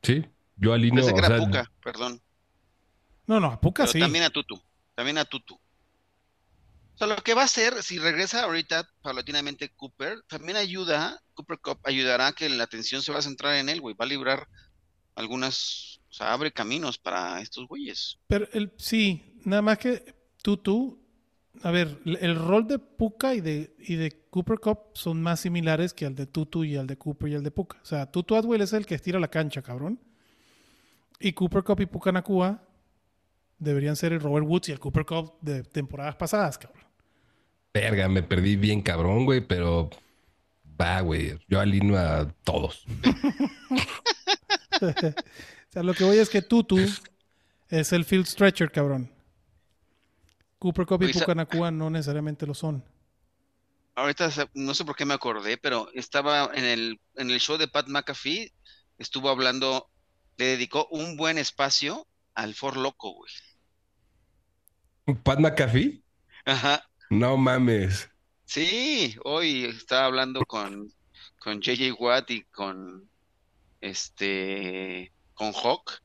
Sí. 0.02 0.24
Yo 0.56 0.72
alineo. 0.72 1.04
pensé 1.04 1.12
que 1.14 1.20
o 1.20 1.24
era 1.24 1.36
sea, 1.36 1.46
Puka, 1.46 1.72
perdón. 1.82 2.22
No, 3.26 3.40
no, 3.40 3.48
a 3.48 3.60
Puka 3.60 3.82
Pero 3.84 3.92
sí. 3.92 4.00
también 4.00 4.24
a 4.24 4.30
Tutu. 4.30 4.62
También 4.94 5.18
a 5.18 5.24
Tutu. 5.24 5.54
O 5.54 6.98
sea, 6.98 7.08
lo 7.08 7.16
que 7.16 7.34
va 7.34 7.42
a 7.42 7.46
hacer, 7.46 7.82
si 7.82 7.98
regresa 7.98 8.44
ahorita 8.44 8.88
paulatinamente 9.02 9.68
Cooper, 9.74 10.22
también 10.28 10.56
ayuda, 10.56 11.20
Cooper 11.34 11.58
Cup 11.58 11.80
ayudará 11.84 12.28
a 12.28 12.32
que 12.32 12.48
la 12.48 12.64
atención 12.64 13.02
se 13.02 13.12
va 13.12 13.18
a 13.18 13.22
centrar 13.22 13.56
en 13.56 13.68
él, 13.68 13.80
güey. 13.82 13.94
Va 13.94 14.06
a 14.06 14.08
librar 14.08 14.48
algunas, 15.14 16.00
o 16.08 16.12
sea, 16.12 16.32
abre 16.32 16.52
caminos 16.52 16.96
para 16.98 17.40
estos 17.42 17.66
güeyes. 17.66 18.18
Pero 18.28 18.48
el, 18.52 18.72
sí, 18.78 19.34
nada 19.44 19.60
más 19.60 19.76
que 19.78 20.14
Tutu, 20.42 21.05
a 21.62 21.70
ver, 21.70 21.98
el, 22.04 22.36
rol 22.36 22.66
de 22.66 22.78
Puka 22.78 23.34
y 23.34 23.40
de, 23.40 23.74
y 23.78 23.96
de 23.96 24.12
Cooper 24.30 24.58
Cup 24.58 24.78
son 24.94 25.22
más 25.22 25.40
similares 25.40 25.94
que 25.94 26.06
al 26.06 26.14
de 26.14 26.26
Tutu 26.26 26.64
y 26.64 26.76
al 26.76 26.86
de 26.86 26.96
Cooper 26.96 27.30
y 27.30 27.34
al 27.34 27.42
de 27.42 27.50
Puka. 27.50 27.78
O 27.82 27.84
sea, 27.84 28.10
Tutu 28.10 28.36
Atwell 28.36 28.60
es 28.60 28.72
el 28.72 28.86
que 28.86 28.94
estira 28.94 29.18
la 29.18 29.28
cancha, 29.28 29.62
cabrón. 29.62 29.98
Y 31.18 31.32
Cooper 31.32 31.62
Cup 31.62 31.80
y 31.80 31.86
Puka 31.86 32.12
Nakua 32.12 32.62
deberían 33.58 33.96
ser 33.96 34.12
el 34.12 34.20
Robert 34.20 34.46
Woods 34.46 34.68
y 34.68 34.72
el 34.72 34.78
Cooper 34.78 35.04
Cup 35.04 35.34
de 35.40 35.62
temporadas 35.62 36.16
pasadas, 36.16 36.58
cabrón. 36.58 36.84
Verga, 37.72 38.08
me 38.08 38.22
perdí 38.22 38.56
bien 38.56 38.82
cabrón, 38.82 39.24
güey, 39.24 39.40
pero 39.40 39.90
va, 40.80 41.00
güey. 41.00 41.38
Yo 41.48 41.60
alineo 41.60 41.98
a 41.98 42.28
todos. 42.44 42.84
O 44.78 45.72
sea, 45.72 45.82
lo 45.82 45.94
que 45.94 46.04
voy 46.04 46.18
es 46.18 46.28
que 46.28 46.42
Tutu 46.42 46.78
es 47.68 47.92
el 47.92 48.04
field 48.04 48.26
stretcher, 48.26 48.70
cabrón. 48.70 49.10
Cooper 50.58 50.86
Cup 50.86 51.02
y 51.02 51.34
Nakua 51.34 51.70
no 51.70 51.90
necesariamente 51.90 52.46
lo 52.46 52.54
son. 52.54 52.84
Ahorita 53.94 54.30
no 54.54 54.74
sé 54.74 54.84
por 54.84 54.96
qué 54.96 55.04
me 55.04 55.14
acordé, 55.14 55.56
pero 55.56 55.88
estaba 55.94 56.50
en 56.54 56.64
el, 56.64 57.00
en 57.16 57.30
el 57.30 57.40
show 57.40 57.56
de 57.56 57.68
Pat 57.68 57.88
McAfee, 57.88 58.52
estuvo 58.98 59.30
hablando, 59.30 59.88
le 60.36 60.46
dedicó 60.46 60.86
un 60.90 61.16
buen 61.16 61.38
espacio 61.38 62.06
al 62.34 62.54
For 62.54 62.76
Loco, 62.76 63.12
güey. 63.14 63.32
¿Pat 65.22 65.38
McAfee? 65.38 66.02
Ajá. 66.44 66.82
No 67.10 67.36
mames. 67.36 68.10
Sí, 68.44 69.16
hoy 69.24 69.64
estaba 69.64 70.06
hablando 70.06 70.44
con, 70.44 70.92
con 71.38 71.60
JJ 71.60 71.92
Watt 71.98 72.30
y 72.30 72.42
con 72.44 73.08
este 73.80 75.12
con 75.34 75.52
Hawk. 75.52 76.02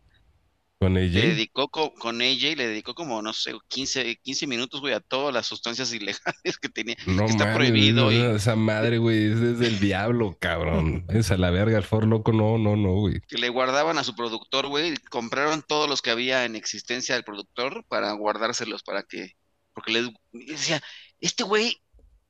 Con 0.82 0.96
Le 0.96 1.06
AJ. 1.06 1.14
dedicó 1.14 1.68
co- 1.70 1.94
con 1.94 2.22
AJ, 2.24 2.56
le 2.58 2.66
dedicó 2.68 2.96
como, 2.96 3.22
no 3.22 3.34
sé, 3.34 3.54
15, 3.68 4.16
15 4.24 4.48
minutos, 4.48 4.82
güey, 4.82 4.96
a 4.96 5.00
todas 5.00 5.32
las 5.32 5.46
sustancias 5.46 5.94
ilegales 5.94 6.58
que 6.60 6.70
tenía. 6.70 6.96
No 7.06 7.28
que 7.28 7.32
está 7.34 7.54
prohibido 7.54 8.06
no, 8.06 8.12
y- 8.12 8.36
esa 8.36 8.56
madre, 8.56 8.98
güey, 8.98 9.32
es 9.32 9.40
desde 9.40 9.68
el 9.68 9.80
diablo, 9.80 10.36
cabrón. 10.40 11.06
Es 11.10 11.30
a 11.30 11.38
la 11.38 11.52
verga, 11.52 11.78
el 11.78 11.84
for 11.84 12.08
loco, 12.08 12.34
no, 12.34 12.58
no, 12.58 12.76
no, 12.76 12.94
güey. 12.94 13.22
que 13.28 13.38
le 13.38 13.50
guardaban 13.50 14.00
a 14.00 14.04
su 14.04 14.16
productor, 14.16 14.68
güey. 14.70 14.94
y 14.94 14.98
Compraron 14.98 15.62
todos 15.62 15.88
los 15.88 16.02
que 16.02 16.10
había 16.10 16.46
en 16.46 16.56
existencia 16.56 17.14
del 17.14 17.24
productor 17.24 17.86
para 17.88 18.12
guardárselos 18.14 18.82
para 18.82 19.04
que, 19.04 19.34
porque 19.74 19.92
le 19.92 20.12
decía, 20.32 20.82
este 21.20 21.44
güey 21.44 21.78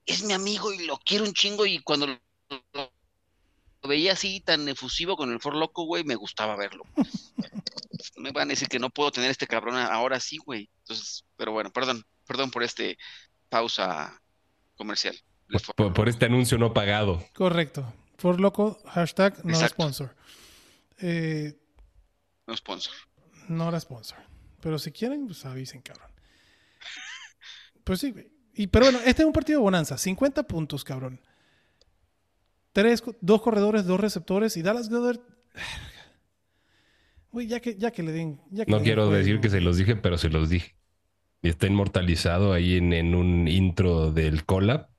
es 0.05 0.23
mi 0.26 0.34
amigo 0.34 0.73
y 0.73 0.85
lo 0.85 0.97
quiero 0.97 1.23
un 1.23 1.31
chingo 1.34 1.65
y 1.65 1.80
cuando 1.80 2.07
lo 2.07 2.90
veía 3.83 4.13
así 4.13 4.39
tan 4.41 4.67
efusivo 4.69 5.15
con 5.17 5.31
el 5.31 5.39
For 5.39 5.55
Loco, 5.55 5.85
güey, 5.85 6.03
me 6.03 6.15
gustaba 6.15 6.55
verlo. 6.55 6.83
Me 8.17 8.31
van 8.31 8.49
a 8.49 8.51
decir 8.53 8.67
que 8.67 8.77
no 8.79 8.89
puedo 8.89 9.11
tener 9.11 9.31
este 9.31 9.47
cabrón 9.47 9.75
ahora 9.75 10.19
sí, 10.19 10.37
güey. 10.37 10.69
Entonces, 10.79 11.23
pero 11.37 11.51
bueno, 11.51 11.71
perdón, 11.71 12.03
perdón 12.27 12.51
por 12.51 12.61
este 12.63 12.97
pausa 13.49 14.21
comercial. 14.75 15.15
Por, 15.75 15.93
por 15.93 16.07
este 16.09 16.25
anuncio 16.25 16.57
no 16.57 16.73
pagado. 16.73 17.23
Correcto. 17.33 17.91
For 18.17 18.39
loco, 18.39 18.79
hashtag 18.85 19.43
no 19.43 19.53
Exacto. 19.53 19.73
sponsor. 19.75 20.15
Eh, 20.99 21.57
No 22.47 22.55
sponsor. 22.55 22.93
no 23.47 23.69
era 23.69 23.79
sponsor. 23.79 24.19
Pero 24.61 24.77
si 24.77 24.91
quieren, 24.91 25.25
pues 25.25 25.43
avisen, 25.45 25.81
cabrón. 25.81 26.11
Pues 27.83 27.99
sí, 27.99 28.11
güey. 28.11 28.31
Y, 28.53 28.67
pero 28.67 28.85
bueno, 28.85 28.99
este 28.99 29.23
es 29.23 29.25
un 29.25 29.33
partido 29.33 29.59
de 29.59 29.63
bonanza. 29.63 29.97
50 29.97 30.43
puntos, 30.43 30.83
cabrón. 30.83 31.19
Tres, 32.73 33.03
dos 33.22 33.41
corredores, 33.41 33.85
dos 33.85 33.99
receptores 33.99 34.56
y 34.57 34.61
Dallas 34.61 34.89
Goddard. 34.89 35.19
Güey, 37.31 37.48
ya 37.48 37.61
que, 37.61 37.77
ya 37.77 37.91
que 37.91 38.03
le 38.03 38.11
den. 38.11 38.41
ya 38.52 38.65
que 38.65 38.72
No 38.72 38.77
le 38.77 38.81
den 38.81 38.85
quiero 38.85 39.03
juego. 39.03 39.18
decir 39.18 39.39
que 39.39 39.49
se 39.49 39.61
los 39.61 39.77
dije, 39.77 39.95
pero 39.95 40.18
se 40.18 40.30
los 40.30 40.49
dije. 40.49 40.76
Y 41.41 41.48
está 41.49 41.65
inmortalizado 41.68 42.52
ahí 42.53 42.76
en, 42.76 42.91
en 42.93 43.15
un 43.15 43.48
intro 43.48 44.11
del 44.11 44.43
collab. 44.45 44.89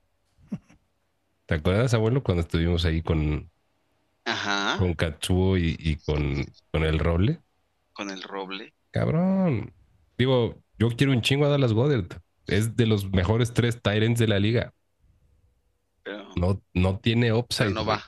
¿Te 1.47 1.55
acuerdas, 1.55 1.93
abuelo, 1.95 2.23
cuando 2.23 2.41
estuvimos 2.41 2.85
ahí 2.87 3.03
con, 3.03 3.51
Ajá, 4.25 4.77
con 4.79 4.95
Katsuo 4.95 5.59
y, 5.59 5.77
y 5.79 5.97
con, 5.97 6.45
con 6.71 6.85
el 6.85 6.99
roble? 6.99 7.41
con 7.93 8.09
el 8.09 8.23
roble. 8.23 8.73
Cabrón. 8.91 9.71
Digo, 10.17 10.63
yo 10.79 10.89
quiero 10.97 11.13
un 11.13 11.21
chingo 11.21 11.45
a 11.45 11.51
Dallas 11.51 11.75
Goddard. 11.75 12.07
Es 12.47 12.75
de 12.77 12.87
los 12.87 13.11
mejores 13.13 13.53
tres 13.53 13.83
Tyrants 13.83 14.19
de 14.19 14.29
la 14.29 14.39
liga. 14.39 14.73
Pero, 16.03 16.29
No, 16.37 16.61
no 16.75 16.99
tiene 16.99 17.27
pero 17.29 17.39
upside. 17.41 17.71
no 17.73 17.85
va. 17.85 18.03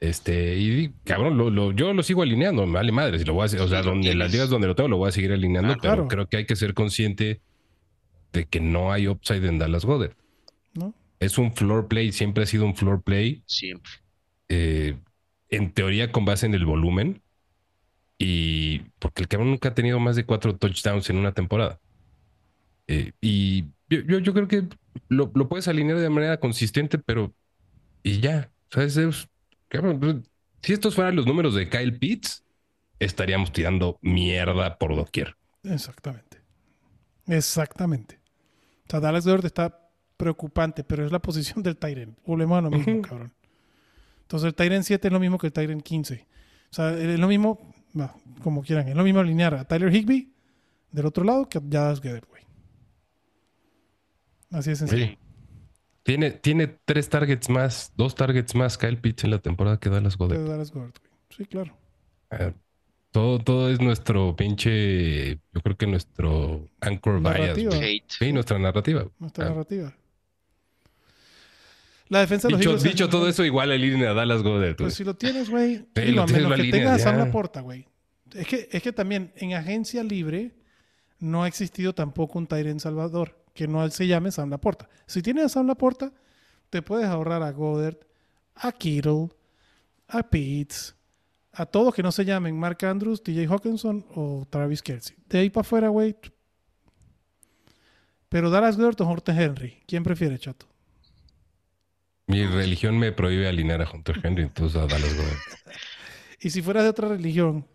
Este, 0.00 0.56
y 0.56 0.90
cabrón, 1.04 1.36
lo, 1.36 1.50
lo- 1.50 1.72
yo 1.72 1.92
lo 1.92 2.02
sigo 2.04 2.22
alineando, 2.22 2.64
me 2.66 2.74
vale 2.74 2.92
madre. 2.92 3.18
Si 3.18 3.24
lo 3.24 3.34
voy 3.34 3.42
a 3.42 3.46
hacer, 3.46 3.60
o 3.60 3.68
sea, 3.68 3.82
donde 3.82 4.12
en 4.12 4.18
las 4.20 4.30
ligas 4.30 4.48
donde 4.48 4.68
lo 4.68 4.76
tengo, 4.76 4.88
lo 4.88 4.96
voy 4.98 5.08
a 5.08 5.12
seguir 5.12 5.32
alineando, 5.32 5.72
Ah, 5.72 5.76
pero 5.80 5.94
claro. 5.94 6.08
creo 6.08 6.28
que 6.28 6.36
hay 6.36 6.46
que 6.46 6.54
ser 6.54 6.72
consciente 6.74 7.40
de 8.32 8.44
que 8.44 8.60
no 8.60 8.92
hay 8.92 9.08
upside 9.08 9.44
en 9.48 9.58
Dallas 9.58 9.84
Goddard. 9.84 10.12
¿No? 10.74 10.94
Es 11.18 11.36
un 11.36 11.52
floor 11.52 11.88
play, 11.88 12.12
siempre 12.12 12.44
ha 12.44 12.46
sido 12.46 12.64
un 12.64 12.76
floor 12.76 13.02
play, 13.02 13.42
Siempre. 13.46 13.90
eh, 14.48 14.94
en 15.48 15.72
teoría 15.72 16.12
con 16.12 16.24
base 16.24 16.46
en 16.46 16.54
el 16.54 16.64
volumen, 16.64 17.20
y 18.18 18.80
porque 19.00 19.22
el 19.22 19.28
cabrón 19.28 19.50
nunca 19.50 19.70
ha 19.70 19.74
tenido 19.74 19.98
más 19.98 20.14
de 20.14 20.24
cuatro 20.24 20.54
touchdowns 20.56 21.10
en 21.10 21.16
una 21.16 21.32
temporada. 21.32 21.80
Eh, 22.86 23.12
y 23.20 23.62
yo, 23.88 24.00
yo, 24.06 24.18
yo 24.20 24.32
creo 24.32 24.46
que 24.46 24.64
lo, 25.08 25.30
lo 25.34 25.48
puedes 25.48 25.68
alinear 25.68 25.98
de 25.98 26.10
manera 26.10 26.40
consistente, 26.40 26.98
pero 26.98 27.34
y 28.02 28.20
ya, 28.20 28.50
¿sabes? 28.70 28.96
Es- 28.96 29.28
pues, 29.68 30.16
si 30.62 30.72
estos 30.72 30.94
fueran 30.94 31.16
los 31.16 31.26
números 31.26 31.54
de 31.54 31.68
Kyle 31.68 31.98
Pitts, 31.98 32.44
estaríamos 32.98 33.52
tirando 33.52 33.98
mierda 34.02 34.78
por 34.78 34.96
doquier. 34.96 35.36
Exactamente. 35.62 36.38
Exactamente. 37.26 38.20
O 38.86 38.90
sea, 38.90 39.00
Dallas 39.00 39.26
Goddard 39.26 39.46
está 39.46 39.90
preocupante, 40.16 40.82
pero 40.84 41.04
es 41.04 41.12
la 41.12 41.20
posición 41.20 41.62
del 41.62 41.76
Tyren. 41.76 42.16
Volvemos 42.26 42.58
a 42.58 42.62
lo 42.62 42.70
mismo, 42.70 43.02
cabrón. 43.02 43.32
Entonces 44.22 44.46
el 44.46 44.54
Tyren 44.54 44.84
7 44.84 45.08
es 45.08 45.12
lo 45.12 45.20
mismo 45.20 45.38
que 45.38 45.48
el 45.48 45.52
Tyren 45.52 45.80
15. 45.80 46.26
O 46.70 46.74
sea, 46.74 46.92
es 46.98 47.18
lo 47.18 47.28
mismo, 47.28 47.74
como 48.42 48.62
quieran, 48.62 48.88
es 48.88 48.96
lo 48.96 49.04
mismo 49.04 49.20
alinear 49.20 49.54
a 49.54 49.64
Tyler 49.64 49.94
Higby 49.94 50.32
del 50.92 51.06
otro 51.06 51.24
lado 51.24 51.48
que 51.48 51.58
a 51.58 51.60
Dallas 51.64 52.00
Goddard. 52.00 52.24
Así 54.50 54.70
es 54.70 54.78
sencillo. 54.78 55.06
Sí. 55.06 55.18
Tiene, 56.02 56.30
tiene 56.30 56.66
tres 56.66 57.08
targets 57.10 57.50
más, 57.50 57.92
dos 57.96 58.14
targets 58.14 58.54
más 58.54 58.78
Kyle 58.78 58.96
Pitts 58.96 59.24
en 59.24 59.30
la 59.30 59.38
temporada 59.40 59.78
que 59.78 59.90
Dallas 59.90 60.16
Goddard. 60.16 60.46
Dallas 60.48 60.72
Goddard, 60.72 60.92
güey. 61.00 61.12
Sí, 61.36 61.44
claro. 61.44 61.76
Eh, 62.30 62.52
todo, 63.10 63.38
todo 63.38 63.68
es 63.70 63.80
nuestro 63.80 64.34
pinche, 64.34 65.34
yo 65.52 65.60
creo 65.62 65.76
que 65.76 65.86
nuestro 65.86 66.66
anchor 66.80 67.20
bias. 67.20 67.38
Narrativa. 67.38 67.76
güey. 67.76 67.96
Hate. 67.98 68.04
Sí, 68.08 68.32
nuestra 68.32 68.58
narrativa. 68.58 69.06
Nuestra 69.18 69.46
Ah. 69.46 69.48
narrativa. 69.50 69.94
La 72.08 72.20
defensa 72.20 72.48
de 72.48 72.52
los 72.52 72.60
Dicho, 72.60 72.70
Eagles 72.70 72.84
dicho 72.84 73.08
todo 73.10 73.28
eso, 73.28 73.44
igual 73.44 73.70
el 73.70 73.82
línea 73.82 74.10
a 74.10 74.14
Dallas 74.14 74.42
Goddard. 74.42 74.76
Pues 74.76 74.94
si 74.94 75.04
lo 75.04 75.14
tienes, 75.14 75.50
güey. 75.50 75.76
Sí, 75.76 75.82
lo 76.12 76.24
tienes 76.24 76.32
menos 76.32 76.50
la 76.50 76.56
que 76.56 76.62
línea, 76.62 76.80
tengas 76.80 77.00
a. 77.02 77.04
Sam 77.04 77.18
Laporta, 77.18 77.60
güey. 77.60 77.86
Es 78.34 78.46
que, 78.46 78.68
es 78.72 78.82
que 78.82 78.92
también 78.92 79.32
en 79.36 79.52
agencia 79.52 80.02
libre 80.02 80.52
no 81.18 81.42
ha 81.42 81.48
existido 81.48 81.94
tampoco 81.94 82.38
un 82.38 82.46
Tyrant 82.46 82.80
Salvador 82.80 83.37
que 83.58 83.66
no 83.66 83.90
se 83.90 84.06
llame 84.06 84.30
Sam 84.30 84.50
Laporta. 84.50 84.88
Si 85.06 85.20
tienes 85.20 85.46
a 85.46 85.48
Sam 85.48 85.66
Laporta, 85.66 86.12
te 86.70 86.80
puedes 86.80 87.06
ahorrar 87.08 87.42
a 87.42 87.50
Goddard, 87.50 87.96
a 88.54 88.70
Kittle, 88.70 89.30
a 90.06 90.22
Pitts, 90.30 90.94
a 91.52 91.66
todos 91.66 91.92
que 91.92 92.04
no 92.04 92.12
se 92.12 92.24
llamen 92.24 92.56
Mark 92.56 92.78
Andrews, 92.84 93.20
TJ 93.24 93.46
Hawkinson 93.48 94.06
o 94.14 94.46
Travis 94.48 94.80
Kelsey. 94.80 95.16
De 95.28 95.40
ahí 95.40 95.50
para 95.50 95.62
afuera, 95.62 95.88
güey. 95.88 96.14
Pero 98.28 98.48
Dallas 98.50 98.76
Goddard 98.76 99.00
o 99.02 99.08
Horton 99.10 99.36
Henry. 99.40 99.82
¿Quién 99.88 100.04
prefiere, 100.04 100.38
chato? 100.38 100.66
Mi 102.28 102.44
religión 102.46 102.96
me 102.98 103.10
prohíbe 103.10 103.48
alinear 103.48 103.82
a 103.82 103.90
Hunter 103.90 104.20
Henry, 104.22 104.42
entonces 104.44 104.76
a 104.80 104.86
Dallas 104.86 105.14
Goddard. 105.16 105.38
Y 106.40 106.50
si 106.50 106.62
fueras 106.62 106.84
de 106.84 106.90
otra 106.90 107.08
religión, 107.08 107.66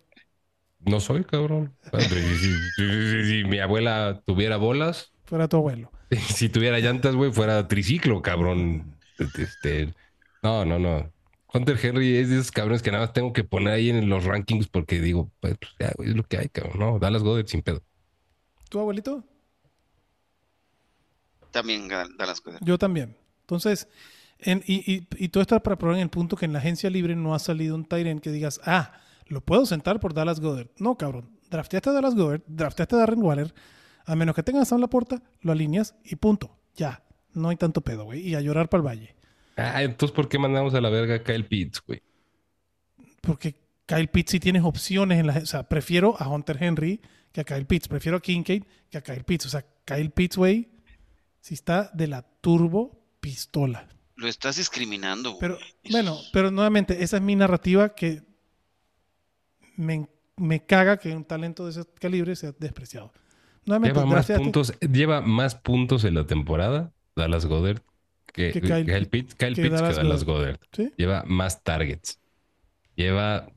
No 0.79 1.01
soy, 1.01 1.25
cabrón. 1.25 1.75
Si, 1.99 2.37
si- 2.37 2.55
si- 2.77 3.25
si 3.25 3.43
mi 3.45 3.59
abuela 3.59 4.21
tuviera 4.25 4.55
bolas, 4.57 5.12
fuera 5.33 5.47
tu 5.47 5.57
abuelo. 5.57 5.91
si 6.29 6.47
tuviera 6.47 6.77
llantas, 6.77 7.15
güey, 7.15 7.31
fuera 7.31 7.67
triciclo, 7.67 8.21
cabrón. 8.21 8.95
Este, 9.17 9.91
no, 10.43 10.63
no, 10.63 10.77
no. 10.77 11.11
Hunter 11.51 11.79
Henry 11.81 12.17
es 12.17 12.29
de 12.29 12.35
esos 12.35 12.51
cabrones 12.51 12.83
que 12.83 12.91
nada 12.91 13.05
más 13.05 13.13
tengo 13.13 13.33
que 13.33 13.43
poner 13.43 13.73
ahí 13.73 13.89
en 13.89 14.07
los 14.09 14.25
rankings 14.25 14.67
porque 14.67 15.01
digo, 15.01 15.31
pues 15.39 15.55
ya, 15.79 15.91
güey, 15.97 16.09
es 16.11 16.15
lo 16.15 16.21
que 16.21 16.37
hay, 16.37 16.49
cabrón. 16.49 16.77
No, 16.79 16.99
Dallas 16.99 17.23
Goddard 17.23 17.47
sin 17.47 17.63
pedo. 17.63 17.81
¿Tu 18.69 18.79
abuelito? 18.79 19.23
También 21.49 21.87
Dallas 21.87 22.41
Goddard. 22.43 22.61
Yo 22.63 22.77
también. 22.77 23.17
Entonces, 23.41 23.87
en- 24.37 24.63
y, 24.67 24.91
y, 24.91 25.07
y 25.17 25.29
todo 25.29 25.41
esto 25.41 25.59
para 25.61 25.77
probar 25.77 25.97
en 25.97 26.03
el 26.03 26.09
punto 26.09 26.35
que 26.35 26.45
en 26.45 26.53
la 26.53 26.59
agencia 26.59 26.91
libre 26.91 27.15
no 27.15 27.33
ha 27.33 27.39
salido 27.39 27.73
un 27.73 27.85
Tyren 27.85 28.19
que 28.19 28.31
digas, 28.31 28.61
ah, 28.65 28.93
lo 29.27 29.41
puedo 29.41 29.65
sentar 29.65 29.99
por 29.99 30.13
Dallas 30.13 30.39
Goddard. 30.39 30.67
No, 30.77 30.95
cabrón. 30.95 31.29
Drafteaste 31.49 31.89
a 31.89 31.93
Dallas 31.93 32.13
Goddard, 32.15 32.41
drafteaste 32.47 32.95
a 32.95 32.99
Darren 32.99 33.21
Waller. 33.23 33.53
A 34.05 34.15
menos 34.15 34.35
que 34.35 34.43
tengas 34.43 34.71
a 34.71 34.77
la 34.77 34.87
puerta, 34.87 35.21
lo 35.41 35.51
alineas 35.51 35.95
y 36.03 36.15
punto. 36.15 36.57
Ya. 36.75 37.03
No 37.33 37.49
hay 37.49 37.55
tanto 37.55 37.81
pedo, 37.81 38.05
güey. 38.05 38.21
Y 38.27 38.35
a 38.35 38.41
llorar 38.41 38.69
para 38.69 38.81
el 38.81 38.87
valle. 38.87 39.15
Ah, 39.55 39.83
entonces, 39.83 40.13
¿por 40.15 40.29
qué 40.29 40.37
mandamos 40.39 40.73
a 40.73 40.81
la 40.81 40.89
verga 40.89 41.15
a 41.15 41.23
Kyle 41.23 41.45
Pitts, 41.45 41.81
güey? 41.85 42.01
Porque 43.21 43.55
Kyle 43.85 44.07
Pitts 44.07 44.31
sí 44.31 44.39
tienes 44.39 44.63
opciones 44.63 45.19
en 45.19 45.27
la... 45.27 45.37
O 45.37 45.45
sea, 45.45 45.67
prefiero 45.67 46.15
a 46.19 46.27
Hunter 46.27 46.61
Henry 46.61 47.01
que 47.31 47.41
a 47.41 47.43
Kyle 47.43 47.65
Pitts. 47.65 47.87
Prefiero 47.87 48.17
a 48.17 48.21
Kincaid 48.21 48.63
que 48.89 48.97
a 48.97 49.01
Kyle 49.01 49.23
Pitts. 49.23 49.47
O 49.47 49.49
sea, 49.49 49.65
Kyle 49.85 50.11
Pitts, 50.11 50.37
güey, 50.37 50.69
sí 51.41 51.53
está 51.53 51.89
de 51.93 52.07
la 52.07 52.21
turbo 52.21 53.03
pistola. 53.19 53.87
Lo 54.15 54.27
estás 54.27 54.57
discriminando, 54.57 55.31
güey. 55.31 55.39
Pero, 55.39 55.57
bueno, 55.89 56.19
pero 56.31 56.51
nuevamente, 56.51 57.03
esa 57.03 57.17
es 57.17 57.23
mi 57.23 57.35
narrativa 57.35 57.95
que 57.95 58.23
me, 59.75 60.07
me 60.37 60.65
caga 60.65 60.97
que 60.97 61.15
un 61.15 61.25
talento 61.25 61.65
de 61.65 61.71
ese 61.71 61.85
calibre 61.99 62.35
sea 62.35 62.53
despreciado. 62.59 63.11
Nuevamente, 63.65 63.99
Lleva 63.99 64.05
más 64.11 64.27
puntos, 64.31 64.73
lleva 64.79 65.21
más 65.21 65.55
puntos 65.55 66.03
en 66.03 66.15
la 66.15 66.25
temporada 66.25 66.91
Dallas 67.15 67.45
Goddard 67.45 67.79
que, 68.33 68.51
Que 68.51 68.61
que 68.61 68.67
Kyle- 68.67 68.85
Kyle, 68.85 69.07
Pitts, 69.07 69.35
Kyle 69.35 69.55
que 69.55 69.61
Pitts 69.63 69.75
que 69.75 69.81
Dallas 69.81 69.95
Dallas 69.97 70.23
Goddard. 70.25 70.57
¿sí? 70.71 70.91
Lleva 70.97 71.23
más 71.27 71.63
targets. 71.63 72.19
Lleva 72.95 73.47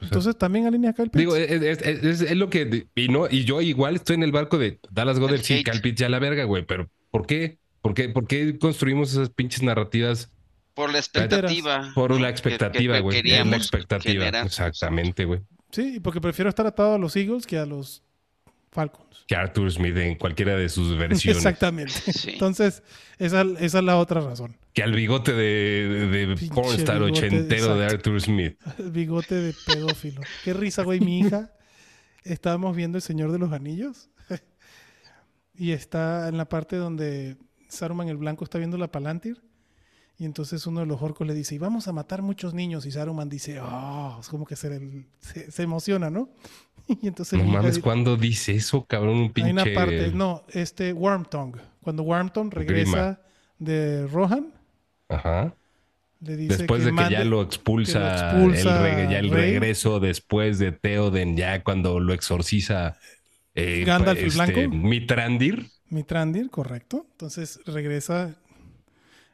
Entonces 0.00 0.36
también 0.36 0.66
alinea 0.66 0.90
a 0.90 0.92
Kyle 0.92 1.04
Pitts. 1.10 1.18
Digo, 1.18 1.36
es, 1.36 1.50
es- 1.82 2.20
es- 2.20 2.36
lo 2.36 2.50
que. 2.50 2.86
Y, 2.94 3.08
no, 3.08 3.26
y 3.30 3.44
yo 3.44 3.60
igual 3.60 3.96
estoy 3.96 4.14
en 4.16 4.22
el 4.22 4.32
barco 4.32 4.58
de 4.58 4.78
Dallas 4.90 5.18
Goddard, 5.18 5.40
sí. 5.40 5.62
Kyle 5.64 5.80
Pitts 5.80 6.00
ya 6.00 6.08
la 6.08 6.18
verga, 6.18 6.44
güey. 6.44 6.64
Pero 6.66 6.90
¿por 7.10 7.26
qué? 7.26 7.58
¿Por 7.80 7.94
qué, 7.94 8.08
por 8.08 8.26
qué 8.26 8.58
construimos 8.58 9.12
esas 9.12 9.30
pinches 9.30 9.62
narrativas 9.62 10.30
Por 10.74 10.90
la 10.92 10.98
expectativa. 10.98 11.92
por 11.94 12.10
la 12.18 12.26
Que- 12.28 12.32
expectativa, 12.32 12.94
que 12.96 13.00
güey? 13.02 13.16
Queríamos 13.22 13.50
la 13.50 13.56
expectativa. 13.58 14.24
generar. 14.24 14.46
Exactamente, 14.46 15.24
güey. 15.26 15.40
sí, 15.70 16.00
porque 16.00 16.20
prefiero 16.20 16.48
estar 16.48 16.66
atado 16.66 16.94
a 16.94 16.98
los 16.98 17.14
Eagles 17.16 17.46
que 17.46 17.58
a 17.58 17.66
los 17.66 18.02
Falcons. 18.74 19.24
Que 19.26 19.36
Arthur 19.36 19.70
Smith 19.70 19.96
en 19.96 20.16
cualquiera 20.16 20.56
de 20.56 20.68
sus 20.68 20.98
versiones. 20.98 21.36
Exactamente. 21.38 21.92
Sí. 21.92 22.32
Entonces, 22.32 22.82
esa, 23.18 23.42
esa 23.60 23.78
es 23.78 23.84
la 23.84 23.96
otra 23.96 24.20
razón. 24.20 24.56
Que 24.72 24.82
al 24.82 24.92
bigote 24.92 25.32
de, 25.32 26.08
de, 26.10 26.26
de 26.26 26.48
pornstar 26.48 26.98
bigote, 26.98 27.12
ochentero 27.12 27.76
de. 27.76 27.86
Arthur 27.86 28.20
Smith. 28.20 28.58
El 28.78 28.90
bigote 28.90 29.36
de 29.36 29.54
pedófilo. 29.66 30.20
Qué 30.42 30.52
risa, 30.52 30.82
güey. 30.82 31.00
Mi 31.00 31.20
hija, 31.20 31.52
estábamos 32.24 32.74
viendo 32.74 32.98
El 32.98 33.02
Señor 33.02 33.30
de 33.30 33.38
los 33.38 33.52
Anillos 33.52 34.10
y 35.54 35.70
está 35.70 36.28
en 36.28 36.36
la 36.36 36.48
parte 36.48 36.76
donde 36.76 37.36
Saruman 37.68 38.08
el 38.08 38.16
Blanco 38.16 38.44
está 38.44 38.58
viendo 38.58 38.76
la 38.76 38.90
Palantir 38.90 39.40
y 40.16 40.24
entonces 40.26 40.66
uno 40.66 40.80
de 40.80 40.86
los 40.86 41.02
orcos 41.02 41.26
le 41.26 41.34
dice, 41.34 41.56
y 41.56 41.58
vamos 41.58 41.88
a 41.88 41.92
matar 41.92 42.22
muchos 42.22 42.54
niños 42.54 42.86
y 42.86 42.92
Saruman 42.92 43.28
dice, 43.28 43.60
oh, 43.60 44.18
es 44.20 44.28
como 44.28 44.44
que 44.44 44.54
se, 44.54 45.06
se, 45.18 45.50
se 45.50 45.62
emociona, 45.62 46.08
¿no? 46.08 46.30
Y 47.02 47.08
entonces 47.08 47.38
No 47.38 47.44
mames, 47.44 47.78
¿cuándo 47.78 48.16
dice 48.16 48.52
eso, 48.54 48.84
cabrón? 48.86 49.16
Un 49.16 49.32
pinche. 49.32 49.48
hay 49.48 49.52
una 49.52 49.74
parte, 49.74 50.10
no, 50.12 50.44
este 50.50 50.92
Wormtongue, 50.92 51.60
cuando 51.82 52.02
Wormtongue 52.02 52.54
regresa 52.54 53.20
de 53.58 54.06
Rohan, 54.06 54.52
Ajá. 55.08 55.54
le 56.20 56.36
dice 56.36 56.56
Después 56.58 56.80
que 56.80 56.86
de 56.86 56.90
que 56.90 56.94
mande- 56.96 57.10
ya 57.12 57.24
lo 57.24 57.42
expulsa, 57.42 57.98
que 58.32 58.38
lo 58.38 58.54
expulsa 58.54 59.02
el, 59.02 59.08
ya 59.10 59.18
el 59.18 59.30
regreso 59.30 60.00
después 60.00 60.58
de 60.58 60.72
Theoden, 60.72 61.36
ya 61.36 61.62
cuando 61.62 62.00
lo 62.00 62.12
exorciza 62.12 62.98
eh, 63.54 63.84
Gandalf 63.86 64.18
el 64.20 64.26
este, 64.26 64.66
Blanco. 64.66 64.76
Mitrandir. 64.76 65.66
Mitrandir, 65.90 66.50
correcto. 66.50 67.06
Entonces 67.12 67.60
regresa 67.66 68.36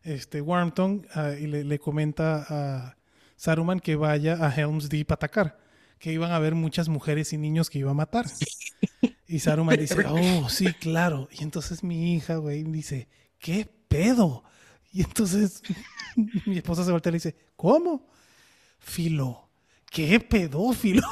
este 0.02 0.40
Wormtongue 0.40 1.06
ah, 1.14 1.32
y 1.38 1.46
le, 1.46 1.64
le 1.64 1.78
comenta 1.78 2.44
a 2.48 2.96
Saruman 3.36 3.80
que 3.80 3.96
vaya 3.96 4.34
a 4.46 4.54
Helm's 4.54 4.88
Deep 4.88 5.10
a 5.10 5.14
atacar, 5.14 5.58
que 6.00 6.12
iban 6.12 6.32
a 6.32 6.36
haber 6.36 6.54
muchas 6.56 6.88
mujeres 6.88 7.32
y 7.34 7.38
niños 7.38 7.68
que 7.70 7.78
iba 7.78 7.90
a 7.90 7.94
matar. 7.94 8.26
Y 9.28 9.38
Saruman 9.38 9.78
dice, 9.78 9.94
oh, 10.08 10.48
sí, 10.48 10.72
claro. 10.72 11.28
Y 11.30 11.44
entonces 11.44 11.84
mi 11.84 12.14
hija, 12.14 12.36
güey, 12.36 12.64
dice, 12.64 13.06
¿qué 13.38 13.68
pedo? 13.86 14.42
Y 14.92 15.02
entonces 15.02 15.62
mi 16.46 16.56
esposa 16.56 16.84
se 16.84 16.90
voltea 16.90 17.10
y 17.10 17.12
le 17.12 17.16
dice, 17.16 17.36
¿cómo? 17.54 18.08
Filo, 18.78 19.50
¿qué 19.90 20.18
pedófilo? 20.20 21.06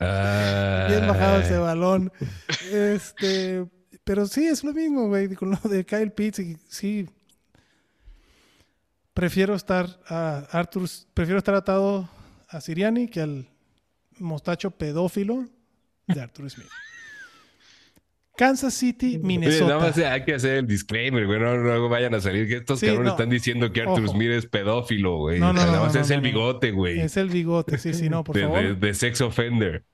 Bien 0.00 1.06
bajado 1.06 1.40
ese 1.40 1.58
balón. 1.58 2.10
Este, 2.72 3.66
pero 4.04 4.26
sí, 4.26 4.46
es 4.46 4.64
lo 4.64 4.72
mismo, 4.72 5.08
güey, 5.08 5.34
con 5.34 5.50
lo 5.50 5.58
de 5.68 5.84
Kyle 5.84 6.12
Pitts. 6.12 6.38
y 6.38 6.56
sí, 6.66 7.06
prefiero 9.14 9.54
estar 9.54 10.00
a 10.08 10.46
Arthur, 10.50 10.88
prefiero 11.14 11.38
estar 11.38 11.54
atado 11.54 12.08
a 12.48 12.60
Siriani 12.60 13.08
que 13.08 13.20
al 13.20 13.46
mostacho 14.18 14.70
pedófilo 14.72 15.46
de 16.06 16.20
Arthur 16.20 16.50
Smith. 16.50 16.68
Kansas 18.36 18.74
City, 18.74 19.06
Oye, 19.10 19.16
Nada 19.18 19.26
Minnesota. 19.28 19.78
más 19.78 19.96
hay 19.98 20.24
que 20.24 20.34
hacer 20.34 20.54
el 20.58 20.66
disclaimer, 20.66 21.24
güey. 21.24 21.38
No, 21.38 21.56
no 21.56 21.88
vayan 21.88 22.14
a 22.14 22.20
salir 22.20 22.48
que 22.48 22.56
estos 22.56 22.80
Sí, 22.80 22.86
cabrones 22.86 23.06
no. 23.10 23.12
están 23.12 23.30
diciendo 23.30 23.72
que 23.72 23.82
Arthur 23.82 24.04
Ojo. 24.04 24.12
Smith 24.14 24.30
es 24.30 24.46
pedófilo, 24.46 25.18
güey. 25.18 25.38
No, 25.38 25.52
nada 25.52 25.80
más 25.80 25.94
es 25.94 26.10
el 26.10 26.20
bigote, 26.20 26.72
güey. 26.72 26.98
Es 27.00 27.16
el 27.16 27.28
bigote, 27.30 27.78
sí, 27.78 27.94
sí, 27.94 28.08
no, 28.08 28.24
por 28.24 28.34
de, 28.34 28.42
favor. 28.42 28.60
de- 28.60 28.74
de 28.74 28.94
sex 28.94 29.20
offender. 29.20 29.84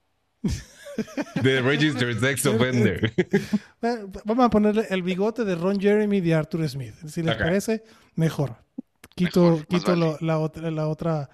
de 1.43 1.61
registered 1.61 2.19
sex 2.19 2.47
offender. 2.47 3.13
Vamos 4.25 4.45
a 4.47 4.49
ponerle 4.49 4.87
el 4.89 5.03
bigote 5.03 5.45
de 5.45 5.55
Ron 5.55 5.79
Jeremy 5.79 6.23
de 6.23 6.35
Arthur 6.35 6.67
Smith. 6.67 6.95
Si 7.09 7.23
les 7.23 7.37
parece, 7.37 7.85
mejor. 8.15 8.57
Quito, 9.27 9.43
Mejor, 9.43 9.67
quito 9.67 9.91
vale. 9.93 10.01
lo- 10.01 10.19
la, 10.21 10.39
otra, 10.39 10.71
la 10.71 10.89
otra. 10.89 11.31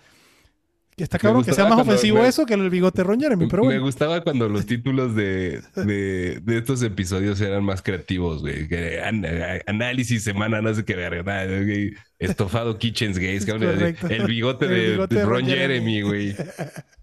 Que 0.96 1.04
está 1.04 1.18
cabrón 1.18 1.44
que 1.44 1.52
sea 1.52 1.66
más 1.66 1.78
ofensivo 1.80 2.22
me- 2.22 2.26
eso 2.28 2.46
que 2.46 2.54
el 2.54 2.70
bigote 2.70 3.04
Ron 3.04 3.20
Jeremy, 3.20 3.46
pero 3.48 3.64
Me 3.64 3.78
gustaba 3.78 4.22
cuando 4.22 4.48
los 4.48 4.64
títulos 4.66 5.14
de, 5.14 5.60
de, 5.74 6.40
de 6.42 6.56
estos 6.58 6.82
episodios 6.82 7.38
eran 7.42 7.62
más 7.64 7.82
creativos, 7.82 8.40
güey. 8.40 8.66
Que 8.66 9.02
an- 9.02 9.26
análisis 9.66 10.22
semana, 10.24 10.62
no 10.62 10.74
sé 10.74 10.86
qué 10.86 10.96
verga. 10.96 11.22
nada, 11.22 11.44
güey. 11.62 11.92
Estofado 12.18 12.78
Kitchens 12.78 13.18
Gays, 13.18 13.42
Es 13.42 13.46
cabrón. 13.46 13.74
correcto. 13.74 14.06
El 14.08 14.26
bigote 14.26 14.64
El 14.64 14.70
de, 14.70 14.90
bigote 14.92 15.14
de 15.16 15.20
de 15.20 15.26
Ron 15.26 15.34
Ron 15.40 15.46
Jeremy, 15.50 15.92
Jeremy. 15.96 16.02
güey. 16.02 16.36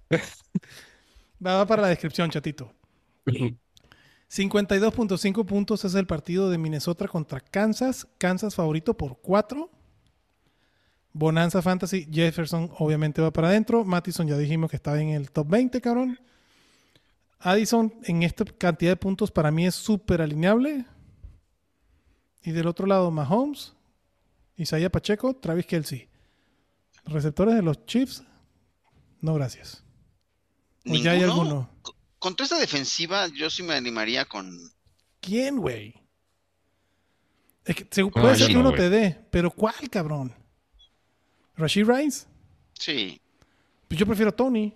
Va, 1.46 1.58
va 1.58 1.66
para 1.68 1.82
la 1.84 1.88
descripción, 1.90 2.30
chatito. 2.32 2.74
52.5 4.30 5.46
puntos 5.46 5.86
es 5.86 5.94
el 5.96 6.08
partido 6.08 6.50
de 6.50 6.58
Minnesota 6.58 7.08
contra 7.08 7.40
Kansas. 7.40 8.08
Kansas 8.18 8.56
favorito 8.56 8.96
por 8.98 9.20
4. 9.22 9.70
Bonanza 11.14 11.62
Fantasy. 11.62 12.08
Jefferson 12.12 12.70
obviamente 12.80 13.22
va 13.22 13.32
para 13.32 13.48
adentro. 13.50 13.86
Mattison 13.86 14.28
ya 14.28 14.38
dijimos 14.38 14.70
que 14.70 14.76
está 14.78 15.00
en 15.00 15.10
el 15.10 15.32
top 15.32 15.48
20, 15.48 15.80
cabrón. 15.82 16.20
Addison 17.40 17.94
en 18.06 18.24
esta 18.24 18.46
cantidad 18.46 18.92
de 18.92 18.96
puntos 18.98 19.30
para 19.32 19.52
mí 19.52 19.66
es 19.66 19.76
súper 19.76 20.22
alineable. 20.22 20.86
Y 22.44 22.52
del 22.52 22.68
otro 22.68 22.88
lado 22.88 23.12
Mahomes, 23.12 23.74
Isaiah 24.58 24.90
Pacheco, 24.92 25.36
Travis 25.36 25.66
Kelsey. 25.66 26.10
Receptores 27.06 27.56
de 27.56 27.62
los 27.62 27.86
Chiefs, 27.86 28.24
no 29.22 29.34
gracias. 29.36 29.84
O 30.86 30.96
ya 30.96 31.12
hay 31.12 31.20
¿Ninguno? 31.20 31.42
alguno. 31.42 31.70
Co- 31.82 31.96
Contra 32.20 32.46
esta 32.46 32.58
defensiva, 32.58 33.28
yo 33.28 33.50
sí 33.50 33.64
me 33.64 33.74
animaría 33.74 34.24
con. 34.26 34.58
¿Quién, 35.20 35.58
güey? 35.58 35.94
Es 37.66 37.76
que 37.76 37.88
se- 37.92 38.06
puede 38.06 38.36
ser 38.38 38.48
que 38.48 38.54
no, 38.54 38.60
uno 38.62 38.74
te 38.74 38.90
dé, 38.90 39.26
pero 39.30 39.52
¿cuál, 39.52 39.76
cabrón? 39.92 40.34
¿Rashid 41.58 41.86
Rice? 41.88 42.26
Sí. 42.74 43.20
Pues 43.88 44.00
yo 44.00 44.06
prefiero 44.06 44.32
Tony. 44.34 44.74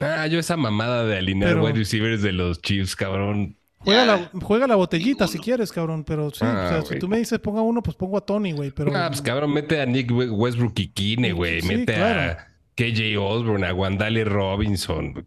Ah, 0.00 0.26
yo 0.26 0.38
esa 0.38 0.56
mamada 0.56 1.04
de 1.04 1.16
alinear 1.16 1.52
Pero- 1.52 1.64
wide 1.64 1.78
receivers 1.78 2.22
de 2.22 2.32
los 2.32 2.60
Chiefs, 2.62 2.94
cabrón. 2.96 3.56
Juega, 3.78 4.04
la, 4.04 4.30
juega 4.42 4.66
la 4.66 4.74
botellita 4.74 5.24
Ninguno. 5.24 5.28
si 5.28 5.38
quieres, 5.38 5.72
cabrón. 5.72 6.02
Pero 6.04 6.30
sí, 6.30 6.38
Ah, 6.42 6.66
o 6.66 6.82
sea, 6.82 6.82
si 6.94 6.98
tú 6.98 7.08
me 7.08 7.18
dices 7.18 7.38
ponga 7.38 7.62
uno, 7.62 7.82
pues 7.82 7.96
pongo 7.96 8.16
a 8.18 8.20
Tony, 8.20 8.52
güey. 8.52 8.70
Pero 8.72 8.94
Ah, 8.96 9.06
pues 9.08 9.22
cabrón, 9.22 9.52
mete 9.52 9.80
a 9.80 9.86
Nick 9.86 10.10
We- 10.10 10.28
Westbrook 10.30 10.72
y 10.78 10.88
Kine, 10.88 11.32
güey. 11.32 11.60
Sí, 11.62 11.68
mete 11.68 11.94
claro. 11.94 12.32
a 12.32 12.46
KJ 12.74 13.16
Osborne, 13.18 13.66
a 13.66 13.72
Wandale 13.74 14.24
Robinson, 14.24 15.26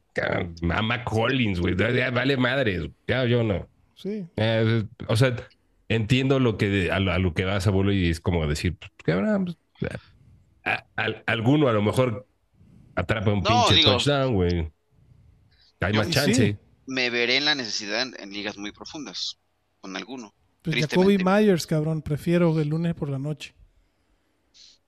a 0.71 0.81
Mac 0.81 1.03
Collins, 1.05 1.59
güey. 1.61 1.73
Vale 1.75 2.37
madres. 2.37 2.89
Ya 3.07 3.25
yo 3.25 3.43
no. 3.43 3.67
sí. 3.95 4.25
Eh, 4.35 4.83
o 5.07 5.15
sea, 5.15 5.35
entiendo 5.87 6.39
lo 6.39 6.57
que 6.57 6.91
a 6.91 6.99
lo, 6.99 7.11
a 7.13 7.17
lo 7.17 7.33
que 7.33 7.45
vas, 7.45 7.65
abuelo, 7.65 7.91
y 7.93 8.09
es 8.09 8.19
como 8.19 8.45
decir, 8.45 8.75
pues, 8.77 8.91
cabrón, 9.03 9.55
pues, 9.79 9.91
a- 10.75 10.85
a- 10.97 11.23
alguno 11.27 11.67
a 11.67 11.73
lo 11.73 11.81
mejor 11.81 12.27
atrapa 12.95 13.31
un 13.31 13.41
No, 13.41 13.65
pinche 13.65 13.75
digo- 13.75 13.91
touchdown, 13.91 14.33
güey. 14.33 14.71
Hay 15.81 15.93
Yo- 15.93 15.99
más 15.99 16.07
Sí. 16.07 16.13
chance. 16.13 16.57
Me 16.87 17.09
veré 17.09 17.37
en 17.37 17.45
la 17.45 17.55
necesidad 17.55 18.01
en, 18.01 18.15
en 18.19 18.31
ligas 18.33 18.57
muy 18.57 18.71
profundas. 18.71 19.37
Con 19.81 19.95
alguno. 19.95 20.33
Pues. 20.61 20.75
Jacoby 20.81 21.17
Myers, 21.23 21.65
cabrón. 21.65 22.01
Prefiero 22.01 22.59
el 22.59 22.67
lunes 22.67 22.93
por 22.95 23.09
la 23.09 23.17
noche. 23.19 23.53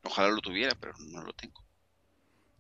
Ojalá 0.04 0.30
lo 0.30 0.42
tuviera, 0.42 0.76
pero 0.80 0.94
no 1.12 1.22
lo 1.24 1.32
tengo. 1.34 1.64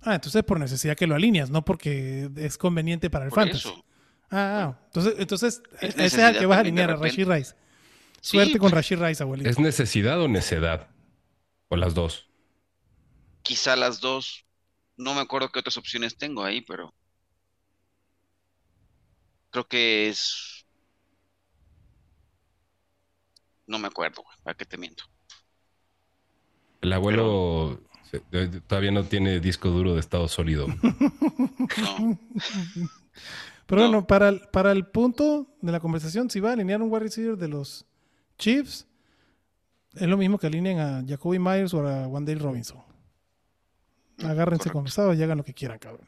Ah, 0.02 0.16
entonces 0.16 0.44
por 0.44 0.60
necesidad 0.60 0.96
que 0.96 1.08
lo 1.08 1.16
alineas, 1.16 1.50
no 1.50 1.64
porque 1.66 2.30
es 2.38 2.58
conveniente 2.58 3.10
para 3.10 3.26
el 3.26 3.30
Por 3.32 3.40
fantasy. 3.40 3.68
eso. 3.70 3.86
Ah, 4.32 4.76
ah. 4.80 4.80
entonces, 4.86 5.16
entonces 5.18 5.62
Es 5.82 5.96
ese 5.96 6.06
es 6.06 6.18
al 6.20 6.40
que 6.40 6.46
vas 6.46 6.58
a 6.58 6.62
alinear, 6.62 6.92
a 6.92 6.96
Rashid. 6.96 7.28
Rice. 7.28 7.54
Suerte 8.22 8.54
Sí, 8.54 8.58
con 8.60 8.70
pues. 8.72 8.74
Rashid 8.76 9.04
Rice, 9.04 9.22
abuelito. 9.24 9.50
¿Es 9.50 9.60
necesidad 9.60 10.22
o 10.22 10.28
necedad? 10.28 10.88
O 11.68 11.76
las 11.76 11.94
dos. 11.94 12.30
Quizá 13.44 13.76
las 13.76 14.00
dos. 14.00 14.46
No 14.98 15.14
me 15.14 15.22
acuerdo 15.22 15.50
qué 15.52 15.60
otras 15.60 15.78
opciones 15.78 16.18
tengo 16.18 16.44
ahí, 16.44 16.62
pero. 16.62 16.94
Creo 19.50 19.68
que 19.68 20.10
es. 20.10 20.66
No 23.68 23.80
me 23.80 23.88
acuerdo, 23.88 24.22
güey. 24.24 24.36
¿Para 24.44 24.56
qué 24.58 24.66
te 24.66 24.78
miento? 24.78 25.04
El 26.82 26.94
abuelo 26.94 27.80
todavía 28.68 28.92
no 28.92 29.04
tiene 29.06 29.40
disco 29.40 29.70
duro 29.70 29.94
de 29.94 30.00
estado 30.00 30.28
sólido. 30.28 30.68
No. 31.78 32.20
Pero 33.68 33.82
No. 33.84 33.88
bueno, 33.88 34.08
para 34.08 34.30
el, 34.30 34.42
para 34.52 34.72
el 34.74 34.86
punto 34.88 35.48
de 35.62 35.72
la 35.72 35.80
conversación, 35.80 36.30
si 36.30 36.40
va 36.42 36.50
a 36.50 36.54
alinear 36.54 36.82
un 36.82 36.92
wide 36.92 37.04
receiver 37.04 37.38
de 37.38 37.48
los 37.48 37.86
Chiefs, 38.38 38.86
es 39.94 40.08
lo 40.08 40.18
mismo 40.18 40.38
que 40.38 40.48
alineen 40.48 40.80
a 40.80 41.04
Jacoby 41.08 41.40
Myers 41.40 41.74
o 41.74 41.88
a 41.88 42.08
Wandale 42.08 42.40
Robinson. 42.40 42.84
Agárrense 44.24 44.64
Correcto. 44.64 44.74
conversados 44.74 45.18
y 45.18 45.24
hagan 45.24 45.38
lo 45.38 45.44
que 45.44 45.54
quieran, 45.54 45.80
cabrón. 45.80 46.08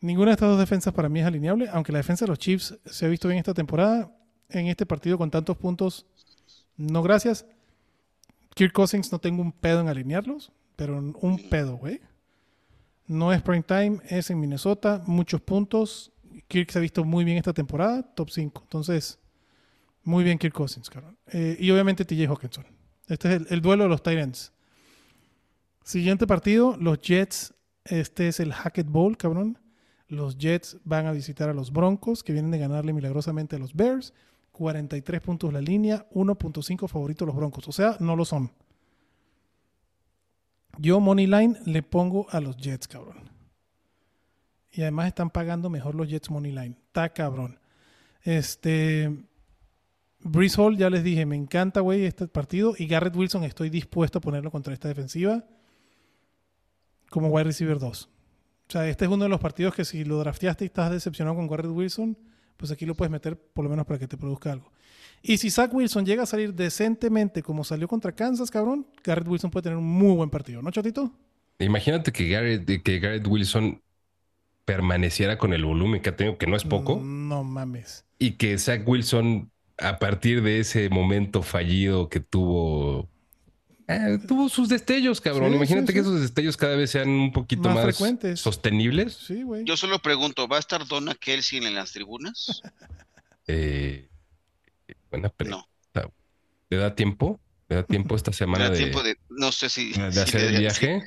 Ninguna 0.00 0.30
de 0.30 0.32
estas 0.32 0.48
dos 0.48 0.58
defensas 0.58 0.94
para 0.94 1.08
mí 1.08 1.20
es 1.20 1.26
alineable, 1.26 1.68
aunque 1.72 1.92
la 1.92 1.98
defensa 1.98 2.24
de 2.24 2.30
los 2.30 2.38
Chiefs 2.38 2.78
se 2.86 3.06
ha 3.06 3.08
visto 3.08 3.28
bien 3.28 3.38
esta 3.38 3.54
temporada. 3.54 4.10
En 4.48 4.66
este 4.66 4.84
partido 4.86 5.16
con 5.16 5.30
tantos 5.30 5.56
puntos, 5.56 6.06
no 6.76 7.02
gracias. 7.02 7.46
Kirk 8.54 8.72
Cousins 8.72 9.12
no 9.12 9.18
tengo 9.20 9.42
un 9.42 9.52
pedo 9.52 9.80
en 9.80 9.88
alinearlos, 9.88 10.50
pero 10.74 10.96
un 10.98 11.48
pedo, 11.48 11.76
güey. 11.76 12.00
No 13.06 13.32
es 13.32 13.42
prime 13.42 13.62
time, 13.62 13.98
es 14.08 14.30
en 14.30 14.40
Minnesota, 14.40 15.02
muchos 15.06 15.40
puntos. 15.40 16.12
Kirk 16.48 16.70
se 16.70 16.78
ha 16.78 16.82
visto 16.82 17.04
muy 17.04 17.24
bien 17.24 17.38
esta 17.38 17.52
temporada, 17.52 18.02
top 18.02 18.30
5. 18.30 18.62
Entonces, 18.62 19.18
muy 20.04 20.24
bien 20.24 20.38
Kirk 20.38 20.54
Cousins, 20.54 20.88
cabrón. 20.88 21.18
Eh, 21.26 21.56
y 21.58 21.70
obviamente 21.70 22.04
TJ 22.04 22.26
Hawkinson. 22.28 22.66
Este 23.08 23.28
es 23.28 23.34
el, 23.40 23.46
el 23.50 23.60
duelo 23.60 23.84
de 23.84 23.90
los 23.90 24.02
Titans. 24.02 24.52
Siguiente 25.84 26.26
partido, 26.26 26.76
los 26.78 27.00
Jets. 27.00 27.54
Este 27.84 28.28
es 28.28 28.40
el 28.40 28.52
Hackett 28.52 28.88
Bowl, 28.88 29.16
cabrón. 29.16 29.58
Los 30.08 30.38
Jets 30.38 30.78
van 30.84 31.06
a 31.06 31.12
visitar 31.12 31.48
a 31.48 31.54
los 31.54 31.72
Broncos, 31.72 32.22
que 32.22 32.32
vienen 32.32 32.50
de 32.50 32.58
ganarle 32.58 32.92
milagrosamente 32.92 33.56
a 33.56 33.58
los 33.58 33.74
Bears. 33.74 34.12
43 34.52 35.20
puntos 35.20 35.52
la 35.52 35.60
línea, 35.60 36.06
1.5 36.12 36.88
favoritos 36.88 37.26
los 37.26 37.36
Broncos. 37.36 37.66
O 37.68 37.72
sea, 37.72 37.96
no 38.00 38.16
lo 38.16 38.24
son. 38.24 38.52
Yo, 40.78 41.00
Money 41.00 41.26
Line, 41.26 41.56
le 41.64 41.82
pongo 41.82 42.26
a 42.30 42.40
los 42.40 42.56
Jets, 42.56 42.86
cabrón. 42.86 43.30
Y 44.72 44.82
además 44.82 45.08
están 45.08 45.30
pagando 45.30 45.70
mejor 45.70 45.94
los 45.94 46.08
Jets 46.08 46.30
Money 46.30 46.52
Line. 46.52 46.76
Está 46.86 47.12
cabrón. 47.12 47.58
Este. 48.22 49.24
Breeze 50.22 50.60
Hall, 50.60 50.76
ya 50.76 50.90
les 50.90 51.02
dije, 51.02 51.24
me 51.24 51.36
encanta, 51.36 51.80
güey, 51.80 52.04
este 52.04 52.28
partido. 52.28 52.74
Y 52.76 52.86
Garrett 52.86 53.16
Wilson, 53.16 53.44
estoy 53.44 53.70
dispuesto 53.70 54.18
a 54.18 54.20
ponerlo 54.20 54.50
contra 54.50 54.74
esta 54.74 54.88
defensiva 54.88 55.44
como 57.10 57.28
wide 57.28 57.44
receiver 57.44 57.78
2. 57.78 58.08
O 58.68 58.72
sea, 58.72 58.88
este 58.88 59.04
es 59.04 59.10
uno 59.10 59.24
de 59.24 59.28
los 59.28 59.40
partidos 59.40 59.74
que 59.74 59.84
si 59.84 60.04
lo 60.04 60.18
drafteaste 60.20 60.64
y 60.64 60.66
estás 60.68 60.90
decepcionado 60.90 61.36
con 61.36 61.46
Garrett 61.48 61.70
Wilson, 61.72 62.16
pues 62.56 62.70
aquí 62.72 62.86
lo 62.86 62.94
puedes 62.94 63.10
meter 63.10 63.36
por 63.36 63.64
lo 63.64 63.70
menos 63.70 63.84
para 63.84 63.98
que 63.98 64.06
te 64.08 64.16
produzca 64.16 64.52
algo. 64.52 64.72
Y 65.22 65.36
si 65.36 65.50
Zach 65.50 65.70
Wilson 65.74 66.06
llega 66.06 66.22
a 66.22 66.26
salir 66.26 66.54
decentemente 66.54 67.42
como 67.42 67.62
salió 67.64 67.86
contra 67.88 68.12
Kansas, 68.12 68.50
cabrón, 68.50 68.86
Garrett 69.04 69.28
Wilson 69.28 69.50
puede 69.50 69.64
tener 69.64 69.76
un 69.76 69.84
muy 69.84 70.14
buen 70.14 70.30
partido, 70.30 70.62
¿no, 70.62 70.70
Chatito? 70.70 71.12
Imagínate 71.58 72.10
que 72.10 72.26
Garrett, 72.28 72.82
que 72.82 72.98
Garrett 73.00 73.26
Wilson 73.26 73.82
permaneciera 74.64 75.36
con 75.36 75.52
el 75.52 75.64
volumen 75.64 76.00
que 76.00 76.08
ha 76.10 76.16
tenido, 76.16 76.38
que 76.38 76.46
no 76.46 76.56
es 76.56 76.64
poco, 76.64 77.00
No 77.02 77.44
mames. 77.44 78.06
y 78.18 78.32
que 78.32 78.56
Zach 78.56 78.86
Wilson, 78.86 79.50
a 79.78 79.98
partir 79.98 80.42
de 80.42 80.60
ese 80.60 80.88
momento 80.88 81.42
fallido 81.42 82.08
que 82.08 82.20
tuvo, 82.20 83.09
eh, 83.90 84.18
tuvo 84.26 84.48
sus 84.48 84.68
destellos, 84.68 85.20
cabrón. 85.20 85.50
Sí, 85.50 85.56
Imagínate 85.56 85.86
sí, 85.88 85.92
que 85.94 86.00
sí. 86.02 86.08
esos 86.08 86.20
destellos 86.20 86.56
cada 86.56 86.76
vez 86.76 86.90
sean 86.90 87.08
un 87.08 87.32
poquito 87.32 87.62
Más 87.64 87.74
más, 87.74 87.84
frecuentes. 87.84 88.40
sostenibles. 88.40 89.14
Sí, 89.14 89.42
güey. 89.42 89.64
Yo 89.64 89.76
solo 89.76 89.98
pregunto, 90.00 90.46
¿va 90.48 90.56
a 90.56 90.60
estar 90.60 90.86
Donna 90.86 91.14
Kelsey 91.14 91.58
en 91.64 91.74
las 91.74 91.92
tribunas? 91.92 92.62
Eh, 93.46 94.08
buena 95.10 95.28
pregunta. 95.28 95.66
No. 95.94 96.12
¿Le 96.68 96.76
da 96.76 96.94
tiempo? 96.94 97.40
¿Le 97.68 97.76
da 97.76 97.82
tiempo 97.82 98.14
esta 98.16 98.32
semana 98.32 98.64
da 98.64 98.70
de, 98.70 98.76
tiempo 98.78 99.02
de. 99.02 99.16
No 99.28 99.50
sé 99.52 99.68
si. 99.68 99.92
de 99.92 100.12
si 100.12 100.18
hacer 100.20 100.40
el 100.42 100.52
le- 100.54 100.58
viaje? 100.60 101.02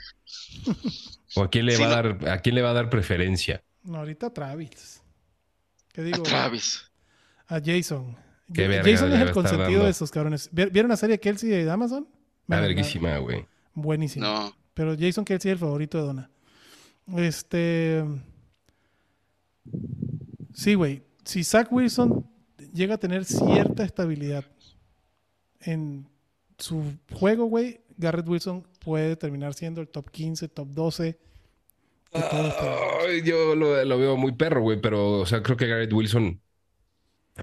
¿O 1.35 1.43
a 1.43 1.49
quién 1.49 1.65
le 1.65 1.75
Sí, 1.75 1.81
va 1.81 1.87
a 1.99 2.03
no. 2.03 2.13
dar, 2.15 2.29
a 2.29 2.39
quién 2.41 2.55
le 2.55 2.61
va 2.61 2.71
a 2.71 2.73
dar 2.73 2.89
preferencia? 2.89 3.63
No, 3.83 3.97
ahorita 3.99 4.31
Travis. 4.33 5.01
¿Qué 5.93 6.01
A 6.01 6.03
digo? 6.03 6.23
Travis. 6.23 6.91
A 7.47 7.59
Jason. 7.63 8.15
Qué 8.53 8.63
Ja- 8.63 8.67
verga 8.67 8.91
Jason 8.91 9.09
le 9.09 9.15
es 9.15 9.21
el 9.21 9.31
consentido 9.31 9.83
de 9.85 9.89
esos 9.91 10.11
cabrones. 10.11 10.49
¿Vi- 10.51 10.65
¿Vieron 10.65 10.89
la 10.89 10.97
serie 10.97 11.19
Kelsey 11.19 11.49
de 11.49 11.69
Amazon? 11.71 12.07
Verguísima, 12.61 13.17
güey. 13.17 13.45
Buenísimo. 13.73 14.25
No. 14.25 14.55
Pero 14.73 14.95
Jason 14.97 15.25
Kelsey 15.25 15.51
es 15.51 15.53
el 15.53 15.59
favorito 15.59 15.97
de 15.97 16.03
Donna. 16.03 16.31
Este. 17.17 18.03
Sí, 20.53 20.73
güey. 20.75 21.03
Si 21.23 21.43
Zach 21.43 21.71
Wilson 21.71 22.25
llega 22.73 22.95
a 22.95 22.97
tener 22.97 23.25
cierta 23.25 23.83
estabilidad 23.83 24.45
en 25.61 26.07
su 26.57 26.83
juego, 27.13 27.45
güey, 27.45 27.81
Garrett 27.97 28.27
Wilson 28.27 28.67
puede 28.79 29.15
terminar 29.15 29.53
siendo 29.53 29.81
el 29.81 29.87
top 29.87 30.09
15, 30.09 30.47
top 30.49 30.69
12. 30.69 31.03
de 31.03 31.17
todos 32.11 32.45
los 32.45 32.53
jugadores. 32.53 33.07
Ay, 33.07 33.21
yo 33.23 33.55
lo, 33.55 33.83
lo 33.83 33.97
veo 33.97 34.17
muy 34.17 34.33
perro, 34.33 34.61
güey, 34.61 34.79
pero, 34.81 35.19
o 35.19 35.25
sea, 35.25 35.41
creo 35.41 35.57
que 35.57 35.67
Garrett 35.67 35.93
Wilson 35.93 36.39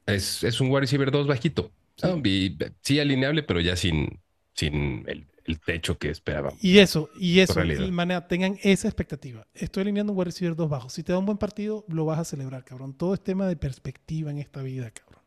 es, 0.06 0.44
es 0.44 0.60
un 0.60 0.68
wide 0.68 0.80
receiver 0.80 1.10
2 1.10 1.26
bajito. 1.26 1.72
Sí. 1.96 2.06
¿no? 2.06 2.20
Y, 2.24 2.56
sí, 2.82 3.00
alineable, 3.00 3.42
pero 3.42 3.60
ya 3.60 3.76
sin, 3.76 4.20
sin 4.60 5.04
el, 5.08 5.26
el 5.44 5.60
techo 5.60 5.98
que 5.98 6.10
esperaba. 6.10 6.52
Y 6.60 6.78
eso, 6.78 7.08
y 7.18 7.40
eso, 7.40 7.64
y 7.64 7.90
manera, 7.90 8.28
tengan 8.28 8.58
esa 8.62 8.88
expectativa. 8.88 9.46
Estoy 9.54 9.82
alineando 9.82 10.12
un 10.12 10.18
wide 10.18 10.26
receiver 10.26 10.54
dos 10.54 10.68
bajos. 10.68 10.92
Si 10.92 11.02
te 11.02 11.12
da 11.12 11.18
un 11.18 11.26
buen 11.26 11.38
partido, 11.38 11.84
lo 11.88 12.04
vas 12.04 12.18
a 12.18 12.24
celebrar, 12.24 12.64
cabrón. 12.64 12.94
Todo 12.94 13.14
es 13.14 13.22
tema 13.22 13.46
de 13.48 13.56
perspectiva 13.56 14.30
en 14.30 14.38
esta 14.38 14.62
vida, 14.62 14.90
cabrón. 14.90 15.22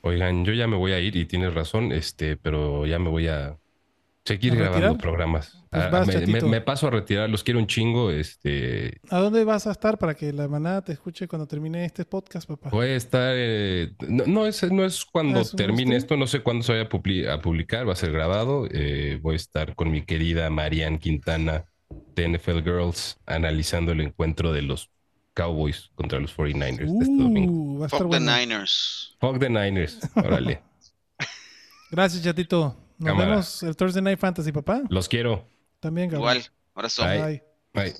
Oigan, 0.00 0.44
yo 0.44 0.52
ya 0.52 0.66
me 0.66 0.76
voy 0.76 0.92
a 0.92 1.00
ir 1.00 1.16
y 1.16 1.26
tienes 1.26 1.54
razón, 1.54 1.92
este, 1.92 2.36
pero 2.36 2.86
ya 2.86 2.98
me 2.98 3.08
voy 3.08 3.28
a 3.28 3.56
seguir 4.24 4.52
¿A 4.52 4.56
grabando 4.56 4.80
retirar? 4.88 5.00
programas. 5.02 5.52
Pues 5.70 5.82
Ah, 5.84 5.88
vas, 5.90 6.06
me, 6.06 6.14
me- 6.14 6.20
chatito. 6.20 6.48
me 6.48 6.60
paso 6.60 6.86
a 6.86 6.90
retirar, 6.90 7.28
los 7.28 7.42
quiero 7.42 7.58
un 7.60 7.66
chingo. 7.66 8.10
Este, 8.10 9.00
¿A 9.10 9.18
dónde 9.18 9.44
vas 9.44 9.66
a 9.66 9.72
estar 9.72 9.98
para 9.98 10.14
que 10.14 10.32
la 10.32 10.48
manada 10.48 10.82
te 10.82 10.92
escuche 10.92 11.26
cuando 11.28 11.46
termine 11.46 11.84
este 11.84 12.04
podcast, 12.04 12.48
papá? 12.48 12.70
voy 12.70 12.86
a 12.88 12.96
estar. 12.96 13.34
eh, 13.36 13.92
no, 14.08 14.24
no 14.26 14.46
es, 14.46 14.62
no 14.72 14.84
es 14.84 15.04
cuando 15.04 15.40
Ah, 15.40 15.42
¿es 15.42 15.52
un 15.52 15.56
termine 15.58 15.96
esto, 15.96 16.16
no 16.16 16.26
sé 16.26 16.40
cuándo 16.40 16.62
se 16.64 16.72
vaya 16.72 16.84
a, 16.84 16.88
publi- 16.88 17.28
a 17.28 17.40
publicar, 17.42 17.86
va 17.88 17.92
a 17.92 17.96
ser 17.96 18.12
grabado. 18.12 18.66
Eh, 18.70 19.18
voy 19.20 19.34
a 19.34 19.36
estar 19.36 19.74
con 19.74 19.90
mi 19.90 20.02
querida 20.02 20.48
Marianne 20.50 20.98
Quintana 20.98 21.64
de 22.14 22.28
NFL 22.28 22.62
Girls 22.62 23.18
analizando 23.26 23.92
el 23.92 24.00
encuentro 24.00 24.52
de 24.52 24.62
los 24.62 24.90
Cowboys 25.34 25.90
contra 25.96 26.20
los 26.20 26.34
49ers 26.36 26.76
de 26.76 27.04
este 27.04 27.16
domingo. 27.22 27.52
Uh, 27.52 27.78
va 27.80 27.84
a 27.84 27.86
estar 27.88 28.00
Fuck 28.02 28.12
the. 28.12 28.20
Niners. 28.20 29.16
Fuck 29.20 29.38
the 29.40 29.50
Niners, 29.50 29.98
órale. 30.14 30.62
Gracias, 31.90 32.22
chatito. 32.22 32.76
Nos 32.98 33.08
Cámara. 33.08 33.28
vemos 33.30 33.62
el 33.62 33.76
Thursday 33.76 34.02
Night 34.02 34.18
Fantasy, 34.18 34.52
papá. 34.52 34.82
Los 34.88 35.08
quiero. 35.08 35.46
También, 35.80 36.08
cabrón. 36.10 36.22
Igual. 36.36 36.50
Abrazo. 36.74 37.02
Bye. 37.04 37.18
Bye. 37.20 37.42
Bye. 37.72 37.94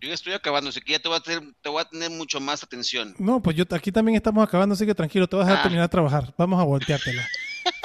Yo 0.00 0.08
ya 0.08 0.14
estoy 0.14 0.32
acabando, 0.32 0.70
así 0.70 0.80
que 0.80 0.92
ya 0.92 1.00
te 1.00 1.08
voy 1.08 1.16
a 1.18 1.20
tener, 1.20 1.42
te 1.60 1.68
voy 1.68 1.80
a 1.80 1.84
tener 1.84 2.08
mucho 2.10 2.40
más 2.40 2.62
atención. 2.62 3.14
No, 3.18 3.42
pues 3.42 3.56
yo 3.56 3.64
aquí 3.70 3.90
también 3.90 4.14
estamos 4.16 4.46
acabando, 4.46 4.74
así 4.74 4.86
que 4.86 4.94
tranquilo, 4.94 5.26
te 5.28 5.34
vas 5.36 5.48
a 5.48 5.58
Ah. 5.58 5.62
terminar 5.62 5.84
de 5.86 5.88
trabajar. 5.88 6.32
Vamos 6.38 6.60
a 6.60 6.64
volteártela. 6.64 7.22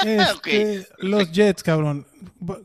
Este, 0.06 0.88
Los 1.00 1.32
Jets, 1.32 1.62
cabrón. 1.64 2.06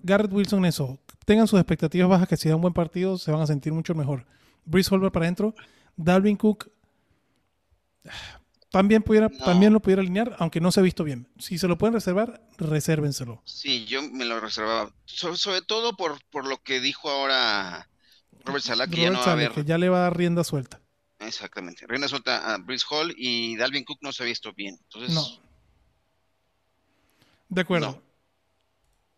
Garrett 0.02 0.32
Wilson, 0.32 0.65
eso. 0.65 0.98
Tengan 1.24 1.47
sus 1.48 1.59
expectativas 1.59 2.09
bajas, 2.09 2.28
que 2.28 2.36
si 2.36 2.48
da 2.48 2.56
un 2.56 2.60
buen 2.62 2.74
partido 2.74 3.16
se 3.19 3.31
van 3.32 3.40
a 3.40 3.47
sentir 3.47 3.73
mucho 3.73 3.94
mejor. 3.94 4.24
Breeze 4.65 4.93
Holber 4.94 5.10
para 5.12 5.24
adentro. 5.27 5.55
Dalvin 5.97 6.36
Cook. 6.36 6.69
También, 8.70 9.03
pudiera, 9.03 9.28
No. 9.28 9.45
también 9.45 9.73
lo 9.73 9.81
pudiera 9.81 10.03
alinear, 10.03 10.36
aunque 10.39 10.61
no 10.61 10.70
se 10.70 10.81
ha 10.81 10.82
visto 10.82 11.03
bien. 11.03 11.27
Si 11.39 11.57
se 11.57 11.69
lo 11.69 11.78
pueden 11.78 11.95
reservar, 11.95 12.47
resérvenselo. 12.59 13.40
Sí, 13.47 13.86
yo 13.86 14.03
me 14.03 14.27
lo 14.27 14.40
reservaba. 14.40 14.93
So- 15.07 15.36
sobre 15.36 15.62
todo 15.62 15.97
por, 15.97 16.19
por 16.31 16.47
lo 16.47 16.62
que 16.62 16.78
dijo 16.81 17.09
ahora 17.11 17.89
Robert 18.45 18.65
Sala, 18.65 18.86
que 18.86 18.97
ya 18.97 19.09
Robert 19.09 19.12
no 19.15 19.19
va 19.19 19.23
a 19.23 19.24
Saleh, 19.27 19.45
haber. 19.47 19.55
que 19.55 19.65
ya 19.69 19.78
le 19.78 19.89
va 19.89 19.99
a 19.99 20.03
dar 20.03 20.16
rienda 20.19 20.45
suelta. 20.45 20.81
Exactamente. 21.19 21.86
Reina 21.86 22.09
suelta 22.09 22.55
a 22.55 22.59
Brice 22.59 22.85
Hall 22.90 23.15
y 23.16 23.57
Dalvin 23.57 23.85
Cook 23.85 23.99
no 24.03 24.12
se 24.12 24.23
ha 24.23 24.27
visto 24.27 24.53
bien. 24.53 24.78
Entonces, 24.85 25.15
No. 25.15 25.24
De 27.49 27.62
acuerdo. 27.62 27.86
No. 27.93 28.03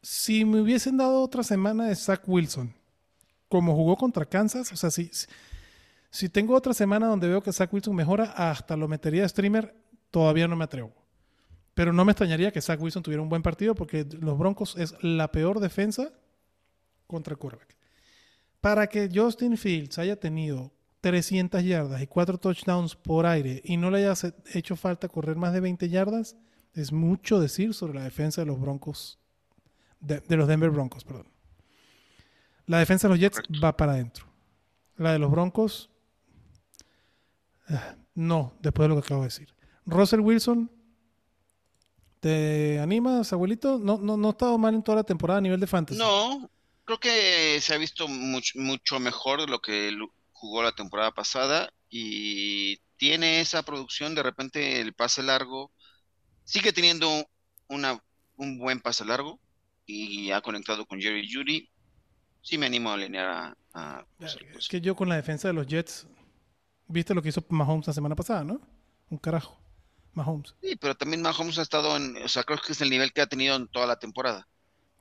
Si 0.03 0.45
me 0.45 0.61
hubiesen 0.61 0.97
dado 0.97 1.21
otra 1.23 1.43
semana 1.43 1.87
de 1.87 1.97
Zach 1.97 2.23
Wilson, 2.27 2.75
como 3.49 3.75
jugó 3.75 3.97
contra 3.97 4.25
Kansas, 4.25 4.73
o 4.73 4.77
sea, 4.77 4.91
si, 4.91 5.11
si- 6.11 6.29
tengo 6.29 6.55
otra 6.55 6.75
semana 6.75 7.07
donde 7.07 7.29
veo 7.29 7.43
que 7.43 7.53
Zach 7.53 7.73
Wilson 7.73 7.95
mejora, 7.97 8.25
hasta 8.37 8.77
lo 8.77 8.89
metería 8.89 9.23
de 9.23 9.29
streamer, 9.29 9.75
todavía 10.11 10.49
no 10.49 10.57
me 10.57 10.65
atrevo. 10.65 10.93
Pero 11.75 11.93
no 11.93 12.05
me 12.05 12.13
extrañaría 12.13 12.51
que 12.53 12.61
Zach 12.61 12.81
Wilson 12.81 13.03
tuviera 13.03 13.23
un 13.23 13.29
buen 13.29 13.43
partido 13.43 13.75
porque 13.75 14.05
los 14.21 14.37
Broncos 14.39 14.77
es 14.77 14.95
la 15.03 15.31
peor 15.33 15.61
defensa 15.61 16.11
contra 17.07 17.33
el 17.33 17.39
quarterback. 17.39 17.77
Para 18.61 18.89
que 18.89 19.09
Justin 19.13 19.57
Fields 19.57 19.99
haya 19.99 20.17
tenido 20.17 20.73
300 21.01 21.65
yardas 21.65 22.03
y 22.03 22.07
4 22.07 22.37
touchdowns 22.39 22.95
por 22.97 23.25
aire 23.25 23.63
y 23.65 23.77
no 23.79 23.91
le 23.91 23.99
haya 24.07 24.15
hecho 24.53 24.77
falta 24.77 25.09
correr 25.09 25.37
más 25.37 25.55
de 25.55 25.61
20 25.61 25.89
yardas, 25.89 26.37
es 26.75 26.93
mucho 26.93 27.41
decir 27.41 27.73
sobre 27.73 27.95
la 27.95 28.05
defensa 28.05 28.43
de 28.43 28.47
los 28.47 28.61
Broncos, 28.61 29.19
de, 30.01 30.21
de 30.21 30.37
los 30.37 30.47
Denver 30.47 30.71
Broncos, 30.71 31.05
perdón. 31.05 31.27
La 32.67 32.79
defensa 32.79 33.09
de 33.09 33.15
los 33.15 33.21
Jets 33.21 33.41
va 33.65 33.77
para 33.77 33.93
adentro. 33.93 34.27
La 34.97 35.13
de 35.13 35.19
los 35.19 35.31
Broncos, 35.31 35.91
no, 38.15 38.57
después 38.61 38.89
de 38.89 38.95
lo 38.95 39.01
que 39.01 39.07
acabo 39.07 39.23
de 39.23 39.29
decir. 39.29 39.55
Russell 39.87 40.21
Wilson, 40.21 40.71
¿te 42.21 42.79
animas, 42.79 43.33
abuelito? 43.33 43.79
No, 43.79 43.99
no, 43.99 44.17
no 44.17 44.29
ha 44.29 44.33
estado 44.33 44.59
mal 44.59 44.75
en 44.75 44.83
toda 44.83 44.97
la 44.97 45.05
temporada 45.05 45.39
a 45.39 45.43
nivel 45.43 45.61
de 45.61 45.67
fantasy. 45.67 45.99
no, 45.99 46.51
creo 46.85 46.99
que 46.99 47.61
se 47.61 47.75
ha 47.75 47.79
visto 47.79 48.09
mucho, 48.09 48.59
mucho 48.59 48.99
mejor 48.99 49.41
de 49.41 49.47
lo 49.47 49.61
que 49.61 49.97
jugó 50.33 50.63
la 50.63 50.73
temporada 50.73 51.13
pasada 51.13 51.73
y 51.89 52.79
tiene 52.97 53.41
esa 53.41 53.63
producción, 53.63 54.15
de 54.15 54.23
repente 54.23 54.81
el 54.81 54.93
pase 54.93 55.23
largo, 55.23 55.73
sigue 56.45 56.73
teniendo 56.73 57.27
una, 57.69 58.03
un 58.37 58.59
buen 58.59 58.81
pase 58.81 59.05
largo 59.05 59.41
y 59.87 60.31
ha 60.31 60.41
conectado 60.41 60.87
con 60.87 61.01
Jerry 61.01 61.29
Judy. 61.33 61.69
Sí 62.43 62.59
me 62.59 62.67
animo 62.67 62.91
a 62.91 62.95
alinear 62.95 63.29
a, 63.29 63.57
a 63.75 64.07
Russell 64.19 64.45
Es 64.57 64.69
que 64.69 64.81
yo 64.81 64.97
con 64.97 65.09
la 65.09 65.17
defensa 65.17 65.49
de 65.49 65.55
los 65.55 65.67
Jets, 65.67 66.07
viste 66.91 67.15
lo 67.15 67.23
que 67.23 67.31
hizo 67.31 67.45
Mahomes 67.49 67.87
la 67.87 67.93
semana 67.93 68.17
pasada, 68.17 68.45
¿no? 68.45 68.61
Un 69.09 69.19
carajo. 69.19 69.59
Mahomes. 70.13 70.55
Sí, 70.61 70.77
pero 70.77 70.95
también 70.95 71.23
Mahomes 71.23 71.59
ha 71.59 71.63
estado 71.63 71.97
en, 71.97 72.17
o 72.17 72.29
sea, 72.29 72.43
creo 72.43 72.59
que 72.65 72.73
es 72.73 72.81
el 72.81 72.91
nivel 72.91 73.13
que 73.13 73.23
ha 73.23 73.27
tenido 73.27 73.57
en 73.57 73.69
toda 73.69 73.87
la 73.87 73.99
temporada. 73.99 74.47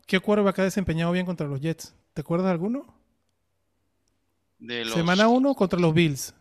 ¿Qué 0.06 0.20
quarterback 0.20 0.60
ha 0.60 0.64
desempeñado 0.64 1.12
bien 1.12 1.26
contra 1.26 1.48
los 1.48 1.60
Jets? 1.60 1.96
¿Te 2.14 2.22
acuerdas 2.22 2.46
de 2.46 2.52
alguno? 2.52 2.96
De 4.60 4.86
los, 4.86 4.94
Semana 4.94 5.28
1 5.28 5.56
contra 5.56 5.80
los 5.80 5.94
Bills. 5.94 6.34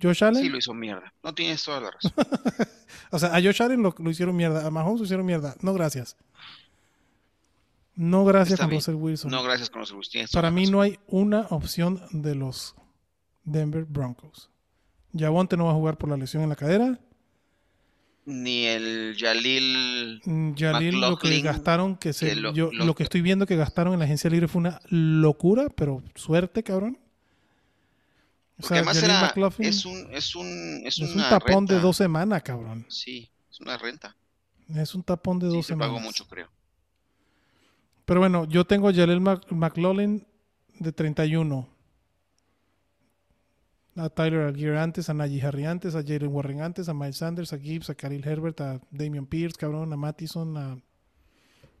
Josh 0.00 0.24
Allen. 0.24 0.42
Sí, 0.42 0.48
lo 0.48 0.58
hizo 0.58 0.74
mierda. 0.74 1.12
No 1.22 1.32
tienes 1.34 1.62
toda 1.62 1.80
la 1.80 1.90
razón. 1.90 2.12
O 3.10 3.18
sea, 3.18 3.28
a 3.36 3.42
Josh 3.42 3.62
Allen 3.62 3.82
lo, 3.82 3.94
lo 3.98 4.10
hicieron 4.10 4.34
mierda. 4.34 4.66
A 4.66 4.70
Mahomes 4.70 5.00
lo 5.00 5.04
hicieron 5.04 5.26
mierda. 5.26 5.54
No, 5.60 5.74
gracias. 5.74 6.16
No, 7.94 8.24
gracias 8.24 8.54
Está 8.54 8.66
con. 8.66 8.74
Russell 8.74 8.94
Wilson. 8.94 9.30
No, 9.30 9.42
gracias 9.42 9.68
con 9.68 9.80
los 9.80 9.92
Wilson. 9.92 10.26
Para 10.32 10.50
mí 10.50 10.62
razón. 10.62 10.72
no 10.72 10.80
hay 10.80 10.98
una 11.06 11.42
opción 11.50 12.02
de 12.10 12.34
los 12.34 12.74
Denver 13.44 13.84
Broncos. 13.84 14.51
Yavonte 15.12 15.56
no 15.56 15.66
va 15.66 15.72
a 15.72 15.74
jugar 15.74 15.98
por 15.98 16.08
la 16.08 16.16
lesión 16.16 16.42
en 16.42 16.48
la 16.48 16.56
cadera. 16.56 16.98
Ni 18.24 18.66
el 18.66 19.16
Yalil. 19.18 20.22
Mm, 20.24 20.54
Yalil, 20.54 21.00
lo 21.00 21.16
que 21.18 21.40
gastaron, 21.40 21.96
que 21.96 22.12
se, 22.12 22.28
que 22.28 22.36
lo- 22.36 22.52
yo, 22.52 22.70
lo- 22.72 22.84
lo 22.86 22.94
que 22.94 23.02
estoy 23.02 23.20
viendo 23.20 23.46
que 23.46 23.56
gastaron 23.56 23.92
en 23.94 23.98
la 23.98 24.04
agencia 24.04 24.30
libre 24.30 24.46
fue 24.48 24.60
una 24.60 24.80
locura, 24.88 25.66
pero 25.74 26.02
suerte, 26.14 26.62
cabrón. 26.62 26.98
O 28.58 28.62
sea, 28.64 28.76
además 28.76 29.02
era, 29.02 29.34
es 29.58 29.84
un, 29.84 30.06
es 30.12 30.36
un, 30.36 30.82
es 30.84 30.98
es 31.00 31.16
un 31.16 31.22
tapón 31.28 31.66
de 31.66 31.80
dos 31.80 31.96
semanas, 31.96 32.42
cabrón. 32.44 32.86
Sí, 32.88 33.28
es 33.50 33.60
una 33.60 33.76
renta. 33.76 34.14
Es 34.72 34.94
un 34.94 35.02
tapón 35.02 35.40
de 35.40 35.50
Sí, 35.50 35.56
dos 35.56 35.66
se 35.66 35.72
pagó 35.76 35.94
semanas. 35.96 36.06
mucho, 36.06 36.26
creo. 36.28 36.48
Pero 38.04 38.20
bueno, 38.20 38.44
yo 38.48 38.64
tengo 38.64 38.88
a 38.88 38.92
Jaleel 38.94 39.20
Mac- 39.20 39.50
McLaughlin 39.50 40.24
de 40.78 40.92
31. 40.92 41.68
A 43.94 44.08
Tyler 44.08 44.40
Algier 44.40 44.76
antes, 44.76 45.10
a 45.10 45.14
Najee 45.14 45.42
Harry 45.42 45.66
antes, 45.66 45.94
a 45.94 46.02
Jalen 46.02 46.28
Warren 46.32 46.62
antes, 46.62 46.88
a 46.88 46.94
Miles 46.94 47.16
Sanders, 47.18 47.52
a 47.52 47.58
Gibbs, 47.58 47.90
a 47.90 47.94
Khalil 47.94 48.26
Herbert, 48.26 48.60
a 48.60 48.80
Damian 48.90 49.26
Pierce, 49.26 49.56
cabrón, 49.58 49.92
a 49.92 49.96
Mattison, 49.96 50.56
a 50.56 50.78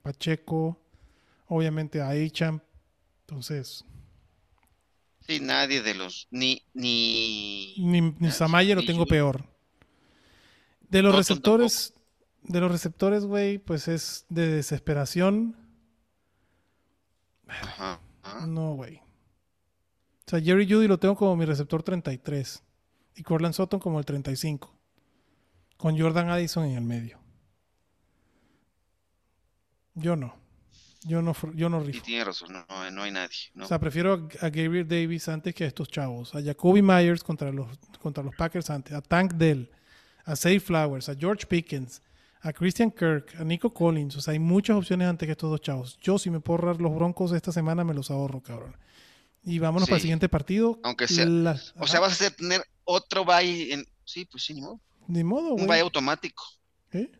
Pacheco, 0.02 0.78
obviamente 1.46 2.02
a 2.02 2.10
Acham. 2.10 2.60
Entonces, 3.22 3.84
Sí, 5.26 5.40
nadie 5.40 5.82
de 5.82 5.94
los. 5.94 6.26
Ni. 6.30 6.62
ni 6.74 7.74
ni, 7.78 8.00
ni 8.00 8.30
Samaje 8.30 8.74
lo 8.74 8.84
tengo 8.84 9.06
peor. 9.06 9.44
De 10.88 11.00
los 11.00 11.14
receptores, 11.14 11.94
de 12.42 12.60
los 12.60 12.70
receptores, 12.70 13.24
güey, 13.24 13.58
pues 13.58 13.88
es 13.88 14.26
de 14.28 14.48
desesperación. 14.48 15.56
Ajá, 17.46 18.00
ajá. 18.22 18.46
No, 18.46 18.74
güey. 18.74 19.00
Sea, 20.32 20.40
Jerry 20.40 20.66
Judy 20.66 20.88
lo 20.88 20.98
tengo 20.98 21.14
como 21.14 21.36
mi 21.36 21.44
receptor 21.44 21.82
33. 21.82 22.62
Y 23.16 23.22
Corland 23.22 23.52
Sutton 23.52 23.78
como 23.78 23.98
el 23.98 24.06
35. 24.06 24.74
Con 25.76 25.98
Jordan 25.98 26.30
Addison 26.30 26.64
en 26.64 26.76
el 26.76 26.84
medio. 26.84 27.18
Yo 29.94 30.16
no. 30.16 30.34
Yo 31.04 31.20
no, 31.20 31.34
yo 31.54 31.68
no 31.68 31.80
rifo. 31.80 32.02
tiene 32.02 32.24
razón. 32.24 32.50
No, 32.50 33.02
hay 33.02 33.10
nadie. 33.10 33.50
¿no? 33.54 33.64
O 33.64 33.68
sea, 33.68 33.78
prefiero 33.78 34.28
a, 34.40 34.48
Gabriel 34.48 34.88
Davis 34.88 35.28
antes 35.28 35.54
que 35.54 35.64
a 35.64 35.66
estos 35.66 35.88
chavos. 35.88 36.34
A 36.34 36.42
Jacoby 36.42 36.80
Myers 36.80 37.22
contra 37.22 37.52
los, 37.52 37.68
contra 38.00 38.24
los 38.24 38.34
Packers 38.34 38.70
antes. 38.70 38.94
A 38.94 39.02
Tank 39.02 39.34
Dell. 39.34 39.70
A 40.24 40.34
Say 40.34 40.60
Flowers. 40.60 41.10
A 41.10 41.14
George 41.14 41.44
Pickens. 41.44 42.00
A 42.40 42.54
Christian 42.54 42.90
Kirk. 42.90 43.34
A 43.38 43.44
Nico 43.44 43.74
Collins. 43.74 44.16
O 44.16 44.22
sea, 44.22 44.32
hay 44.32 44.38
muchas 44.38 44.78
opciones 44.78 45.08
antes 45.08 45.26
que 45.26 45.32
estos 45.32 45.50
dos 45.50 45.60
chavos. 45.60 45.98
Yo, 46.00 46.18
si 46.18 46.30
me 46.30 46.40
puedo 46.40 46.60
ahorrar 46.60 46.80
los 46.80 46.94
broncos 46.94 47.32
esta 47.32 47.52
semana, 47.52 47.84
me 47.84 47.92
los 47.92 48.10
ahorro, 48.10 48.40
cabrón. 48.40 48.74
Y 49.44 49.58
vámonos 49.58 49.88
para 49.88 49.96
el 49.96 50.02
siguiente 50.02 50.28
partido. 50.28 50.78
Aunque 50.82 51.08
sea- 51.08 51.26
La- 51.26 51.60
o 51.78 51.86
sea, 51.86 52.00
vas 52.00 52.20
a 52.22 52.30
tener 52.30 52.62
otro 52.84 53.24
bye 53.24 53.72
en. 53.72 53.84
Sí, 54.04 54.24
pues 54.24 54.44
sí, 54.44 54.54
ni 54.54 54.60
modo. 54.60 54.80
Ni 55.08 55.24
modo, 55.24 55.54
Un 55.54 55.66
bye 55.66 55.80
automático. 55.80 56.44
¿Eh? 56.92 57.10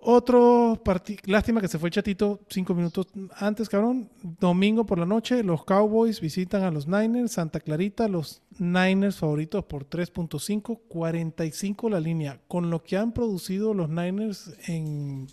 Otro 0.00 0.80
partido. 0.84 1.20
Lástima 1.26 1.60
que 1.60 1.66
se 1.66 1.76
fue 1.78 1.88
el 1.88 1.92
chatito 1.92 2.40
cinco 2.48 2.72
minutos 2.72 3.08
antes, 3.36 3.68
cabrón. 3.68 4.08
Domingo 4.22 4.86
por 4.86 4.98
la 5.00 5.06
noche, 5.06 5.42
los 5.42 5.64
Cowboys 5.64 6.20
visitan 6.20 6.62
a 6.62 6.70
los 6.70 6.86
Niners. 6.86 7.32
Santa 7.32 7.58
Clarita, 7.58 8.06
los 8.06 8.40
Niners 8.58 9.16
favoritos 9.16 9.64
por 9.64 9.84
3.5. 9.84 10.78
45 10.88 11.90
la 11.90 11.98
línea. 11.98 12.40
Con 12.46 12.70
lo 12.70 12.82
que 12.84 12.96
han 12.96 13.12
producido 13.12 13.74
los 13.74 13.88
Niners 13.88 14.52
en 14.68 15.26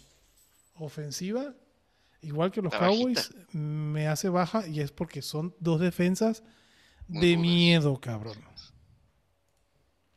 ofensiva, 0.80 1.53
igual 2.26 2.52
que 2.52 2.61
los 2.61 2.73
Está 2.73 2.88
Cowboys, 2.88 3.34
me 3.52 4.07
hace 4.07 4.30
baja 4.30 4.68
y 4.68 4.80
es 4.81 4.91
porque 4.91 5.22
son 5.22 5.56
dos 5.60 5.80
defensas 5.80 6.43
Muy 7.07 7.22
de 7.26 7.38
miedo, 7.38 7.99
cabrón. 7.99 8.38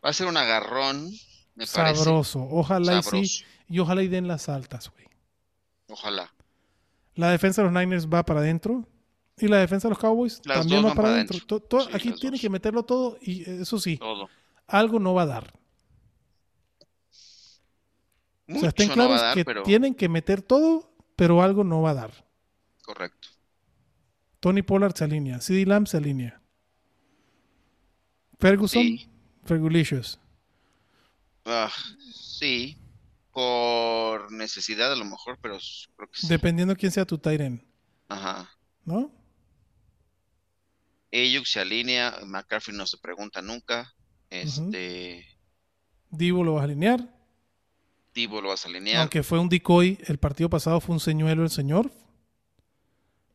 Va 0.05 0.10
a 0.10 0.12
ser 0.12 0.26
un 0.26 0.36
agarrón, 0.36 1.10
me 1.55 1.66
parece. 1.66 2.05
Sabroso. 2.05 2.47
Ojalá 2.51 2.98
y 2.98 3.02
sí. 3.02 3.10
Sabroso. 3.10 3.44
Y 3.68 3.78
ojalá 3.80 4.02
y 4.02 4.09
den 4.09 4.28
las 4.28 4.48
altas, 4.48 4.90
güey. 4.90 5.06
Ojalá. 5.89 6.32
La 7.14 7.30
defensa 7.30 7.62
de 7.62 7.70
los 7.70 7.80
Niners 7.80 8.09
va 8.09 8.24
para 8.24 8.40
adentro. 8.40 8.86
Y 9.40 9.48
la 9.48 9.59
defensa 9.59 9.89
de 9.89 9.90
los 9.90 9.98
Cowboys 9.98 10.40
Las 10.44 10.60
también 10.60 10.85
va 10.85 10.94
para 10.94 11.10
adentro. 11.10 11.39
Sí, 11.39 11.44
aquí 11.93 12.10
las 12.10 12.20
tiene 12.20 12.36
dos. 12.36 12.40
que 12.40 12.51
meterlo 12.51 12.82
todo 12.85 13.18
y 13.20 13.43
eh, 13.48 13.59
eso 13.62 13.78
sí, 13.78 13.97
Todo. 13.97 14.28
algo 14.66 14.98
no 14.98 15.14
va 15.14 15.22
a 15.22 15.26
dar. 15.26 15.55
o 18.48 18.59
sea, 18.59 18.68
estén 18.70 18.89
claros 18.89 19.20
dar, 19.20 19.35
que 19.35 19.44
pero 19.44 19.62
tienen 19.62 19.94
que 19.94 20.09
meter 20.09 20.43
todo, 20.43 20.90
pero 21.18 21.42
algo 21.42 21.64
no 21.64 21.82
va 21.82 21.90
a 21.90 21.94
dar. 21.94 22.24
correcto. 22.84 23.28
Tony 24.38 24.62
Pollard 24.62 24.94
se 24.94 25.02
alinea. 25.02 25.40
CD 25.40 25.66
Lamb 25.66 25.88
se 25.88 25.96
alinea. 25.96 26.40
Ferguson, 28.38 28.82
Sí. 28.84 29.08
Fergulicious. 29.44 30.20
Ah, 31.44 31.72
sí. 32.14 32.78
Por 33.32 34.30
necesidad 34.30 34.92
a 34.92 34.96
lo 34.96 35.04
mejor, 35.04 35.38
pero 35.42 35.58
creo 35.96 36.08
que 36.08 36.20
sí. 36.20 36.28
Dependiendo 36.28 36.76
quién 36.76 36.92
sea 36.92 37.04
tu 37.04 37.20
end, 37.28 37.60
Ajá. 38.08 38.48
¿no? 38.84 39.10
Ayuk 41.12 41.46
se 41.46 41.58
alinea, 41.58 42.20
McCaffrey 42.26 42.76
no 42.76 42.86
se 42.86 42.96
pregunta 42.98 43.42
nunca. 43.42 43.92
Este, 44.30 45.26
Divo 46.10 46.44
lo 46.44 46.54
vas 46.54 46.60
a 46.62 46.64
alinear. 46.66 47.12
Lo 48.26 48.48
vas 48.48 48.64
a 48.64 48.68
alinear. 48.68 49.00
Aunque 49.02 49.22
fue 49.22 49.38
un 49.38 49.48
decoy, 49.48 49.98
el 50.06 50.18
partido 50.18 50.50
pasado 50.50 50.80
fue 50.80 50.94
un 50.94 51.00
señuelo 51.00 51.42
el 51.44 51.50
señor. 51.50 51.90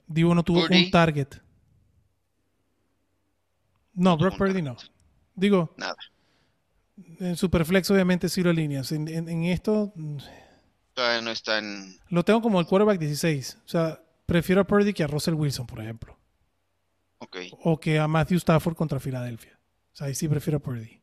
Divo 0.08 0.36
no 0.36 0.44
tuvo 0.44 0.66
un 0.70 0.92
target. 0.92 1.28
No, 3.94 4.18
Brock 4.18 4.38
Purdy 4.38 4.62
no. 4.62 4.76
Digo, 5.36 5.74
Nada. 5.78 5.96
en 7.20 7.36
Superflex 7.38 7.90
obviamente 7.92 8.30
sí 8.30 8.42
lo 8.44 8.50
alineas. 8.50 8.92
En, 8.92 9.08
en- 9.08 9.30
en 9.30 9.44
esto 9.46 9.94
Todavía 10.94 11.22
no 11.22 11.32
está 11.32 11.58
en. 11.60 11.98
lo 12.10 12.24
tengo 12.24 12.42
como 12.42 12.60
el 12.60 12.66
quarterback 12.68 13.00
16. 13.00 13.60
O 13.66 13.68
sea, 13.68 14.02
prefiero 14.26 14.62
a 14.62 14.64
Purdy 14.68 14.94
que 14.94 15.04
a 15.04 15.08
Russell 15.08 15.34
Wilson, 15.36 15.66
por 15.68 15.80
ejemplo. 15.80 16.18
Ok. 17.20 17.38
O 17.64 17.80
que 17.80 18.00
a 18.00 18.08
Matthew 18.08 18.38
Stafford 18.38 18.76
contra 18.76 19.00
Filadelfia. 19.00 19.58
O 19.94 19.96
sea, 19.96 20.08
ahí 20.08 20.16
sí 20.16 20.28
prefiero 20.28 20.58
a 20.58 20.62
Purdy. 20.62 21.02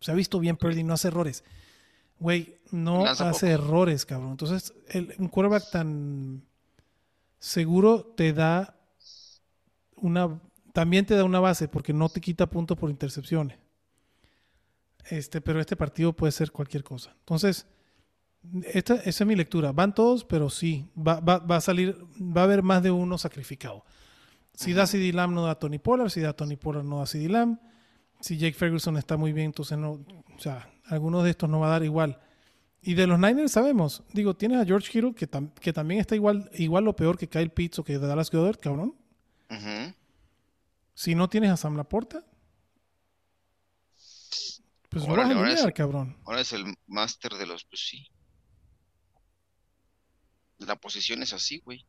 Se 0.00 0.10
ha 0.10 0.14
visto 0.14 0.38
bien 0.38 0.56
Purdy, 0.56 0.84
no 0.84 0.94
hace 0.94 1.08
errores. 1.08 1.42
Güey, 2.18 2.56
no 2.70 3.04
Lanza 3.04 3.28
hace 3.30 3.50
errores, 3.50 4.06
cabrón. 4.06 4.30
Entonces, 4.32 4.72
el- 4.88 5.14
un 5.18 5.28
quarterback 5.28 5.70
tan 5.70 6.42
seguro 7.38 8.04
te 8.16 8.32
da 8.32 8.76
una. 9.96 10.40
También 10.72 11.06
te 11.06 11.14
da 11.14 11.24
una 11.24 11.40
base 11.40 11.68
porque 11.68 11.92
no 11.92 12.08
te 12.08 12.20
quita 12.20 12.46
puntos 12.48 12.76
por 12.76 12.90
intercepciones. 12.90 13.58
Este, 15.08 15.40
pero 15.40 15.60
este 15.60 15.76
partido 15.76 16.12
puede 16.12 16.32
ser 16.32 16.50
cualquier 16.50 16.82
cosa. 16.82 17.14
Entonces, 17.20 17.66
esta, 18.64 18.94
esa 18.96 19.24
es 19.24 19.26
mi 19.28 19.36
lectura. 19.36 19.72
Van 19.72 19.94
todos, 19.94 20.24
pero 20.24 20.50
sí, 20.50 20.90
va, 20.96 21.20
va- 21.20 21.38
va 21.38 21.56
a 21.56 21.60
salir, 21.60 21.96
va 22.20 22.40
a 22.42 22.44
haber 22.44 22.62
más 22.62 22.82
de 22.82 22.90
uno 22.90 23.16
sacrificado. 23.18 23.84
Si 24.54 24.72
da 24.72 24.86
CD 24.86 25.12
Lamb, 25.12 25.34
no 25.34 25.44
da 25.44 25.58
Tony 25.58 25.78
Pollard. 25.78 26.08
Si 26.10 26.20
da 26.20 26.32
Tony 26.32 26.56
Pollard, 26.56 26.84
no 26.84 26.98
da 26.98 27.06
CD 27.06 27.28
Lamb. 27.28 27.58
Si 28.20 28.36
Jake 28.38 28.54
Ferguson 28.54 28.96
está 28.96 29.16
muy 29.16 29.32
bien, 29.32 29.46
entonces 29.46 29.76
no. 29.78 29.92
O 29.92 30.38
sea, 30.38 30.70
algunos 30.86 31.24
de 31.24 31.30
estos 31.30 31.48
no 31.48 31.60
va 31.60 31.68
a 31.68 31.70
dar 31.70 31.84
igual. 31.84 32.20
Y 32.82 32.94
de 32.94 33.06
los 33.06 33.18
Niners 33.18 33.52
sabemos. 33.52 34.02
Digo, 34.12 34.34
tienes 34.36 34.60
a 34.60 34.64
George 34.64 34.90
Kittle, 34.90 35.14
que, 35.14 35.28
tam- 35.30 35.52
que 35.54 35.72
también 35.72 36.00
está 36.00 36.14
igual, 36.14 36.48
igual 36.54 36.86
o 36.88 36.94
peor 36.96 37.18
que 37.18 37.28
Kyle 37.28 37.50
Pitts 37.50 37.78
o 37.80 37.84
que 37.84 37.98
Dallas 37.98 38.30
Goddard, 38.30 38.58
cabrón. 38.58 38.94
Si 40.94 41.14
no 41.14 41.28
tienes 41.28 41.50
a 41.50 41.56
Sam 41.56 41.76
Laporta, 41.76 42.24
pues 44.88 45.06
lo 45.06 45.14
vas 45.16 45.30
a 45.62 45.68
es- 45.68 45.74
cabrón. 45.74 46.16
Ahora 46.24 46.40
es 46.40 46.52
el 46.52 46.64
máster 46.86 47.32
de 47.34 47.46
los. 47.46 47.64
Pues 47.64 47.80
sí. 47.86 48.08
La 50.58 50.76
posición 50.76 51.22
es 51.22 51.32
así, 51.32 51.58
güey. 51.60 51.84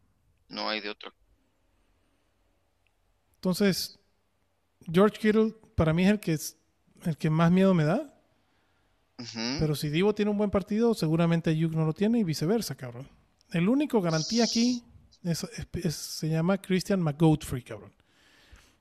No 0.49 0.67
hay 0.69 0.81
de 0.81 0.89
otra. 0.89 1.13
Entonces, 3.35 3.99
George 4.91 5.17
Kittle 5.19 5.55
para 5.77 5.93
mí 5.93 6.03
es 6.03 6.09
el 6.09 6.19
que, 6.19 6.33
es, 6.33 6.57
el 7.05 7.15
que 7.17 7.29
más 7.29 7.51
miedo 7.51 7.73
me 7.73 7.85
da. 7.85 8.13
Pero 9.59 9.75
si 9.75 9.89
Divo 9.89 10.13
tiene 10.13 10.29
un 10.31 10.37
buen 10.37 10.49
partido, 10.51 10.93
seguramente 10.93 11.49
Ayuk 11.51 11.73
no 11.73 11.85
lo 11.85 11.93
tiene 11.93 12.19
y 12.19 12.23
viceversa, 12.23 12.75
cabrón. 12.75 13.07
El 13.51 13.69
único 13.69 14.01
garantía 14.01 14.43
aquí 14.43 14.83
es- 15.23 15.95
se 15.95 16.29
llama 16.29 16.59
Christian 16.61 17.01
McGoldfrey, 17.01 17.63
cabrón. 17.63 17.93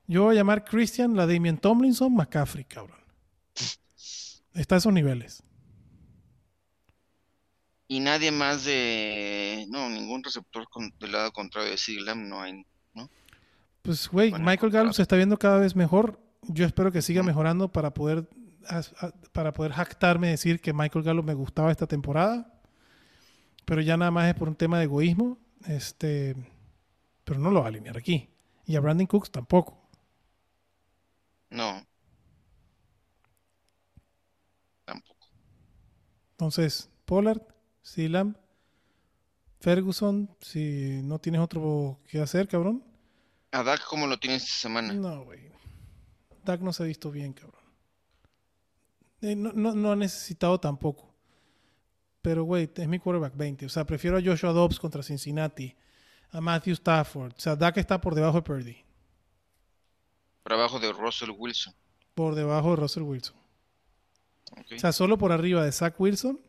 Yo 0.07 0.23
voy 0.23 0.35
a 0.35 0.39
llamar 0.39 0.63
Christian 0.63 1.15
la 1.15 1.25
Damian 1.25 1.57
Tomlinson 1.57 2.13
McCaffrey, 2.13 2.65
cabrón. 2.65 2.99
Está 4.53 4.75
a 4.75 4.77
esos 4.79 4.93
niveles. 4.93 5.43
Y 7.87 7.99
nadie 7.99 8.31
más 8.31 8.65
de. 8.65 9.65
No, 9.69 9.89
ningún 9.89 10.23
receptor 10.23 10.67
con- 10.69 10.93
del 10.99 11.11
lado 11.11 11.31
contrario 11.31 11.71
de 11.71 12.01
Lamb 12.01 12.27
no 12.27 12.41
hay. 12.41 12.65
Pues, 13.81 14.09
güey, 14.09 14.31
Bueno, 14.31 14.45
Michael. 14.45 14.71
Gallup 14.71 14.93
se 14.93 15.01
está 15.01 15.15
viendo 15.15 15.37
cada 15.37 15.59
vez 15.59 15.75
mejor. 15.75 16.19
Yo 16.43 16.65
espero 16.65 16.91
que 16.91 17.01
siga 17.01 17.23
mejorando 17.23 17.71
para 17.71 17.93
poder, 17.93 18.29
para 19.31 19.53
poder 19.53 19.71
jactarme, 19.73 20.29
decir 20.29 20.61
que 20.61 20.73
Michael 20.73 21.03
Gallup 21.03 21.25
me 21.25 21.33
gustaba 21.33 21.71
esta 21.71 21.87
temporada. 21.87 22.53
Pero 23.65 23.81
ya 23.81 23.97
nada 23.97 24.11
más 24.11 24.29
es 24.29 24.35
por 24.35 24.47
un 24.47 24.55
tema 24.55 24.77
de 24.77 24.85
egoísmo. 24.85 25.37
Este, 25.65 26.35
pero 27.23 27.39
no 27.39 27.51
lo 27.51 27.59
va 27.59 27.65
a 27.65 27.69
alinear 27.69 27.97
aquí. 27.97 28.29
Y 28.65 28.75
a 28.75 28.79
Brandon 28.79 29.07
Cooks 29.07 29.31
tampoco. 29.31 29.89
No. 31.49 31.85
Tampoco. 34.85 35.27
Entonces, 36.31 36.89
Pollard, 37.05 37.41
Silam, 37.81 38.35
Ferguson, 39.59 40.29
si 40.39 41.01
no 41.03 41.19
tienes 41.19 41.41
otro 41.41 41.99
que 42.07 42.21
hacer, 42.21 42.47
cabrón. 42.47 42.83
¿A 43.51 43.63
Dak 43.63 43.85
cómo 43.85 44.07
lo 44.07 44.19
tienes 44.19 44.43
esta 44.43 44.55
semana? 44.55 44.93
No, 44.93 45.23
güey. 45.23 45.51
Dak 46.47 46.61
no 46.61 46.71
se 46.73 46.83
ha 46.83 46.85
visto 46.85 47.11
bien, 47.11 47.33
cabrón. 47.33 47.61
Eh, 49.21 49.35
no, 49.35 49.51
no, 49.53 49.73
no 49.73 49.91
ha 49.91 49.95
necesitado 49.95 50.59
tampoco. 50.59 51.13
Pero, 52.21 52.43
güey, 52.43 52.69
es 52.75 52.87
mi 52.87 52.99
quarterback 52.99 53.35
20. 53.35 53.65
O 53.65 53.69
sea, 53.69 53.85
prefiero 53.85 54.17
a 54.17 54.21
Joshua 54.23 54.51
Dobbs 54.51 54.79
contra 54.79 55.03
Cincinnati, 55.03 55.75
a 56.31 56.41
Matthew 56.41 56.73
Stafford. 56.73 57.33
O 57.37 57.39
sea, 57.39 57.55
Dak 57.55 57.77
está 57.77 57.99
por 58.01 58.15
debajo 58.15 58.37
de 58.37 58.41
Purdy, 58.43 58.77
Por 60.43 60.53
abajo 60.53 60.79
de 60.79 60.91
Russell 60.93 61.31
Wilson. 61.37 61.73
por 62.13 62.35
debajo 62.35 62.71
de 62.71 62.75
Russell 62.77 63.03
Wilson. 63.03 63.35
O 64.75 64.79
sea, 64.79 64.91
solo 64.91 65.17
por 65.17 65.31
arriba 65.31 65.63
de 65.63 65.71
Zach 65.71 65.99
Wilson, 65.99 66.39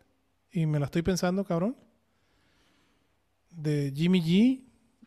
y 0.53 0.67
me 0.67 0.79
la 0.79 0.87
estoy 0.87 1.03
pensando, 1.03 1.45
cabrón. 1.45 1.77
De 3.51 3.93
Jimmy 3.95 4.23
G, 4.23 4.63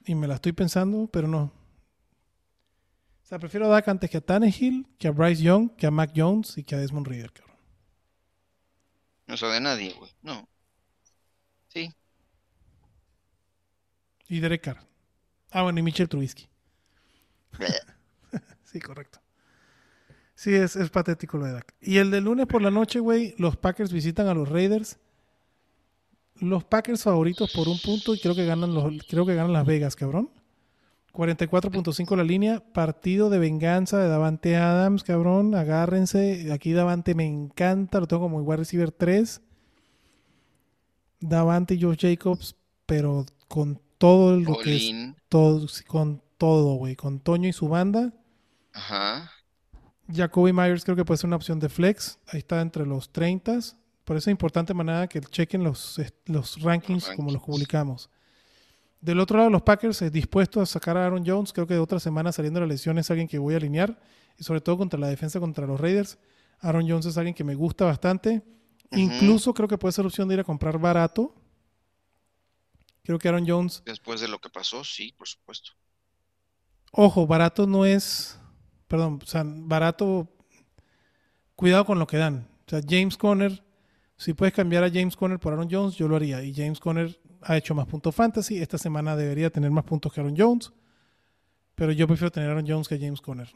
y 0.05 0.15
me 0.15 0.27
la 0.27 0.35
estoy 0.35 0.51
pensando, 0.51 1.07
pero 1.07 1.27
no. 1.27 1.51
Sea, 3.32 3.40
prefiero 3.40 3.68
a 3.68 3.70
Dak 3.70 3.88
antes 3.88 4.10
que 4.10 4.18
a 4.18 4.22
Tannehill, 4.22 4.86
que 4.99 5.08
a 5.08 5.12
Bryce 5.12 5.41
Young, 5.41 5.74
que 5.78 5.88
a 5.88 5.91
Mac 5.91 6.12
Jones 6.14 6.58
y 6.58 6.66
que 6.66 6.76
a 6.76 6.80
Desmond 6.80 7.08
Reader, 7.08 7.32
cabrón. 7.32 7.56
No 9.26 9.38
sabe 9.38 9.62
nadie, 9.62 9.94
güey. 9.94 10.12
No. 10.22 10.49
Sí. 11.70 11.94
Y 14.28 14.41
Derek 14.41 14.62
Carr. 14.62 14.86
Ah, 15.49 15.64
bueno, 15.64 15.80
y 15.80 15.82
Mitchell 15.82 16.10
Trubisky. 16.10 16.49
Sí, 18.66 18.82
correcto. 18.82 19.22
Sí, 20.36 20.53
es, 20.53 20.76
es 20.76 20.90
patético 20.90 21.38
lo 21.38 21.45
de 21.45 21.53
Dak. 21.53 21.74
Y 21.80 21.99
el 21.99 22.12
de 22.12 22.20
lunes 22.20 22.48
por 22.48 22.62
la 22.62 22.72
noche, 22.72 22.99
güey, 22.99 23.34
los 23.38 23.56
Packers 23.56 23.94
visitan 23.94 24.28
a 24.28 24.34
los 24.34 24.49
Raiders. 24.49 24.99
Los 26.36 26.66
Packers 26.66 27.03
favoritos 27.03 27.53
por 27.53 27.70
un 27.70 27.80
punto 27.80 28.14
y 28.14 28.20
creo 28.20 28.36
que 28.36 28.45
ganan 28.45 28.74
los, 28.74 28.91
creo 29.08 29.26
que 29.26 29.36
ganan 29.36 29.53
Las 29.53 29.66
Vegas, 29.66 29.95
cabrón. 29.95 30.30
44.5 31.14 32.16
la 32.16 32.24
línea. 32.24 32.60
Partido 32.74 33.30
de 33.30 33.40
venganza 33.40 33.98
de 33.98 34.08
Davante 34.08 34.56
Adams, 34.56 35.04
cabrón. 35.04 35.56
Agárrense. 35.56 36.52
Aquí 36.52 36.74
Davante 36.74 37.16
me 37.16 37.26
encanta. 37.26 38.00
Lo 38.00 38.08
tengo 38.08 38.24
como 38.24 38.40
igual 38.40 38.60
receiver 38.60 38.92
3. 38.92 39.42
Davante 41.20 41.76
y 41.76 41.82
Josh 41.82 42.00
Jacobs, 42.00 42.56
pero 42.86 43.26
con 43.48 43.80
todo 43.98 44.40
lo 44.40 44.58
que 44.58 44.76
es 44.76 44.84
Olin. 44.90 45.16
todo, 45.30 45.68
sí, 45.68 45.84
con 45.84 46.24
todo, 46.38 46.76
güey. 46.76 46.96
Con 46.96 47.20
Toño 47.20 47.48
y 47.48 47.54
su 47.54 47.70
banda. 47.70 48.14
Ajá. 48.74 49.30
Jacoby 50.12 50.54
Myers 50.54 50.84
creo 50.84 50.96
que 50.96 51.06
puede 51.06 51.18
ser 51.18 51.28
una 51.28 51.36
opción 51.36 51.60
de 51.60 51.70
flex. 51.70 52.20
Ahí 52.28 52.40
está 52.40 52.62
entre 52.62 52.86
los 52.86 53.12
30. 53.12 53.60
Por 54.04 54.18
eso 54.18 54.30
es 54.30 54.34
importante, 54.34 54.74
manada, 54.74 55.08
que 55.08 55.22
chequen 55.22 55.64
los, 55.64 56.00
eh, 56.00 56.10
los 56.26 56.62
rankings 56.62 57.08
Los 57.08 57.16
como 57.16 57.32
los 57.32 57.42
publicamos. 57.44 58.10
Del 59.02 59.19
otro 59.19 59.38
lado, 59.38 59.49
los 59.49 59.64
Packers 59.64 60.02
es 60.03 60.11
dispuestos 60.11 60.61
a 60.61 60.65
sacar 60.72 60.95
a 60.95 61.06
Aaron 61.06 61.23
Jones. 61.26 61.52
Creo 61.52 61.65
que 61.65 61.73
de 61.73 61.80
otra 61.80 61.99
semana 61.99 62.32
saliendo 62.32 62.60
de 62.60 62.68
la 62.68 62.72
lesión 62.72 62.99
es 62.99 63.10
alguien 63.10 63.28
que 63.28 63.40
voy 63.40 63.56
a 63.56 63.57
alinear. 63.57 63.99
Y 64.38 64.44
sobre 64.44 64.61
todo 64.61 64.78
contra 64.78 64.99
la 64.99 65.07
defensa 65.07 65.40
contra 65.40 65.65
los 65.65 65.80
Raiders. 65.80 66.19
Aaron 66.60 66.88
Jones 66.88 67.07
es 67.07 67.18
alguien 67.18 67.34
que 67.34 67.44
me 67.44 67.56
gusta 67.56 67.86
bastante. 67.86 68.44
Incluso 68.91 69.53
creo 69.53 69.68
que 69.68 69.78
puede 69.78 69.91
ser 69.94 70.06
opción 70.06 70.28
de 70.28 70.36
ir 70.36 70.40
a 70.41 70.44
comprar 70.44 70.78
barato. 70.78 71.34
Creo 73.03 73.18
que 73.18 73.28
Aaron 73.28 73.45
Jones, 73.48 73.82
Después 73.86 74.22
de 74.22 74.28
lo 74.28 74.40
que 74.40 74.49
pasó, 74.49 74.84
sí, 74.84 75.14
por 75.18 75.28
supuesto. 75.28 75.72
ojo, 76.91 77.26
barato 77.26 77.65
no 77.65 77.86
es, 77.86 78.38
perdón, 78.88 79.19
o 79.23 79.26
sea, 79.26 79.44
barato, 79.45 80.30
cuidado 81.56 81.86
con 81.86 81.98
lo 81.98 82.06
que 82.06 82.18
dan. 82.18 82.48
O 82.68 82.69
sea, 82.69 82.82
James 82.88 83.18
Conner, 83.18 83.64
si 84.18 84.34
puedes 84.34 84.53
cambiar 84.53 84.84
a 84.84 84.90
James 84.90 85.15
Conner 85.15 85.40
por 85.40 85.53
Aaron 85.53 85.69
Jones, 85.72 85.95
yo 85.95 86.07
lo 86.07 86.15
haría. 86.18 86.44
Y 86.44 86.53
James 86.53 86.80
Conner 86.80 87.19
ha 87.41 87.57
hecho 87.57 87.76
más 87.76 87.88
puntos 87.88 88.13
fantasy. 88.13 88.57
Esta 88.57 88.77
semana 88.77 89.15
debería 89.15 89.49
tener 89.49 89.72
más 89.72 89.84
puntos 89.84 90.13
que 90.13 90.19
Aaron 90.22 90.35
Jones. 90.38 90.72
Pero 91.76 91.91
yo 91.91 92.07
prefiero 92.07 92.31
tener 92.31 92.49
a 92.49 92.53
Aaron 92.53 92.65
Jones 92.68 92.88
que 92.88 92.95
a 92.95 92.99
James 92.99 93.22
Conner. 93.22 93.51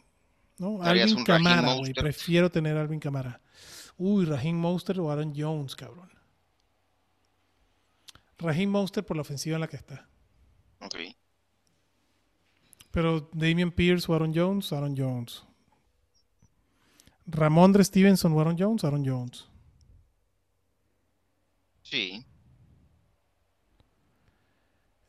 ¿no? 0.58 0.82
¿Harías 0.82 1.12
Alvin 1.12 1.26
Camara, 1.26 1.74
güey. 1.76 1.94
Prefiero 1.94 2.50
tener 2.50 2.78
a 2.78 2.82
Alvin 2.82 3.00
Camara. 3.00 3.42
Uy, 3.98 4.26
Raheem 4.26 4.56
Monster 4.56 5.00
o 5.00 5.12
Aaron 5.12 5.34
Jones, 5.36 5.76
cabrón. 5.76 6.10
Raheem 8.38 8.70
Monster 8.70 9.06
por 9.06 9.16
la 9.16 9.22
ofensiva 9.22 9.56
en 9.56 9.62
la 9.62 9.68
que 9.68 9.78
está. 9.78 10.08
Ok. 10.82 10.96
Pero 12.92 13.30
Damian 13.34 13.72
Pierce 13.72 14.12
o 14.12 14.16
Aaron 14.16 14.34
Jones, 14.34 14.72
Aaron 14.72 14.96
Jones. 14.98 15.44
Ramondre 17.26 17.84
Stevenson 17.84 18.34
o 18.34 18.40
Aaron 18.40 18.56
Jones, 18.58 18.84
Aaron 18.84 19.06
Jones. 19.06 19.46
Sí. 21.82 22.26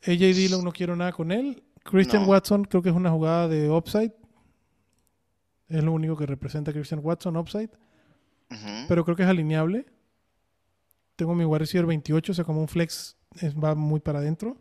AJ 0.07 0.35
Dillon 0.35 0.63
no 0.63 0.71
quiero 0.71 0.95
nada 0.95 1.11
con 1.11 1.31
él. 1.31 1.63
Christian 1.83 2.23
No. 2.23 2.29
Watson 2.29 2.63
creo 2.65 2.81
que 2.81 2.89
es 2.89 2.95
una 2.95 3.11
jugada 3.11 3.47
de 3.47 3.69
upside. 3.69 4.13
Es 5.69 5.83
lo 5.83 5.91
único 5.91 6.15
que 6.15 6.25
representa 6.25 6.71
a 6.71 6.73
Christian 6.73 7.01
Watson, 7.03 7.35
upside. 7.37 7.69
Pero 8.87 9.03
creo 9.03 9.15
que 9.17 9.23
es 9.23 9.29
alineable. 9.29 9.85
Tengo 11.17 11.35
mi 11.35 11.43
wide 11.45 11.59
receiver 11.59 11.85
28, 11.85 12.31
o 12.31 12.35
sea, 12.35 12.45
como 12.45 12.61
un 12.61 12.67
flex 12.67 13.17
es- 13.41 13.55
va 13.55 13.75
muy 13.75 13.99
para 13.99 14.19
adentro. 14.19 14.57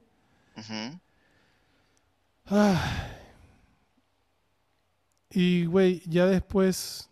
Ah. 2.47 3.09
Y, 5.31 5.67
güey, 5.67 6.03
ya 6.07 6.27
después. 6.27 7.09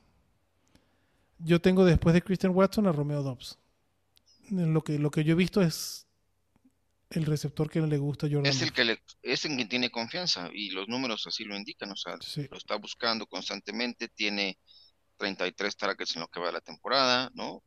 Yo 1.39 1.61
tengo 1.61 1.85
después 1.85 2.15
de 2.15 2.23
Christian 2.23 2.55
Watson 2.55 2.87
a 2.87 2.93
Romeo 2.93 3.23
Dobbs. 3.23 3.59
Lo 4.51 4.83
que, 4.83 4.99
lo 4.99 5.11
que 5.11 5.25
yo 5.25 5.33
he 5.33 5.37
visto 5.37 5.61
es 5.63 6.04
el 7.17 7.27
receptor 7.27 7.71
que 7.71 7.81
le 7.81 7.99
gusta 7.99 8.27
Jordan. 8.27 8.47
Es 8.47 8.63
el 8.63 8.73
que 8.73 8.85
le, 8.85 9.03
es 9.23 9.45
en 9.45 9.57
quien 9.57 9.69
tiene 9.69 9.91
confianza 9.91 10.49
y 10.53 10.71
los 10.71 10.89
números 10.89 11.27
así 11.27 11.45
lo 11.45 11.57
indican, 11.57 11.91
o 11.91 11.97
sea, 11.97 12.17
Sí. 12.21 12.47
lo 12.51 12.57
está 12.57 12.77
buscando 12.77 13.27
constantemente, 13.27 14.09
tiene 14.09 14.59
33 15.17 15.77
targets 15.77 16.17
en 16.17 16.23
lo 16.23 16.29
que 16.29 16.41
va 16.41 16.47
de 16.47 16.53
la 16.53 16.61
temporada, 16.61 17.31
¿no? 17.35 17.63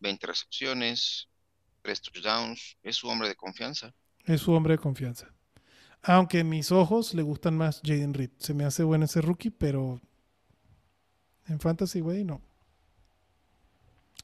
20 0.00 0.26
recepciones, 0.26 1.28
3 1.82 2.00
touchdowns, 2.02 2.76
es 2.82 2.96
su 2.96 3.08
hombre 3.08 3.28
de 3.28 3.34
confianza. 3.36 3.94
Es 4.24 4.40
su 4.42 4.52
hombre 4.52 4.74
de 4.74 4.78
confianza. 4.78 5.32
Aunque 6.02 6.40
en 6.40 6.48
mis 6.48 6.70
ojos 6.70 7.12
le 7.14 7.22
gustan 7.22 7.56
más 7.56 7.80
Jaden 7.84 8.14
Reed. 8.14 8.30
Se 8.38 8.54
me 8.54 8.64
hace 8.64 8.84
bueno 8.84 9.04
ese 9.04 9.20
rookie, 9.20 9.50
pero 9.50 10.00
en 11.46 11.58
Fantasy, 11.60 12.00
güey, 12.00 12.24
no. 12.24 12.36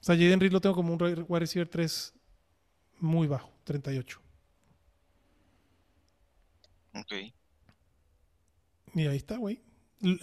O 0.00 0.04
sea, 0.04 0.14
Jaden 0.14 0.38
Reed 0.40 0.52
lo 0.52 0.60
tengo 0.60 0.74
como 0.76 0.92
un 0.92 1.02
wide 1.02 1.40
receiver 1.40 1.68
3 1.68 2.14
muy 3.00 3.26
bajo, 3.26 3.50
38. 3.64 4.20
Ok. 6.94 7.12
Y 8.94 9.06
ahí 9.06 9.16
está, 9.16 9.36
güey. 9.36 9.60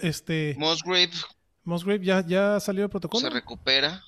Este, 0.01 0.55
Musgrave 0.57 1.11
Musgrave 1.63 2.03
ya, 2.03 2.25
ya 2.25 2.59
salió 2.59 2.83
del 2.83 2.89
protocolo. 2.89 3.21
se 3.21 3.29
recupera. 3.29 4.03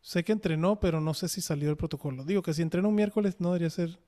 Sé 0.00 0.22
que 0.22 0.32
entrenó, 0.32 0.80
pero 0.80 1.00
no 1.00 1.14
sé 1.14 1.28
si 1.28 1.40
salió 1.40 1.68
del 1.68 1.76
protocolo. 1.76 2.24
Digo 2.24 2.42
que 2.42 2.52
si 2.52 2.62
entrena 2.62 2.88
un 2.88 2.94
miércoles 2.94 3.36
no 3.38 3.48
debería 3.48 3.70
ser 3.70 3.98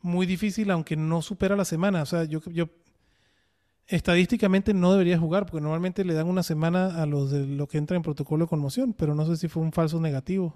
muy 0.00 0.26
difícil, 0.26 0.70
aunque 0.70 0.96
no 0.96 1.22
supera 1.22 1.56
la 1.56 1.64
semana. 1.64 2.02
O 2.02 2.06
sea, 2.06 2.24
yo, 2.24 2.40
yo 2.46 2.68
estadísticamente 3.86 4.74
no 4.74 4.92
debería 4.92 5.18
jugar, 5.18 5.46
porque 5.46 5.60
normalmente 5.60 6.04
le 6.04 6.14
dan 6.14 6.28
una 6.28 6.42
semana 6.42 7.02
a 7.02 7.06
los 7.06 7.30
de 7.30 7.46
lo 7.46 7.66
que 7.66 7.78
entra 7.78 7.96
en 7.96 8.02
protocolo 8.02 8.44
de 8.44 8.48
conmoción, 8.50 8.92
pero 8.92 9.14
no 9.14 9.26
sé 9.26 9.36
si 9.36 9.48
fue 9.48 9.62
un 9.62 9.72
falso 9.72 10.00
negativo. 10.00 10.54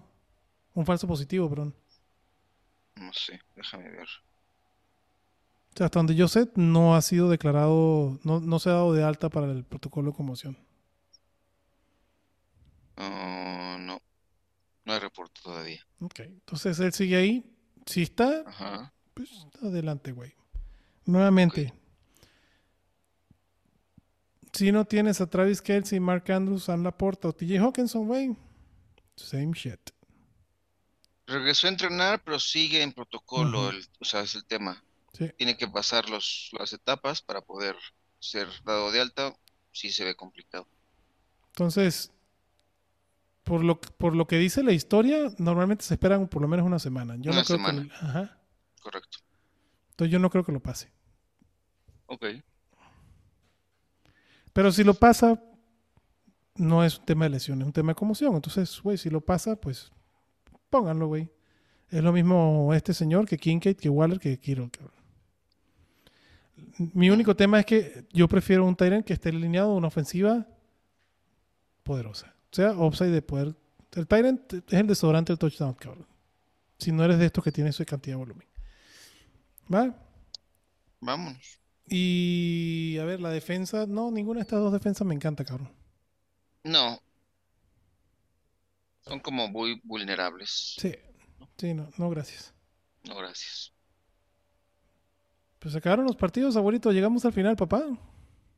Un 0.75 0.87
falso 0.87 1.09
positivo, 1.09 1.49
perdón. 1.49 1.75
No 2.97 3.13
sé, 3.13 3.41
déjame 3.55 3.91
ver. 3.91 4.09
O 5.77 5.79
sea, 5.79 5.87
hasta 5.87 5.99
donde 5.99 6.15
yo 6.15 6.27
sé, 6.27 6.49
no 6.55 6.97
ha 6.97 7.03
sido 7.03 7.29
declarado, 7.29 8.19
no, 8.25 8.41
no 8.41 8.59
se 8.59 8.71
ha 8.71 8.73
dado 8.73 8.95
de 8.95 9.05
alta 9.05 9.29
para 9.29 9.53
el 9.53 9.63
protocolo 9.63 10.11
de 10.11 10.17
conmoción. 10.17 10.57
Ah, 12.97 13.77
no, 13.79 14.01
no 14.87 14.93
hay 14.95 14.99
reporte 14.99 15.39
todavía. 15.43 15.87
Ok, 16.01 16.21
entonces 16.21 16.81
él 16.81 16.95
sigue 16.95 17.17
ahí. 17.17 17.53
Si 17.85 18.03
está, 18.03 18.43
Ajá. 18.47 18.93
Pues 19.13 19.31
adelante, 19.63 20.13
güey. 20.13 20.33
Nuevamente. 21.05 21.73
Si 24.53 24.73
no 24.73 24.87
tienes 24.87 25.21
a 25.21 25.29
Travis 25.29 25.61
Kelsey, 25.61 26.01
Mark 26.01 26.31
Andrews, 26.33 26.65
Sam 26.65 26.83
Laporta 26.83 27.29
o 27.29 27.33
TJ 27.35 27.59
Hawkinson, 27.59 28.07
güey. 28.07 28.35
Same 29.15 29.53
shit. 29.53 29.91
Regresó 31.27 31.67
a 31.67 31.71
entrenar, 31.71 32.23
pero 32.25 32.39
sigue 32.41 32.83
en 32.83 32.93
protocolo, 32.93 33.69
el- 33.71 33.87
o 34.01 34.05
sea, 34.07 34.21
es 34.23 34.35
el 34.37 34.45
tema. 34.47 34.83
Sí. 35.17 35.31
Tiene 35.37 35.57
que 35.57 35.67
pasar 35.69 36.09
los, 36.11 36.51
las 36.59 36.73
etapas 36.73 37.23
para 37.23 37.41
poder 37.41 37.77
ser 38.19 38.49
dado 38.65 38.91
de 38.93 39.01
alta. 39.01 39.35
Sí 39.73 39.91
se 39.91 40.05
ve 40.05 40.15
complicado. 40.15 40.67
Entonces, 41.49 42.13
por 43.45 43.63
lo, 43.65 43.81
por 43.81 44.15
lo 44.15 44.27
que 44.27 44.37
dice 44.39 44.63
la 44.63 44.73
historia, 44.73 45.31
normalmente 45.39 45.85
se 45.85 45.95
esperan 45.95 46.29
por 46.29 46.43
lo 46.43 46.49
menos 46.49 46.67
una 46.67 46.79
semana. 46.79 47.17
Yo 47.19 47.31
Una 47.31 47.41
no 47.41 47.47
creo 47.47 47.59
semana. 47.59 47.83
que. 47.83 47.95
Ajá. 47.95 48.39
Correcto. 48.83 49.19
Entonces 49.91 50.13
yo 50.13 50.19
no 50.19 50.29
creo 50.31 50.45
que 50.45 50.53
lo 50.53 50.61
pase. 50.61 50.93
Ok. 52.07 52.25
Pero 54.53 54.73
si 54.73 54.85
lo 54.85 54.95
pasa, 54.95 55.43
no 56.55 56.85
es 56.85 56.99
un 56.99 57.05
tema 57.05 57.25
de 57.27 57.31
lesión, 57.31 57.61
es 57.61 57.67
un 57.67 57.73
tema 57.73 57.93
de 57.93 57.97
conmoción. 57.97 58.35
Entonces, 58.35 58.81
güey, 58.83 58.97
si 58.97 59.11
lo 59.11 59.21
pasa, 59.21 59.57
pues 59.57 59.93
pónganlo, 60.71 61.09
güey. 61.09 61.31
Es 61.91 62.03
lo 62.03 62.13
mismo 62.13 62.73
este 62.75 62.93
señor 62.95 63.27
que 63.29 63.39
Kincaid, 63.39 63.77
que 63.77 63.89
Waller, 63.89 64.19
que 64.19 64.39
Kiro, 64.41 64.69
cabrón. 64.71 64.96
Mi 66.79 67.11
único 67.11 67.37
tema 67.37 67.61
es 67.61 67.67
que 67.67 68.07
yo 68.13 68.29
prefiero 68.29 68.65
un 68.65 68.77
Tyrant 68.77 69.05
que 69.05 69.13
esté 69.13 69.31
alineado 69.31 69.73
a 69.73 69.75
una 69.75 69.89
ofensiva 69.89 70.47
poderosa. 71.83 72.35
O 72.53 72.55
sea, 72.55 72.73
upside 72.73 73.11
de 73.11 73.23
poder. 73.23 73.55
El 73.93 74.07
Tyrant 74.07 74.53
es 74.53 74.63
el 74.73 74.87
desodorante 74.87 75.33
del 75.33 75.39
touchdown, 75.39 75.75
cabrón. 75.75 76.07
Si 76.79 76.93
no 76.93 77.05
eres 77.05 77.19
de 77.19 77.27
estos 77.27 77.43
que 77.43 77.53
tiene 77.53 77.71
esa 77.71 77.85
cantidad 77.85 78.17
de 78.17 78.19
volumen. 78.19 78.47
¿Va? 79.73 79.95
Vámonos. 81.01 81.59
Y 81.89 82.99
a 83.01 83.05
ver, 83.05 83.21
la 83.21 83.31
defensa, 83.31 83.87
no, 83.87 84.11
ninguna 84.11 84.39
de 84.39 84.43
estas 84.43 84.61
dos 84.61 84.73
defensas 84.73 85.07
me 85.07 85.15
encanta, 85.15 85.45
cabrón. 85.45 85.71
No. 86.65 87.01
Son 89.03 89.21
como 89.21 89.49
muy 89.49 89.81
vulnerables. 89.85 90.77
Sí, 90.79 90.95
sí, 91.57 91.75
no, 91.75 91.91
no, 91.97 92.11
gracias. 92.11 92.53
No, 93.05 93.17
gracias. 93.17 93.73
Pues 95.67 95.73
se 95.73 95.79
acabaron 95.81 96.05
los 96.07 96.15
partidos, 96.15 96.57
abuelito, 96.57 96.93
llegamos 96.93 97.25
al 97.25 97.33
final, 97.33 97.57
papá. 97.57 97.83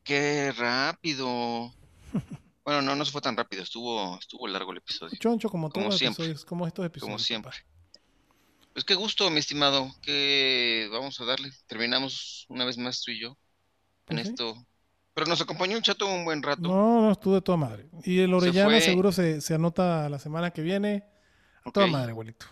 Qué 0.03 0.51
rápido. 0.55 1.73
Bueno, 2.63 2.83
no, 2.83 2.95
no 2.95 3.03
se 3.03 3.11
fue 3.11 3.19
tan 3.21 3.35
rápido. 3.35 3.63
Estuvo, 3.63 4.19
estuvo 4.19 4.47
largo 4.47 4.71
el 4.73 4.77
episodio. 4.77 5.17
Choncho, 5.17 5.49
como 5.49 5.69
todos 5.69 5.81
Como 5.85 5.89
los 5.89 5.97
siempre. 5.97 6.25
episodios, 6.25 6.45
como 6.45 6.67
estos 6.67 6.85
episodios. 6.85 7.03
Como 7.07 7.17
papá. 7.17 7.25
siempre. 7.25 7.51
Pues 8.73 8.85
qué 8.85 8.93
gusto, 8.93 9.27
mi 9.31 9.39
estimado. 9.39 9.91
Que 10.03 10.87
vamos 10.91 11.19
a 11.19 11.25
darle. 11.25 11.49
Terminamos 11.65 12.45
una 12.47 12.65
vez 12.65 12.77
más 12.77 13.01
tú 13.01 13.09
y 13.09 13.21
yo 13.21 13.29
en 13.29 13.37
Pues 14.05 14.21
sí. 14.21 14.29
esto. 14.29 14.67
Pero 15.15 15.25
nos 15.25 15.41
acompañó 15.41 15.77
un 15.77 15.81
chato 15.81 16.05
un 16.05 16.25
buen 16.25 16.43
rato. 16.43 16.61
No, 16.61 17.01
no, 17.01 17.11
estuvo 17.11 17.33
de 17.33 17.41
toda 17.41 17.57
madre. 17.57 17.89
Y 18.03 18.19
el 18.19 18.31
Orellana 18.35 18.79
seguro 18.81 19.11
se, 19.11 19.41
se 19.41 19.55
anota 19.55 20.07
la 20.07 20.19
semana 20.19 20.51
que 20.51 20.61
viene. 20.61 21.05
A 21.65 21.71
toda 21.71 21.87
madre, 21.87 22.11
abuelito. 22.11 22.45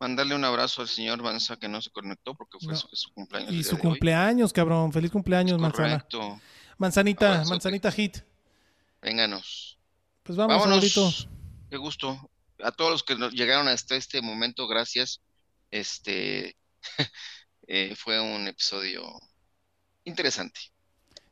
Mandarle 0.00 0.34
un 0.36 0.44
abrazo 0.44 0.82
al 0.82 0.88
señor 0.88 1.20
Vanza 1.22 1.56
que 1.56 1.68
no 1.68 1.80
se 1.82 1.90
conectó 1.90 2.34
porque 2.34 2.58
fue 2.60 2.72
No. 2.72 2.78
su, 2.78 2.88
su 2.92 3.12
cumpleaños 3.12 3.52
Y 3.52 3.64
su 3.64 3.78
cumpleaños, 3.78 4.52
cabrón. 4.52 4.92
Feliz 4.92 5.10
cumpleaños, 5.10 5.58
manzana. 5.60 5.98
Correcto. 6.00 6.40
Manzanita, 6.76 7.26
Abrazote. 7.26 7.50
manzanita 7.50 7.90
hit. 7.92 8.18
Vénganos. 9.02 9.78
Pues 10.22 10.36
vamos, 10.36 10.56
Vámonos. 10.58 11.28
Qué 11.70 11.76
gusto. 11.76 12.30
A 12.62 12.70
todos 12.72 12.90
los 12.90 13.02
que 13.02 13.16
llegaron 13.32 13.68
hasta 13.68 13.96
este 13.96 14.22
momento, 14.22 14.66
gracias. 14.68 15.20
Este 15.70 16.56
eh, 17.66 17.94
fue 17.96 18.20
un 18.20 18.46
episodio 18.48 19.02
interesante. 20.04 20.60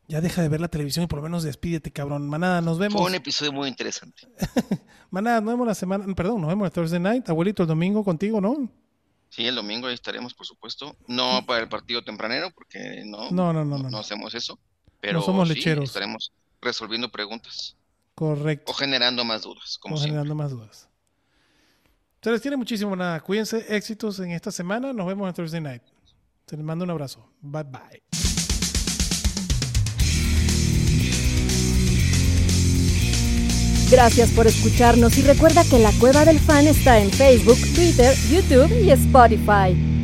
Ya 0.09 0.21
deja 0.21 0.41
de 0.41 0.47
ver 0.49 0.61
la 0.61 0.69
televisión 0.69 1.03
y 1.03 1.07
por 1.07 1.17
lo 1.19 1.23
menos 1.23 1.43
despídete, 1.43 1.91
cabrón. 1.91 2.29
Manada, 2.29 2.61
nos 2.61 2.77
vemos. 2.79 3.01
Fue 3.01 3.09
un 3.09 3.15
episodio 3.15 3.51
muy 3.51 3.67
interesante. 3.67 4.27
Manada, 5.11 5.41
nos 5.41 5.53
vemos 5.53 5.67
la 5.67 5.75
semana. 5.75 6.05
Perdón, 6.15 6.39
nos 6.41 6.47
vemos 6.49 6.65
el 6.65 6.71
Thursday 6.71 6.99
night. 6.99 7.27
Abuelito, 7.29 7.63
el 7.63 7.67
domingo 7.67 8.03
contigo, 8.05 8.39
¿no? 8.39 8.69
Sí, 9.29 9.45
el 9.45 9.55
domingo 9.55 9.87
ahí 9.87 9.93
estaremos, 9.93 10.33
por 10.33 10.45
supuesto. 10.45 10.95
No 11.07 11.45
para 11.45 11.61
el 11.63 11.67
partido 11.69 12.03
tempranero, 12.03 12.51
porque 12.51 13.03
no, 13.05 13.29
No, 13.31 13.51
no, 13.51 13.65
no, 13.65 13.65
no, 13.65 13.77
no. 13.77 13.83
no 13.83 13.89
no. 13.89 13.97
hacemos 13.99 14.33
eso. 14.33 14.57
Pero 15.01 15.21
somos 15.21 15.47
sí, 15.49 15.55
lecheros. 15.55 15.83
estaremos 15.85 16.31
resolviendo 16.61 17.09
preguntas 17.11 17.75
Correcto. 18.15 18.71
o 18.71 18.73
generando 18.73 19.23
más 19.25 19.43
dudas, 19.43 19.77
como 19.77 19.95
o 19.95 19.97
siempre. 19.97 20.11
generando 20.13 20.35
más 20.35 20.51
dudas. 20.51 20.89
Se 22.21 22.31
les 22.31 22.41
tiene 22.41 22.57
muchísimo 22.57 22.95
nada. 22.95 23.19
Cuídense, 23.19 23.65
éxitos 23.75 24.19
en 24.19 24.31
esta 24.31 24.51
semana. 24.51 24.91
Nos 24.93 25.05
vemos 25.05 25.27
en 25.27 25.33
Thursday 25.35 25.61
Night. 25.61 25.83
Se 26.47 26.55
les 26.55 26.65
mando 26.65 26.85
un 26.85 26.91
abrazo. 26.91 27.29
Bye 27.41 27.63
bye. 27.63 28.36
Gracias 33.89 34.31
por 34.31 34.47
escucharnos 34.47 35.17
y 35.17 35.21
recuerda 35.21 35.63
que 35.63 35.79
la 35.79 35.91
Cueva 35.93 36.25
del 36.25 36.39
Fan 36.39 36.67
está 36.67 36.99
en 36.99 37.09
Facebook, 37.09 37.57
Twitter, 37.73 38.13
YouTube 38.29 38.69
y 38.83 38.91
Spotify. 38.91 39.96